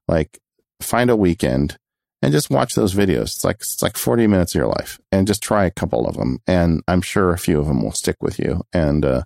like 0.09 0.39
find 0.81 1.09
a 1.09 1.15
weekend 1.15 1.77
and 2.21 2.33
just 2.33 2.49
watch 2.49 2.75
those 2.75 2.93
videos. 2.93 3.23
It's 3.23 3.43
like, 3.45 3.57
it's 3.57 3.81
like 3.81 3.97
40 3.97 4.27
minutes 4.27 4.53
of 4.53 4.59
your 4.59 4.67
life 4.67 4.99
and 5.11 5.25
just 5.25 5.41
try 5.41 5.65
a 5.65 5.71
couple 5.71 6.05
of 6.05 6.17
them. 6.17 6.39
And 6.47 6.83
I'm 6.87 7.01
sure 7.01 7.31
a 7.31 7.37
few 7.37 7.59
of 7.59 7.67
them 7.67 7.81
will 7.81 7.93
stick 7.93 8.17
with 8.21 8.39
you. 8.39 8.61
And, 8.73 9.05
uh, 9.05 9.23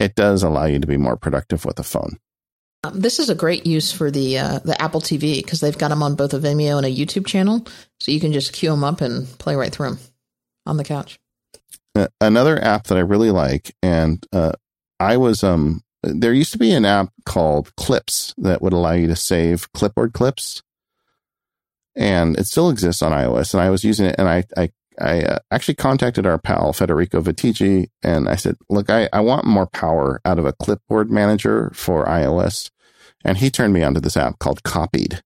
it 0.00 0.14
does 0.14 0.42
allow 0.42 0.64
you 0.64 0.78
to 0.78 0.86
be 0.86 0.96
more 0.96 1.16
productive 1.16 1.64
with 1.64 1.78
a 1.78 1.84
phone. 1.84 2.18
Um, 2.84 3.00
this 3.00 3.18
is 3.18 3.30
a 3.30 3.34
great 3.34 3.66
use 3.66 3.90
for 3.90 4.08
the 4.08 4.38
uh, 4.38 4.58
the 4.60 4.80
Apple 4.80 5.00
TV 5.00 5.42
because 5.42 5.58
they've 5.58 5.76
got 5.76 5.88
them 5.88 6.04
on 6.04 6.14
both 6.14 6.32
a 6.32 6.38
Vimeo 6.38 6.76
and 6.76 6.86
a 6.86 6.94
YouTube 6.94 7.26
channel, 7.26 7.66
so 7.98 8.12
you 8.12 8.20
can 8.20 8.32
just 8.32 8.52
queue 8.52 8.70
them 8.70 8.84
up 8.84 9.00
and 9.00 9.26
play 9.38 9.56
right 9.56 9.72
through 9.72 9.90
them 9.90 9.98
on 10.64 10.76
the 10.76 10.84
couch. 10.84 11.18
Another 12.20 12.62
app 12.62 12.84
that 12.84 12.98
I 12.98 13.02
really 13.02 13.30
like, 13.30 13.74
and 13.82 14.24
uh, 14.32 14.52
I 15.00 15.16
was 15.16 15.42
um, 15.42 15.82
there 16.02 16.32
used 16.32 16.52
to 16.52 16.58
be 16.58 16.72
an 16.72 16.84
app 16.84 17.12
called 17.24 17.74
Clips 17.76 18.34
that 18.38 18.62
would 18.62 18.72
allow 18.72 18.92
you 18.92 19.06
to 19.08 19.16
save 19.16 19.72
clipboard 19.72 20.12
clips, 20.12 20.62
and 21.96 22.38
it 22.38 22.46
still 22.46 22.70
exists 22.70 23.02
on 23.02 23.12
iOS. 23.12 23.54
And 23.54 23.62
I 23.62 23.70
was 23.70 23.84
using 23.84 24.06
it, 24.06 24.16
and 24.18 24.28
I 24.28 24.44
I 24.56 24.70
I 25.00 25.22
uh, 25.22 25.38
actually 25.50 25.74
contacted 25.74 26.26
our 26.26 26.38
pal 26.38 26.72
Federico 26.72 27.20
Viticci 27.20 27.88
and 28.02 28.28
I 28.28 28.36
said, 28.36 28.56
look, 28.68 28.90
I, 28.90 29.08
I 29.12 29.20
want 29.20 29.44
more 29.44 29.66
power 29.66 30.20
out 30.24 30.38
of 30.38 30.46
a 30.46 30.52
clipboard 30.52 31.10
manager 31.10 31.70
for 31.74 32.04
iOS. 32.06 32.70
And 33.24 33.38
he 33.38 33.50
turned 33.50 33.74
me 33.74 33.82
onto 33.82 34.00
this 34.00 34.16
app 34.16 34.38
called 34.38 34.62
Copied, 34.62 35.22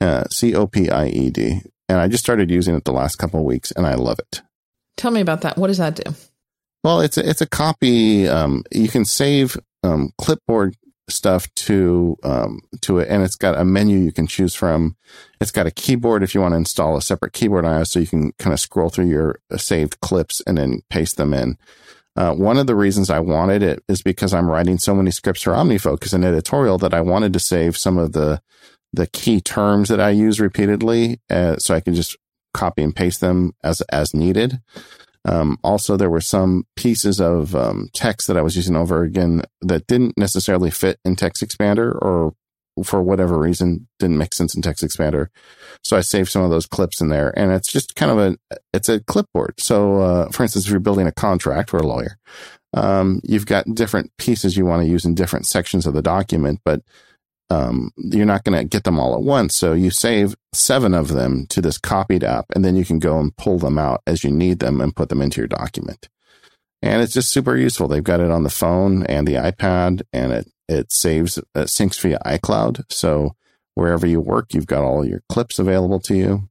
uh, 0.00 0.24
C 0.30 0.54
O 0.54 0.66
P 0.66 0.90
I 0.90 1.06
E 1.08 1.30
D. 1.30 1.62
And 1.88 1.98
I 1.98 2.08
just 2.08 2.24
started 2.24 2.50
using 2.50 2.74
it 2.74 2.84
the 2.84 2.92
last 2.92 3.16
couple 3.16 3.40
of 3.40 3.46
weeks 3.46 3.70
and 3.72 3.86
I 3.86 3.94
love 3.94 4.18
it. 4.18 4.42
Tell 4.96 5.10
me 5.10 5.20
about 5.20 5.40
that. 5.42 5.56
What 5.56 5.68
does 5.68 5.78
that 5.78 5.96
do? 5.96 6.14
Well, 6.84 7.00
it's 7.00 7.16
a, 7.16 7.28
it's 7.28 7.40
a 7.40 7.46
copy. 7.46 8.28
Um, 8.28 8.64
you 8.72 8.88
can 8.88 9.04
save 9.04 9.56
um, 9.82 10.10
clipboard 10.18 10.76
stuff 11.08 11.52
to 11.54 12.16
um, 12.22 12.60
to 12.80 12.98
it, 12.98 13.08
and 13.08 13.22
it's 13.22 13.36
got 13.36 13.58
a 13.58 13.64
menu 13.64 13.98
you 13.98 14.12
can 14.12 14.26
choose 14.26 14.54
from. 14.54 14.96
It's 15.40 15.50
got 15.50 15.66
a 15.66 15.70
keyboard 15.70 16.22
if 16.22 16.34
you 16.34 16.40
want 16.40 16.52
to 16.52 16.58
install 16.58 16.96
a 16.96 17.02
separate 17.02 17.32
keyboard 17.32 17.64
it, 17.64 17.86
so 17.86 18.00
you 18.00 18.06
can 18.06 18.32
kind 18.38 18.52
of 18.52 18.60
scroll 18.60 18.88
through 18.88 19.08
your 19.08 19.38
saved 19.56 20.00
clips 20.00 20.40
and 20.46 20.58
then 20.58 20.82
paste 20.90 21.16
them 21.16 21.32
in. 21.34 21.56
Uh, 22.14 22.34
one 22.34 22.58
of 22.58 22.66
the 22.66 22.76
reasons 22.76 23.08
I 23.08 23.20
wanted 23.20 23.62
it 23.62 23.82
is 23.88 24.02
because 24.02 24.34
I'm 24.34 24.50
writing 24.50 24.78
so 24.78 24.94
many 24.94 25.10
scripts 25.10 25.42
for 25.42 25.52
OmniFocus 25.52 26.12
and 26.12 26.24
editorial 26.24 26.76
that 26.78 26.92
I 26.92 27.00
wanted 27.00 27.32
to 27.32 27.38
save 27.38 27.76
some 27.76 27.98
of 27.98 28.12
the 28.12 28.42
the 28.94 29.06
key 29.06 29.40
terms 29.40 29.88
that 29.88 30.00
I 30.00 30.10
use 30.10 30.38
repeatedly, 30.38 31.20
uh, 31.30 31.56
so 31.56 31.74
I 31.74 31.80
can 31.80 31.94
just 31.94 32.16
copy 32.52 32.82
and 32.82 32.94
paste 32.94 33.20
them 33.20 33.52
as 33.62 33.80
as 33.82 34.14
needed. 34.14 34.60
Um, 35.24 35.58
also, 35.62 35.96
there 35.96 36.10
were 36.10 36.20
some 36.20 36.64
pieces 36.76 37.20
of 37.20 37.54
um, 37.54 37.88
text 37.94 38.26
that 38.26 38.36
I 38.36 38.42
was 38.42 38.56
using 38.56 38.76
over 38.76 39.02
again 39.02 39.42
that 39.60 39.86
didn't 39.86 40.18
necessarily 40.18 40.70
fit 40.70 40.98
in 41.04 41.14
Text 41.16 41.42
Expander 41.42 41.94
or 42.02 42.34
for 42.84 43.02
whatever 43.02 43.38
reason 43.38 43.86
didn't 43.98 44.18
make 44.18 44.34
sense 44.34 44.54
in 44.54 44.62
Text 44.62 44.82
Expander. 44.82 45.28
So 45.82 45.96
I 45.96 46.00
saved 46.00 46.30
some 46.30 46.42
of 46.42 46.50
those 46.50 46.66
clips 46.66 47.00
in 47.00 47.08
there 47.08 47.36
and 47.38 47.52
it's 47.52 47.70
just 47.70 47.94
kind 47.94 48.10
of 48.10 48.18
a, 48.18 48.56
it's 48.72 48.88
a 48.88 49.00
clipboard. 49.00 49.54
So, 49.60 50.00
uh, 50.00 50.30
for 50.30 50.42
instance, 50.42 50.64
if 50.64 50.70
you're 50.70 50.80
building 50.80 51.06
a 51.06 51.12
contract 51.12 51.70
for 51.70 51.78
a 51.78 51.86
lawyer, 51.86 52.16
um, 52.74 53.20
you've 53.24 53.46
got 53.46 53.66
different 53.74 54.10
pieces 54.16 54.56
you 54.56 54.64
want 54.64 54.82
to 54.82 54.88
use 54.88 55.04
in 55.04 55.14
different 55.14 55.46
sections 55.46 55.86
of 55.86 55.92
the 55.92 56.02
document, 56.02 56.60
but 56.64 56.80
um, 57.52 57.90
you're 57.96 58.24
not 58.24 58.44
going 58.44 58.58
to 58.58 58.64
get 58.64 58.84
them 58.84 58.98
all 58.98 59.14
at 59.14 59.22
once. 59.22 59.54
So 59.54 59.74
you 59.74 59.90
save 59.90 60.34
seven 60.54 60.94
of 60.94 61.08
them 61.08 61.46
to 61.48 61.60
this 61.60 61.78
copied 61.78 62.24
app, 62.24 62.46
and 62.54 62.64
then 62.64 62.76
you 62.76 62.84
can 62.84 62.98
go 62.98 63.18
and 63.18 63.36
pull 63.36 63.58
them 63.58 63.78
out 63.78 64.02
as 64.06 64.24
you 64.24 64.30
need 64.30 64.58
them 64.58 64.80
and 64.80 64.96
put 64.96 65.08
them 65.10 65.20
into 65.20 65.40
your 65.40 65.48
document. 65.48 66.08
And 66.80 67.02
it's 67.02 67.12
just 67.12 67.30
super 67.30 67.56
useful. 67.56 67.88
They've 67.88 68.02
got 68.02 68.20
it 68.20 68.30
on 68.30 68.42
the 68.42 68.50
phone 68.50 69.04
and 69.06 69.28
the 69.28 69.34
iPad, 69.34 70.02
and 70.12 70.32
it 70.32 70.48
it 70.68 70.92
saves 70.92 71.38
it 71.38 71.46
syncs 71.54 72.00
via 72.00 72.18
iCloud. 72.24 72.84
So 72.90 73.36
wherever 73.74 74.06
you 74.06 74.20
work, 74.20 74.54
you've 74.54 74.66
got 74.66 74.82
all 74.82 75.04
your 75.04 75.22
clips 75.28 75.58
available 75.58 76.00
to 76.00 76.14
you. 76.14 76.48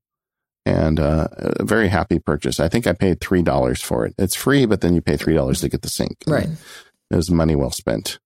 And 0.63 0.99
uh, 0.99 1.27
a 1.37 1.65
very 1.65 1.87
happy 1.87 2.19
purchase. 2.19 2.59
I 2.59 2.69
think 2.69 2.85
I 2.85 2.93
paid 2.93 3.19
three 3.19 3.41
dollars 3.41 3.81
for 3.81 4.05
it. 4.05 4.13
It's 4.19 4.35
free, 4.35 4.67
but 4.67 4.81
then 4.81 4.93
you 4.93 5.01
pay 5.01 5.17
three 5.17 5.33
dollars 5.33 5.61
to 5.61 5.69
get 5.69 5.81
the 5.81 5.89
sync. 5.89 6.17
Right. 6.27 6.49
It 7.09 7.15
was 7.15 7.31
money 7.31 7.55
well 7.55 7.71
spent. 7.71 8.19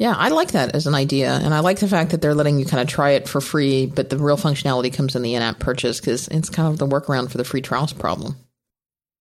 Yeah, 0.00 0.14
I 0.16 0.30
like 0.30 0.52
that 0.52 0.74
as 0.74 0.86
an 0.86 0.94
idea. 0.94 1.30
And 1.30 1.52
I 1.52 1.60
like 1.60 1.78
the 1.78 1.86
fact 1.86 2.12
that 2.12 2.22
they're 2.22 2.34
letting 2.34 2.58
you 2.58 2.64
kind 2.64 2.80
of 2.80 2.88
try 2.88 3.10
it 3.10 3.28
for 3.28 3.42
free, 3.42 3.84
but 3.84 4.08
the 4.08 4.16
real 4.16 4.38
functionality 4.38 4.90
comes 4.90 5.14
in 5.14 5.20
the 5.20 5.34
in 5.34 5.42
app 5.42 5.58
purchase 5.58 6.00
because 6.00 6.26
it's 6.28 6.48
kind 6.48 6.66
of 6.66 6.78
the 6.78 6.86
workaround 6.86 7.30
for 7.30 7.36
the 7.36 7.44
free 7.44 7.60
trials 7.60 7.92
problem. 7.92 8.34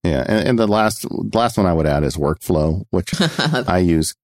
Yeah. 0.06 0.24
And, 0.26 0.48
and 0.48 0.60
the 0.60 0.68
last, 0.68 1.06
last 1.36 1.58
one 1.58 1.66
I 1.66 1.74
would 1.74 1.86
add 1.86 2.06
is 2.06 2.16
workflow, 2.16 2.86
which 2.92 3.12
I 3.68 3.80
use, 3.80 4.16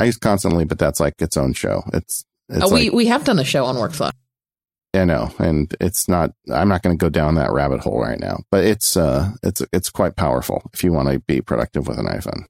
I 0.00 0.06
use 0.06 0.16
constantly, 0.16 0.64
but 0.64 0.80
that's 0.80 0.98
like 0.98 1.14
its 1.22 1.36
own 1.36 1.52
show. 1.52 1.84
It's, 1.92 2.24
it's 2.48 2.64
oh, 2.64 2.66
like, 2.66 2.72
we, 2.72 2.90
we 2.90 3.06
have 3.06 3.22
done 3.22 3.38
a 3.38 3.44
show 3.44 3.64
on 3.64 3.76
workflow. 3.76 4.10
I 4.92 5.04
know. 5.04 5.32
And 5.38 5.72
it's 5.80 6.08
not, 6.08 6.32
I'm 6.52 6.68
not 6.68 6.82
going 6.82 6.98
to 6.98 7.00
go 7.00 7.08
down 7.08 7.36
that 7.36 7.52
rabbit 7.52 7.82
hole 7.82 8.02
right 8.02 8.18
now, 8.18 8.38
but 8.50 8.64
it's, 8.64 8.96
uh, 8.96 9.30
it's, 9.44 9.62
it's 9.72 9.90
quite 9.90 10.16
powerful 10.16 10.68
if 10.74 10.82
you 10.82 10.92
want 10.92 11.08
to 11.08 11.20
be 11.20 11.40
productive 11.40 11.86
with 11.86 12.00
an 12.00 12.06
iPhone. 12.06 12.46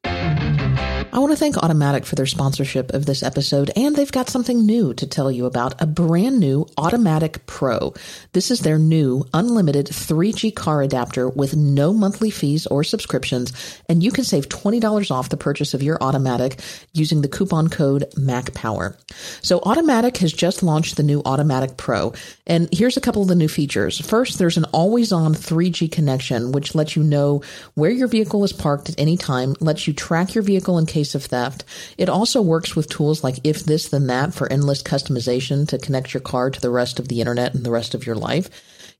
I 1.12 1.18
want 1.18 1.32
to 1.32 1.36
thank 1.36 1.56
Automatic 1.56 2.06
for 2.06 2.14
their 2.14 2.26
sponsorship 2.26 2.92
of 2.92 3.04
this 3.04 3.24
episode, 3.24 3.72
and 3.74 3.96
they've 3.96 4.12
got 4.12 4.28
something 4.28 4.64
new 4.64 4.94
to 4.94 5.08
tell 5.08 5.28
you 5.28 5.44
about 5.44 5.82
a 5.82 5.86
brand 5.86 6.38
new 6.38 6.68
Automatic 6.78 7.44
Pro. 7.46 7.94
This 8.32 8.52
is 8.52 8.60
their 8.60 8.78
new 8.78 9.24
unlimited 9.34 9.86
3G 9.86 10.54
car 10.54 10.82
adapter 10.82 11.28
with 11.28 11.56
no 11.56 11.92
monthly 11.92 12.30
fees 12.30 12.68
or 12.68 12.84
subscriptions, 12.84 13.52
and 13.88 14.04
you 14.04 14.12
can 14.12 14.22
save 14.22 14.48
$20 14.48 15.10
off 15.10 15.30
the 15.30 15.36
purchase 15.36 15.74
of 15.74 15.82
your 15.82 16.00
Automatic 16.00 16.60
using 16.92 17.22
the 17.22 17.28
coupon 17.28 17.68
code 17.68 18.04
MacPower. 18.16 18.96
So, 19.42 19.58
Automatic 19.64 20.18
has 20.18 20.32
just 20.32 20.62
launched 20.62 20.96
the 20.96 21.02
new 21.02 21.22
Automatic 21.24 21.76
Pro, 21.76 22.14
and 22.46 22.68
here's 22.72 22.96
a 22.96 23.00
couple 23.00 23.22
of 23.22 23.28
the 23.28 23.34
new 23.34 23.48
features. 23.48 23.98
First, 23.98 24.38
there's 24.38 24.58
an 24.58 24.66
always 24.66 25.10
on 25.10 25.34
3G 25.34 25.90
connection, 25.90 26.52
which 26.52 26.76
lets 26.76 26.94
you 26.94 27.02
know 27.02 27.42
where 27.74 27.90
your 27.90 28.06
vehicle 28.06 28.44
is 28.44 28.52
parked 28.52 28.90
at 28.90 29.00
any 29.00 29.16
time, 29.16 29.56
lets 29.58 29.88
you 29.88 29.92
track 29.92 30.36
your 30.36 30.44
vehicle 30.44 30.78
in 30.78 30.86
case 30.86 30.99
case 31.00 31.14
of 31.14 31.24
theft. 31.24 31.64
It 31.96 32.10
also 32.10 32.42
works 32.42 32.76
with 32.76 32.90
tools 32.90 33.24
like 33.24 33.38
If 33.42 33.64
This 33.64 33.88
Then 33.88 34.06
That 34.08 34.34
for 34.34 34.52
endless 34.52 34.82
customization 34.82 35.66
to 35.68 35.78
connect 35.78 36.12
your 36.12 36.20
car 36.20 36.50
to 36.50 36.60
the 36.60 36.68
rest 36.68 36.98
of 36.98 37.08
the 37.08 37.20
internet 37.20 37.54
and 37.54 37.64
the 37.64 37.70
rest 37.70 37.94
of 37.94 38.04
your 38.04 38.16
life. 38.16 38.50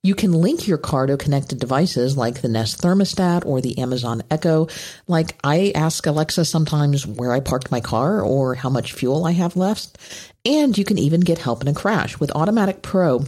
You 0.03 0.14
can 0.14 0.32
link 0.32 0.66
your 0.66 0.78
car 0.78 1.05
to 1.05 1.18
connected 1.18 1.61
devices 1.61 2.16
like 2.16 2.40
the 2.40 2.48
Nest 2.48 2.80
thermostat 2.80 3.44
or 3.44 3.61
the 3.61 3.76
Amazon 3.76 4.22
Echo. 4.30 4.68
Like 5.07 5.36
I 5.44 5.72
ask 5.74 6.07
Alexa 6.07 6.46
sometimes 6.46 7.07
where 7.07 7.32
I 7.32 7.40
parked 7.40 7.70
my 7.70 7.80
car 7.80 8.22
or 8.22 8.55
how 8.55 8.70
much 8.70 8.94
fuel 8.94 9.26
I 9.26 9.32
have 9.32 9.57
left. 9.57 9.98
And 10.46 10.78
you 10.78 10.86
can 10.86 10.96
even 10.96 11.20
get 11.20 11.36
help 11.36 11.61
in 11.61 11.68
a 11.68 11.74
crash. 11.74 12.18
With 12.18 12.34
Automatic 12.34 12.80
Pro, 12.80 13.24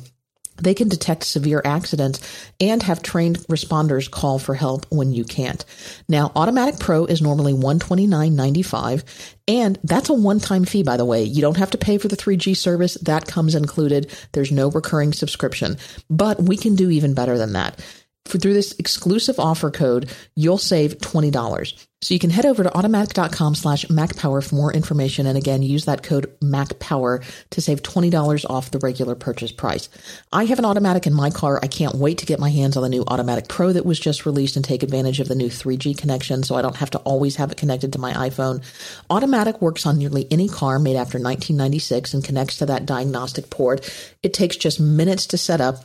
they 0.56 0.74
can 0.74 0.88
detect 0.88 1.24
severe 1.24 1.62
accidents 1.64 2.20
and 2.60 2.82
have 2.82 3.02
trained 3.02 3.38
responders 3.48 4.10
call 4.10 4.38
for 4.38 4.54
help 4.54 4.86
when 4.90 5.12
you 5.12 5.24
can't. 5.24 5.64
Now, 6.08 6.32
Automatic 6.34 6.78
Pro 6.78 7.04
is 7.04 7.22
normally 7.22 7.52
$129.95, 7.52 9.04
and 9.48 9.78
that's 9.82 10.08
a 10.08 10.14
one 10.14 10.40
time 10.40 10.64
fee, 10.64 10.82
by 10.82 10.96
the 10.96 11.04
way. 11.04 11.22
You 11.22 11.40
don't 11.40 11.56
have 11.56 11.70
to 11.72 11.78
pay 11.78 11.98
for 11.98 12.08
the 12.08 12.16
3G 12.16 12.56
service, 12.56 12.94
that 13.02 13.26
comes 13.26 13.54
included. 13.54 14.12
There's 14.32 14.52
no 14.52 14.70
recurring 14.70 15.12
subscription. 15.12 15.78
But 16.10 16.42
we 16.42 16.56
can 16.56 16.76
do 16.76 16.90
even 16.90 17.14
better 17.14 17.38
than 17.38 17.52
that. 17.54 17.80
For, 18.26 18.38
through 18.38 18.54
this 18.54 18.74
exclusive 18.78 19.40
offer 19.40 19.70
code, 19.70 20.10
you'll 20.36 20.58
save 20.58 20.98
$20. 20.98 21.86
So 22.02 22.14
you 22.14 22.20
can 22.20 22.30
head 22.30 22.44
over 22.44 22.64
to 22.64 22.76
automatic.com 22.76 23.54
slash 23.54 23.84
MacPower 23.86 24.44
for 24.44 24.56
more 24.56 24.72
information. 24.72 25.24
And 25.26 25.38
again, 25.38 25.62
use 25.62 25.84
that 25.84 26.02
code 26.02 26.34
MacPower 26.40 27.24
to 27.50 27.60
save 27.60 27.82
$20 27.82 28.44
off 28.50 28.72
the 28.72 28.80
regular 28.80 29.14
purchase 29.14 29.52
price. 29.52 29.88
I 30.32 30.44
have 30.46 30.58
an 30.58 30.64
automatic 30.64 31.06
in 31.06 31.14
my 31.14 31.30
car. 31.30 31.60
I 31.62 31.68
can't 31.68 31.94
wait 31.94 32.18
to 32.18 32.26
get 32.26 32.40
my 32.40 32.50
hands 32.50 32.76
on 32.76 32.82
the 32.82 32.88
new 32.88 33.04
Automatic 33.06 33.46
Pro 33.46 33.72
that 33.72 33.86
was 33.86 34.00
just 34.00 34.26
released 34.26 34.56
and 34.56 34.64
take 34.64 34.82
advantage 34.82 35.20
of 35.20 35.28
the 35.28 35.36
new 35.36 35.48
3G 35.48 35.96
connection 35.96 36.42
so 36.42 36.56
I 36.56 36.62
don't 36.62 36.76
have 36.76 36.90
to 36.90 36.98
always 36.98 37.36
have 37.36 37.52
it 37.52 37.56
connected 37.56 37.92
to 37.92 38.00
my 38.00 38.12
iPhone. 38.14 38.64
Automatic 39.08 39.62
works 39.62 39.86
on 39.86 39.96
nearly 39.96 40.26
any 40.28 40.48
car 40.48 40.80
made 40.80 40.96
after 40.96 41.18
1996 41.18 42.14
and 42.14 42.24
connects 42.24 42.58
to 42.58 42.66
that 42.66 42.84
diagnostic 42.84 43.48
port. 43.48 43.88
It 44.24 44.34
takes 44.34 44.56
just 44.56 44.80
minutes 44.80 45.26
to 45.26 45.38
set 45.38 45.60
up 45.60 45.84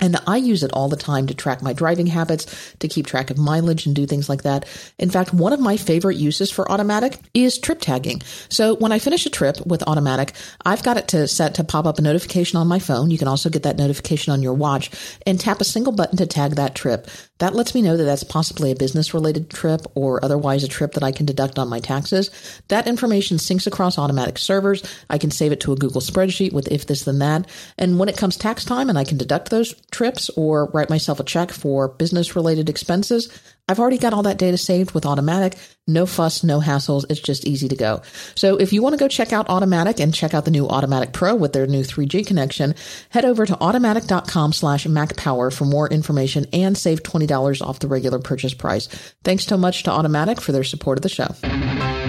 and 0.00 0.16
I 0.26 0.36
use 0.36 0.62
it 0.62 0.72
all 0.72 0.88
the 0.88 0.96
time 0.96 1.26
to 1.26 1.34
track 1.34 1.62
my 1.62 1.72
driving 1.72 2.06
habits, 2.06 2.74
to 2.80 2.88
keep 2.88 3.06
track 3.06 3.30
of 3.30 3.38
mileage 3.38 3.86
and 3.86 3.94
do 3.94 4.06
things 4.06 4.28
like 4.28 4.42
that. 4.42 4.66
In 4.98 5.10
fact, 5.10 5.32
one 5.32 5.52
of 5.52 5.60
my 5.60 5.76
favorite 5.76 6.16
uses 6.16 6.50
for 6.50 6.70
automatic 6.70 7.18
is 7.34 7.58
trip 7.58 7.80
tagging. 7.80 8.22
So 8.48 8.76
when 8.76 8.92
I 8.92 8.98
finish 8.98 9.26
a 9.26 9.30
trip 9.30 9.64
with 9.66 9.82
automatic, 9.86 10.32
I've 10.64 10.82
got 10.82 10.96
it 10.96 11.08
to 11.08 11.28
set 11.28 11.54
to 11.54 11.64
pop 11.64 11.86
up 11.86 11.98
a 11.98 12.02
notification 12.02 12.58
on 12.58 12.66
my 12.66 12.78
phone. 12.78 13.10
You 13.10 13.18
can 13.18 13.28
also 13.28 13.50
get 13.50 13.62
that 13.64 13.78
notification 13.78 14.32
on 14.32 14.42
your 14.42 14.54
watch 14.54 14.90
and 15.26 15.38
tap 15.38 15.60
a 15.60 15.64
single 15.64 15.92
button 15.92 16.16
to 16.18 16.26
tag 16.26 16.56
that 16.56 16.74
trip. 16.74 17.08
That 17.40 17.54
lets 17.54 17.74
me 17.74 17.82
know 17.82 17.96
that 17.96 18.04
that's 18.04 18.22
possibly 18.22 18.70
a 18.70 18.76
business 18.76 19.14
related 19.14 19.50
trip 19.50 19.86
or 19.94 20.22
otherwise 20.22 20.62
a 20.62 20.68
trip 20.68 20.92
that 20.92 21.02
I 21.02 21.10
can 21.10 21.24
deduct 21.24 21.58
on 21.58 21.68
my 21.68 21.80
taxes. 21.80 22.30
That 22.68 22.86
information 22.86 23.38
syncs 23.38 23.66
across 23.66 23.98
automatic 23.98 24.36
servers. 24.36 24.82
I 25.08 25.16
can 25.16 25.30
save 25.30 25.50
it 25.50 25.60
to 25.60 25.72
a 25.72 25.76
Google 25.76 26.02
spreadsheet 26.02 26.52
with 26.52 26.68
if 26.68 26.86
this 26.86 27.04
then 27.04 27.18
that. 27.20 27.48
And 27.78 27.98
when 27.98 28.10
it 28.10 28.18
comes 28.18 28.36
tax 28.36 28.64
time 28.64 28.90
and 28.90 28.98
I 28.98 29.04
can 29.04 29.16
deduct 29.16 29.50
those 29.50 29.74
trips 29.90 30.28
or 30.36 30.66
write 30.66 30.90
myself 30.90 31.18
a 31.18 31.24
check 31.24 31.50
for 31.50 31.88
business 31.88 32.36
related 32.36 32.68
expenses, 32.68 33.30
I've 33.70 33.78
already 33.78 33.98
got 33.98 34.12
all 34.12 34.24
that 34.24 34.36
data 34.36 34.58
saved 34.58 34.90
with 34.92 35.06
Automatic. 35.06 35.56
No 35.86 36.04
fuss, 36.04 36.42
no 36.42 36.60
hassles. 36.60 37.04
It's 37.08 37.20
just 37.20 37.46
easy 37.46 37.68
to 37.68 37.76
go. 37.76 38.02
So 38.34 38.56
if 38.56 38.72
you 38.72 38.82
want 38.82 38.94
to 38.94 38.98
go 38.98 39.06
check 39.06 39.32
out 39.32 39.48
Automatic 39.48 40.00
and 40.00 40.12
check 40.12 40.34
out 40.34 40.44
the 40.44 40.50
new 40.50 40.68
Automatic 40.68 41.12
Pro 41.12 41.36
with 41.36 41.52
their 41.52 41.68
new 41.68 41.82
3G 41.82 42.26
connection, 42.26 42.74
head 43.10 43.24
over 43.24 43.46
to 43.46 43.56
automatic.com 43.60 44.52
slash 44.52 44.86
MacPower 44.86 45.52
for 45.52 45.66
more 45.66 45.88
information 45.88 46.46
and 46.52 46.76
save 46.76 47.04
$20 47.04 47.64
off 47.64 47.78
the 47.78 47.86
regular 47.86 48.18
purchase 48.18 48.54
price. 48.54 48.88
Thanks 49.22 49.46
so 49.46 49.56
much 49.56 49.84
to 49.84 49.90
Automatic 49.90 50.40
for 50.40 50.50
their 50.50 50.64
support 50.64 50.98
of 50.98 51.02
the 51.02 51.08
show. 51.08 51.28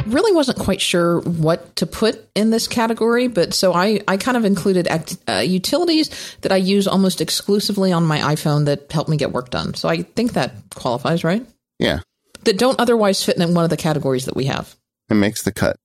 Really 0.07 0.31
wasn't 0.31 0.57
quite 0.57 0.81
sure 0.81 1.21
what 1.21 1.75
to 1.75 1.85
put 1.85 2.27
in 2.33 2.49
this 2.49 2.67
category, 2.67 3.27
but 3.27 3.53
so 3.53 3.71
I, 3.73 4.01
I 4.07 4.17
kind 4.17 4.35
of 4.35 4.45
included 4.45 4.87
act, 4.87 5.15
uh, 5.27 5.43
utilities 5.45 6.09
that 6.41 6.51
I 6.51 6.57
use 6.57 6.87
almost 6.87 7.21
exclusively 7.21 7.91
on 7.91 8.05
my 8.05 8.17
iPhone 8.19 8.65
that 8.65 8.91
help 8.91 9.07
me 9.07 9.17
get 9.17 9.31
work 9.31 9.51
done. 9.51 9.75
So 9.75 9.89
I 9.89 10.01
think 10.01 10.33
that 10.33 10.55
qualifies, 10.73 11.23
right? 11.23 11.45
Yeah. 11.81 11.99
That 12.43 12.57
don't 12.57 12.79
otherwise 12.79 13.23
fit 13.23 13.37
in 13.37 13.53
one 13.53 13.63
of 13.63 13.69
the 13.69 13.77
categories 13.77 14.25
that 14.25 14.35
we 14.35 14.45
have. 14.45 14.75
It 15.09 15.15
makes 15.15 15.43
the 15.43 15.51
cut. 15.51 15.77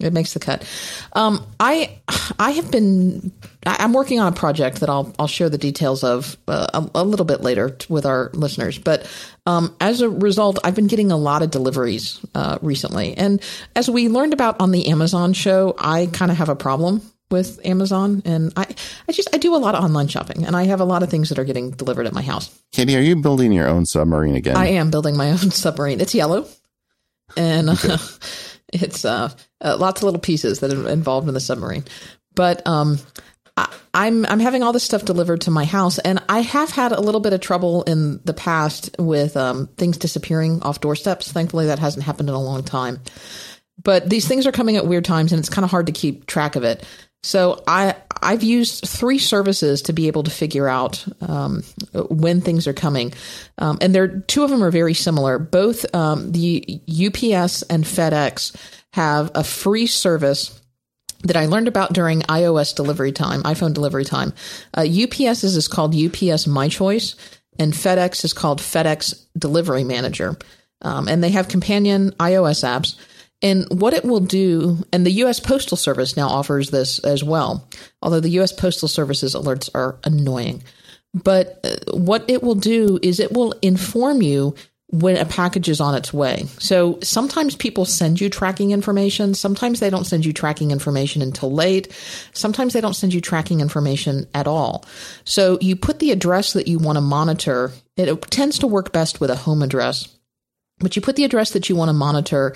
It 0.00 0.12
makes 0.12 0.34
the 0.34 0.40
cut. 0.40 0.68
Um, 1.12 1.46
I 1.60 1.98
I 2.38 2.50
have 2.50 2.70
been 2.70 3.32
I'm 3.64 3.92
working 3.92 4.18
on 4.18 4.32
a 4.32 4.36
project 4.36 4.80
that 4.80 4.90
I'll 4.90 5.14
I'll 5.18 5.28
share 5.28 5.48
the 5.48 5.56
details 5.56 6.02
of 6.02 6.36
uh, 6.48 6.66
a, 6.74 7.00
a, 7.00 7.04
little 7.04 7.24
bit 7.24 7.42
later 7.42 7.70
t- 7.70 7.86
with 7.88 8.04
our 8.04 8.30
listeners. 8.34 8.76
But 8.76 9.08
um, 9.46 9.74
as 9.80 10.00
a 10.00 10.10
result, 10.10 10.58
I've 10.64 10.74
been 10.74 10.88
getting 10.88 11.12
a 11.12 11.16
lot 11.16 11.42
of 11.42 11.52
deliveries 11.52 12.20
uh, 12.34 12.58
recently, 12.60 13.16
and 13.16 13.40
as 13.76 13.88
we 13.88 14.08
learned 14.08 14.32
about 14.32 14.60
on 14.60 14.72
the 14.72 14.88
Amazon 14.88 15.32
show, 15.32 15.76
I 15.78 16.06
kind 16.06 16.32
of 16.32 16.38
have 16.38 16.48
a 16.48 16.56
problem 16.56 17.00
with 17.34 17.60
Amazon, 17.66 18.22
and 18.24 18.52
I, 18.56 18.64
I 19.08 19.12
just 19.12 19.28
I 19.34 19.38
do 19.38 19.56
a 19.56 19.58
lot 19.58 19.74
of 19.74 19.82
online 19.82 20.06
shopping, 20.06 20.46
and 20.46 20.54
I 20.56 20.66
have 20.66 20.80
a 20.80 20.84
lot 20.84 21.02
of 21.02 21.10
things 21.10 21.28
that 21.28 21.38
are 21.38 21.44
getting 21.44 21.72
delivered 21.72 22.06
at 22.06 22.12
my 22.12 22.22
house. 22.22 22.56
Katie, 22.70 22.96
are 22.96 23.00
you 23.00 23.16
building 23.16 23.50
your 23.50 23.66
own 23.68 23.84
submarine 23.84 24.36
again? 24.36 24.56
I 24.56 24.68
am 24.68 24.90
building 24.92 25.16
my 25.16 25.32
own 25.32 25.38
submarine. 25.50 26.00
It's 26.00 26.14
yellow, 26.14 26.46
and 27.36 27.70
uh, 27.70 27.98
it's 28.72 29.04
uh, 29.04 29.30
uh, 29.60 29.76
lots 29.78 30.00
of 30.00 30.04
little 30.04 30.20
pieces 30.20 30.60
that 30.60 30.72
are 30.72 30.88
involved 30.88 31.26
in 31.26 31.34
the 31.34 31.40
submarine. 31.40 31.84
But 32.36 32.64
um, 32.66 32.98
I, 33.56 33.74
I'm 33.92 34.24
I'm 34.26 34.40
having 34.40 34.62
all 34.62 34.72
this 34.72 34.84
stuff 34.84 35.04
delivered 35.04 35.40
to 35.42 35.50
my 35.50 35.64
house, 35.64 35.98
and 35.98 36.22
I 36.28 36.40
have 36.40 36.70
had 36.70 36.92
a 36.92 37.00
little 37.00 37.20
bit 37.20 37.32
of 37.32 37.40
trouble 37.40 37.82
in 37.82 38.20
the 38.24 38.34
past 38.34 38.94
with 38.96 39.36
um, 39.36 39.66
things 39.76 39.98
disappearing 39.98 40.62
off 40.62 40.80
doorsteps. 40.80 41.32
Thankfully, 41.32 41.66
that 41.66 41.80
hasn't 41.80 42.04
happened 42.04 42.28
in 42.28 42.36
a 42.36 42.40
long 42.40 42.62
time. 42.62 43.00
But 43.82 44.08
these 44.08 44.28
things 44.28 44.46
are 44.46 44.52
coming 44.52 44.76
at 44.76 44.86
weird 44.86 45.04
times, 45.04 45.32
and 45.32 45.40
it's 45.40 45.48
kind 45.48 45.64
of 45.64 45.70
hard 45.70 45.86
to 45.86 45.92
keep 45.92 46.26
track 46.26 46.56
of 46.56 46.62
it. 46.62 46.84
So 47.24 47.62
I 47.66 47.96
I've 48.22 48.42
used 48.42 48.86
three 48.86 49.18
services 49.18 49.80
to 49.82 49.94
be 49.94 50.08
able 50.08 50.24
to 50.24 50.30
figure 50.30 50.68
out 50.68 51.04
um, 51.22 51.62
when 52.10 52.42
things 52.42 52.66
are 52.66 52.74
coming, 52.74 53.14
um, 53.56 53.78
and 53.80 53.94
there 53.94 54.08
two 54.08 54.44
of 54.44 54.50
them 54.50 54.62
are 54.62 54.70
very 54.70 54.92
similar. 54.92 55.38
Both 55.38 55.86
um, 55.94 56.32
the 56.32 56.82
UPS 56.86 57.62
and 57.62 57.84
FedEx 57.84 58.54
have 58.92 59.30
a 59.34 59.42
free 59.42 59.86
service 59.86 60.60
that 61.22 61.36
I 61.36 61.46
learned 61.46 61.66
about 61.66 61.94
during 61.94 62.20
iOS 62.20 62.76
delivery 62.76 63.12
time, 63.12 63.42
iPhone 63.44 63.72
delivery 63.72 64.04
time. 64.04 64.34
Uh, 64.76 64.82
UPS 64.82 65.44
is 65.44 65.66
called 65.66 65.96
UPS 65.96 66.46
My 66.46 66.68
Choice, 66.68 67.16
and 67.58 67.72
FedEx 67.72 68.22
is 68.26 68.34
called 68.34 68.60
FedEx 68.60 69.24
Delivery 69.38 69.82
Manager, 69.82 70.36
um, 70.82 71.08
and 71.08 71.24
they 71.24 71.30
have 71.30 71.48
companion 71.48 72.10
iOS 72.20 72.62
apps. 72.64 72.96
And 73.44 73.66
what 73.68 73.92
it 73.92 74.06
will 74.06 74.20
do, 74.20 74.78
and 74.90 75.04
the 75.04 75.12
U.S. 75.12 75.38
Postal 75.38 75.76
Service 75.76 76.16
now 76.16 76.28
offers 76.28 76.70
this 76.70 76.98
as 77.00 77.22
well, 77.22 77.68
although 78.00 78.20
the 78.20 78.30
U.S. 78.30 78.52
Postal 78.52 78.88
Service's 78.88 79.34
alerts 79.34 79.68
are 79.74 79.98
annoying. 80.02 80.62
But 81.12 81.60
uh, 81.62 81.96
what 81.96 82.24
it 82.28 82.42
will 82.42 82.54
do 82.54 82.98
is 83.02 83.20
it 83.20 83.32
will 83.32 83.54
inform 83.60 84.22
you 84.22 84.54
when 84.88 85.16
a 85.16 85.26
package 85.26 85.68
is 85.68 85.80
on 85.80 85.94
its 85.94 86.12
way. 86.12 86.46
So 86.58 86.98
sometimes 87.02 87.56
people 87.56 87.84
send 87.84 88.20
you 88.20 88.30
tracking 88.30 88.70
information. 88.70 89.34
Sometimes 89.34 89.80
they 89.80 89.90
don't 89.90 90.04
send 90.04 90.24
you 90.24 90.32
tracking 90.32 90.70
information 90.70 91.20
until 91.20 91.52
late. 91.52 91.92
Sometimes 92.32 92.72
they 92.72 92.80
don't 92.80 92.94
send 92.94 93.12
you 93.12 93.20
tracking 93.20 93.60
information 93.60 94.26
at 94.34 94.46
all. 94.46 94.84
So 95.24 95.58
you 95.60 95.76
put 95.76 95.98
the 95.98 96.12
address 96.12 96.54
that 96.54 96.68
you 96.68 96.78
want 96.78 96.96
to 96.96 97.02
monitor. 97.02 97.72
It 97.96 98.22
tends 98.30 98.58
to 98.60 98.66
work 98.66 98.92
best 98.92 99.20
with 99.20 99.30
a 99.30 99.36
home 99.36 99.62
address. 99.62 100.08
But 100.78 100.96
you 100.96 101.02
put 101.02 101.16
the 101.16 101.24
address 101.24 101.52
that 101.52 101.68
you 101.68 101.76
want 101.76 101.88
to 101.88 101.94
monitor 101.94 102.54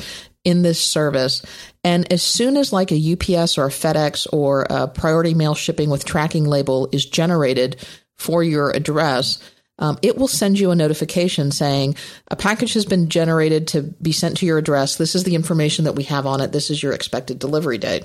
in 0.48 0.62
this 0.62 0.82
service. 0.82 1.42
And 1.84 2.10
as 2.10 2.22
soon 2.22 2.56
as 2.56 2.72
like 2.72 2.90
a 2.90 3.12
UPS 3.12 3.58
or 3.58 3.66
a 3.66 3.70
FedEx 3.70 4.26
or 4.32 4.66
a 4.70 4.88
priority 4.88 5.34
mail 5.34 5.54
shipping 5.54 5.90
with 5.90 6.06
tracking 6.06 6.46
label 6.46 6.88
is 6.90 7.04
generated 7.04 7.84
for 8.16 8.42
your 8.42 8.70
address, 8.70 9.42
um, 9.78 9.98
it 10.00 10.16
will 10.16 10.26
send 10.26 10.58
you 10.58 10.70
a 10.70 10.74
notification 10.74 11.50
saying 11.50 11.96
a 12.28 12.36
package 12.36 12.72
has 12.72 12.86
been 12.86 13.10
generated 13.10 13.68
to 13.68 13.82
be 13.82 14.12
sent 14.12 14.38
to 14.38 14.46
your 14.46 14.56
address. 14.56 14.96
This 14.96 15.14
is 15.14 15.24
the 15.24 15.34
information 15.34 15.84
that 15.84 15.94
we 15.94 16.04
have 16.04 16.24
on 16.24 16.40
it. 16.40 16.50
This 16.50 16.70
is 16.70 16.82
your 16.82 16.94
expected 16.94 17.38
delivery 17.38 17.76
date. 17.76 18.04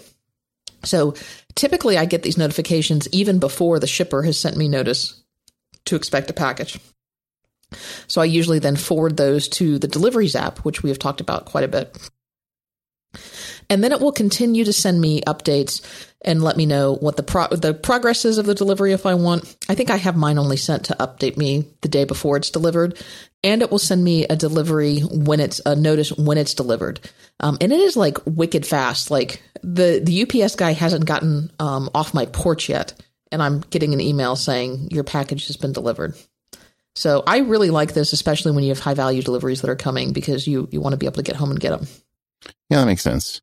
So 0.83 1.15
typically, 1.55 1.97
I 1.97 2.03
get 2.03 2.23
these 2.23 2.37
notifications 2.37 3.07
even 3.13 3.39
before 3.39 3.79
the 3.79 3.87
shipper 3.87 4.21
has 4.23 4.37
sent 4.37 4.57
me 4.57 4.67
notice 4.67 5.23
to 5.85 5.95
expect 5.95 6.29
a 6.29 6.33
package. 6.33 6.77
So 8.07 8.21
I 8.21 8.25
usually 8.25 8.59
then 8.59 8.75
forward 8.75 9.15
those 9.15 9.47
to 9.49 9.79
the 9.79 9.87
deliveries 9.87 10.35
app, 10.35 10.59
which 10.59 10.83
we 10.83 10.89
have 10.89 10.99
talked 10.99 11.21
about 11.21 11.45
quite 11.45 11.63
a 11.63 11.69
bit. 11.69 12.11
And 13.69 13.83
then 13.83 13.91
it 13.91 14.01
will 14.01 14.11
continue 14.11 14.65
to 14.65 14.73
send 14.73 14.99
me 14.99 15.21
updates 15.21 15.81
and 16.23 16.41
let 16.41 16.57
me 16.57 16.65
know 16.65 16.95
what 16.95 17.17
the 17.17 17.23
pro- 17.23 17.47
the 17.47 17.73
progress 17.73 18.25
is 18.25 18.37
of 18.37 18.45
the 18.45 18.55
delivery 18.55 18.93
if 18.93 19.05
I 19.05 19.13
want. 19.15 19.57
I 19.69 19.75
think 19.75 19.89
I 19.89 19.97
have 19.97 20.15
mine 20.15 20.37
only 20.37 20.57
sent 20.57 20.85
to 20.85 20.95
update 20.95 21.37
me 21.37 21.67
the 21.81 21.89
day 21.89 22.05
before 22.05 22.37
it's 22.37 22.49
delivered, 22.49 23.01
and 23.43 23.61
it 23.61 23.71
will 23.71 23.79
send 23.79 24.03
me 24.03 24.25
a 24.25 24.35
delivery 24.35 25.01
when 25.01 25.39
it's 25.39 25.61
a 25.65 25.75
notice 25.75 26.11
when 26.13 26.37
it's 26.37 26.53
delivered. 26.53 26.99
Um, 27.39 27.57
and 27.59 27.73
it 27.73 27.79
is 27.79 27.97
like 27.97 28.17
wicked 28.25 28.65
fast. 28.65 29.11
Like 29.11 29.41
the 29.61 30.01
the 30.03 30.23
UPS 30.23 30.55
guy 30.55 30.71
hasn't 30.71 31.05
gotten 31.05 31.51
um, 31.59 31.89
off 31.93 32.13
my 32.13 32.25
porch 32.27 32.69
yet, 32.69 32.93
and 33.31 33.41
I'm 33.43 33.59
getting 33.59 33.93
an 33.93 34.01
email 34.01 34.35
saying 34.35 34.89
your 34.91 35.03
package 35.03 35.47
has 35.47 35.57
been 35.57 35.73
delivered. 35.73 36.15
So 36.95 37.23
I 37.25 37.39
really 37.39 37.71
like 37.71 37.93
this, 37.93 38.13
especially 38.13 38.51
when 38.51 38.63
you 38.63 38.69
have 38.69 38.79
high 38.79 38.93
value 38.93 39.23
deliveries 39.23 39.61
that 39.61 39.69
are 39.69 39.75
coming 39.75 40.13
because 40.13 40.47
you 40.47 40.69
you 40.71 40.79
want 40.79 40.93
to 40.93 40.97
be 40.97 41.05
able 41.05 41.15
to 41.15 41.23
get 41.23 41.35
home 41.35 41.51
and 41.51 41.59
get 41.59 41.71
them. 41.71 41.87
Yeah, 42.69 42.79
that 42.79 42.85
makes 42.85 43.01
sense. 43.01 43.41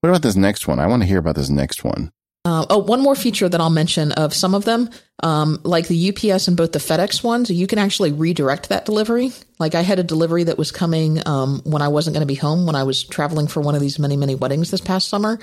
What 0.00 0.10
about 0.10 0.22
this 0.22 0.36
next 0.36 0.66
one? 0.66 0.80
I 0.80 0.86
want 0.86 1.02
to 1.02 1.08
hear 1.08 1.18
about 1.18 1.36
this 1.36 1.48
next 1.48 1.84
one. 1.84 2.12
Uh, 2.44 2.66
oh, 2.70 2.78
one 2.78 3.00
more 3.00 3.14
feature 3.14 3.48
that 3.48 3.60
I'll 3.60 3.70
mention 3.70 4.10
of 4.12 4.34
some 4.34 4.52
of 4.52 4.64
them, 4.64 4.90
um, 5.22 5.60
like 5.62 5.86
the 5.86 6.08
UPS 6.08 6.48
and 6.48 6.56
both 6.56 6.72
the 6.72 6.80
FedEx 6.80 7.22
ones, 7.22 7.50
you 7.50 7.68
can 7.68 7.78
actually 7.78 8.10
redirect 8.10 8.68
that 8.70 8.84
delivery. 8.84 9.30
Like 9.60 9.76
I 9.76 9.82
had 9.82 10.00
a 10.00 10.02
delivery 10.02 10.42
that 10.44 10.58
was 10.58 10.72
coming 10.72 11.24
um, 11.24 11.60
when 11.64 11.82
I 11.82 11.88
wasn't 11.88 12.14
going 12.14 12.26
to 12.26 12.26
be 12.26 12.34
home 12.34 12.66
when 12.66 12.74
I 12.74 12.82
was 12.82 13.04
traveling 13.04 13.46
for 13.46 13.60
one 13.60 13.76
of 13.76 13.80
these 13.80 14.00
many, 14.00 14.16
many 14.16 14.34
weddings 14.34 14.72
this 14.72 14.80
past 14.80 15.08
summer. 15.08 15.38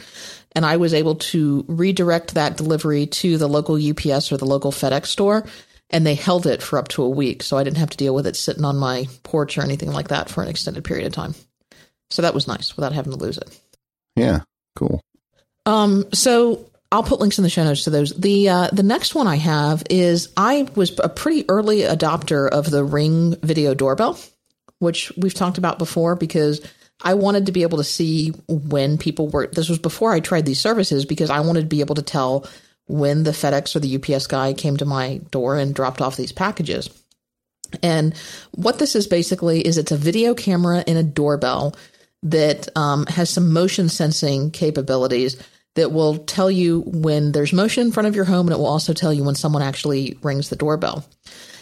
And 0.57 0.65
I 0.65 0.76
was 0.76 0.93
able 0.93 1.15
to 1.15 1.63
redirect 1.70 2.34
that 2.34 2.57
delivery 2.57 3.05
to 3.05 3.38
the 3.38 3.47
local 3.47 3.76
UPS 3.76 4.34
or 4.34 4.38
the 4.38 4.45
local 4.45 4.74
FedEx 4.74 5.05
store. 5.05 5.45
And 5.89 6.05
they 6.05 6.15
held 6.15 6.45
it 6.45 6.61
for 6.61 6.78
up 6.78 6.89
to 6.89 7.03
a 7.03 7.09
week. 7.09 7.43
So 7.43 7.57
I 7.57 7.63
didn't 7.63 7.78
have 7.78 7.91
to 7.91 7.97
deal 7.97 8.13
with 8.13 8.28
it 8.28 8.36
sitting 8.36 8.65
on 8.65 8.76
my 8.76 9.07
porch 9.24 9.57
or 9.57 9.61
anything 9.61 9.91
like 9.91 10.09
that 10.09 10.30
for 10.30 10.43
an 10.43 10.49
extended 10.49 10.84
period 10.84 11.07
of 11.07 11.13
time. 11.13 11.34
So 12.12 12.22
that 12.22 12.34
was 12.34 12.47
nice 12.47 12.76
without 12.76 12.93
having 12.93 13.14
to 13.14 13.20
lose 13.20 13.38
it. 13.38 13.60
Yeah, 14.16 14.41
cool. 14.76 15.01
Um, 15.66 16.05
so 16.14 16.70
I'll 16.91 17.03
put 17.03 17.20
links 17.20 17.38
in 17.38 17.43
the 17.43 17.49
show 17.49 17.64
notes 17.64 17.84
to 17.84 17.89
those. 17.89 18.16
The 18.16 18.49
uh, 18.49 18.70
the 18.72 18.84
next 18.84 19.14
one 19.14 19.28
I 19.28 19.36
have 19.36 19.84
is 19.89 20.30
I 20.36 20.68
was 20.76 20.97
a 20.99 21.10
pretty 21.10 21.45
early 21.47 21.82
adopter 21.82 22.49
of 22.49 22.70
the 22.70 22.84
Ring 22.84 23.36
video 23.43 23.74
doorbell, 23.74 24.20
which 24.80 25.12
we've 25.16 25.34
talked 25.34 25.57
about 25.57 25.78
before 25.78 26.16
because 26.16 26.62
I 27.01 27.14
wanted 27.14 27.45
to 27.45 27.51
be 27.51 27.62
able 27.62 27.78
to 27.78 27.84
see 27.84 28.30
when 28.47 28.97
people 28.97 29.30
were. 29.30 29.47
This 29.47 29.70
was 29.70 29.80
before 29.80 30.12
I 30.12 30.20
tried 30.20 30.45
these 30.45 30.60
services 30.60 31.05
because 31.05 31.30
I 31.30 31.41
wanted 31.41 31.62
to 31.62 31.68
be 31.68 31.82
able 31.82 31.95
to 31.95 32.01
tell 32.01 32.47
when 32.88 33.22
the 33.22 33.32
FedEx 33.32 33.76
or 33.76 33.80
the 33.80 33.95
UPS 33.95 34.26
guy 34.26 34.53
came 34.53 34.78
to 34.78 34.86
my 34.86 35.22
door 35.30 35.57
and 35.57 35.76
dropped 35.76 36.01
off 36.01 36.18
these 36.18 36.32
packages. 36.32 36.89
And 37.84 38.18
what 38.51 38.80
this 38.80 38.95
is 38.95 39.05
basically 39.05 39.62
is 39.62 39.78
it's 39.78 39.91
a 39.91 39.97
video 39.97 40.34
camera 40.34 40.84
in 40.88 40.97
a 40.97 41.03
doorbell 41.03 41.76
that 42.24 42.67
um, 42.76 43.05
has 43.05 43.30
some 43.30 43.53
motion 43.53 43.89
sensing 43.89 44.51
capabilities 44.51 45.41
that 45.76 45.91
will 45.91 46.17
tell 46.17 46.51
you 46.51 46.82
when 46.82 47.32
there's 47.32 47.53
motion 47.53 47.88
in 47.88 47.91
front 47.93 48.07
of 48.07 48.15
your 48.15 48.26
home 48.26 48.47
and 48.47 48.53
it 48.53 48.57
will 48.57 48.65
also 48.65 48.93
tell 48.93 49.13
you 49.13 49.24
when 49.24 49.36
someone 49.36 49.61
actually 49.61 50.17
rings 50.22 50.49
the 50.49 50.55
doorbell. 50.55 51.05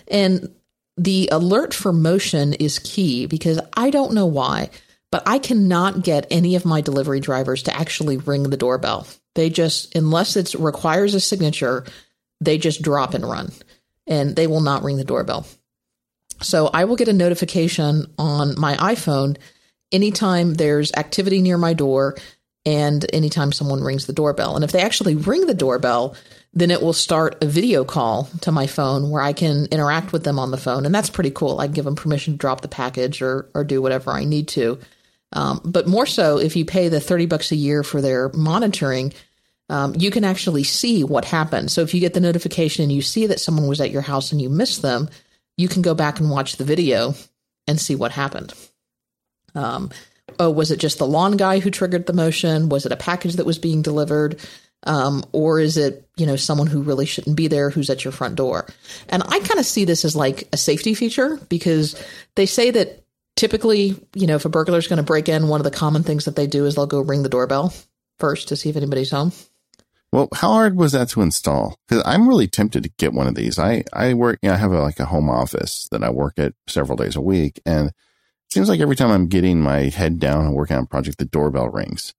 And 0.08 0.54
the 0.98 1.30
alert 1.32 1.74
for 1.74 1.94
motion 1.94 2.54
is 2.54 2.80
key 2.80 3.28
because 3.28 3.60
I 3.74 3.92
don't 3.92 4.14
know 4.14 4.26
why, 4.26 4.72
but 5.12 5.24
I 5.28 5.38
cannot 5.38 6.04
get 6.04 6.26
any 6.32 6.56
of 6.56 6.66
my 6.66 6.82
delivery 6.82 7.20
drivers 7.20 7.64
to 7.64 7.76
actually 7.76 8.18
ring 8.18 8.44
the 8.44 8.58
doorbell. 8.58 9.08
They 9.36 9.50
just, 9.50 9.96
unless 9.96 10.36
it 10.36 10.56
requires 10.56 11.14
a 11.14 11.20
signature, 11.20 11.86
they 12.42 12.58
just 12.58 12.82
drop 12.82 13.14
and 13.14 13.24
run 13.24 13.52
and 14.08 14.36
they 14.36 14.48
will 14.48 14.62
not 14.62 14.84
ring 14.84 14.98
the 14.98 15.04
doorbell. 15.04 15.46
So 16.42 16.68
I 16.68 16.86
will 16.86 16.96
get 16.96 17.08
a 17.08 17.14
notification 17.14 18.08
on 18.18 18.60
my 18.60 18.76
iPhone 18.78 19.38
anytime 19.92 20.56
there's 20.56 20.92
activity 20.94 21.42
near 21.42 21.58
my 21.58 21.74
door 21.74 22.16
and 22.66 23.06
anytime 23.14 23.54
someone 23.54 23.82
rings 23.82 24.08
the 24.08 24.14
doorbell. 24.14 24.56
And 24.56 24.64
if 24.66 24.74
they 24.74 24.82
actually 24.82 25.16
ring 25.16 25.46
the 25.46 25.54
doorbell, 25.54 26.16
then 26.54 26.70
it 26.70 26.82
will 26.82 26.92
start 26.92 27.42
a 27.42 27.46
video 27.46 27.86
call 27.86 28.26
to 28.42 28.52
my 28.52 28.68
phone 28.68 29.10
where 29.10 29.22
I 29.22 29.32
can 29.32 29.68
interact 29.68 30.12
with 30.12 30.24
them 30.26 30.38
on 30.38 30.52
the 30.52 30.58
phone. 30.58 30.86
And 30.86 30.94
that's 30.94 31.10
pretty 31.10 31.32
cool. 31.32 31.62
I 31.62 31.68
give 31.68 31.86
them 31.86 31.96
permission 31.96 32.34
to 32.34 32.38
drop 32.38 32.62
the 32.62 32.68
package 32.68 33.22
or, 33.22 33.50
or 33.54 33.64
do 33.64 33.82
whatever 33.82 34.12
I 34.12 34.26
need 34.26 34.50
to. 34.50 34.80
Um, 35.32 35.62
but 35.64 35.88
more 35.88 36.06
so, 36.06 36.40
if 36.40 36.56
you 36.56 36.66
pay 36.66 36.90
the 36.90 37.00
30 37.00 37.26
bucks 37.28 37.52
a 37.52 37.56
year 37.56 37.84
for 37.84 38.02
their 38.02 38.30
monitoring, 38.34 39.14
um, 39.70 39.96
you 39.98 40.12
can 40.12 40.24
actually 40.24 40.64
see 40.64 41.04
what 41.04 41.26
happened. 41.26 41.72
So 41.72 41.82
if 41.82 41.94
you 41.94 42.00
get 42.00 42.14
the 42.14 42.20
notification 42.20 42.84
and 42.84 42.92
you 42.92 43.02
see 43.02 43.28
that 43.28 43.40
someone 43.40 43.68
was 43.68 43.82
at 43.82 43.92
your 43.92 44.02
house 44.02 44.32
and 44.32 44.42
you 44.42 44.50
missed 44.50 44.82
them, 44.82 45.10
you 45.58 45.68
can 45.68 45.82
go 45.82 45.94
back 45.94 46.20
and 46.20 46.30
watch 46.30 46.58
the 46.58 46.64
video 46.64 47.14
and 47.68 47.80
see 47.80 47.96
what 47.96 48.12
happened. 48.12 48.54
Um, 49.58 49.90
oh, 50.40 50.52
was 50.52 50.72
it 50.72 50.80
just 50.80 51.00
the 51.00 51.08
lawn 51.08 51.38
guy 51.38 51.60
who 51.60 51.72
triggered 51.72 52.06
the 52.06 52.14
motion? 52.14 52.70
Was 52.70 52.86
it 52.86 52.92
a 52.92 52.98
package 52.98 53.36
that 53.36 53.46
was 53.46 53.58
being 53.58 53.82
delivered? 53.82 54.40
Um, 54.84 55.26
or 55.32 55.60
is 55.60 55.76
it, 55.76 56.08
you 56.16 56.26
know, 56.26 56.36
someone 56.36 56.68
who 56.68 56.84
really 56.84 57.06
shouldn't 57.06 57.36
be 57.36 57.48
there 57.48 57.70
who's 57.70 57.90
at 57.90 58.06
your 58.06 58.12
front 58.12 58.36
door? 58.36 58.68
And 59.10 59.24
I 59.24 59.40
kind 59.40 59.60
of 59.60 59.66
see 59.66 59.86
this 59.86 60.06
as 60.06 60.16
like 60.16 60.48
a 60.54 60.58
safety 60.58 60.94
feature 60.94 61.40
because 61.50 62.02
they 62.36 62.46
say 62.46 62.72
that 62.72 63.04
typically, 63.36 63.96
you 64.14 64.28
know, 64.28 64.36
if 64.36 64.46
a 64.46 64.50
burglar 64.50 64.78
is 64.78 64.88
going 64.88 64.98
to 64.98 65.04
break 65.04 65.28
in, 65.28 65.48
one 65.48 65.60
of 65.60 65.66
the 65.66 65.72
common 65.72 66.04
things 66.04 66.26
that 66.26 66.36
they 66.36 66.48
do 66.48 66.66
is 66.66 66.76
they'll 66.76 66.86
go 66.86 67.02
ring 67.02 67.24
the 67.24 67.30
doorbell 67.30 67.74
first 68.20 68.50
to 68.50 68.56
see 68.56 68.70
if 68.70 68.78
anybody's 68.78 69.12
home. 69.12 69.32
Well, 70.12 70.30
how 70.34 70.50
hard 70.52 70.78
was 70.78 70.94
that 70.94 71.10
to 71.10 71.22
install? 71.22 71.78
Because 71.88 72.04
I'm 72.06 72.30
really 72.30 72.48
tempted 72.48 72.84
to 72.84 72.92
get 72.98 73.14
one 73.14 73.28
of 73.28 73.36
these. 73.36 73.60
I 73.60 73.84
I 73.92 74.14
work, 74.14 74.40
you 74.42 74.50
know, 74.50 74.56
I 74.56 74.58
have 74.58 74.72
a, 74.72 74.82
like 74.82 75.00
a 75.00 75.06
home 75.06 75.30
office 75.30 75.90
that 75.92 76.04
I 76.04 76.10
work 76.10 76.36
at 76.38 76.54
several 76.68 76.96
days 76.96 77.16
a 77.16 77.22
week, 77.22 77.62
and 77.66 77.92
seems 78.50 78.70
like 78.70 78.80
every 78.80 78.96
time 78.96 79.12
I'm 79.12 79.28
getting 79.28 79.62
my 79.62 79.84
head 79.90 80.20
down 80.20 80.46
and 80.46 80.56
working 80.56 80.78
on 80.78 80.84
a 80.84 80.88
project, 80.88 81.18
the 81.18 81.26
doorbell 81.26 81.70
rings. 81.70 82.14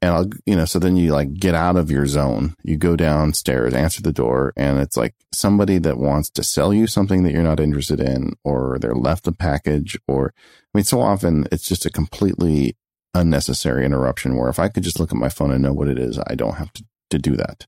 And 0.00 0.14
I'll, 0.14 0.30
you 0.46 0.54
know, 0.54 0.64
so 0.64 0.78
then 0.78 0.96
you 0.96 1.12
like 1.12 1.34
get 1.34 1.56
out 1.56 1.76
of 1.76 1.90
your 1.90 2.06
zone. 2.06 2.54
You 2.62 2.76
go 2.76 2.94
downstairs, 2.94 3.74
answer 3.74 4.00
the 4.00 4.12
door, 4.12 4.52
and 4.56 4.78
it's 4.78 4.96
like 4.96 5.14
somebody 5.32 5.78
that 5.78 5.98
wants 5.98 6.30
to 6.30 6.44
sell 6.44 6.72
you 6.72 6.86
something 6.86 7.24
that 7.24 7.32
you're 7.32 7.42
not 7.42 7.58
interested 7.58 7.98
in, 7.98 8.34
or 8.44 8.78
they're 8.80 8.94
left 8.94 9.26
a 9.26 9.32
package, 9.32 9.98
or 10.06 10.32
I 10.36 10.78
mean, 10.78 10.84
so 10.84 11.00
often 11.00 11.48
it's 11.50 11.66
just 11.66 11.84
a 11.84 11.90
completely 11.90 12.76
unnecessary 13.14 13.84
interruption 13.84 14.36
where 14.36 14.48
if 14.48 14.60
I 14.60 14.68
could 14.68 14.84
just 14.84 15.00
look 15.00 15.10
at 15.10 15.18
my 15.18 15.28
phone 15.28 15.50
and 15.50 15.62
know 15.62 15.72
what 15.72 15.88
it 15.88 15.98
is, 15.98 16.18
I 16.28 16.36
don't 16.36 16.56
have 16.56 16.72
to, 16.74 16.84
to 17.10 17.18
do 17.18 17.36
that. 17.36 17.66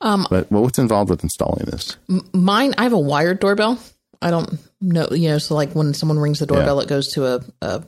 Um, 0.00 0.26
but 0.28 0.50
what's 0.50 0.78
involved 0.78 1.10
with 1.10 1.22
installing 1.22 1.66
this? 1.66 1.96
Mine, 2.32 2.74
I 2.76 2.82
have 2.82 2.92
a 2.92 2.98
wired 2.98 3.38
doorbell. 3.38 3.78
I 4.22 4.30
don't 4.30 4.58
know, 4.80 5.08
you 5.10 5.28
know, 5.28 5.38
so 5.38 5.54
like 5.54 5.72
when 5.72 5.94
someone 5.94 6.18
rings 6.18 6.38
the 6.38 6.46
doorbell, 6.46 6.76
yeah. 6.76 6.82
it 6.82 6.88
goes 6.88 7.12
to 7.14 7.26
a, 7.26 7.40
a, 7.60 7.84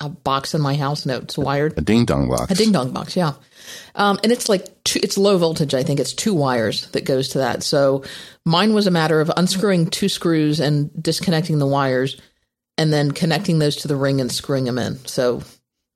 a 0.00 0.08
box 0.08 0.54
in 0.54 0.60
my 0.60 0.74
house 0.74 1.06
and 1.06 1.22
it's 1.22 1.38
wired. 1.38 1.78
A 1.78 1.80
ding 1.80 2.04
dong 2.04 2.28
box. 2.28 2.50
A 2.50 2.54
ding 2.54 2.72
dong 2.72 2.92
box, 2.92 3.16
yeah. 3.16 3.34
Um, 3.94 4.18
and 4.22 4.32
it's 4.32 4.48
like 4.48 4.84
two, 4.84 5.00
it's 5.02 5.18
low 5.18 5.38
voltage. 5.38 5.74
I 5.74 5.82
think 5.82 6.00
it's 6.00 6.12
two 6.12 6.34
wires 6.34 6.88
that 6.88 7.04
goes 7.04 7.30
to 7.30 7.38
that. 7.38 7.62
So 7.62 8.04
mine 8.44 8.74
was 8.74 8.86
a 8.86 8.90
matter 8.90 9.20
of 9.20 9.30
unscrewing 9.36 9.88
two 9.90 10.08
screws 10.08 10.60
and 10.60 10.90
disconnecting 11.02 11.58
the 11.58 11.66
wires, 11.66 12.20
and 12.78 12.92
then 12.92 13.10
connecting 13.10 13.58
those 13.58 13.76
to 13.76 13.88
the 13.88 13.96
ring 13.96 14.20
and 14.20 14.30
screwing 14.30 14.64
them 14.64 14.78
in. 14.78 14.96
So 15.06 15.42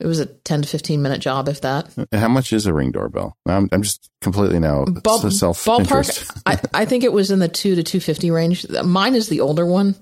it 0.01 0.07
was 0.07 0.18
a 0.18 0.26
10 0.26 0.62
to 0.62 0.68
15 0.68 1.03
minute 1.03 1.20
job, 1.20 1.48
if 1.48 1.61
that. 1.61 1.88
How 2.12 2.28
much 2.28 2.53
is 2.53 2.66
a 2.66 2.72
ring 2.72 2.90
doorbell? 2.90 3.36
I'm, 3.46 3.68
I'm 3.70 3.82
just 3.82 4.11
completely 4.22 4.59
now 4.59 4.86
Ball, 4.86 5.30
self 5.30 5.62
Ballpark, 5.64 6.42
I, 6.46 6.59
I 6.72 6.84
think 6.86 7.05
it 7.05 7.12
was 7.12 7.30
in 7.30 7.38
the 7.38 7.48
2 7.48 7.74
to 7.74 7.82
250 7.82 8.30
range. 8.30 8.68
Mine 8.70 9.14
is 9.14 9.28
the 9.28 9.40
older 9.40 9.66
one 9.66 9.94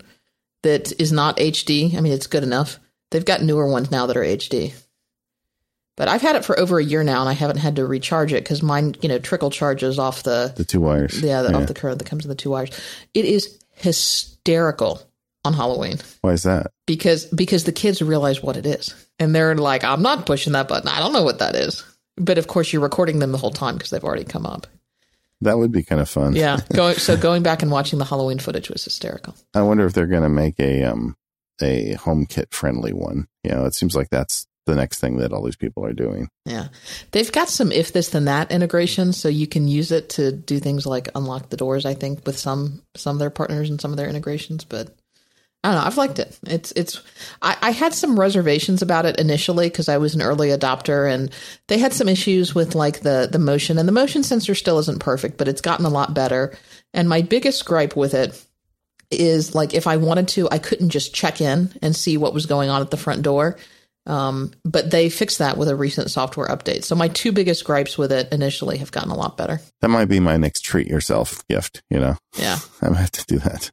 that 0.62 0.98
is 1.00 1.10
not 1.10 1.36
HD. 1.38 1.96
I 1.96 2.00
mean, 2.00 2.12
it's 2.12 2.28
good 2.28 2.44
enough. 2.44 2.78
They've 3.10 3.24
got 3.24 3.42
newer 3.42 3.68
ones 3.68 3.90
now 3.90 4.06
that 4.06 4.16
are 4.16 4.22
HD. 4.22 4.72
But 5.96 6.06
I've 6.06 6.22
had 6.22 6.36
it 6.36 6.44
for 6.44 6.56
over 6.60 6.78
a 6.78 6.84
year 6.84 7.02
now, 7.02 7.20
and 7.20 7.28
I 7.28 7.32
haven't 7.32 7.56
had 7.56 7.74
to 7.76 7.86
recharge 7.86 8.32
it 8.32 8.44
because 8.44 8.62
mine, 8.62 8.94
you 9.02 9.08
know, 9.08 9.18
trickle 9.18 9.50
charges 9.50 9.98
off 9.98 10.22
the 10.22 10.52
the 10.56 10.64
two 10.64 10.80
wires. 10.80 11.20
Yeah, 11.20 11.42
the, 11.42 11.50
yeah. 11.50 11.56
off 11.56 11.66
the 11.66 11.74
current 11.74 11.98
that 11.98 12.06
comes 12.06 12.24
in 12.24 12.28
the 12.28 12.36
two 12.36 12.50
wires. 12.50 12.70
It 13.14 13.24
is 13.24 13.58
hysterical 13.72 15.02
on 15.44 15.52
Halloween. 15.52 15.98
Why 16.20 16.32
is 16.32 16.42
that? 16.42 16.72
Because 16.86 17.26
because 17.26 17.64
the 17.64 17.72
kids 17.72 18.02
realize 18.02 18.42
what 18.42 18.56
it 18.56 18.66
is, 18.66 18.94
and 19.18 19.34
they're 19.34 19.54
like, 19.54 19.84
"I'm 19.84 20.02
not 20.02 20.26
pushing 20.26 20.52
that 20.54 20.68
button. 20.68 20.88
I 20.88 20.98
don't 20.98 21.12
know 21.12 21.22
what 21.22 21.38
that 21.38 21.54
is." 21.54 21.84
But 22.16 22.38
of 22.38 22.48
course, 22.48 22.72
you're 22.72 22.82
recording 22.82 23.20
them 23.20 23.32
the 23.32 23.38
whole 23.38 23.52
time 23.52 23.76
because 23.76 23.90
they've 23.90 24.04
already 24.04 24.24
come 24.24 24.44
up. 24.44 24.66
That 25.40 25.58
would 25.58 25.70
be 25.70 25.84
kind 25.84 26.00
of 26.00 26.08
fun. 26.08 26.34
Yeah. 26.34 26.58
Going, 26.74 26.96
so 26.96 27.16
going 27.16 27.44
back 27.44 27.62
and 27.62 27.70
watching 27.70 28.00
the 28.00 28.04
Halloween 28.04 28.40
footage 28.40 28.70
was 28.70 28.82
hysterical. 28.82 29.36
I 29.54 29.62
wonder 29.62 29.86
if 29.86 29.92
they're 29.92 30.06
going 30.06 30.24
to 30.24 30.28
make 30.28 30.58
a 30.58 30.82
um 30.82 31.16
a 31.60 31.94
HomeKit 31.94 32.52
friendly 32.52 32.92
one. 32.92 33.28
You 33.44 33.52
know, 33.52 33.64
it 33.64 33.74
seems 33.74 33.94
like 33.94 34.10
that's 34.10 34.46
the 34.66 34.74
next 34.74 35.00
thing 35.00 35.16
that 35.16 35.32
all 35.32 35.42
these 35.42 35.56
people 35.56 35.84
are 35.84 35.92
doing. 35.92 36.28
Yeah. 36.44 36.68
They've 37.12 37.30
got 37.30 37.48
some 37.48 37.72
if 37.72 37.92
this 37.92 38.10
then 38.10 38.26
that 38.26 38.50
integration 38.52 39.12
so 39.12 39.28
you 39.28 39.46
can 39.46 39.66
use 39.66 39.92
it 39.92 40.10
to 40.10 40.30
do 40.32 40.58
things 40.58 40.86
like 40.86 41.08
unlock 41.14 41.48
the 41.48 41.56
doors 41.56 41.86
I 41.86 41.94
think 41.94 42.26
with 42.26 42.38
some 42.38 42.82
some 42.94 43.16
of 43.16 43.20
their 43.20 43.30
partners 43.30 43.70
and 43.70 43.80
some 43.80 43.92
of 43.92 43.96
their 43.96 44.08
integrations, 44.08 44.64
but 44.64 44.94
I 45.64 45.72
don't 45.72 45.80
know. 45.80 45.86
I've 45.86 45.96
liked 45.96 46.18
it. 46.20 46.38
It's 46.46 46.72
it's. 46.72 47.02
I, 47.42 47.56
I 47.60 47.70
had 47.72 47.92
some 47.92 48.18
reservations 48.18 48.80
about 48.80 49.06
it 49.06 49.18
initially 49.18 49.68
because 49.68 49.88
I 49.88 49.98
was 49.98 50.14
an 50.14 50.22
early 50.22 50.48
adopter, 50.48 51.12
and 51.12 51.30
they 51.66 51.78
had 51.78 51.92
some 51.92 52.08
issues 52.08 52.54
with 52.54 52.76
like 52.76 53.00
the 53.00 53.28
the 53.30 53.40
motion, 53.40 53.76
and 53.76 53.88
the 53.88 53.92
motion 53.92 54.22
sensor 54.22 54.54
still 54.54 54.78
isn't 54.78 55.00
perfect, 55.00 55.36
but 55.36 55.48
it's 55.48 55.60
gotten 55.60 55.84
a 55.84 55.90
lot 55.90 56.14
better. 56.14 56.56
And 56.94 57.08
my 57.08 57.22
biggest 57.22 57.64
gripe 57.64 57.96
with 57.96 58.14
it 58.14 58.40
is 59.10 59.54
like 59.54 59.74
if 59.74 59.86
I 59.86 59.96
wanted 59.96 60.28
to, 60.28 60.48
I 60.50 60.58
couldn't 60.58 60.90
just 60.90 61.14
check 61.14 61.40
in 61.40 61.72
and 61.82 61.96
see 61.96 62.16
what 62.16 62.34
was 62.34 62.46
going 62.46 62.70
on 62.70 62.80
at 62.80 62.90
the 62.90 62.96
front 62.96 63.22
door. 63.22 63.56
Um, 64.06 64.52
but 64.64 64.90
they 64.90 65.10
fixed 65.10 65.38
that 65.38 65.58
with 65.58 65.68
a 65.68 65.76
recent 65.76 66.10
software 66.10 66.48
update. 66.48 66.84
So 66.84 66.94
my 66.94 67.08
two 67.08 67.30
biggest 67.30 67.64
gripes 67.64 67.98
with 67.98 68.10
it 68.10 68.32
initially 68.32 68.78
have 68.78 68.90
gotten 68.90 69.10
a 69.10 69.16
lot 69.16 69.36
better. 69.36 69.60
That 69.82 69.88
might 69.88 70.06
be 70.06 70.18
my 70.18 70.38
next 70.38 70.62
treat 70.62 70.86
yourself 70.86 71.46
gift, 71.46 71.82
you 71.90 72.00
know? 72.00 72.16
Yeah. 72.38 72.58
I 72.82 72.88
might 72.88 73.00
have 73.00 73.12
to 73.12 73.24
do 73.26 73.38
that. 73.40 73.70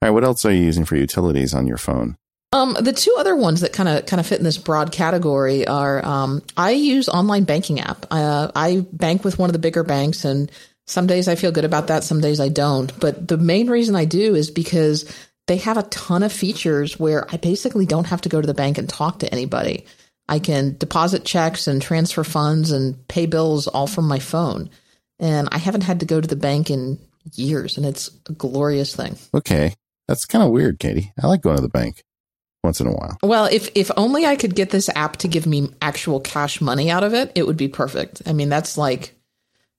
All 0.00 0.08
right. 0.08 0.10
What 0.10 0.24
else 0.24 0.44
are 0.44 0.52
you 0.52 0.62
using 0.62 0.84
for 0.84 0.96
utilities 0.96 1.54
on 1.54 1.66
your 1.66 1.78
phone? 1.78 2.16
Um, 2.52 2.76
the 2.80 2.92
two 2.92 3.12
other 3.18 3.34
ones 3.34 3.62
that 3.62 3.72
kind 3.72 3.88
of 3.88 4.06
kind 4.06 4.20
of 4.20 4.26
fit 4.26 4.38
in 4.38 4.44
this 4.44 4.58
broad 4.58 4.92
category 4.92 5.66
are 5.66 6.04
um, 6.04 6.40
I 6.56 6.70
use 6.70 7.08
online 7.08 7.42
banking 7.44 7.80
app. 7.80 8.06
Uh, 8.12 8.52
I 8.54 8.86
bank 8.92 9.24
with 9.24 9.40
one 9.40 9.50
of 9.50 9.54
the 9.54 9.58
bigger 9.58 9.82
banks, 9.82 10.24
and 10.24 10.52
some 10.86 11.08
days 11.08 11.26
I 11.26 11.34
feel 11.34 11.50
good 11.50 11.64
about 11.64 11.88
that, 11.88 12.04
some 12.04 12.20
days 12.20 12.38
I 12.38 12.50
don't. 12.50 12.96
But 13.00 13.26
the 13.26 13.38
main 13.38 13.68
reason 13.68 13.96
I 13.96 14.04
do 14.04 14.36
is 14.36 14.52
because 14.52 15.12
they 15.48 15.56
have 15.58 15.76
a 15.76 15.82
ton 15.84 16.22
of 16.22 16.32
features 16.32 16.98
where 16.98 17.26
I 17.32 17.38
basically 17.38 17.86
don't 17.86 18.06
have 18.06 18.20
to 18.22 18.28
go 18.28 18.40
to 18.40 18.46
the 18.46 18.54
bank 18.54 18.78
and 18.78 18.88
talk 18.88 19.18
to 19.18 19.32
anybody. 19.32 19.86
I 20.28 20.38
can 20.38 20.76
deposit 20.78 21.24
checks 21.24 21.66
and 21.66 21.82
transfer 21.82 22.24
funds 22.24 22.70
and 22.70 23.06
pay 23.08 23.26
bills 23.26 23.66
all 23.66 23.86
from 23.86 24.06
my 24.06 24.20
phone. 24.20 24.70
And 25.18 25.48
I 25.52 25.58
haven't 25.58 25.82
had 25.82 26.00
to 26.00 26.06
go 26.06 26.20
to 26.20 26.28
the 26.28 26.36
bank 26.36 26.70
in 26.70 26.98
years, 27.32 27.76
and 27.76 27.84
it's 27.86 28.10
a 28.28 28.32
glorious 28.32 28.94
thing. 28.94 29.16
Okay. 29.34 29.74
That's 30.08 30.24
kind 30.24 30.44
of 30.44 30.50
weird, 30.50 30.78
Katie. 30.78 31.12
I 31.22 31.26
like 31.26 31.40
going 31.40 31.56
to 31.56 31.62
the 31.62 31.68
bank 31.68 32.04
once 32.62 32.80
in 32.80 32.86
a 32.86 32.92
while. 32.92 33.18
Well, 33.22 33.46
if 33.46 33.70
if 33.74 33.90
only 33.96 34.26
I 34.26 34.36
could 34.36 34.54
get 34.54 34.70
this 34.70 34.88
app 34.94 35.18
to 35.18 35.28
give 35.28 35.46
me 35.46 35.68
actual 35.80 36.20
cash 36.20 36.60
money 36.60 36.90
out 36.90 37.04
of 37.04 37.14
it, 37.14 37.32
it 37.34 37.46
would 37.46 37.56
be 37.56 37.68
perfect. 37.68 38.22
I 38.26 38.32
mean, 38.32 38.48
that's 38.48 38.76
like 38.76 39.14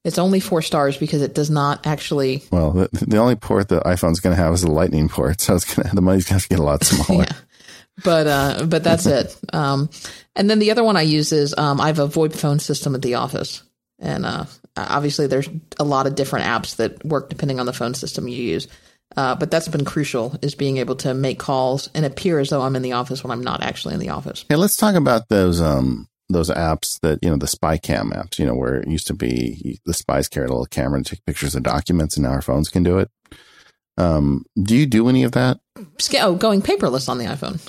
it's 0.06 0.20
only 0.20 0.40
four 0.40 0.62
stars 0.62 0.98
because 0.98 1.22
it 1.22 1.34
does 1.34 1.50
not 1.50 1.86
actually. 1.86 2.44
Well, 2.52 2.72
the, 2.72 2.90
the 3.08 3.18
only 3.18 3.36
port 3.36 3.68
the 3.68 3.82
iPhone's 3.82 4.20
going 4.20 4.36
to 4.36 4.42
have 4.42 4.54
is 4.54 4.62
the 4.62 4.72
Lightning 4.72 5.10
port, 5.10 5.42
so 5.42 5.56
it's 5.56 5.76
going 5.76 5.90
to 5.90 5.96
the 5.96 6.02
money's 6.02 6.30
going 6.30 6.40
to 6.40 6.48
get 6.48 6.60
a 6.60 6.64
lot 6.64 6.84
smaller. 6.86 7.24
yeah. 7.24 7.36
But 8.04 8.28
uh, 8.28 8.66
but 8.66 8.84
that's 8.84 9.06
it. 9.06 9.36
Um, 9.52 9.90
and 10.36 10.50
then 10.50 10.60
the 10.60 10.72
other 10.72 10.84
one 10.84 10.98
I 10.98 11.02
use 11.02 11.32
is 11.32 11.56
um, 11.58 11.80
I 11.80 11.88
have 11.88 12.00
a 12.00 12.08
VoIP 12.08 12.36
phone 12.36 12.60
system 12.60 12.94
at 12.94 13.02
the 13.02 13.16
office, 13.16 13.64
and 14.00 14.26
uh, 14.26 14.46
obviously 14.76 15.28
there's 15.28 15.50
a 15.80 15.84
lot 15.84 16.06
of 16.06 16.16
different 16.16 16.46
apps 16.46 16.76
that 16.76 17.04
work 17.06 17.30
depending 17.30 17.60
on 17.60 17.66
the 17.66 17.74
phone 17.74 17.94
system 17.94 18.28
you 18.28 18.44
use. 18.44 18.68
Uh, 19.18 19.36
but 19.36 19.50
that's 19.50 19.68
been 19.68 19.86
crucial 19.86 20.38
is 20.42 20.56
being 20.56 20.78
able 20.78 20.96
to 20.98 21.14
make 21.14 21.40
calls 21.40 21.90
and 21.94 22.06
appear 22.06 22.40
as 22.40 22.50
though 22.50 22.62
I'm 22.62 22.76
in 22.76 22.82
the 22.82 22.94
office 22.94 23.24
when 23.24 23.32
I'm 23.32 23.44
not 23.44 23.64
actually 23.64 23.94
in 23.94 24.00
the 24.00 24.10
office. 24.10 24.46
Hey, 24.50 24.56
let's 24.56 24.78
talk 24.78 24.96
about 24.96 25.30
those 25.30 25.62
um 25.62 26.08
those 26.30 26.50
apps 26.50 27.00
that 27.02 27.20
you 27.22 27.30
know 27.30 27.38
the 27.38 27.48
spy 27.48 27.78
cam 27.78 28.12
apps. 28.12 28.40
You 28.40 28.46
know 28.46 28.56
where 28.56 28.76
it 28.76 28.88
used 28.88 29.08
to 29.08 29.14
be 29.14 29.80
the 29.86 29.94
spies 29.94 30.28
carried 30.28 30.50
a 30.50 30.54
little 30.54 30.66
camera 30.66 31.02
to 31.02 31.16
take 31.16 31.26
pictures 31.26 31.56
of 31.56 31.64
documents, 31.64 32.18
and 32.18 32.26
now 32.26 32.32
our 32.32 32.42
phones 32.42 32.70
can 32.70 32.84
do 32.84 33.00
it. 33.00 33.10
Um, 33.98 34.46
do 34.62 34.76
you 34.76 34.86
do 34.86 35.08
any 35.08 35.24
of 35.24 35.32
that? 35.34 35.60
Oh, 36.16 36.36
going 36.36 36.62
paperless 36.62 37.08
on 37.08 37.18
the 37.18 37.26
iPhone. 37.26 37.62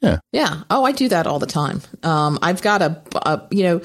Yeah. 0.00 0.18
Yeah. 0.30 0.62
Oh, 0.70 0.84
I 0.84 0.92
do 0.92 1.08
that 1.08 1.26
all 1.26 1.38
the 1.38 1.46
time. 1.46 1.80
Um, 2.02 2.38
I've 2.42 2.62
got 2.62 2.82
a, 2.82 3.02
a, 3.14 3.42
you 3.50 3.62
know, 3.64 3.80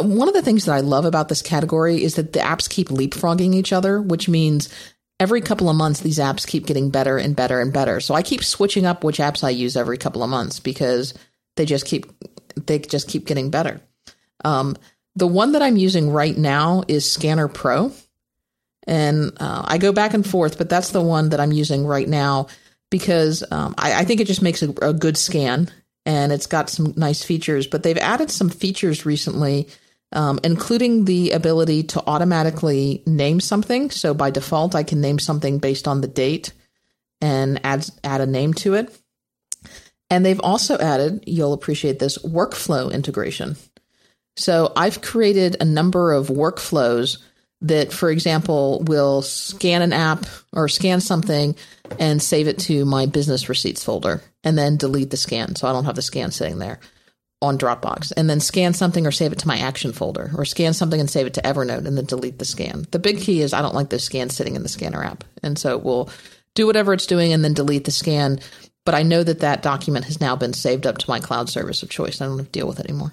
one 0.00 0.28
of 0.28 0.34
the 0.34 0.42
things 0.42 0.66
that 0.66 0.74
I 0.74 0.80
love 0.80 1.04
about 1.04 1.28
this 1.28 1.42
category 1.42 2.02
is 2.02 2.16
that 2.16 2.32
the 2.32 2.40
apps 2.40 2.68
keep 2.68 2.88
leapfrogging 2.88 3.54
each 3.54 3.72
other, 3.72 4.00
which 4.00 4.28
means 4.28 4.68
every 5.20 5.40
couple 5.40 5.68
of 5.68 5.76
months, 5.76 6.00
these 6.00 6.18
apps 6.18 6.46
keep 6.46 6.66
getting 6.66 6.90
better 6.90 7.18
and 7.18 7.34
better 7.34 7.60
and 7.60 7.72
better. 7.72 8.00
So 8.00 8.14
I 8.14 8.22
keep 8.22 8.44
switching 8.44 8.86
up 8.86 9.04
which 9.04 9.18
apps 9.18 9.44
I 9.44 9.50
use 9.50 9.76
every 9.76 9.98
couple 9.98 10.22
of 10.22 10.30
months 10.30 10.60
because 10.60 11.14
they 11.56 11.64
just 11.64 11.86
keep, 11.86 12.06
they 12.66 12.78
just 12.78 13.08
keep 13.08 13.26
getting 13.26 13.50
better. 13.50 13.80
Um, 14.44 14.76
the 15.16 15.26
one 15.26 15.52
that 15.52 15.62
I'm 15.62 15.76
using 15.76 16.10
right 16.10 16.36
now 16.36 16.84
is 16.86 17.10
Scanner 17.10 17.48
Pro. 17.48 17.92
And 18.86 19.32
uh, 19.38 19.64
I 19.66 19.78
go 19.78 19.92
back 19.92 20.14
and 20.14 20.26
forth, 20.26 20.56
but 20.56 20.70
that's 20.70 20.92
the 20.92 21.02
one 21.02 21.30
that 21.30 21.40
I'm 21.40 21.52
using 21.52 21.84
right 21.84 22.08
now 22.08 22.46
because 22.90 23.44
um, 23.50 23.74
I, 23.76 24.00
I, 24.00 24.04
think 24.04 24.20
it 24.20 24.26
just 24.26 24.40
makes 24.40 24.62
a, 24.62 24.70
a 24.80 24.94
good 24.94 25.18
scan 25.18 25.70
and 26.06 26.32
it's 26.32 26.46
got 26.46 26.70
some 26.70 26.94
nice 26.96 27.22
features. 27.22 27.66
But 27.66 27.82
they've 27.82 27.98
added 27.98 28.30
some 28.30 28.48
features 28.48 29.04
recently 29.04 29.68
um, 30.12 30.40
including 30.42 31.04
the 31.04 31.32
ability 31.32 31.82
to 31.84 32.02
automatically 32.06 33.02
name 33.06 33.40
something. 33.40 33.90
So 33.90 34.14
by 34.14 34.30
default, 34.30 34.74
I 34.74 34.82
can 34.82 35.00
name 35.00 35.18
something 35.18 35.58
based 35.58 35.86
on 35.86 36.00
the 36.00 36.08
date 36.08 36.52
and 37.20 37.60
add 37.64 37.86
add 38.04 38.20
a 38.20 38.26
name 38.26 38.54
to 38.54 38.74
it. 38.74 38.96
And 40.10 40.24
they've 40.24 40.40
also 40.40 40.78
added, 40.78 41.24
you'll 41.26 41.52
appreciate 41.52 41.98
this, 41.98 42.16
workflow 42.18 42.92
integration. 42.92 43.56
So 44.36 44.72
I've 44.74 45.02
created 45.02 45.56
a 45.60 45.64
number 45.64 46.12
of 46.12 46.28
workflows 46.28 47.18
that, 47.60 47.92
for 47.92 48.08
example, 48.08 48.82
will 48.84 49.20
scan 49.20 49.82
an 49.82 49.92
app 49.92 50.24
or 50.52 50.68
scan 50.68 51.00
something 51.00 51.56
and 51.98 52.22
save 52.22 52.46
it 52.46 52.58
to 52.60 52.84
my 52.84 53.06
business 53.06 53.48
receipts 53.48 53.84
folder 53.84 54.22
and 54.44 54.56
then 54.56 54.76
delete 54.76 55.10
the 55.10 55.16
scan. 55.16 55.56
So 55.56 55.68
I 55.68 55.72
don't 55.72 55.84
have 55.84 55.96
the 55.96 56.02
scan 56.02 56.30
sitting 56.30 56.58
there 56.58 56.78
on 57.40 57.58
Dropbox 57.58 58.12
and 58.16 58.28
then 58.28 58.40
scan 58.40 58.74
something 58.74 59.06
or 59.06 59.12
save 59.12 59.32
it 59.32 59.38
to 59.38 59.46
my 59.46 59.58
action 59.58 59.92
folder 59.92 60.30
or 60.36 60.44
scan 60.44 60.72
something 60.72 60.98
and 60.98 61.08
save 61.08 61.26
it 61.26 61.34
to 61.34 61.42
Evernote 61.42 61.86
and 61.86 61.96
then 61.96 62.04
delete 62.04 62.38
the 62.38 62.44
scan. 62.44 62.86
The 62.90 62.98
big 62.98 63.20
key 63.20 63.42
is 63.42 63.52
I 63.52 63.62
don't 63.62 63.74
like 63.74 63.90
the 63.90 63.98
scan 63.98 64.30
sitting 64.30 64.56
in 64.56 64.62
the 64.62 64.68
scanner 64.68 65.04
app. 65.04 65.24
And 65.42 65.58
so 65.58 65.76
it 65.76 65.84
will 65.84 66.10
do 66.54 66.66
whatever 66.66 66.92
it's 66.92 67.06
doing 67.06 67.32
and 67.32 67.44
then 67.44 67.54
delete 67.54 67.84
the 67.84 67.92
scan. 67.92 68.40
But 68.84 68.94
I 68.94 69.02
know 69.02 69.22
that 69.22 69.40
that 69.40 69.62
document 69.62 70.06
has 70.06 70.20
now 70.20 70.34
been 70.34 70.52
saved 70.52 70.86
up 70.86 70.98
to 70.98 71.10
my 71.10 71.20
cloud 71.20 71.48
service 71.48 71.82
of 71.82 71.90
choice. 71.90 72.20
I 72.20 72.26
don't 72.26 72.38
have 72.38 72.46
to 72.46 72.52
deal 72.52 72.66
with 72.66 72.80
it 72.80 72.88
anymore. 72.88 73.12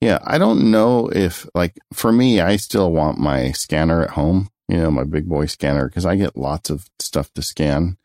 Yeah. 0.00 0.18
I 0.24 0.38
don't 0.38 0.70
know 0.70 1.08
if, 1.08 1.46
like, 1.54 1.78
for 1.92 2.10
me, 2.10 2.40
I 2.40 2.56
still 2.56 2.90
want 2.90 3.18
my 3.18 3.52
scanner 3.52 4.02
at 4.02 4.10
home, 4.10 4.48
you 4.68 4.78
know, 4.78 4.90
my 4.90 5.04
big 5.04 5.28
boy 5.28 5.46
scanner, 5.46 5.86
because 5.88 6.06
I 6.06 6.16
get 6.16 6.36
lots 6.36 6.70
of 6.70 6.88
stuff 6.98 7.32
to 7.34 7.42
scan. 7.42 7.96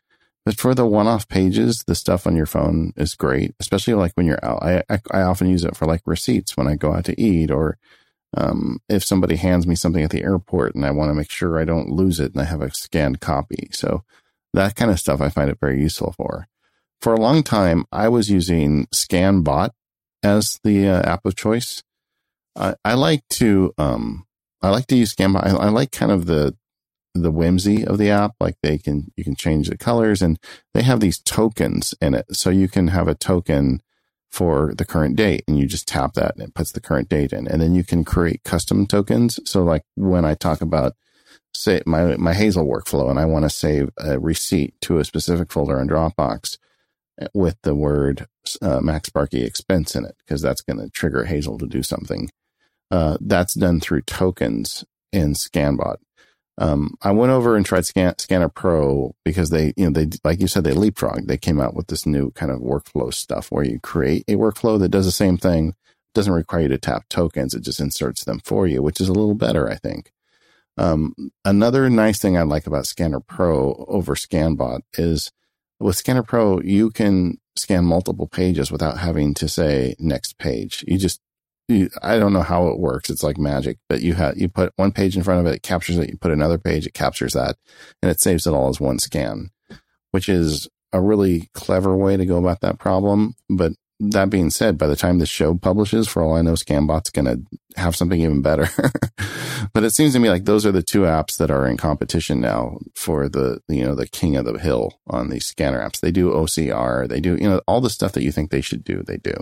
But 0.44 0.58
for 0.58 0.74
the 0.74 0.86
one-off 0.86 1.26
pages, 1.28 1.84
the 1.86 1.94
stuff 1.94 2.26
on 2.26 2.36
your 2.36 2.46
phone 2.46 2.92
is 2.96 3.14
great, 3.14 3.54
especially 3.60 3.94
like 3.94 4.12
when 4.14 4.26
you're 4.26 4.44
out. 4.44 4.62
I, 4.62 4.82
I, 5.10 5.22
often 5.22 5.48
use 5.48 5.64
it 5.64 5.74
for 5.74 5.86
like 5.86 6.02
receipts 6.04 6.54
when 6.54 6.68
I 6.68 6.76
go 6.76 6.92
out 6.92 7.06
to 7.06 7.18
eat 7.18 7.50
or 7.50 7.78
um, 8.36 8.80
if 8.88 9.02
somebody 9.04 9.36
hands 9.36 9.66
me 9.66 9.74
something 9.74 10.02
at 10.02 10.10
the 10.10 10.22
airport 10.22 10.74
and 10.74 10.84
I 10.84 10.90
want 10.90 11.10
to 11.10 11.14
make 11.14 11.30
sure 11.30 11.58
I 11.58 11.64
don't 11.64 11.88
lose 11.88 12.20
it 12.20 12.32
and 12.32 12.42
I 12.42 12.44
have 12.44 12.60
a 12.60 12.74
scanned 12.74 13.20
copy. 13.20 13.68
So 13.72 14.04
that 14.52 14.76
kind 14.76 14.90
of 14.90 15.00
stuff 15.00 15.20
I 15.20 15.30
find 15.30 15.48
it 15.48 15.60
very 15.60 15.80
useful 15.80 16.12
for. 16.12 16.46
For 17.00 17.14
a 17.14 17.20
long 17.20 17.42
time, 17.42 17.86
I 17.90 18.08
was 18.08 18.30
using 18.30 18.86
ScanBot 18.86 19.70
as 20.22 20.60
the 20.62 20.88
uh, 20.88 21.02
app 21.02 21.24
of 21.24 21.36
choice. 21.36 21.82
I, 22.56 22.74
I 22.84 22.94
like 22.94 23.26
to 23.30 23.72
um, 23.78 24.26
I 24.62 24.70
like 24.70 24.86
to 24.88 24.96
use 24.96 25.14
ScanBot. 25.14 25.44
I, 25.44 25.50
I 25.50 25.68
like 25.68 25.90
kind 25.90 26.12
of 26.12 26.26
the 26.26 26.56
the 27.14 27.30
whimsy 27.30 27.86
of 27.86 27.98
the 27.98 28.10
app. 28.10 28.32
Like 28.40 28.56
they 28.62 28.78
can, 28.78 29.12
you 29.16 29.24
can 29.24 29.36
change 29.36 29.68
the 29.68 29.78
colors 29.78 30.20
and 30.20 30.38
they 30.72 30.82
have 30.82 31.00
these 31.00 31.18
tokens 31.18 31.94
in 32.00 32.14
it. 32.14 32.26
So 32.32 32.50
you 32.50 32.68
can 32.68 32.88
have 32.88 33.08
a 33.08 33.14
token 33.14 33.80
for 34.30 34.74
the 34.76 34.84
current 34.84 35.14
date 35.16 35.44
and 35.46 35.56
you 35.58 35.66
just 35.66 35.86
tap 35.86 36.14
that 36.14 36.34
and 36.34 36.42
it 36.42 36.54
puts 36.54 36.72
the 36.72 36.80
current 36.80 37.08
date 37.08 37.32
in. 37.32 37.46
And 37.46 37.62
then 37.62 37.74
you 37.74 37.84
can 37.84 38.04
create 38.04 38.42
custom 38.42 38.86
tokens. 38.86 39.38
So 39.48 39.62
like 39.62 39.82
when 39.94 40.24
I 40.24 40.34
talk 40.34 40.60
about 40.60 40.94
say 41.54 41.80
my, 41.86 42.16
my 42.16 42.34
Hazel 42.34 42.66
workflow 42.66 43.10
and 43.10 43.18
I 43.18 43.26
want 43.26 43.44
to 43.44 43.50
save 43.50 43.90
a 43.96 44.18
receipt 44.18 44.74
to 44.82 44.98
a 44.98 45.04
specific 45.04 45.52
folder 45.52 45.80
in 45.80 45.88
Dropbox 45.88 46.58
with 47.32 47.56
the 47.62 47.74
word 47.74 48.26
uh, 48.60 48.80
MacSparky 48.80 49.44
expense 49.44 49.94
in 49.94 50.04
it, 50.04 50.16
because 50.18 50.42
that's 50.42 50.62
going 50.62 50.78
to 50.78 50.90
trigger 50.90 51.24
Hazel 51.24 51.58
to 51.58 51.66
do 51.66 51.82
something. 51.82 52.28
Uh, 52.90 53.16
that's 53.20 53.54
done 53.54 53.80
through 53.80 54.02
tokens 54.02 54.84
in 55.12 55.34
ScanBot. 55.34 55.96
Um, 56.56 56.94
I 57.02 57.10
went 57.10 57.32
over 57.32 57.56
and 57.56 57.66
tried 57.66 57.84
Scan, 57.84 58.14
Scanner 58.18 58.48
Pro 58.48 59.14
because 59.24 59.50
they, 59.50 59.72
you 59.76 59.86
know, 59.86 59.90
they, 59.90 60.08
like 60.22 60.40
you 60.40 60.46
said, 60.46 60.64
they 60.64 60.72
leapfrog. 60.72 61.26
They 61.26 61.36
came 61.36 61.60
out 61.60 61.74
with 61.74 61.88
this 61.88 62.06
new 62.06 62.30
kind 62.32 62.52
of 62.52 62.60
workflow 62.60 63.12
stuff 63.12 63.50
where 63.50 63.64
you 63.64 63.80
create 63.80 64.24
a 64.28 64.34
workflow 64.34 64.78
that 64.78 64.90
does 64.90 65.04
the 65.04 65.12
same 65.12 65.36
thing, 65.36 65.74
doesn't 66.14 66.32
require 66.32 66.62
you 66.62 66.68
to 66.68 66.78
tap 66.78 67.08
tokens. 67.08 67.54
It 67.54 67.62
just 67.62 67.80
inserts 67.80 68.24
them 68.24 68.40
for 68.44 68.66
you, 68.66 68.82
which 68.82 69.00
is 69.00 69.08
a 69.08 69.12
little 69.12 69.34
better, 69.34 69.68
I 69.68 69.76
think. 69.76 70.12
Um, 70.76 71.14
another 71.44 71.88
nice 71.90 72.18
thing 72.20 72.36
I 72.36 72.42
like 72.42 72.66
about 72.66 72.86
Scanner 72.86 73.20
Pro 73.20 73.84
over 73.88 74.14
ScanBot 74.14 74.80
is 74.94 75.32
with 75.80 75.96
Scanner 75.96 76.22
Pro, 76.22 76.60
you 76.60 76.90
can 76.90 77.38
scan 77.56 77.84
multiple 77.84 78.26
pages 78.26 78.70
without 78.72 78.98
having 78.98 79.34
to 79.34 79.48
say 79.48 79.94
next 79.98 80.38
page. 80.38 80.84
You 80.86 80.98
just 80.98 81.20
I 81.68 82.18
don't 82.18 82.32
know 82.32 82.42
how 82.42 82.68
it 82.68 82.78
works. 82.78 83.08
It's 83.08 83.22
like 83.22 83.38
magic, 83.38 83.78
but 83.88 84.02
you 84.02 84.14
have, 84.14 84.36
you 84.36 84.48
put 84.48 84.72
one 84.76 84.92
page 84.92 85.16
in 85.16 85.22
front 85.22 85.40
of 85.40 85.46
it, 85.46 85.56
it 85.56 85.62
captures 85.62 85.96
it. 85.96 86.10
You 86.10 86.18
put 86.18 86.30
another 86.30 86.58
page, 86.58 86.86
it 86.86 86.94
captures 86.94 87.32
that 87.32 87.56
and 88.02 88.10
it 88.10 88.20
saves 88.20 88.46
it 88.46 88.52
all 88.52 88.68
as 88.68 88.80
one 88.80 88.98
scan, 88.98 89.50
which 90.10 90.28
is 90.28 90.68
a 90.92 91.00
really 91.00 91.48
clever 91.54 91.96
way 91.96 92.16
to 92.16 92.26
go 92.26 92.36
about 92.36 92.60
that 92.60 92.78
problem. 92.78 93.34
But 93.48 93.72
that 94.00 94.30
being 94.30 94.50
said, 94.50 94.76
by 94.76 94.86
the 94.86 94.96
time 94.96 95.18
the 95.18 95.26
show 95.26 95.54
publishes, 95.54 96.08
for 96.08 96.22
all 96.22 96.34
I 96.34 96.42
know, 96.42 96.52
Scanbot's 96.52 97.10
going 97.10 97.26
to 97.26 97.40
have 97.80 97.96
something 97.96 98.20
even 98.20 98.42
better. 98.42 98.68
but 99.72 99.84
it 99.84 99.90
seems 99.90 100.12
to 100.12 100.18
me 100.18 100.28
like 100.28 100.44
those 100.44 100.66
are 100.66 100.72
the 100.72 100.82
two 100.82 101.02
apps 101.02 101.36
that 101.38 101.50
are 101.50 101.66
in 101.66 101.76
competition 101.76 102.40
now 102.40 102.78
for 102.94 103.28
the, 103.28 103.60
you 103.68 103.84
know, 103.84 103.94
the 103.94 104.08
king 104.08 104.36
of 104.36 104.44
the 104.44 104.58
hill 104.58 105.00
on 105.06 105.30
these 105.30 105.46
scanner 105.46 105.80
apps. 105.80 106.00
They 106.00 106.10
do 106.10 106.30
OCR. 106.30 107.08
They 107.08 107.20
do, 107.20 107.36
you 107.36 107.48
know, 107.48 107.60
all 107.66 107.80
the 107.80 107.90
stuff 107.90 108.12
that 108.12 108.22
you 108.22 108.32
think 108.32 108.50
they 108.50 108.60
should 108.60 108.84
do, 108.84 109.02
they 109.02 109.16
do. 109.16 109.34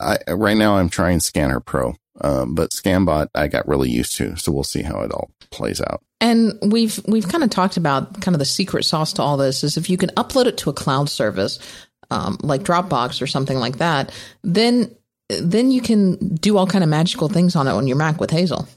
I, 0.00 0.18
right 0.28 0.56
now 0.56 0.76
I'm 0.76 0.88
trying 0.88 1.20
Scanner 1.20 1.60
Pro, 1.60 1.94
um, 2.20 2.54
but 2.54 2.70
Scanbot 2.70 3.28
I 3.34 3.48
got 3.48 3.68
really 3.68 3.90
used 3.90 4.16
to, 4.16 4.36
so 4.36 4.52
we'll 4.52 4.64
see 4.64 4.82
how 4.82 5.00
it 5.00 5.12
all 5.12 5.30
plays 5.50 5.80
out. 5.80 6.02
And 6.20 6.54
we've 6.62 7.00
we've 7.06 7.28
kind 7.28 7.44
of 7.44 7.50
talked 7.50 7.76
about 7.76 8.20
kind 8.20 8.34
of 8.34 8.38
the 8.38 8.44
secret 8.44 8.84
sauce 8.84 9.12
to 9.14 9.22
all 9.22 9.36
this 9.36 9.62
is 9.64 9.76
if 9.76 9.90
you 9.90 9.96
can 9.96 10.10
upload 10.10 10.46
it 10.46 10.58
to 10.58 10.70
a 10.70 10.74
cloud 10.74 11.08
service. 11.08 11.58
um, 12.10 12.38
like 12.42 12.62
Dropbox 12.62 13.20
or 13.20 13.26
something 13.26 13.58
like 13.58 13.78
that, 13.78 14.12
then 14.42 14.94
then 15.28 15.70
you 15.70 15.80
can 15.80 16.36
do 16.36 16.56
all 16.56 16.66
kind 16.66 16.84
of 16.84 16.90
magical 16.90 17.28
things 17.28 17.56
on 17.56 17.66
it 17.66 17.72
on 17.72 17.86
your 17.86 17.96
Mac 17.96 18.20
with 18.20 18.30
Hazel. 18.30 18.68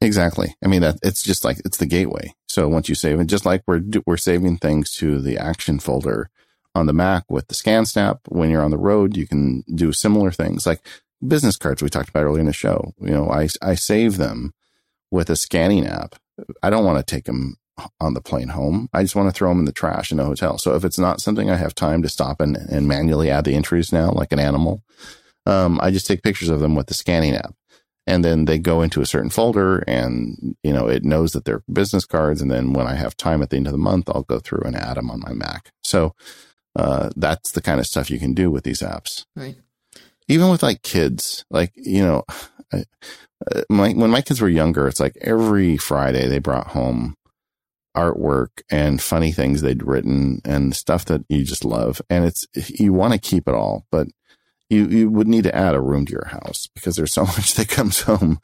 Exactly. 0.00 0.54
I 0.62 0.68
mean, 0.68 0.82
that 0.82 0.98
it's 1.02 1.22
just 1.22 1.44
like 1.44 1.60
it's 1.64 1.78
the 1.78 1.86
gateway. 1.86 2.34
So 2.48 2.68
once 2.68 2.88
you 2.88 2.94
save 2.94 3.20
it, 3.20 3.26
just 3.28 3.46
like 3.46 3.62
we're 3.66 3.82
we're 4.06 4.16
saving 4.16 4.58
things 4.58 4.92
to 4.94 5.20
the 5.20 5.38
action 5.38 5.78
folder 5.78 6.30
on 6.78 6.86
the 6.86 6.92
Mac 6.92 7.24
with 7.28 7.48
the 7.48 7.54
ScanSnap. 7.54 8.20
When 8.28 8.50
you're 8.50 8.62
on 8.62 8.70
the 8.70 8.78
road, 8.78 9.16
you 9.16 9.26
can 9.26 9.64
do 9.74 9.92
similar 9.92 10.30
things 10.30 10.66
like 10.66 10.80
business 11.26 11.56
cards 11.56 11.82
we 11.82 11.88
talked 11.88 12.08
about 12.08 12.24
earlier 12.24 12.40
in 12.40 12.46
the 12.46 12.52
show. 12.52 12.94
You 13.00 13.10
know, 13.10 13.30
I 13.30 13.48
I 13.60 13.74
save 13.74 14.16
them 14.16 14.54
with 15.10 15.30
a 15.30 15.36
scanning 15.36 15.86
app. 15.86 16.16
I 16.62 16.70
don't 16.70 16.84
want 16.84 16.98
to 16.98 17.14
take 17.14 17.24
them 17.24 17.56
on 18.00 18.14
the 18.14 18.20
plane 18.20 18.48
home. 18.48 18.88
I 18.92 19.02
just 19.02 19.14
want 19.14 19.28
to 19.28 19.36
throw 19.36 19.50
them 19.50 19.60
in 19.60 19.64
the 19.64 19.72
trash 19.72 20.10
in 20.10 20.16
the 20.16 20.24
hotel. 20.24 20.58
So 20.58 20.74
if 20.74 20.84
it's 20.84 20.98
not 20.98 21.20
something 21.20 21.50
I 21.50 21.56
have 21.56 21.74
time 21.74 22.02
to 22.02 22.08
stop 22.08 22.40
and, 22.40 22.56
and 22.56 22.88
manually 22.88 23.30
add 23.30 23.44
the 23.44 23.54
entries 23.54 23.92
now, 23.92 24.10
like 24.10 24.32
an 24.32 24.40
animal, 24.40 24.82
um, 25.46 25.78
I 25.80 25.90
just 25.90 26.06
take 26.06 26.22
pictures 26.22 26.48
of 26.48 26.60
them 26.60 26.74
with 26.74 26.86
the 26.86 26.94
scanning 26.94 27.34
app 27.34 27.54
and 28.08 28.24
then 28.24 28.46
they 28.46 28.58
go 28.58 28.80
into 28.80 29.02
a 29.02 29.06
certain 29.06 29.28
folder 29.28 29.84
and 29.86 30.56
you 30.62 30.72
know 30.72 30.88
it 30.88 31.04
knows 31.04 31.32
that 31.32 31.44
they're 31.44 31.62
business 31.70 32.06
cards 32.06 32.40
and 32.40 32.50
then 32.50 32.72
when 32.72 32.86
i 32.86 32.94
have 32.94 33.16
time 33.16 33.42
at 33.42 33.50
the 33.50 33.56
end 33.56 33.66
of 33.66 33.72
the 33.72 33.78
month 33.78 34.08
i'll 34.08 34.22
go 34.22 34.40
through 34.40 34.62
and 34.64 34.74
add 34.74 34.96
them 34.96 35.10
on 35.10 35.20
my 35.20 35.32
mac 35.32 35.70
so 35.82 36.14
uh, 36.78 37.10
that's 37.16 37.52
the 37.52 37.60
kind 37.60 37.80
of 37.80 37.86
stuff 37.86 38.10
you 38.10 38.18
can 38.18 38.34
do 38.34 38.50
with 38.50 38.64
these 38.64 38.80
apps. 38.80 39.24
Right. 39.36 39.56
Even 40.28 40.50
with 40.50 40.62
like 40.62 40.82
kids 40.82 41.44
like 41.50 41.72
you 41.74 42.04
know 42.04 42.24
I, 42.72 42.84
uh, 43.54 43.62
my, 43.70 43.92
when 43.92 44.10
my 44.10 44.20
kids 44.20 44.40
were 44.40 44.48
younger 44.48 44.88
it's 44.88 45.00
like 45.00 45.16
every 45.20 45.76
friday 45.76 46.26
they 46.26 46.40
brought 46.40 46.68
home 46.68 47.14
artwork 47.96 48.62
and 48.70 49.02
funny 49.02 49.32
things 49.32 49.60
they'd 49.60 49.82
written 49.82 50.40
and 50.44 50.74
stuff 50.74 51.04
that 51.06 51.24
you 51.28 51.44
just 51.44 51.64
love. 51.64 52.00
And 52.08 52.24
it's 52.24 52.46
you 52.54 52.92
want 52.92 53.12
to 53.12 53.18
keep 53.18 53.48
it 53.48 53.54
all 53.54 53.86
but 53.90 54.08
you, 54.70 54.86
you 54.86 55.10
would 55.10 55.26
need 55.26 55.44
to 55.44 55.54
add 55.54 55.74
a 55.74 55.80
room 55.80 56.04
to 56.06 56.12
your 56.12 56.26
house 56.26 56.68
because 56.74 56.96
there's 56.96 57.12
so 57.12 57.24
much 57.36 57.54
that 57.54 57.68
comes 57.68 58.02
home. 58.02 58.38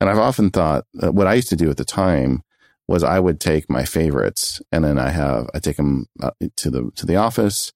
And 0.00 0.10
I've 0.10 0.18
often 0.18 0.50
thought 0.50 0.84
what 0.92 1.26
I 1.26 1.34
used 1.34 1.48
to 1.48 1.56
do 1.56 1.70
at 1.70 1.76
the 1.76 1.84
time 1.84 2.42
was 2.86 3.02
I 3.02 3.18
would 3.18 3.40
take 3.40 3.70
my 3.70 3.84
favorites 3.84 4.60
and 4.70 4.84
then 4.84 4.98
I 4.98 5.10
have, 5.10 5.48
I 5.54 5.58
take 5.58 5.76
them 5.76 6.06
uh, 6.22 6.30
to 6.56 6.70
the, 6.70 6.90
to 6.96 7.06
the 7.06 7.16
office 7.16 7.72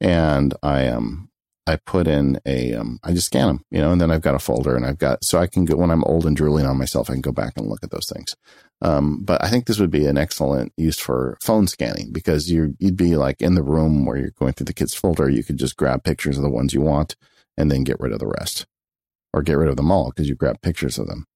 and 0.00 0.54
I, 0.62 0.88
um, 0.88 1.30
I 1.66 1.76
put 1.76 2.06
in 2.06 2.40
a, 2.46 2.74
um, 2.74 2.98
I 3.04 3.12
just 3.12 3.26
scan 3.26 3.46
them, 3.46 3.64
you 3.70 3.80
know, 3.80 3.92
and 3.92 4.00
then 4.00 4.10
I've 4.10 4.22
got 4.22 4.34
a 4.34 4.40
folder 4.40 4.74
and 4.74 4.84
I've 4.84 4.98
got, 4.98 5.24
so 5.24 5.38
I 5.38 5.46
can 5.46 5.64
go, 5.64 5.76
when 5.76 5.90
I'm 5.90 6.04
old 6.04 6.26
and 6.26 6.36
drooling 6.36 6.66
on 6.66 6.78
myself, 6.78 7.08
I 7.08 7.14
can 7.14 7.20
go 7.22 7.32
back 7.32 7.52
and 7.56 7.66
look 7.66 7.84
at 7.84 7.90
those 7.90 8.10
things. 8.12 8.34
Um, 8.82 9.22
but 9.22 9.42
I 9.44 9.48
think 9.50 9.66
this 9.66 9.78
would 9.78 9.90
be 9.90 10.06
an 10.06 10.16
excellent 10.16 10.72
use 10.76 10.98
for 10.98 11.36
phone 11.42 11.66
scanning 11.66 12.12
because 12.12 12.50
you 12.50 12.74
you'd 12.78 12.96
be 12.96 13.14
like 13.14 13.42
in 13.42 13.54
the 13.54 13.62
room 13.62 14.06
where 14.06 14.16
you're 14.16 14.30
going 14.30 14.54
through 14.54 14.66
the 14.66 14.72
kids 14.72 14.94
folder. 14.94 15.28
You 15.28 15.44
could 15.44 15.58
just 15.58 15.76
grab 15.76 16.02
pictures 16.02 16.38
of 16.38 16.42
the 16.42 16.50
ones 16.50 16.72
you 16.72 16.80
want 16.80 17.14
and 17.58 17.70
then 17.70 17.84
get 17.84 18.00
rid 18.00 18.12
of 18.12 18.20
the 18.20 18.26
rest 18.26 18.66
or 19.34 19.42
get 19.42 19.58
rid 19.58 19.68
of 19.68 19.76
them 19.76 19.90
all 19.90 20.10
because 20.10 20.28
you 20.28 20.34
grab 20.34 20.62
pictures 20.62 20.98
of 20.98 21.06
them. 21.06 21.26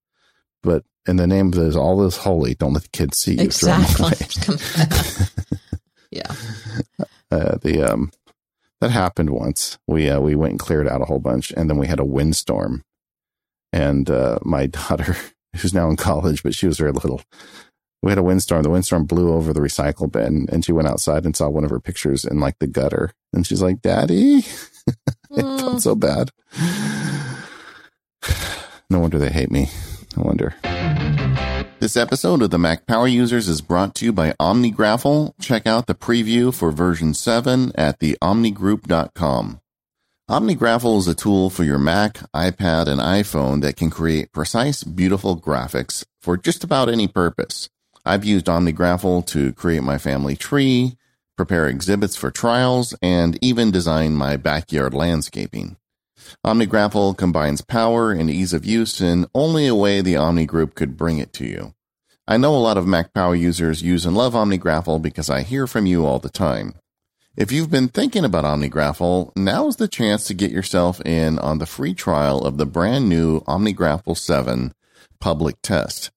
But 0.63 0.83
in 1.07 1.17
the 1.17 1.27
name 1.27 1.47
of 1.47 1.53
this, 1.53 1.75
all 1.75 1.97
this 1.97 2.17
holy, 2.17 2.55
don't 2.55 2.73
let 2.73 2.83
the 2.83 2.89
kids 2.89 3.17
see 3.17 3.35
you. 3.35 3.43
Exactly. 3.43 4.17
yeah. 6.11 6.31
Uh, 7.31 7.57
the, 7.61 7.83
um, 7.83 8.11
that 8.81 8.91
happened 8.91 9.29
once. 9.29 9.77
We, 9.87 10.09
uh, 10.09 10.19
we 10.19 10.35
went 10.35 10.51
and 10.51 10.59
cleared 10.59 10.87
out 10.87 11.01
a 11.01 11.05
whole 11.05 11.19
bunch 11.19 11.51
and 11.51 11.69
then 11.69 11.77
we 11.77 11.87
had 11.87 11.99
a 11.99 12.05
windstorm 12.05 12.83
and, 13.71 14.09
uh, 14.09 14.39
my 14.43 14.65
daughter, 14.89 15.15
who's 15.57 15.73
now 15.73 15.89
in 15.89 15.95
college, 15.95 16.43
but 16.43 16.55
she 16.55 16.67
was 16.67 16.77
very 16.77 16.91
little. 16.91 17.21
We 18.01 18.11
had 18.11 18.17
a 18.17 18.23
windstorm. 18.23 18.63
The 18.63 18.69
windstorm 18.69 19.05
blew 19.05 19.33
over 19.33 19.53
the 19.53 19.61
recycle 19.61 20.11
bin 20.11 20.47
and 20.51 20.63
she 20.63 20.71
went 20.71 20.87
outside 20.87 21.25
and 21.25 21.35
saw 21.35 21.49
one 21.49 21.63
of 21.63 21.71
her 21.71 21.79
pictures 21.79 22.23
in 22.25 22.39
like 22.39 22.59
the 22.59 22.67
gutter. 22.67 23.11
And 23.33 23.47
she's 23.47 23.61
like, 23.61 23.81
Daddy, 23.81 24.39
it 25.31 25.59
felt 25.59 25.81
so 25.81 25.95
bad. 25.95 26.31
No 28.87 28.99
wonder 28.99 29.17
they 29.17 29.31
hate 29.31 29.49
me. 29.49 29.71
I 30.17 30.21
wonder. 30.21 30.55
This 31.79 31.97
episode 31.97 32.41
of 32.41 32.49
the 32.49 32.57
Mac 32.57 32.87
Power 32.87 33.07
Users 33.07 33.47
is 33.47 33.61
brought 33.61 33.93
to 33.95 34.05
you 34.05 34.13
by 34.13 34.31
OmniGraffle. 34.39 35.33
Check 35.41 35.67
out 35.67 35.87
the 35.87 35.93
preview 35.93 36.53
for 36.53 36.71
version 36.71 37.13
7 37.13 37.73
at 37.75 37.99
theomnigroup.com. 37.99 39.61
OmniGraffle 40.27 40.97
is 40.97 41.07
a 41.07 41.13
tool 41.13 41.51
for 41.51 41.63
your 41.63 41.77
Mac, 41.77 42.15
iPad, 42.33 42.87
and 42.87 42.99
iPhone 42.99 43.61
that 43.61 43.75
can 43.75 43.91
create 43.91 44.31
precise, 44.31 44.83
beautiful 44.83 45.39
graphics 45.39 46.03
for 46.21 46.37
just 46.37 46.63
about 46.63 46.89
any 46.89 47.07
purpose. 47.07 47.69
I've 48.03 48.25
used 48.25 48.47
OmniGraffle 48.47 49.27
to 49.27 49.53
create 49.53 49.83
my 49.83 49.99
family 49.99 50.35
tree, 50.35 50.97
prepare 51.37 51.67
exhibits 51.67 52.15
for 52.15 52.31
trials, 52.31 52.95
and 53.01 53.37
even 53.43 53.69
design 53.69 54.15
my 54.15 54.37
backyard 54.37 54.93
landscaping. 54.93 55.77
OmniGraffle 56.45 57.17
combines 57.17 57.61
power 57.61 58.11
and 58.11 58.29
ease 58.29 58.53
of 58.53 58.65
use 58.65 59.01
in 59.01 59.25
only 59.33 59.67
a 59.67 59.75
way 59.75 60.01
the 60.01 60.15
Omni 60.15 60.45
Group 60.45 60.75
could 60.75 60.97
bring 60.97 61.17
it 61.17 61.33
to 61.33 61.45
you. 61.45 61.73
I 62.27 62.37
know 62.37 62.55
a 62.55 62.57
lot 62.57 62.77
of 62.77 62.87
Mac 62.87 63.13
Power 63.13 63.35
users 63.35 63.83
use 63.83 64.05
and 64.05 64.15
love 64.15 64.33
OmniGraffle 64.33 65.01
because 65.01 65.29
I 65.29 65.43
hear 65.43 65.67
from 65.67 65.85
you 65.85 66.05
all 66.05 66.19
the 66.19 66.29
time. 66.29 66.75
If 67.37 67.51
you've 67.51 67.69
been 67.69 67.89
thinking 67.89 68.23
about 68.23 68.45
OmniGraffle, 68.45 69.35
now's 69.35 69.75
the 69.75 69.87
chance 69.87 70.25
to 70.25 70.33
get 70.33 70.51
yourself 70.51 71.01
in 71.05 71.37
on 71.39 71.59
the 71.59 71.65
free 71.65 71.93
trial 71.93 72.45
of 72.45 72.57
the 72.57 72.65
brand 72.65 73.09
new 73.09 73.41
OmniGraffle 73.41 74.17
7 74.17 74.73
public 75.19 75.55
test. 75.61 76.11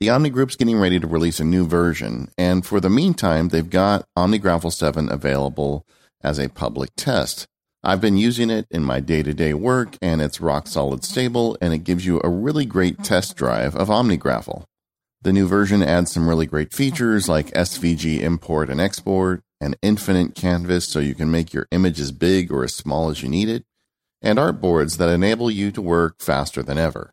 The 0.00 0.10
Omni 0.10 0.30
Group's 0.30 0.56
getting 0.56 0.80
ready 0.80 0.98
to 0.98 1.06
release 1.06 1.38
a 1.38 1.44
new 1.44 1.66
version, 1.66 2.30
and 2.36 2.66
for 2.66 2.80
the 2.80 2.90
meantime, 2.90 3.50
they've 3.50 3.68
got 3.68 4.04
OmniGraffle 4.16 4.72
7 4.72 5.12
available 5.12 5.86
as 6.22 6.38
a 6.38 6.48
public 6.48 6.90
test. 6.96 7.46
I've 7.84 8.00
been 8.00 8.16
using 8.16 8.48
it 8.48 8.68
in 8.70 8.84
my 8.84 9.00
day 9.00 9.24
to 9.24 9.34
day 9.34 9.54
work, 9.54 9.96
and 10.00 10.22
it's 10.22 10.40
rock 10.40 10.68
solid 10.68 11.02
stable, 11.02 11.58
and 11.60 11.74
it 11.74 11.78
gives 11.78 12.06
you 12.06 12.20
a 12.22 12.28
really 12.28 12.64
great 12.64 13.02
test 13.02 13.34
drive 13.34 13.74
of 13.74 13.88
OmniGraffle. 13.88 14.62
The 15.22 15.32
new 15.32 15.48
version 15.48 15.82
adds 15.82 16.12
some 16.12 16.28
really 16.28 16.46
great 16.46 16.72
features 16.72 17.28
like 17.28 17.48
SVG 17.48 18.20
import 18.20 18.70
and 18.70 18.80
export, 18.80 19.40
an 19.60 19.74
infinite 19.82 20.36
canvas 20.36 20.86
so 20.86 21.00
you 21.00 21.16
can 21.16 21.32
make 21.32 21.52
your 21.52 21.66
image 21.72 21.98
as 21.98 22.12
big 22.12 22.52
or 22.52 22.62
as 22.62 22.72
small 22.72 23.10
as 23.10 23.20
you 23.20 23.28
need 23.28 23.48
it, 23.48 23.64
and 24.20 24.38
artboards 24.38 24.98
that 24.98 25.08
enable 25.08 25.50
you 25.50 25.72
to 25.72 25.82
work 25.82 26.20
faster 26.20 26.62
than 26.62 26.78
ever. 26.78 27.12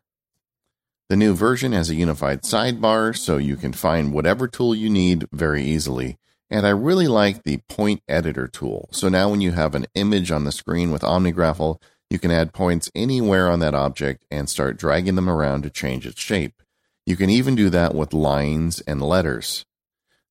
The 1.08 1.16
new 1.16 1.34
version 1.34 1.72
has 1.72 1.90
a 1.90 1.96
unified 1.96 2.42
sidebar 2.42 3.18
so 3.18 3.38
you 3.38 3.56
can 3.56 3.72
find 3.72 4.12
whatever 4.12 4.46
tool 4.46 4.76
you 4.76 4.88
need 4.88 5.26
very 5.32 5.64
easily. 5.64 6.19
And 6.50 6.66
I 6.66 6.70
really 6.70 7.06
like 7.06 7.44
the 7.44 7.58
point 7.68 8.02
editor 8.08 8.48
tool. 8.48 8.88
So 8.92 9.08
now 9.08 9.30
when 9.30 9.40
you 9.40 9.52
have 9.52 9.74
an 9.74 9.86
image 9.94 10.30
on 10.30 10.44
the 10.44 10.52
screen 10.52 10.90
with 10.90 11.02
OmniGraffle, 11.02 11.80
you 12.10 12.18
can 12.18 12.32
add 12.32 12.52
points 12.52 12.90
anywhere 12.94 13.48
on 13.48 13.60
that 13.60 13.74
object 13.74 14.24
and 14.30 14.48
start 14.50 14.76
dragging 14.76 15.14
them 15.14 15.30
around 15.30 15.62
to 15.62 15.70
change 15.70 16.06
its 16.06 16.20
shape. 16.20 16.62
You 17.06 17.16
can 17.16 17.30
even 17.30 17.54
do 17.54 17.70
that 17.70 17.94
with 17.94 18.12
lines 18.12 18.80
and 18.80 19.00
letters. 19.00 19.64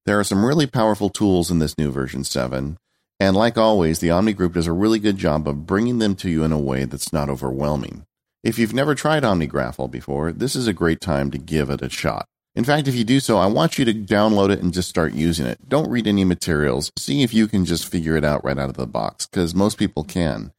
There 0.06 0.20
are 0.20 0.26
some 0.26 0.46
really 0.46 0.68
powerful 0.68 1.10
tools 1.10 1.50
in 1.50 1.60
this 1.60 1.78
new 1.78 1.90
version 1.90 2.24
7, 2.24 2.78
and 3.20 3.36
like 3.36 3.58
always, 3.58 4.00
the 4.00 4.12
Omni 4.12 4.34
Group 4.34 4.54
does 4.54 4.68
a 4.68 4.74
really 4.74 5.00
good 5.00 5.18
job 5.18 5.48
of 5.48 5.66
bringing 5.66 6.00
them 6.00 6.16
to 6.16 6.30
you 6.30 6.44
in 6.44 6.52
a 6.52 6.60
way 6.60 6.86
that's 6.86 7.12
not 7.12 7.30
overwhelming. 7.30 8.06
If 8.44 8.58
you've 8.58 8.74
never 8.74 8.96
tried 8.96 9.24
OmniGraffle 9.24 9.92
before, 9.92 10.32
this 10.32 10.56
is 10.56 10.68
a 10.68 10.74
great 10.74 11.02
time 11.02 11.30
to 11.32 11.38
give 11.38 11.70
it 11.70 11.82
a 11.82 11.90
shot. 11.90 12.28
In 12.56 12.64
fact, 12.64 12.88
if 12.88 12.96
you 12.96 13.04
do 13.04 13.20
so, 13.20 13.38
I 13.38 13.46
want 13.46 13.78
you 13.78 13.86
to 13.86 13.94
download 13.94 14.50
it 14.50 14.62
and 14.62 14.74
just 14.74 14.90
start 14.90 15.14
using 15.14 15.46
it. 15.46 15.70
Don't 15.70 15.90
read 15.90 16.08
any 16.08 16.26
materials. 16.26 16.92
See 16.98 17.22
if 17.24 17.34
you 17.34 17.48
can 17.48 17.64
just 17.64 17.90
figure 17.90 18.18
it 18.18 18.26
out 18.26 18.44
right 18.44 18.58
out 18.58 18.70
of 18.70 18.76
the 18.76 18.88
box, 18.88 19.28
because 19.28 19.54
most 19.54 19.78
people 19.78 20.04
can. 20.04 20.52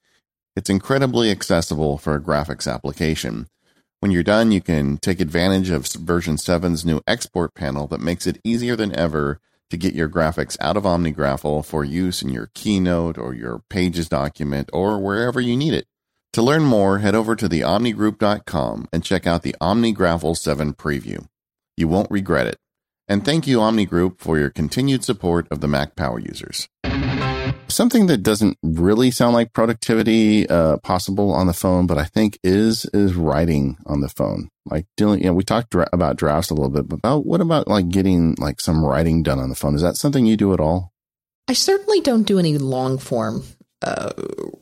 It's 0.57 0.71
incredibly 0.71 1.31
accessible 1.31 1.99
for 1.99 2.15
a 2.15 2.21
graphics 2.21 2.73
application. 2.73 3.49
When 4.01 4.13
you're 4.13 4.23
done, 4.23 4.51
you 4.51 4.61
can 4.61 4.99
take 4.99 5.21
advantage 5.21 5.71
of 5.71 5.87
version 5.87 6.37
7's 6.37 6.85
new 6.85 7.01
export 7.07 7.55
panel 7.55 7.87
that 7.89 8.01
makes 8.01 8.27
it 8.27 8.41
easier 8.45 8.77
than 8.77 8.97
ever 8.97 9.41
to 9.69 9.77
get 9.77 9.95
your 9.95 10.09
graphics 10.09 10.57
out 10.61 10.77
of 10.77 10.85
OmniGraffle 10.85 11.65
for 11.65 11.85
use 11.85 12.23
in 12.23 12.31
your 12.31 12.51
Keynote 12.55 13.19
or 13.19 13.35
your 13.35 13.63
Pages 13.69 14.09
document 14.09 14.71
or 14.73 14.99
wherever 14.99 15.41
you 15.41 15.57
need 15.57 15.75
it. 15.75 15.87
To 16.35 16.43
learn 16.43 16.63
more, 16.63 16.99
head 16.99 17.15
over 17.15 17.37
to 17.37 17.49
theomnigroup.com 17.49 18.89
and 18.93 19.05
check 19.05 19.27
out 19.27 19.43
the 19.43 19.57
OmniGraffle 19.61 20.37
7 20.37 20.75
preview. 20.75 21.27
You 21.81 21.89
won't 21.89 22.11
regret 22.11 22.47
it. 22.47 22.57
And 23.09 23.25
thank 23.25 23.47
you, 23.47 23.61
Omni 23.61 23.87
Group, 23.87 24.21
for 24.21 24.39
your 24.39 24.51
continued 24.51 25.03
support 25.03 25.49
of 25.51 25.61
the 25.61 25.69
Mac 25.69 25.97
Power 25.97 26.21
users 26.21 26.69
something 27.71 28.07
that 28.07 28.23
doesn't 28.23 28.59
really 28.63 29.11
sound 29.11 29.35
like 29.35 29.53
productivity 29.53 30.49
uh, 30.49 30.77
possible 30.79 31.33
on 31.33 31.47
the 31.47 31.53
phone, 31.53 31.87
but 31.87 31.99
I 31.99 32.05
think 32.05 32.39
is 32.43 32.85
is 32.87 33.15
writing 33.15 33.79
on 33.87 34.01
the 34.01 34.09
phone. 34.09 34.49
Like 34.67 34.87
dealing, 34.97 35.21
you 35.21 35.27
know, 35.27 35.35
we 35.35 35.45
talked 35.45 35.71
dra- 35.71 35.89
about 35.93 36.17
drafts 36.17 36.51
a 36.51 36.55
little 36.55 36.71
bit, 36.71 36.89
but 36.89 36.97
about 36.97 37.27
what 37.27 37.41
about 37.41 37.69
like 37.69 37.89
getting 37.89 38.35
like 38.39 38.61
some 38.61 38.85
writing 38.85 39.23
done 39.23 39.39
on 39.39 39.49
the 39.49 39.55
phone? 39.55 39.75
Is 39.75 39.83
that 39.83 39.97
something 39.97 40.27
you 40.27 40.37
do 40.37 40.53
at 40.53 40.61
all? 40.61 40.93
I 41.49 41.53
certainly 41.55 42.01
don't 42.01 42.27
do 42.27 42.39
any 42.39 42.59
long 42.59 42.99
form 42.99 43.43
uh, 43.83 44.13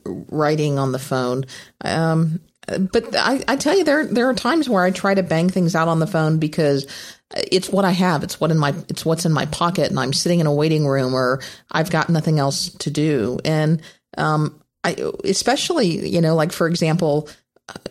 writing 0.05 0.79
on 0.79 0.91
the 0.91 0.99
phone. 0.99 1.45
Um, 1.81 2.41
but 2.77 3.15
I, 3.15 3.43
I 3.47 3.55
tell 3.55 3.77
you, 3.77 3.83
there 3.83 4.05
there 4.05 4.29
are 4.29 4.33
times 4.33 4.69
where 4.69 4.83
I 4.83 4.91
try 4.91 5.13
to 5.13 5.23
bang 5.23 5.49
things 5.49 5.75
out 5.75 5.87
on 5.87 5.99
the 5.99 6.07
phone 6.07 6.37
because 6.37 6.87
it's 7.35 7.69
what 7.69 7.85
I 7.85 7.91
have. 7.91 8.23
It's 8.23 8.39
what 8.39 8.51
in 8.51 8.57
my 8.57 8.73
it's 8.87 9.05
what's 9.05 9.25
in 9.25 9.31
my 9.31 9.45
pocket, 9.45 9.89
and 9.89 9.99
I'm 9.99 10.13
sitting 10.13 10.39
in 10.39 10.47
a 10.47 10.53
waiting 10.53 10.85
room, 10.85 11.13
or 11.13 11.41
I've 11.71 11.89
got 11.89 12.09
nothing 12.09 12.39
else 12.39 12.69
to 12.69 12.91
do. 12.91 13.39
And 13.45 13.81
um, 14.17 14.61
I 14.83 14.95
especially 15.23 16.07
you 16.07 16.21
know, 16.21 16.35
like 16.35 16.51
for 16.51 16.67
example, 16.67 17.29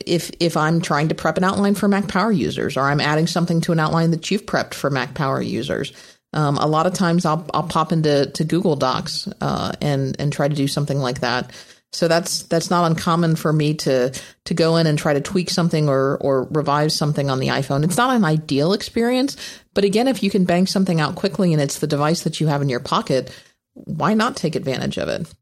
if 0.06 0.30
if 0.40 0.56
I'm 0.56 0.80
trying 0.80 1.08
to 1.08 1.14
prep 1.14 1.36
an 1.36 1.44
outline 1.44 1.74
for 1.74 1.88
Mac 1.88 2.08
Power 2.08 2.32
users, 2.32 2.76
or 2.76 2.82
I'm 2.82 3.00
adding 3.00 3.26
something 3.26 3.60
to 3.62 3.72
an 3.72 3.80
outline 3.80 4.10
that 4.10 4.30
you've 4.30 4.46
prepped 4.46 4.74
for 4.74 4.90
Mac 4.90 5.14
Power 5.14 5.40
users. 5.40 5.92
Um, 6.34 6.58
a 6.58 6.66
lot 6.66 6.86
of 6.86 6.94
times 6.94 7.24
I'll 7.24 7.46
I'll 7.54 7.62
pop 7.62 7.92
into 7.92 8.26
to 8.26 8.44
Google 8.44 8.76
Docs 8.76 9.28
uh, 9.40 9.72
and 9.80 10.16
and 10.18 10.32
try 10.32 10.48
to 10.48 10.54
do 10.54 10.68
something 10.68 10.98
like 10.98 11.20
that. 11.20 11.52
So 11.92 12.06
that's 12.06 12.42
that's 12.44 12.70
not 12.70 12.90
uncommon 12.90 13.36
for 13.36 13.52
me 13.52 13.74
to 13.74 14.12
to 14.44 14.54
go 14.54 14.76
in 14.76 14.86
and 14.86 14.98
try 14.98 15.14
to 15.14 15.20
tweak 15.20 15.48
something 15.48 15.88
or 15.88 16.18
or 16.18 16.44
revise 16.50 16.94
something 16.94 17.30
on 17.30 17.40
the 17.40 17.48
iPhone. 17.48 17.82
It's 17.82 17.96
not 17.96 18.14
an 18.14 18.24
ideal 18.24 18.72
experience, 18.72 19.36
but 19.74 19.84
again, 19.84 20.06
if 20.06 20.22
you 20.22 20.30
can 20.30 20.44
bang 20.44 20.66
something 20.66 21.00
out 21.00 21.14
quickly 21.14 21.52
and 21.52 21.62
it's 21.62 21.78
the 21.78 21.86
device 21.86 22.24
that 22.24 22.40
you 22.40 22.46
have 22.48 22.60
in 22.60 22.68
your 22.68 22.80
pocket, 22.80 23.34
why 23.72 24.14
not 24.14 24.36
take 24.36 24.54
advantage 24.54 24.98
of 24.98 25.08
it? 25.08 25.32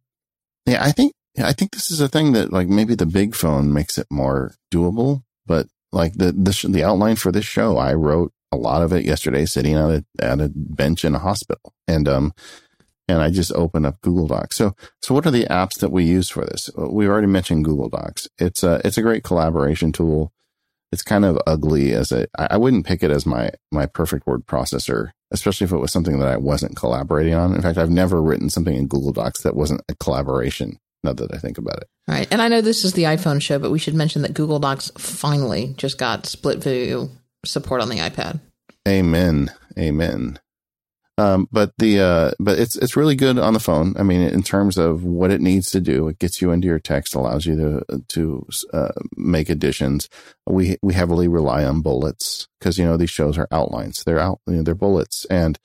Yeah, 0.66 0.84
I 0.84 0.92
think 0.92 1.12
I 1.42 1.52
think 1.52 1.72
this 1.72 1.90
is 1.90 2.00
a 2.00 2.08
thing 2.08 2.32
that 2.32 2.52
like 2.52 2.68
maybe 2.68 2.94
the 2.94 3.06
big 3.06 3.34
phone 3.34 3.72
makes 3.72 3.98
it 3.98 4.06
more 4.10 4.54
doable, 4.72 5.22
but 5.46 5.66
like 5.92 6.14
the 6.14 6.32
the 6.32 6.68
the 6.68 6.84
outline 6.84 7.16
for 7.16 7.32
this 7.32 7.44
show, 7.44 7.76
I 7.76 7.94
wrote 7.94 8.32
a 8.52 8.56
lot 8.56 8.82
of 8.82 8.92
it 8.92 9.04
yesterday 9.04 9.46
sitting 9.46 9.74
at 9.74 9.90
a 9.90 10.04
at 10.20 10.40
a 10.40 10.50
bench 10.54 11.04
in 11.04 11.14
a 11.14 11.18
hospital, 11.18 11.74
and 11.88 12.08
um 12.08 12.32
and 13.08 13.20
I 13.20 13.30
just 13.30 13.52
open 13.52 13.84
up 13.84 14.00
Google 14.00 14.26
Docs. 14.26 14.56
So, 14.56 14.74
so 15.00 15.14
what 15.14 15.26
are 15.26 15.30
the 15.30 15.44
apps 15.44 15.78
that 15.78 15.90
we 15.92 16.04
use 16.04 16.28
for 16.28 16.44
this? 16.44 16.70
Uh, 16.76 16.88
we've 16.88 17.08
already 17.08 17.26
mentioned 17.26 17.64
Google 17.64 17.88
Docs. 17.88 18.28
It's 18.38 18.62
a, 18.62 18.80
it's 18.84 18.98
a 18.98 19.02
great 19.02 19.24
collaboration 19.24 19.92
tool. 19.92 20.32
It's 20.92 21.02
kind 21.02 21.24
of 21.24 21.38
ugly 21.46 21.92
as 21.92 22.12
a, 22.12 22.26
I 22.38 22.56
wouldn't 22.56 22.86
pick 22.86 23.02
it 23.02 23.10
as 23.10 23.26
my, 23.26 23.50
my 23.72 23.86
perfect 23.86 24.26
word 24.26 24.46
processor, 24.46 25.10
especially 25.30 25.64
if 25.64 25.72
it 25.72 25.78
was 25.78 25.92
something 25.92 26.18
that 26.20 26.28
I 26.28 26.36
wasn't 26.36 26.76
collaborating 26.76 27.34
on. 27.34 27.54
In 27.54 27.62
fact, 27.62 27.78
I've 27.78 27.90
never 27.90 28.22
written 28.22 28.50
something 28.50 28.74
in 28.74 28.86
Google 28.86 29.12
Docs 29.12 29.42
that 29.42 29.56
wasn't 29.56 29.82
a 29.88 29.94
collaboration. 29.96 30.78
Now 31.04 31.12
that 31.12 31.32
I 31.32 31.38
think 31.38 31.58
about 31.58 31.76
it. 31.76 31.88
All 32.08 32.14
right. 32.16 32.26
And 32.32 32.42
I 32.42 32.48
know 32.48 32.60
this 32.60 32.84
is 32.84 32.94
the 32.94 33.04
iPhone 33.04 33.40
show, 33.40 33.60
but 33.60 33.70
we 33.70 33.78
should 33.78 33.94
mention 33.94 34.22
that 34.22 34.34
Google 34.34 34.58
Docs 34.58 34.90
finally 34.98 35.74
just 35.76 35.98
got 35.98 36.26
split 36.26 36.58
view 36.58 37.10
support 37.44 37.80
on 37.80 37.88
the 37.88 37.98
iPad. 37.98 38.40
Amen. 38.88 39.52
Amen. 39.78 40.40
Um, 41.18 41.48
but 41.50 41.72
the, 41.78 42.00
uh, 42.00 42.30
but 42.38 42.58
it's, 42.58 42.76
it's 42.76 42.96
really 42.96 43.14
good 43.14 43.38
on 43.38 43.54
the 43.54 43.60
phone. 43.60 43.94
I 43.98 44.02
mean, 44.02 44.20
in 44.20 44.42
terms 44.42 44.76
of 44.76 45.02
what 45.02 45.30
it 45.30 45.40
needs 45.40 45.70
to 45.70 45.80
do, 45.80 46.08
it 46.08 46.18
gets 46.18 46.42
you 46.42 46.50
into 46.50 46.66
your 46.66 46.78
text, 46.78 47.14
allows 47.14 47.46
you 47.46 47.56
to, 47.56 48.02
to, 48.08 48.46
uh, 48.74 48.92
make 49.16 49.48
additions. 49.48 50.10
We, 50.46 50.76
we 50.82 50.92
heavily 50.92 51.26
rely 51.28 51.64
on 51.64 51.80
bullets 51.80 52.48
because, 52.58 52.78
you 52.78 52.84
know, 52.84 52.98
these 52.98 53.10
shows 53.10 53.38
are 53.38 53.48
outlines. 53.50 54.04
They're 54.04 54.18
out, 54.18 54.40
you 54.46 54.56
know, 54.56 54.62
they're 54.62 54.74
bullets. 54.74 55.24
And, 55.30 55.58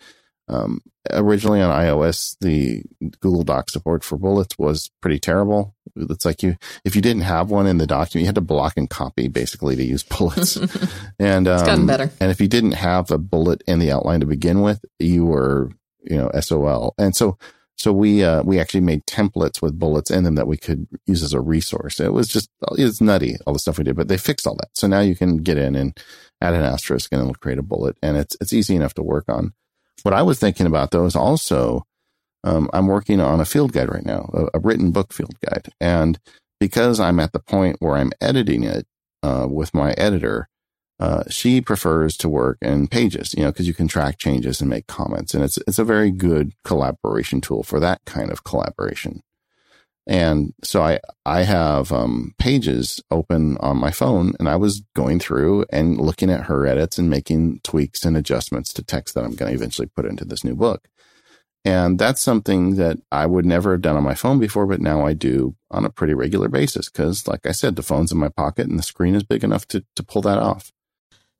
um, 0.47 0.81
originally 1.09 1.61
on 1.61 1.71
iOS, 1.71 2.35
the 2.41 2.83
Google 3.19 3.43
Doc 3.43 3.69
support 3.69 4.03
for 4.03 4.17
bullets 4.17 4.57
was 4.57 4.91
pretty 5.01 5.19
terrible. 5.19 5.75
It's 5.95 6.25
like 6.25 6.43
you, 6.43 6.57
if 6.85 6.95
you 6.95 7.01
didn't 7.01 7.23
have 7.23 7.49
one 7.49 7.67
in 7.67 7.77
the 7.77 7.87
document, 7.87 8.21
you 8.21 8.27
had 8.27 8.35
to 8.35 8.41
block 8.41 8.73
and 8.77 8.89
copy 8.89 9.27
basically 9.27 9.75
to 9.75 9.83
use 9.83 10.03
bullets. 10.17 10.55
and, 11.19 11.47
um, 11.47 11.53
it's 11.53 11.63
gotten 11.63 11.87
better. 11.87 12.11
And 12.19 12.31
if 12.31 12.39
you 12.39 12.47
didn't 12.47 12.73
have 12.73 13.09
a 13.11 13.17
bullet 13.17 13.63
in 13.67 13.79
the 13.79 13.91
outline 13.91 14.19
to 14.19 14.25
begin 14.25 14.61
with, 14.61 14.83
you 14.99 15.25
were, 15.25 15.71
you 16.03 16.17
know, 16.17 16.31
SOL. 16.39 16.93
And 16.97 17.15
so, 17.15 17.37
so 17.75 17.91
we, 17.91 18.23
uh, 18.23 18.43
we 18.43 18.59
actually 18.59 18.81
made 18.81 19.05
templates 19.07 19.59
with 19.59 19.79
bullets 19.79 20.11
in 20.11 20.23
them 20.23 20.35
that 20.35 20.47
we 20.47 20.57
could 20.57 20.87
use 21.07 21.23
as 21.23 21.33
a 21.33 21.41
resource. 21.41 21.99
It 21.99 22.13
was 22.13 22.27
just, 22.27 22.49
it's 22.73 23.01
nutty, 23.01 23.37
all 23.47 23.53
the 23.53 23.59
stuff 23.59 23.79
we 23.79 23.83
did, 23.83 23.95
but 23.95 24.07
they 24.07 24.17
fixed 24.17 24.45
all 24.45 24.55
that. 24.57 24.69
So 24.75 24.87
now 24.87 24.99
you 24.99 25.15
can 25.15 25.37
get 25.37 25.57
in 25.57 25.75
and 25.75 25.97
add 26.39 26.53
an 26.53 26.61
asterisk 26.61 27.11
and 27.11 27.21
it'll 27.21 27.33
create 27.33 27.57
a 27.57 27.63
bullet 27.63 27.97
and 28.03 28.17
it's, 28.17 28.37
it's 28.39 28.53
easy 28.53 28.75
enough 28.75 28.93
to 28.95 29.03
work 29.03 29.25
on. 29.27 29.53
What 30.03 30.13
I 30.13 30.21
was 30.21 30.39
thinking 30.39 30.65
about 30.65 30.91
though 30.91 31.05
is 31.05 31.15
also, 31.15 31.83
um, 32.43 32.69
I'm 32.73 32.87
working 32.87 33.19
on 33.19 33.39
a 33.39 33.45
field 33.45 33.71
guide 33.71 33.91
right 33.91 34.05
now, 34.05 34.29
a, 34.33 34.57
a, 34.57 34.59
written 34.59 34.91
book 34.91 35.13
field 35.13 35.35
guide. 35.45 35.69
And 35.79 36.19
because 36.59 36.99
I'm 36.99 37.19
at 37.19 37.33
the 37.33 37.39
point 37.39 37.77
where 37.79 37.95
I'm 37.95 38.11
editing 38.19 38.63
it, 38.63 38.85
uh, 39.23 39.47
with 39.49 39.73
my 39.73 39.91
editor, 39.93 40.47
uh, 40.99 41.23
she 41.29 41.61
prefers 41.61 42.17
to 42.17 42.29
work 42.29 42.57
in 42.61 42.87
pages, 42.87 43.33
you 43.35 43.43
know, 43.43 43.51
cause 43.51 43.67
you 43.67 43.73
can 43.73 43.87
track 43.87 44.17
changes 44.17 44.61
and 44.61 44.69
make 44.69 44.87
comments. 44.87 45.33
And 45.33 45.43
it's, 45.43 45.57
it's 45.67 45.79
a 45.79 45.83
very 45.83 46.11
good 46.11 46.53
collaboration 46.63 47.41
tool 47.41 47.63
for 47.63 47.79
that 47.79 48.01
kind 48.05 48.31
of 48.31 48.43
collaboration. 48.43 49.21
And 50.07 50.53
so 50.63 50.81
I, 50.81 50.99
I 51.25 51.43
have, 51.43 51.91
um, 51.91 52.33
pages 52.39 53.01
open 53.11 53.57
on 53.57 53.77
my 53.77 53.91
phone 53.91 54.33
and 54.39 54.49
I 54.49 54.55
was 54.55 54.81
going 54.95 55.19
through 55.19 55.65
and 55.71 55.97
looking 55.97 56.31
at 56.31 56.45
her 56.45 56.65
edits 56.65 56.97
and 56.97 57.09
making 57.09 57.59
tweaks 57.63 58.03
and 58.03 58.17
adjustments 58.17 58.73
to 58.73 58.83
text 58.83 59.13
that 59.13 59.23
I'm 59.23 59.35
going 59.35 59.51
to 59.51 59.55
eventually 59.55 59.87
put 59.87 60.05
into 60.05 60.25
this 60.25 60.43
new 60.43 60.55
book. 60.55 60.87
And 61.63 61.99
that's 61.99 62.21
something 62.21 62.75
that 62.77 62.97
I 63.11 63.27
would 63.27 63.45
never 63.45 63.73
have 63.73 63.81
done 63.81 63.95
on 63.95 64.03
my 64.03 64.15
phone 64.15 64.39
before, 64.39 64.65
but 64.65 64.81
now 64.81 65.05
I 65.05 65.13
do 65.13 65.55
on 65.69 65.85
a 65.85 65.91
pretty 65.91 66.15
regular 66.15 66.49
basis. 66.49 66.89
Cause 66.89 67.27
like 67.27 67.45
I 67.45 67.51
said, 67.51 67.75
the 67.75 67.83
phone's 67.83 68.11
in 68.11 68.17
my 68.17 68.29
pocket 68.29 68.67
and 68.67 68.79
the 68.79 68.83
screen 68.83 69.13
is 69.13 69.23
big 69.23 69.43
enough 69.43 69.67
to, 69.67 69.85
to 69.95 70.03
pull 70.03 70.23
that 70.23 70.39
off. 70.39 70.71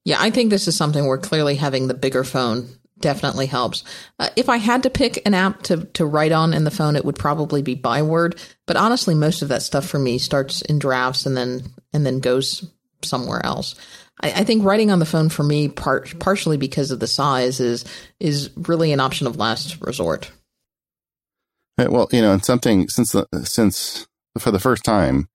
Yeah, 0.06 0.18
I 0.20 0.30
think 0.30 0.50
this 0.52 0.68
is 0.68 0.76
something 0.76 1.08
where 1.08 1.18
clearly 1.18 1.56
having 1.56 1.88
the 1.88 1.94
bigger 1.94 2.24
phone 2.24 2.70
definitely 3.02 3.48
helps. 3.48 3.84
Uh, 4.20 4.30
if 4.36 4.50
I 4.50 4.58
had 4.58 4.84
to 4.84 4.90
pick 4.90 5.22
an 5.26 5.34
app 5.34 5.64
to, 5.64 5.86
to 5.94 6.06
write 6.06 6.32
on 6.32 6.54
in 6.54 6.64
the 6.64 6.72
phone, 6.72 6.96
it 6.96 7.06
would 7.06 7.18
probably 7.18 7.62
be 7.62 7.76
Byword. 7.76 8.40
But 8.68 8.78
honestly, 8.78 9.16
most 9.16 9.42
of 9.42 9.50
that 9.50 9.62
stuff 9.62 9.86
for 9.86 10.00
me 10.00 10.18
starts 10.18 10.62
in 10.62 10.80
drafts 10.80 11.26
and 11.26 11.36
then 11.36 11.64
and 11.94 12.06
then 12.06 12.20
goes 12.20 12.70
somewhere 13.04 13.46
else. 13.46 13.76
I, 14.22 14.32
I 14.32 14.44
think 14.44 14.64
writing 14.64 14.92
on 14.92 15.00
the 15.00 15.06
phone 15.06 15.30
for 15.30 15.44
me, 15.44 15.68
part, 15.68 16.18
partially 16.20 16.58
because 16.58 16.92
of 16.92 17.00
the 17.00 17.08
size, 17.08 17.60
is 17.60 17.86
is 18.20 18.50
really 18.56 18.92
an 18.92 19.00
option 19.00 19.28
of 19.28 19.38
last 19.38 19.82
resort. 19.82 20.32
Well, 21.78 22.08
you 22.12 22.22
know, 22.22 22.34
and 22.34 22.46
something 22.46 22.90
since 22.90 23.14
the, 23.14 23.28
since 23.44 24.08
for 24.38 24.52
the 24.52 24.60
first 24.60 24.84
time, 24.84 25.30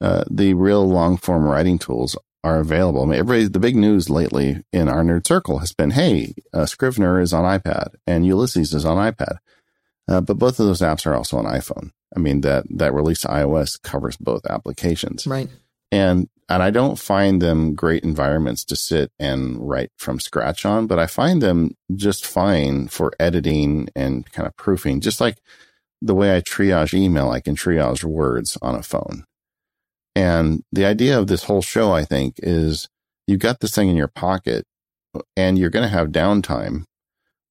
uh, 0.00 0.24
the 0.30 0.54
real 0.54 0.88
long 0.88 1.16
form 1.16 1.44
writing 1.44 1.78
tools 1.78 2.16
are 2.42 2.60
available. 2.60 3.02
I 3.02 3.06
mean, 3.06 3.18
everybody, 3.18 3.48
the 3.48 3.58
big 3.58 3.76
news 3.76 4.08
lately 4.08 4.62
in 4.72 4.88
our 4.88 5.02
nerd 5.02 5.26
circle 5.26 5.58
has 5.58 5.72
been, 5.72 5.90
hey, 5.90 6.34
uh, 6.52 6.66
Scrivener 6.66 7.20
is 7.20 7.32
on 7.32 7.44
iPad 7.44 7.94
and 8.06 8.26
Ulysses 8.26 8.72
is 8.72 8.84
on 8.84 8.96
iPad. 8.96 9.38
Uh, 10.08 10.20
but 10.20 10.38
both 10.38 10.58
of 10.58 10.66
those 10.66 10.80
apps 10.80 11.06
are 11.06 11.14
also 11.14 11.36
on 11.36 11.44
iPhone. 11.44 11.90
I 12.16 12.18
mean, 12.18 12.40
that, 12.40 12.64
that 12.70 12.94
release 12.94 13.20
to 13.20 13.28
iOS 13.28 13.80
covers 13.80 14.16
both 14.16 14.46
applications. 14.46 15.26
Right. 15.26 15.48
And, 15.92 16.28
and 16.48 16.62
I 16.62 16.70
don't 16.70 16.98
find 16.98 17.40
them 17.40 17.74
great 17.74 18.02
environments 18.02 18.64
to 18.66 18.76
sit 18.76 19.12
and 19.18 19.68
write 19.68 19.90
from 19.96 20.18
scratch 20.18 20.64
on, 20.64 20.86
but 20.86 20.98
I 20.98 21.06
find 21.06 21.40
them 21.40 21.76
just 21.94 22.26
fine 22.26 22.88
for 22.88 23.12
editing 23.20 23.88
and 23.94 24.30
kind 24.32 24.48
of 24.48 24.56
proofing, 24.56 25.00
just 25.00 25.20
like 25.20 25.38
the 26.02 26.14
way 26.14 26.34
I 26.34 26.40
triage 26.40 26.94
email, 26.94 27.30
I 27.30 27.40
can 27.40 27.54
triage 27.54 28.02
words 28.02 28.56
on 28.62 28.74
a 28.74 28.82
phone. 28.82 29.24
And 30.14 30.62
the 30.72 30.84
idea 30.84 31.18
of 31.18 31.26
this 31.26 31.44
whole 31.44 31.62
show, 31.62 31.92
I 31.92 32.04
think, 32.04 32.34
is 32.38 32.88
you've 33.26 33.40
got 33.40 33.60
this 33.60 33.74
thing 33.74 33.88
in 33.88 33.96
your 33.96 34.08
pocket 34.08 34.64
and 35.36 35.58
you're 35.58 35.70
going 35.70 35.84
to 35.84 35.88
have 35.88 36.08
downtime. 36.08 36.84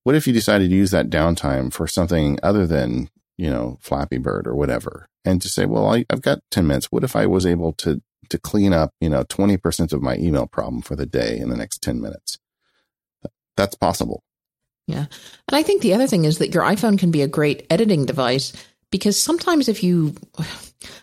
What 0.03 0.15
if 0.15 0.27
you 0.27 0.33
decided 0.33 0.69
to 0.69 0.75
use 0.75 0.91
that 0.91 1.09
downtime 1.09 1.71
for 1.71 1.87
something 1.87 2.39
other 2.41 2.65
than, 2.65 3.09
you 3.37 3.49
know, 3.49 3.77
Flappy 3.81 4.17
Bird 4.17 4.47
or 4.47 4.55
whatever? 4.55 5.07
And 5.25 5.41
to 5.41 5.49
say, 5.49 5.65
well, 5.65 5.93
I, 5.93 6.05
have 6.09 6.21
got 6.21 6.39
10 6.51 6.65
minutes. 6.67 6.87
What 6.91 7.03
if 7.03 7.15
I 7.15 7.25
was 7.25 7.45
able 7.45 7.73
to, 7.73 8.01
to 8.29 8.39
clean 8.39 8.73
up, 8.73 8.91
you 9.01 9.09
know, 9.09 9.23
20% 9.23 9.93
of 9.93 10.01
my 10.01 10.15
email 10.15 10.47
problem 10.47 10.81
for 10.81 10.95
the 10.95 11.05
day 11.05 11.37
in 11.37 11.49
the 11.49 11.57
next 11.57 11.81
10 11.81 12.01
minutes? 12.01 12.39
That's 13.57 13.75
possible. 13.75 14.23
Yeah. 14.87 15.05
And 15.47 15.55
I 15.55 15.61
think 15.61 15.81
the 15.81 15.93
other 15.93 16.07
thing 16.07 16.25
is 16.25 16.39
that 16.39 16.53
your 16.53 16.63
iPhone 16.63 16.97
can 16.97 17.11
be 17.11 17.21
a 17.21 17.27
great 17.27 17.67
editing 17.69 18.05
device 18.05 18.53
because 18.91 19.19
sometimes 19.19 19.69
if 19.69 19.83
you 19.83 20.15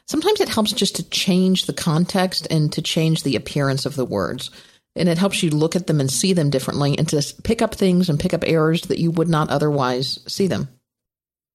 sometimes 0.06 0.40
it 0.40 0.48
helps 0.48 0.72
just 0.72 0.96
to 0.96 1.08
change 1.10 1.66
the 1.66 1.72
context 1.72 2.46
and 2.50 2.72
to 2.72 2.82
change 2.82 3.22
the 3.22 3.36
appearance 3.36 3.86
of 3.86 3.96
the 3.96 4.04
words. 4.04 4.50
And 4.94 5.10
it 5.10 5.18
helps 5.18 5.42
you 5.42 5.50
look 5.50 5.76
at 5.76 5.86
them 5.86 6.00
and 6.00 6.10
see 6.10 6.32
them 6.32 6.48
differently 6.48 6.96
and 6.96 7.06
to 7.08 7.22
pick 7.42 7.60
up 7.60 7.74
things 7.74 8.08
and 8.08 8.18
pick 8.18 8.32
up 8.32 8.44
errors 8.46 8.82
that 8.82 8.98
you 8.98 9.10
would 9.10 9.28
not 9.28 9.50
otherwise 9.50 10.18
see 10.26 10.46
them. 10.46 10.68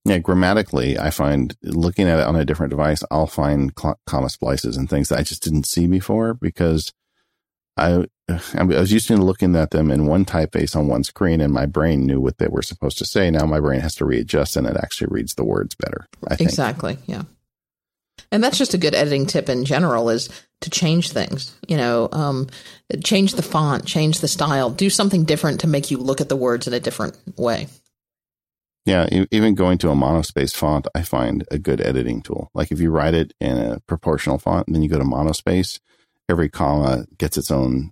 Yeah 0.05 0.17
grammatically 0.17 0.97
i 0.97 1.11
find 1.11 1.55
looking 1.61 2.07
at 2.07 2.17
it 2.17 2.25
on 2.25 2.35
a 2.35 2.43
different 2.43 2.71
device 2.71 3.03
i'll 3.11 3.27
find 3.27 3.75
comma 3.75 4.29
splices 4.31 4.75
and 4.75 4.89
things 4.89 5.09
that 5.09 5.19
i 5.19 5.21
just 5.21 5.43
didn't 5.43 5.67
see 5.67 5.85
before 5.85 6.33
because 6.33 6.91
I, 7.77 8.05
I 8.55 8.63
was 8.63 8.91
used 8.91 9.07
to 9.07 9.17
looking 9.17 9.55
at 9.55 9.71
them 9.71 9.91
in 9.91 10.05
one 10.05 10.25
typeface 10.25 10.75
on 10.75 10.87
one 10.87 11.03
screen 11.03 11.41
and 11.41 11.53
my 11.53 11.65
brain 11.65 12.05
knew 12.05 12.19
what 12.19 12.37
they 12.37 12.47
were 12.47 12.61
supposed 12.61 12.97
to 12.99 13.05
say. 13.05 13.31
Now 13.31 13.45
my 13.45 13.59
brain 13.59 13.81
has 13.81 13.95
to 13.95 14.05
readjust 14.05 14.55
and 14.57 14.67
it 14.67 14.77
actually 14.77 15.07
reads 15.11 15.35
the 15.35 15.43
words 15.43 15.75
better. 15.75 16.07
I 16.27 16.35
think. 16.35 16.49
Exactly. 16.49 16.97
Yeah. 17.05 17.23
And 18.31 18.43
that's 18.43 18.57
just 18.57 18.73
a 18.73 18.77
good 18.77 18.95
editing 18.95 19.25
tip 19.25 19.49
in 19.49 19.65
general 19.65 20.09
is 20.09 20.29
to 20.61 20.69
change 20.69 21.11
things, 21.11 21.53
you 21.67 21.75
know, 21.75 22.07
um, 22.11 22.47
change 23.03 23.33
the 23.33 23.41
font, 23.41 23.85
change 23.85 24.19
the 24.19 24.27
style, 24.27 24.69
do 24.69 24.89
something 24.89 25.25
different 25.25 25.61
to 25.61 25.67
make 25.67 25.91
you 25.91 25.97
look 25.97 26.21
at 26.21 26.29
the 26.29 26.35
words 26.35 26.67
in 26.67 26.73
a 26.73 26.79
different 26.79 27.17
way. 27.37 27.67
Yeah, 28.85 29.07
even 29.29 29.53
going 29.53 29.77
to 29.79 29.91
a 29.91 29.95
monospace 29.95 30.55
font, 30.55 30.87
I 30.95 31.03
find 31.03 31.45
a 31.51 31.59
good 31.59 31.81
editing 31.81 32.21
tool. 32.21 32.49
Like 32.53 32.71
if 32.71 32.79
you 32.79 32.89
write 32.89 33.13
it 33.13 33.33
in 33.39 33.57
a 33.57 33.79
proportional 33.81 34.39
font 34.39 34.67
and 34.67 34.75
then 34.75 34.81
you 34.81 34.89
go 34.89 34.97
to 34.97 35.03
monospace, 35.03 35.79
every 36.27 36.49
comma 36.49 37.05
gets 37.17 37.37
its 37.37 37.51
own, 37.51 37.91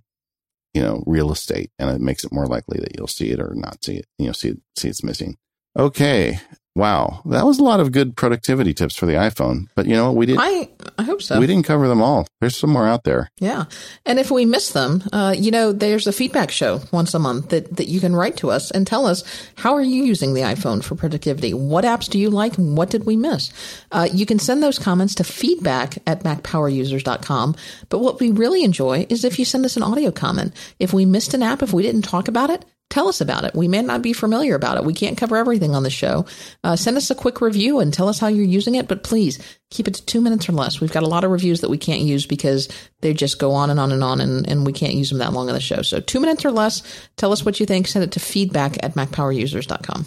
you 0.74 0.82
know, 0.82 1.02
real 1.06 1.32
estate 1.32 1.70
and 1.78 1.90
it 1.90 2.00
makes 2.00 2.24
it 2.24 2.32
more 2.32 2.46
likely 2.46 2.78
that 2.80 2.96
you'll 2.96 3.06
see 3.06 3.30
it 3.30 3.40
or 3.40 3.52
not 3.54 3.84
see 3.84 3.96
it, 3.96 4.06
you 4.18 4.26
know, 4.26 4.32
see, 4.32 4.50
it, 4.50 4.60
see 4.76 4.88
it's 4.88 5.04
missing. 5.04 5.36
Okay. 5.78 6.40
Wow, 6.76 7.22
that 7.26 7.44
was 7.44 7.58
a 7.58 7.64
lot 7.64 7.80
of 7.80 7.90
good 7.90 8.16
productivity 8.16 8.72
tips 8.72 8.94
for 8.94 9.04
the 9.04 9.14
iPhone. 9.14 9.66
But 9.74 9.86
you 9.86 9.94
know, 9.94 10.06
what 10.06 10.16
we 10.16 10.26
didn't. 10.26 10.40
I 10.40 10.68
I 10.98 11.02
hope 11.02 11.20
so. 11.20 11.40
We 11.40 11.48
didn't 11.48 11.66
cover 11.66 11.88
them 11.88 12.00
all. 12.00 12.28
There's 12.40 12.56
some 12.56 12.70
more 12.70 12.86
out 12.86 13.02
there. 13.02 13.28
Yeah, 13.40 13.64
and 14.06 14.20
if 14.20 14.30
we 14.30 14.44
miss 14.44 14.70
them, 14.70 15.02
uh, 15.12 15.34
you 15.36 15.50
know, 15.50 15.72
there's 15.72 16.06
a 16.06 16.12
feedback 16.12 16.52
show 16.52 16.80
once 16.92 17.12
a 17.12 17.18
month 17.18 17.48
that 17.48 17.76
that 17.76 17.88
you 17.88 17.98
can 17.98 18.14
write 18.14 18.36
to 18.38 18.52
us 18.52 18.70
and 18.70 18.86
tell 18.86 19.06
us 19.06 19.24
how 19.56 19.74
are 19.74 19.82
you 19.82 20.04
using 20.04 20.32
the 20.34 20.42
iPhone 20.42 20.82
for 20.82 20.94
productivity? 20.94 21.52
What 21.52 21.84
apps 21.84 22.08
do 22.08 22.20
you 22.20 22.30
like? 22.30 22.56
and 22.56 22.76
What 22.76 22.90
did 22.90 23.04
we 23.04 23.16
miss? 23.16 23.52
Uh, 23.90 24.08
you 24.12 24.24
can 24.24 24.38
send 24.38 24.62
those 24.62 24.78
comments 24.78 25.16
to 25.16 25.24
feedback 25.24 25.98
at 26.06 26.22
macpowerusers.com. 26.22 27.56
But 27.88 27.98
what 27.98 28.20
we 28.20 28.30
really 28.30 28.62
enjoy 28.62 29.06
is 29.08 29.24
if 29.24 29.40
you 29.40 29.44
send 29.44 29.64
us 29.64 29.76
an 29.76 29.82
audio 29.82 30.12
comment. 30.12 30.54
If 30.78 30.92
we 30.92 31.04
missed 31.04 31.34
an 31.34 31.42
app, 31.42 31.62
if 31.62 31.72
we 31.72 31.82
didn't 31.82 32.02
talk 32.02 32.28
about 32.28 32.50
it 32.50 32.64
tell 32.90 33.08
us 33.08 33.20
about 33.20 33.44
it. 33.44 33.54
We 33.54 33.68
may 33.68 33.80
not 33.80 34.02
be 34.02 34.12
familiar 34.12 34.54
about 34.54 34.76
it. 34.76 34.84
We 34.84 34.92
can't 34.92 35.16
cover 35.16 35.36
everything 35.36 35.74
on 35.74 35.84
the 35.84 35.90
show. 35.90 36.26
Uh, 36.62 36.76
send 36.76 36.96
us 36.96 37.10
a 37.10 37.14
quick 37.14 37.40
review 37.40 37.78
and 37.78 37.94
tell 37.94 38.08
us 38.08 38.18
how 38.18 38.26
you're 38.26 38.44
using 38.44 38.74
it, 38.74 38.88
but 38.88 39.02
please 39.02 39.38
keep 39.70 39.88
it 39.88 39.94
to 39.94 40.04
two 40.04 40.20
minutes 40.20 40.48
or 40.48 40.52
less. 40.52 40.80
We've 40.80 40.92
got 40.92 41.04
a 41.04 41.08
lot 41.08 41.24
of 41.24 41.30
reviews 41.30 41.62
that 41.62 41.70
we 41.70 41.78
can't 41.78 42.02
use 42.02 42.26
because 42.26 42.68
they 43.00 43.14
just 43.14 43.38
go 43.38 43.52
on 43.52 43.70
and 43.70 43.80
on 43.80 43.92
and 43.92 44.04
on 44.04 44.20
and, 44.20 44.46
and 44.48 44.66
we 44.66 44.72
can't 44.72 44.94
use 44.94 45.08
them 45.08 45.20
that 45.20 45.32
long 45.32 45.48
on 45.48 45.54
the 45.54 45.60
show. 45.60 45.82
So 45.82 46.00
two 46.00 46.20
minutes 46.20 46.44
or 46.44 46.50
less. 46.50 46.82
Tell 47.16 47.32
us 47.32 47.44
what 47.44 47.60
you 47.60 47.66
think. 47.66 47.86
Send 47.86 48.04
it 48.04 48.12
to 48.12 48.20
feedback 48.20 48.82
at 48.82 48.94
macpowerusers.com. 48.94 50.06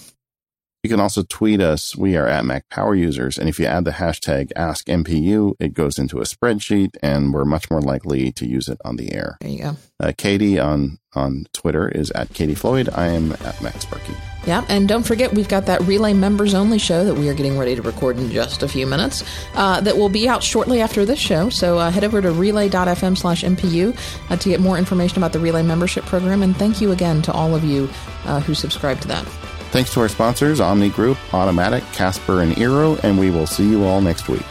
You 0.83 0.89
can 0.89 0.99
also 0.99 1.23
tweet 1.23 1.61
us. 1.61 1.95
We 1.95 2.17
are 2.17 2.27
at 2.27 2.43
Mac 2.43 2.67
Power 2.67 2.93
Users. 2.93 3.37
And 3.37 3.47
if 3.47 3.57
you 3.57 3.65
add 3.65 3.85
the 3.85 3.91
hashtag 3.91 4.51
AskMPU, 4.51 5.55
it 5.57 5.73
goes 5.73 5.97
into 5.97 6.19
a 6.19 6.23
spreadsheet 6.23 6.97
and 7.01 7.33
we're 7.33 7.45
much 7.45 7.71
more 7.71 7.79
likely 7.79 8.33
to 8.33 8.45
use 8.45 8.67
it 8.67 8.81
on 8.83 8.97
the 8.97 9.13
air. 9.13 9.37
There 9.39 9.49
you 9.49 9.59
go. 9.59 9.77
Uh, 9.97 10.11
Katie 10.17 10.59
on, 10.59 10.99
on 11.15 11.45
Twitter 11.53 11.87
is 11.87 12.11
at 12.11 12.33
Katie 12.33 12.53
Floyd. 12.53 12.89
I 12.93 13.07
am 13.07 13.31
at 13.31 13.55
MacSparky. 13.61 14.13
Yeah, 14.45 14.65
and 14.67 14.89
don't 14.89 15.03
forget, 15.03 15.33
we've 15.33 15.47
got 15.47 15.67
that 15.67 15.79
Relay 15.83 16.11
members 16.11 16.53
only 16.53 16.79
show 16.79 17.05
that 17.05 17.15
we 17.15 17.29
are 17.29 17.33
getting 17.33 17.57
ready 17.57 17.75
to 17.75 17.81
record 17.81 18.17
in 18.17 18.29
just 18.29 18.61
a 18.61 18.67
few 18.67 18.85
minutes 18.85 19.23
uh, 19.55 19.79
that 19.79 19.95
will 19.95 20.09
be 20.09 20.27
out 20.27 20.43
shortly 20.43 20.81
after 20.81 21.05
this 21.05 21.17
show. 21.17 21.47
So 21.47 21.77
uh, 21.77 21.91
head 21.91 22.03
over 22.03 22.21
to 22.21 22.33
relay.fm 22.33 23.17
slash 23.17 23.45
MPU 23.45 23.97
uh, 24.29 24.35
to 24.35 24.49
get 24.49 24.59
more 24.59 24.77
information 24.77 25.17
about 25.17 25.31
the 25.31 25.39
Relay 25.39 25.63
membership 25.63 26.03
program. 26.03 26.43
And 26.43 26.57
thank 26.57 26.81
you 26.81 26.91
again 26.91 27.21
to 27.21 27.31
all 27.31 27.55
of 27.55 27.63
you 27.63 27.89
uh, 28.25 28.41
who 28.41 28.53
subscribe 28.53 28.99
to 28.99 29.07
that. 29.07 29.25
Thanks 29.73 29.91
to 29.95 30.01
our 30.01 30.07
sponsors, 30.07 30.59
Omni 30.59 30.89
Group, 30.89 31.17
Automatic, 31.33 31.83
Casper, 31.93 32.43
and 32.43 32.53
Eero, 32.57 33.03
and 33.03 33.17
we 33.17 33.31
will 33.31 33.47
see 33.47 33.67
you 33.67 33.85
all 33.85 34.01
next 34.01 34.29
week. 34.29 34.45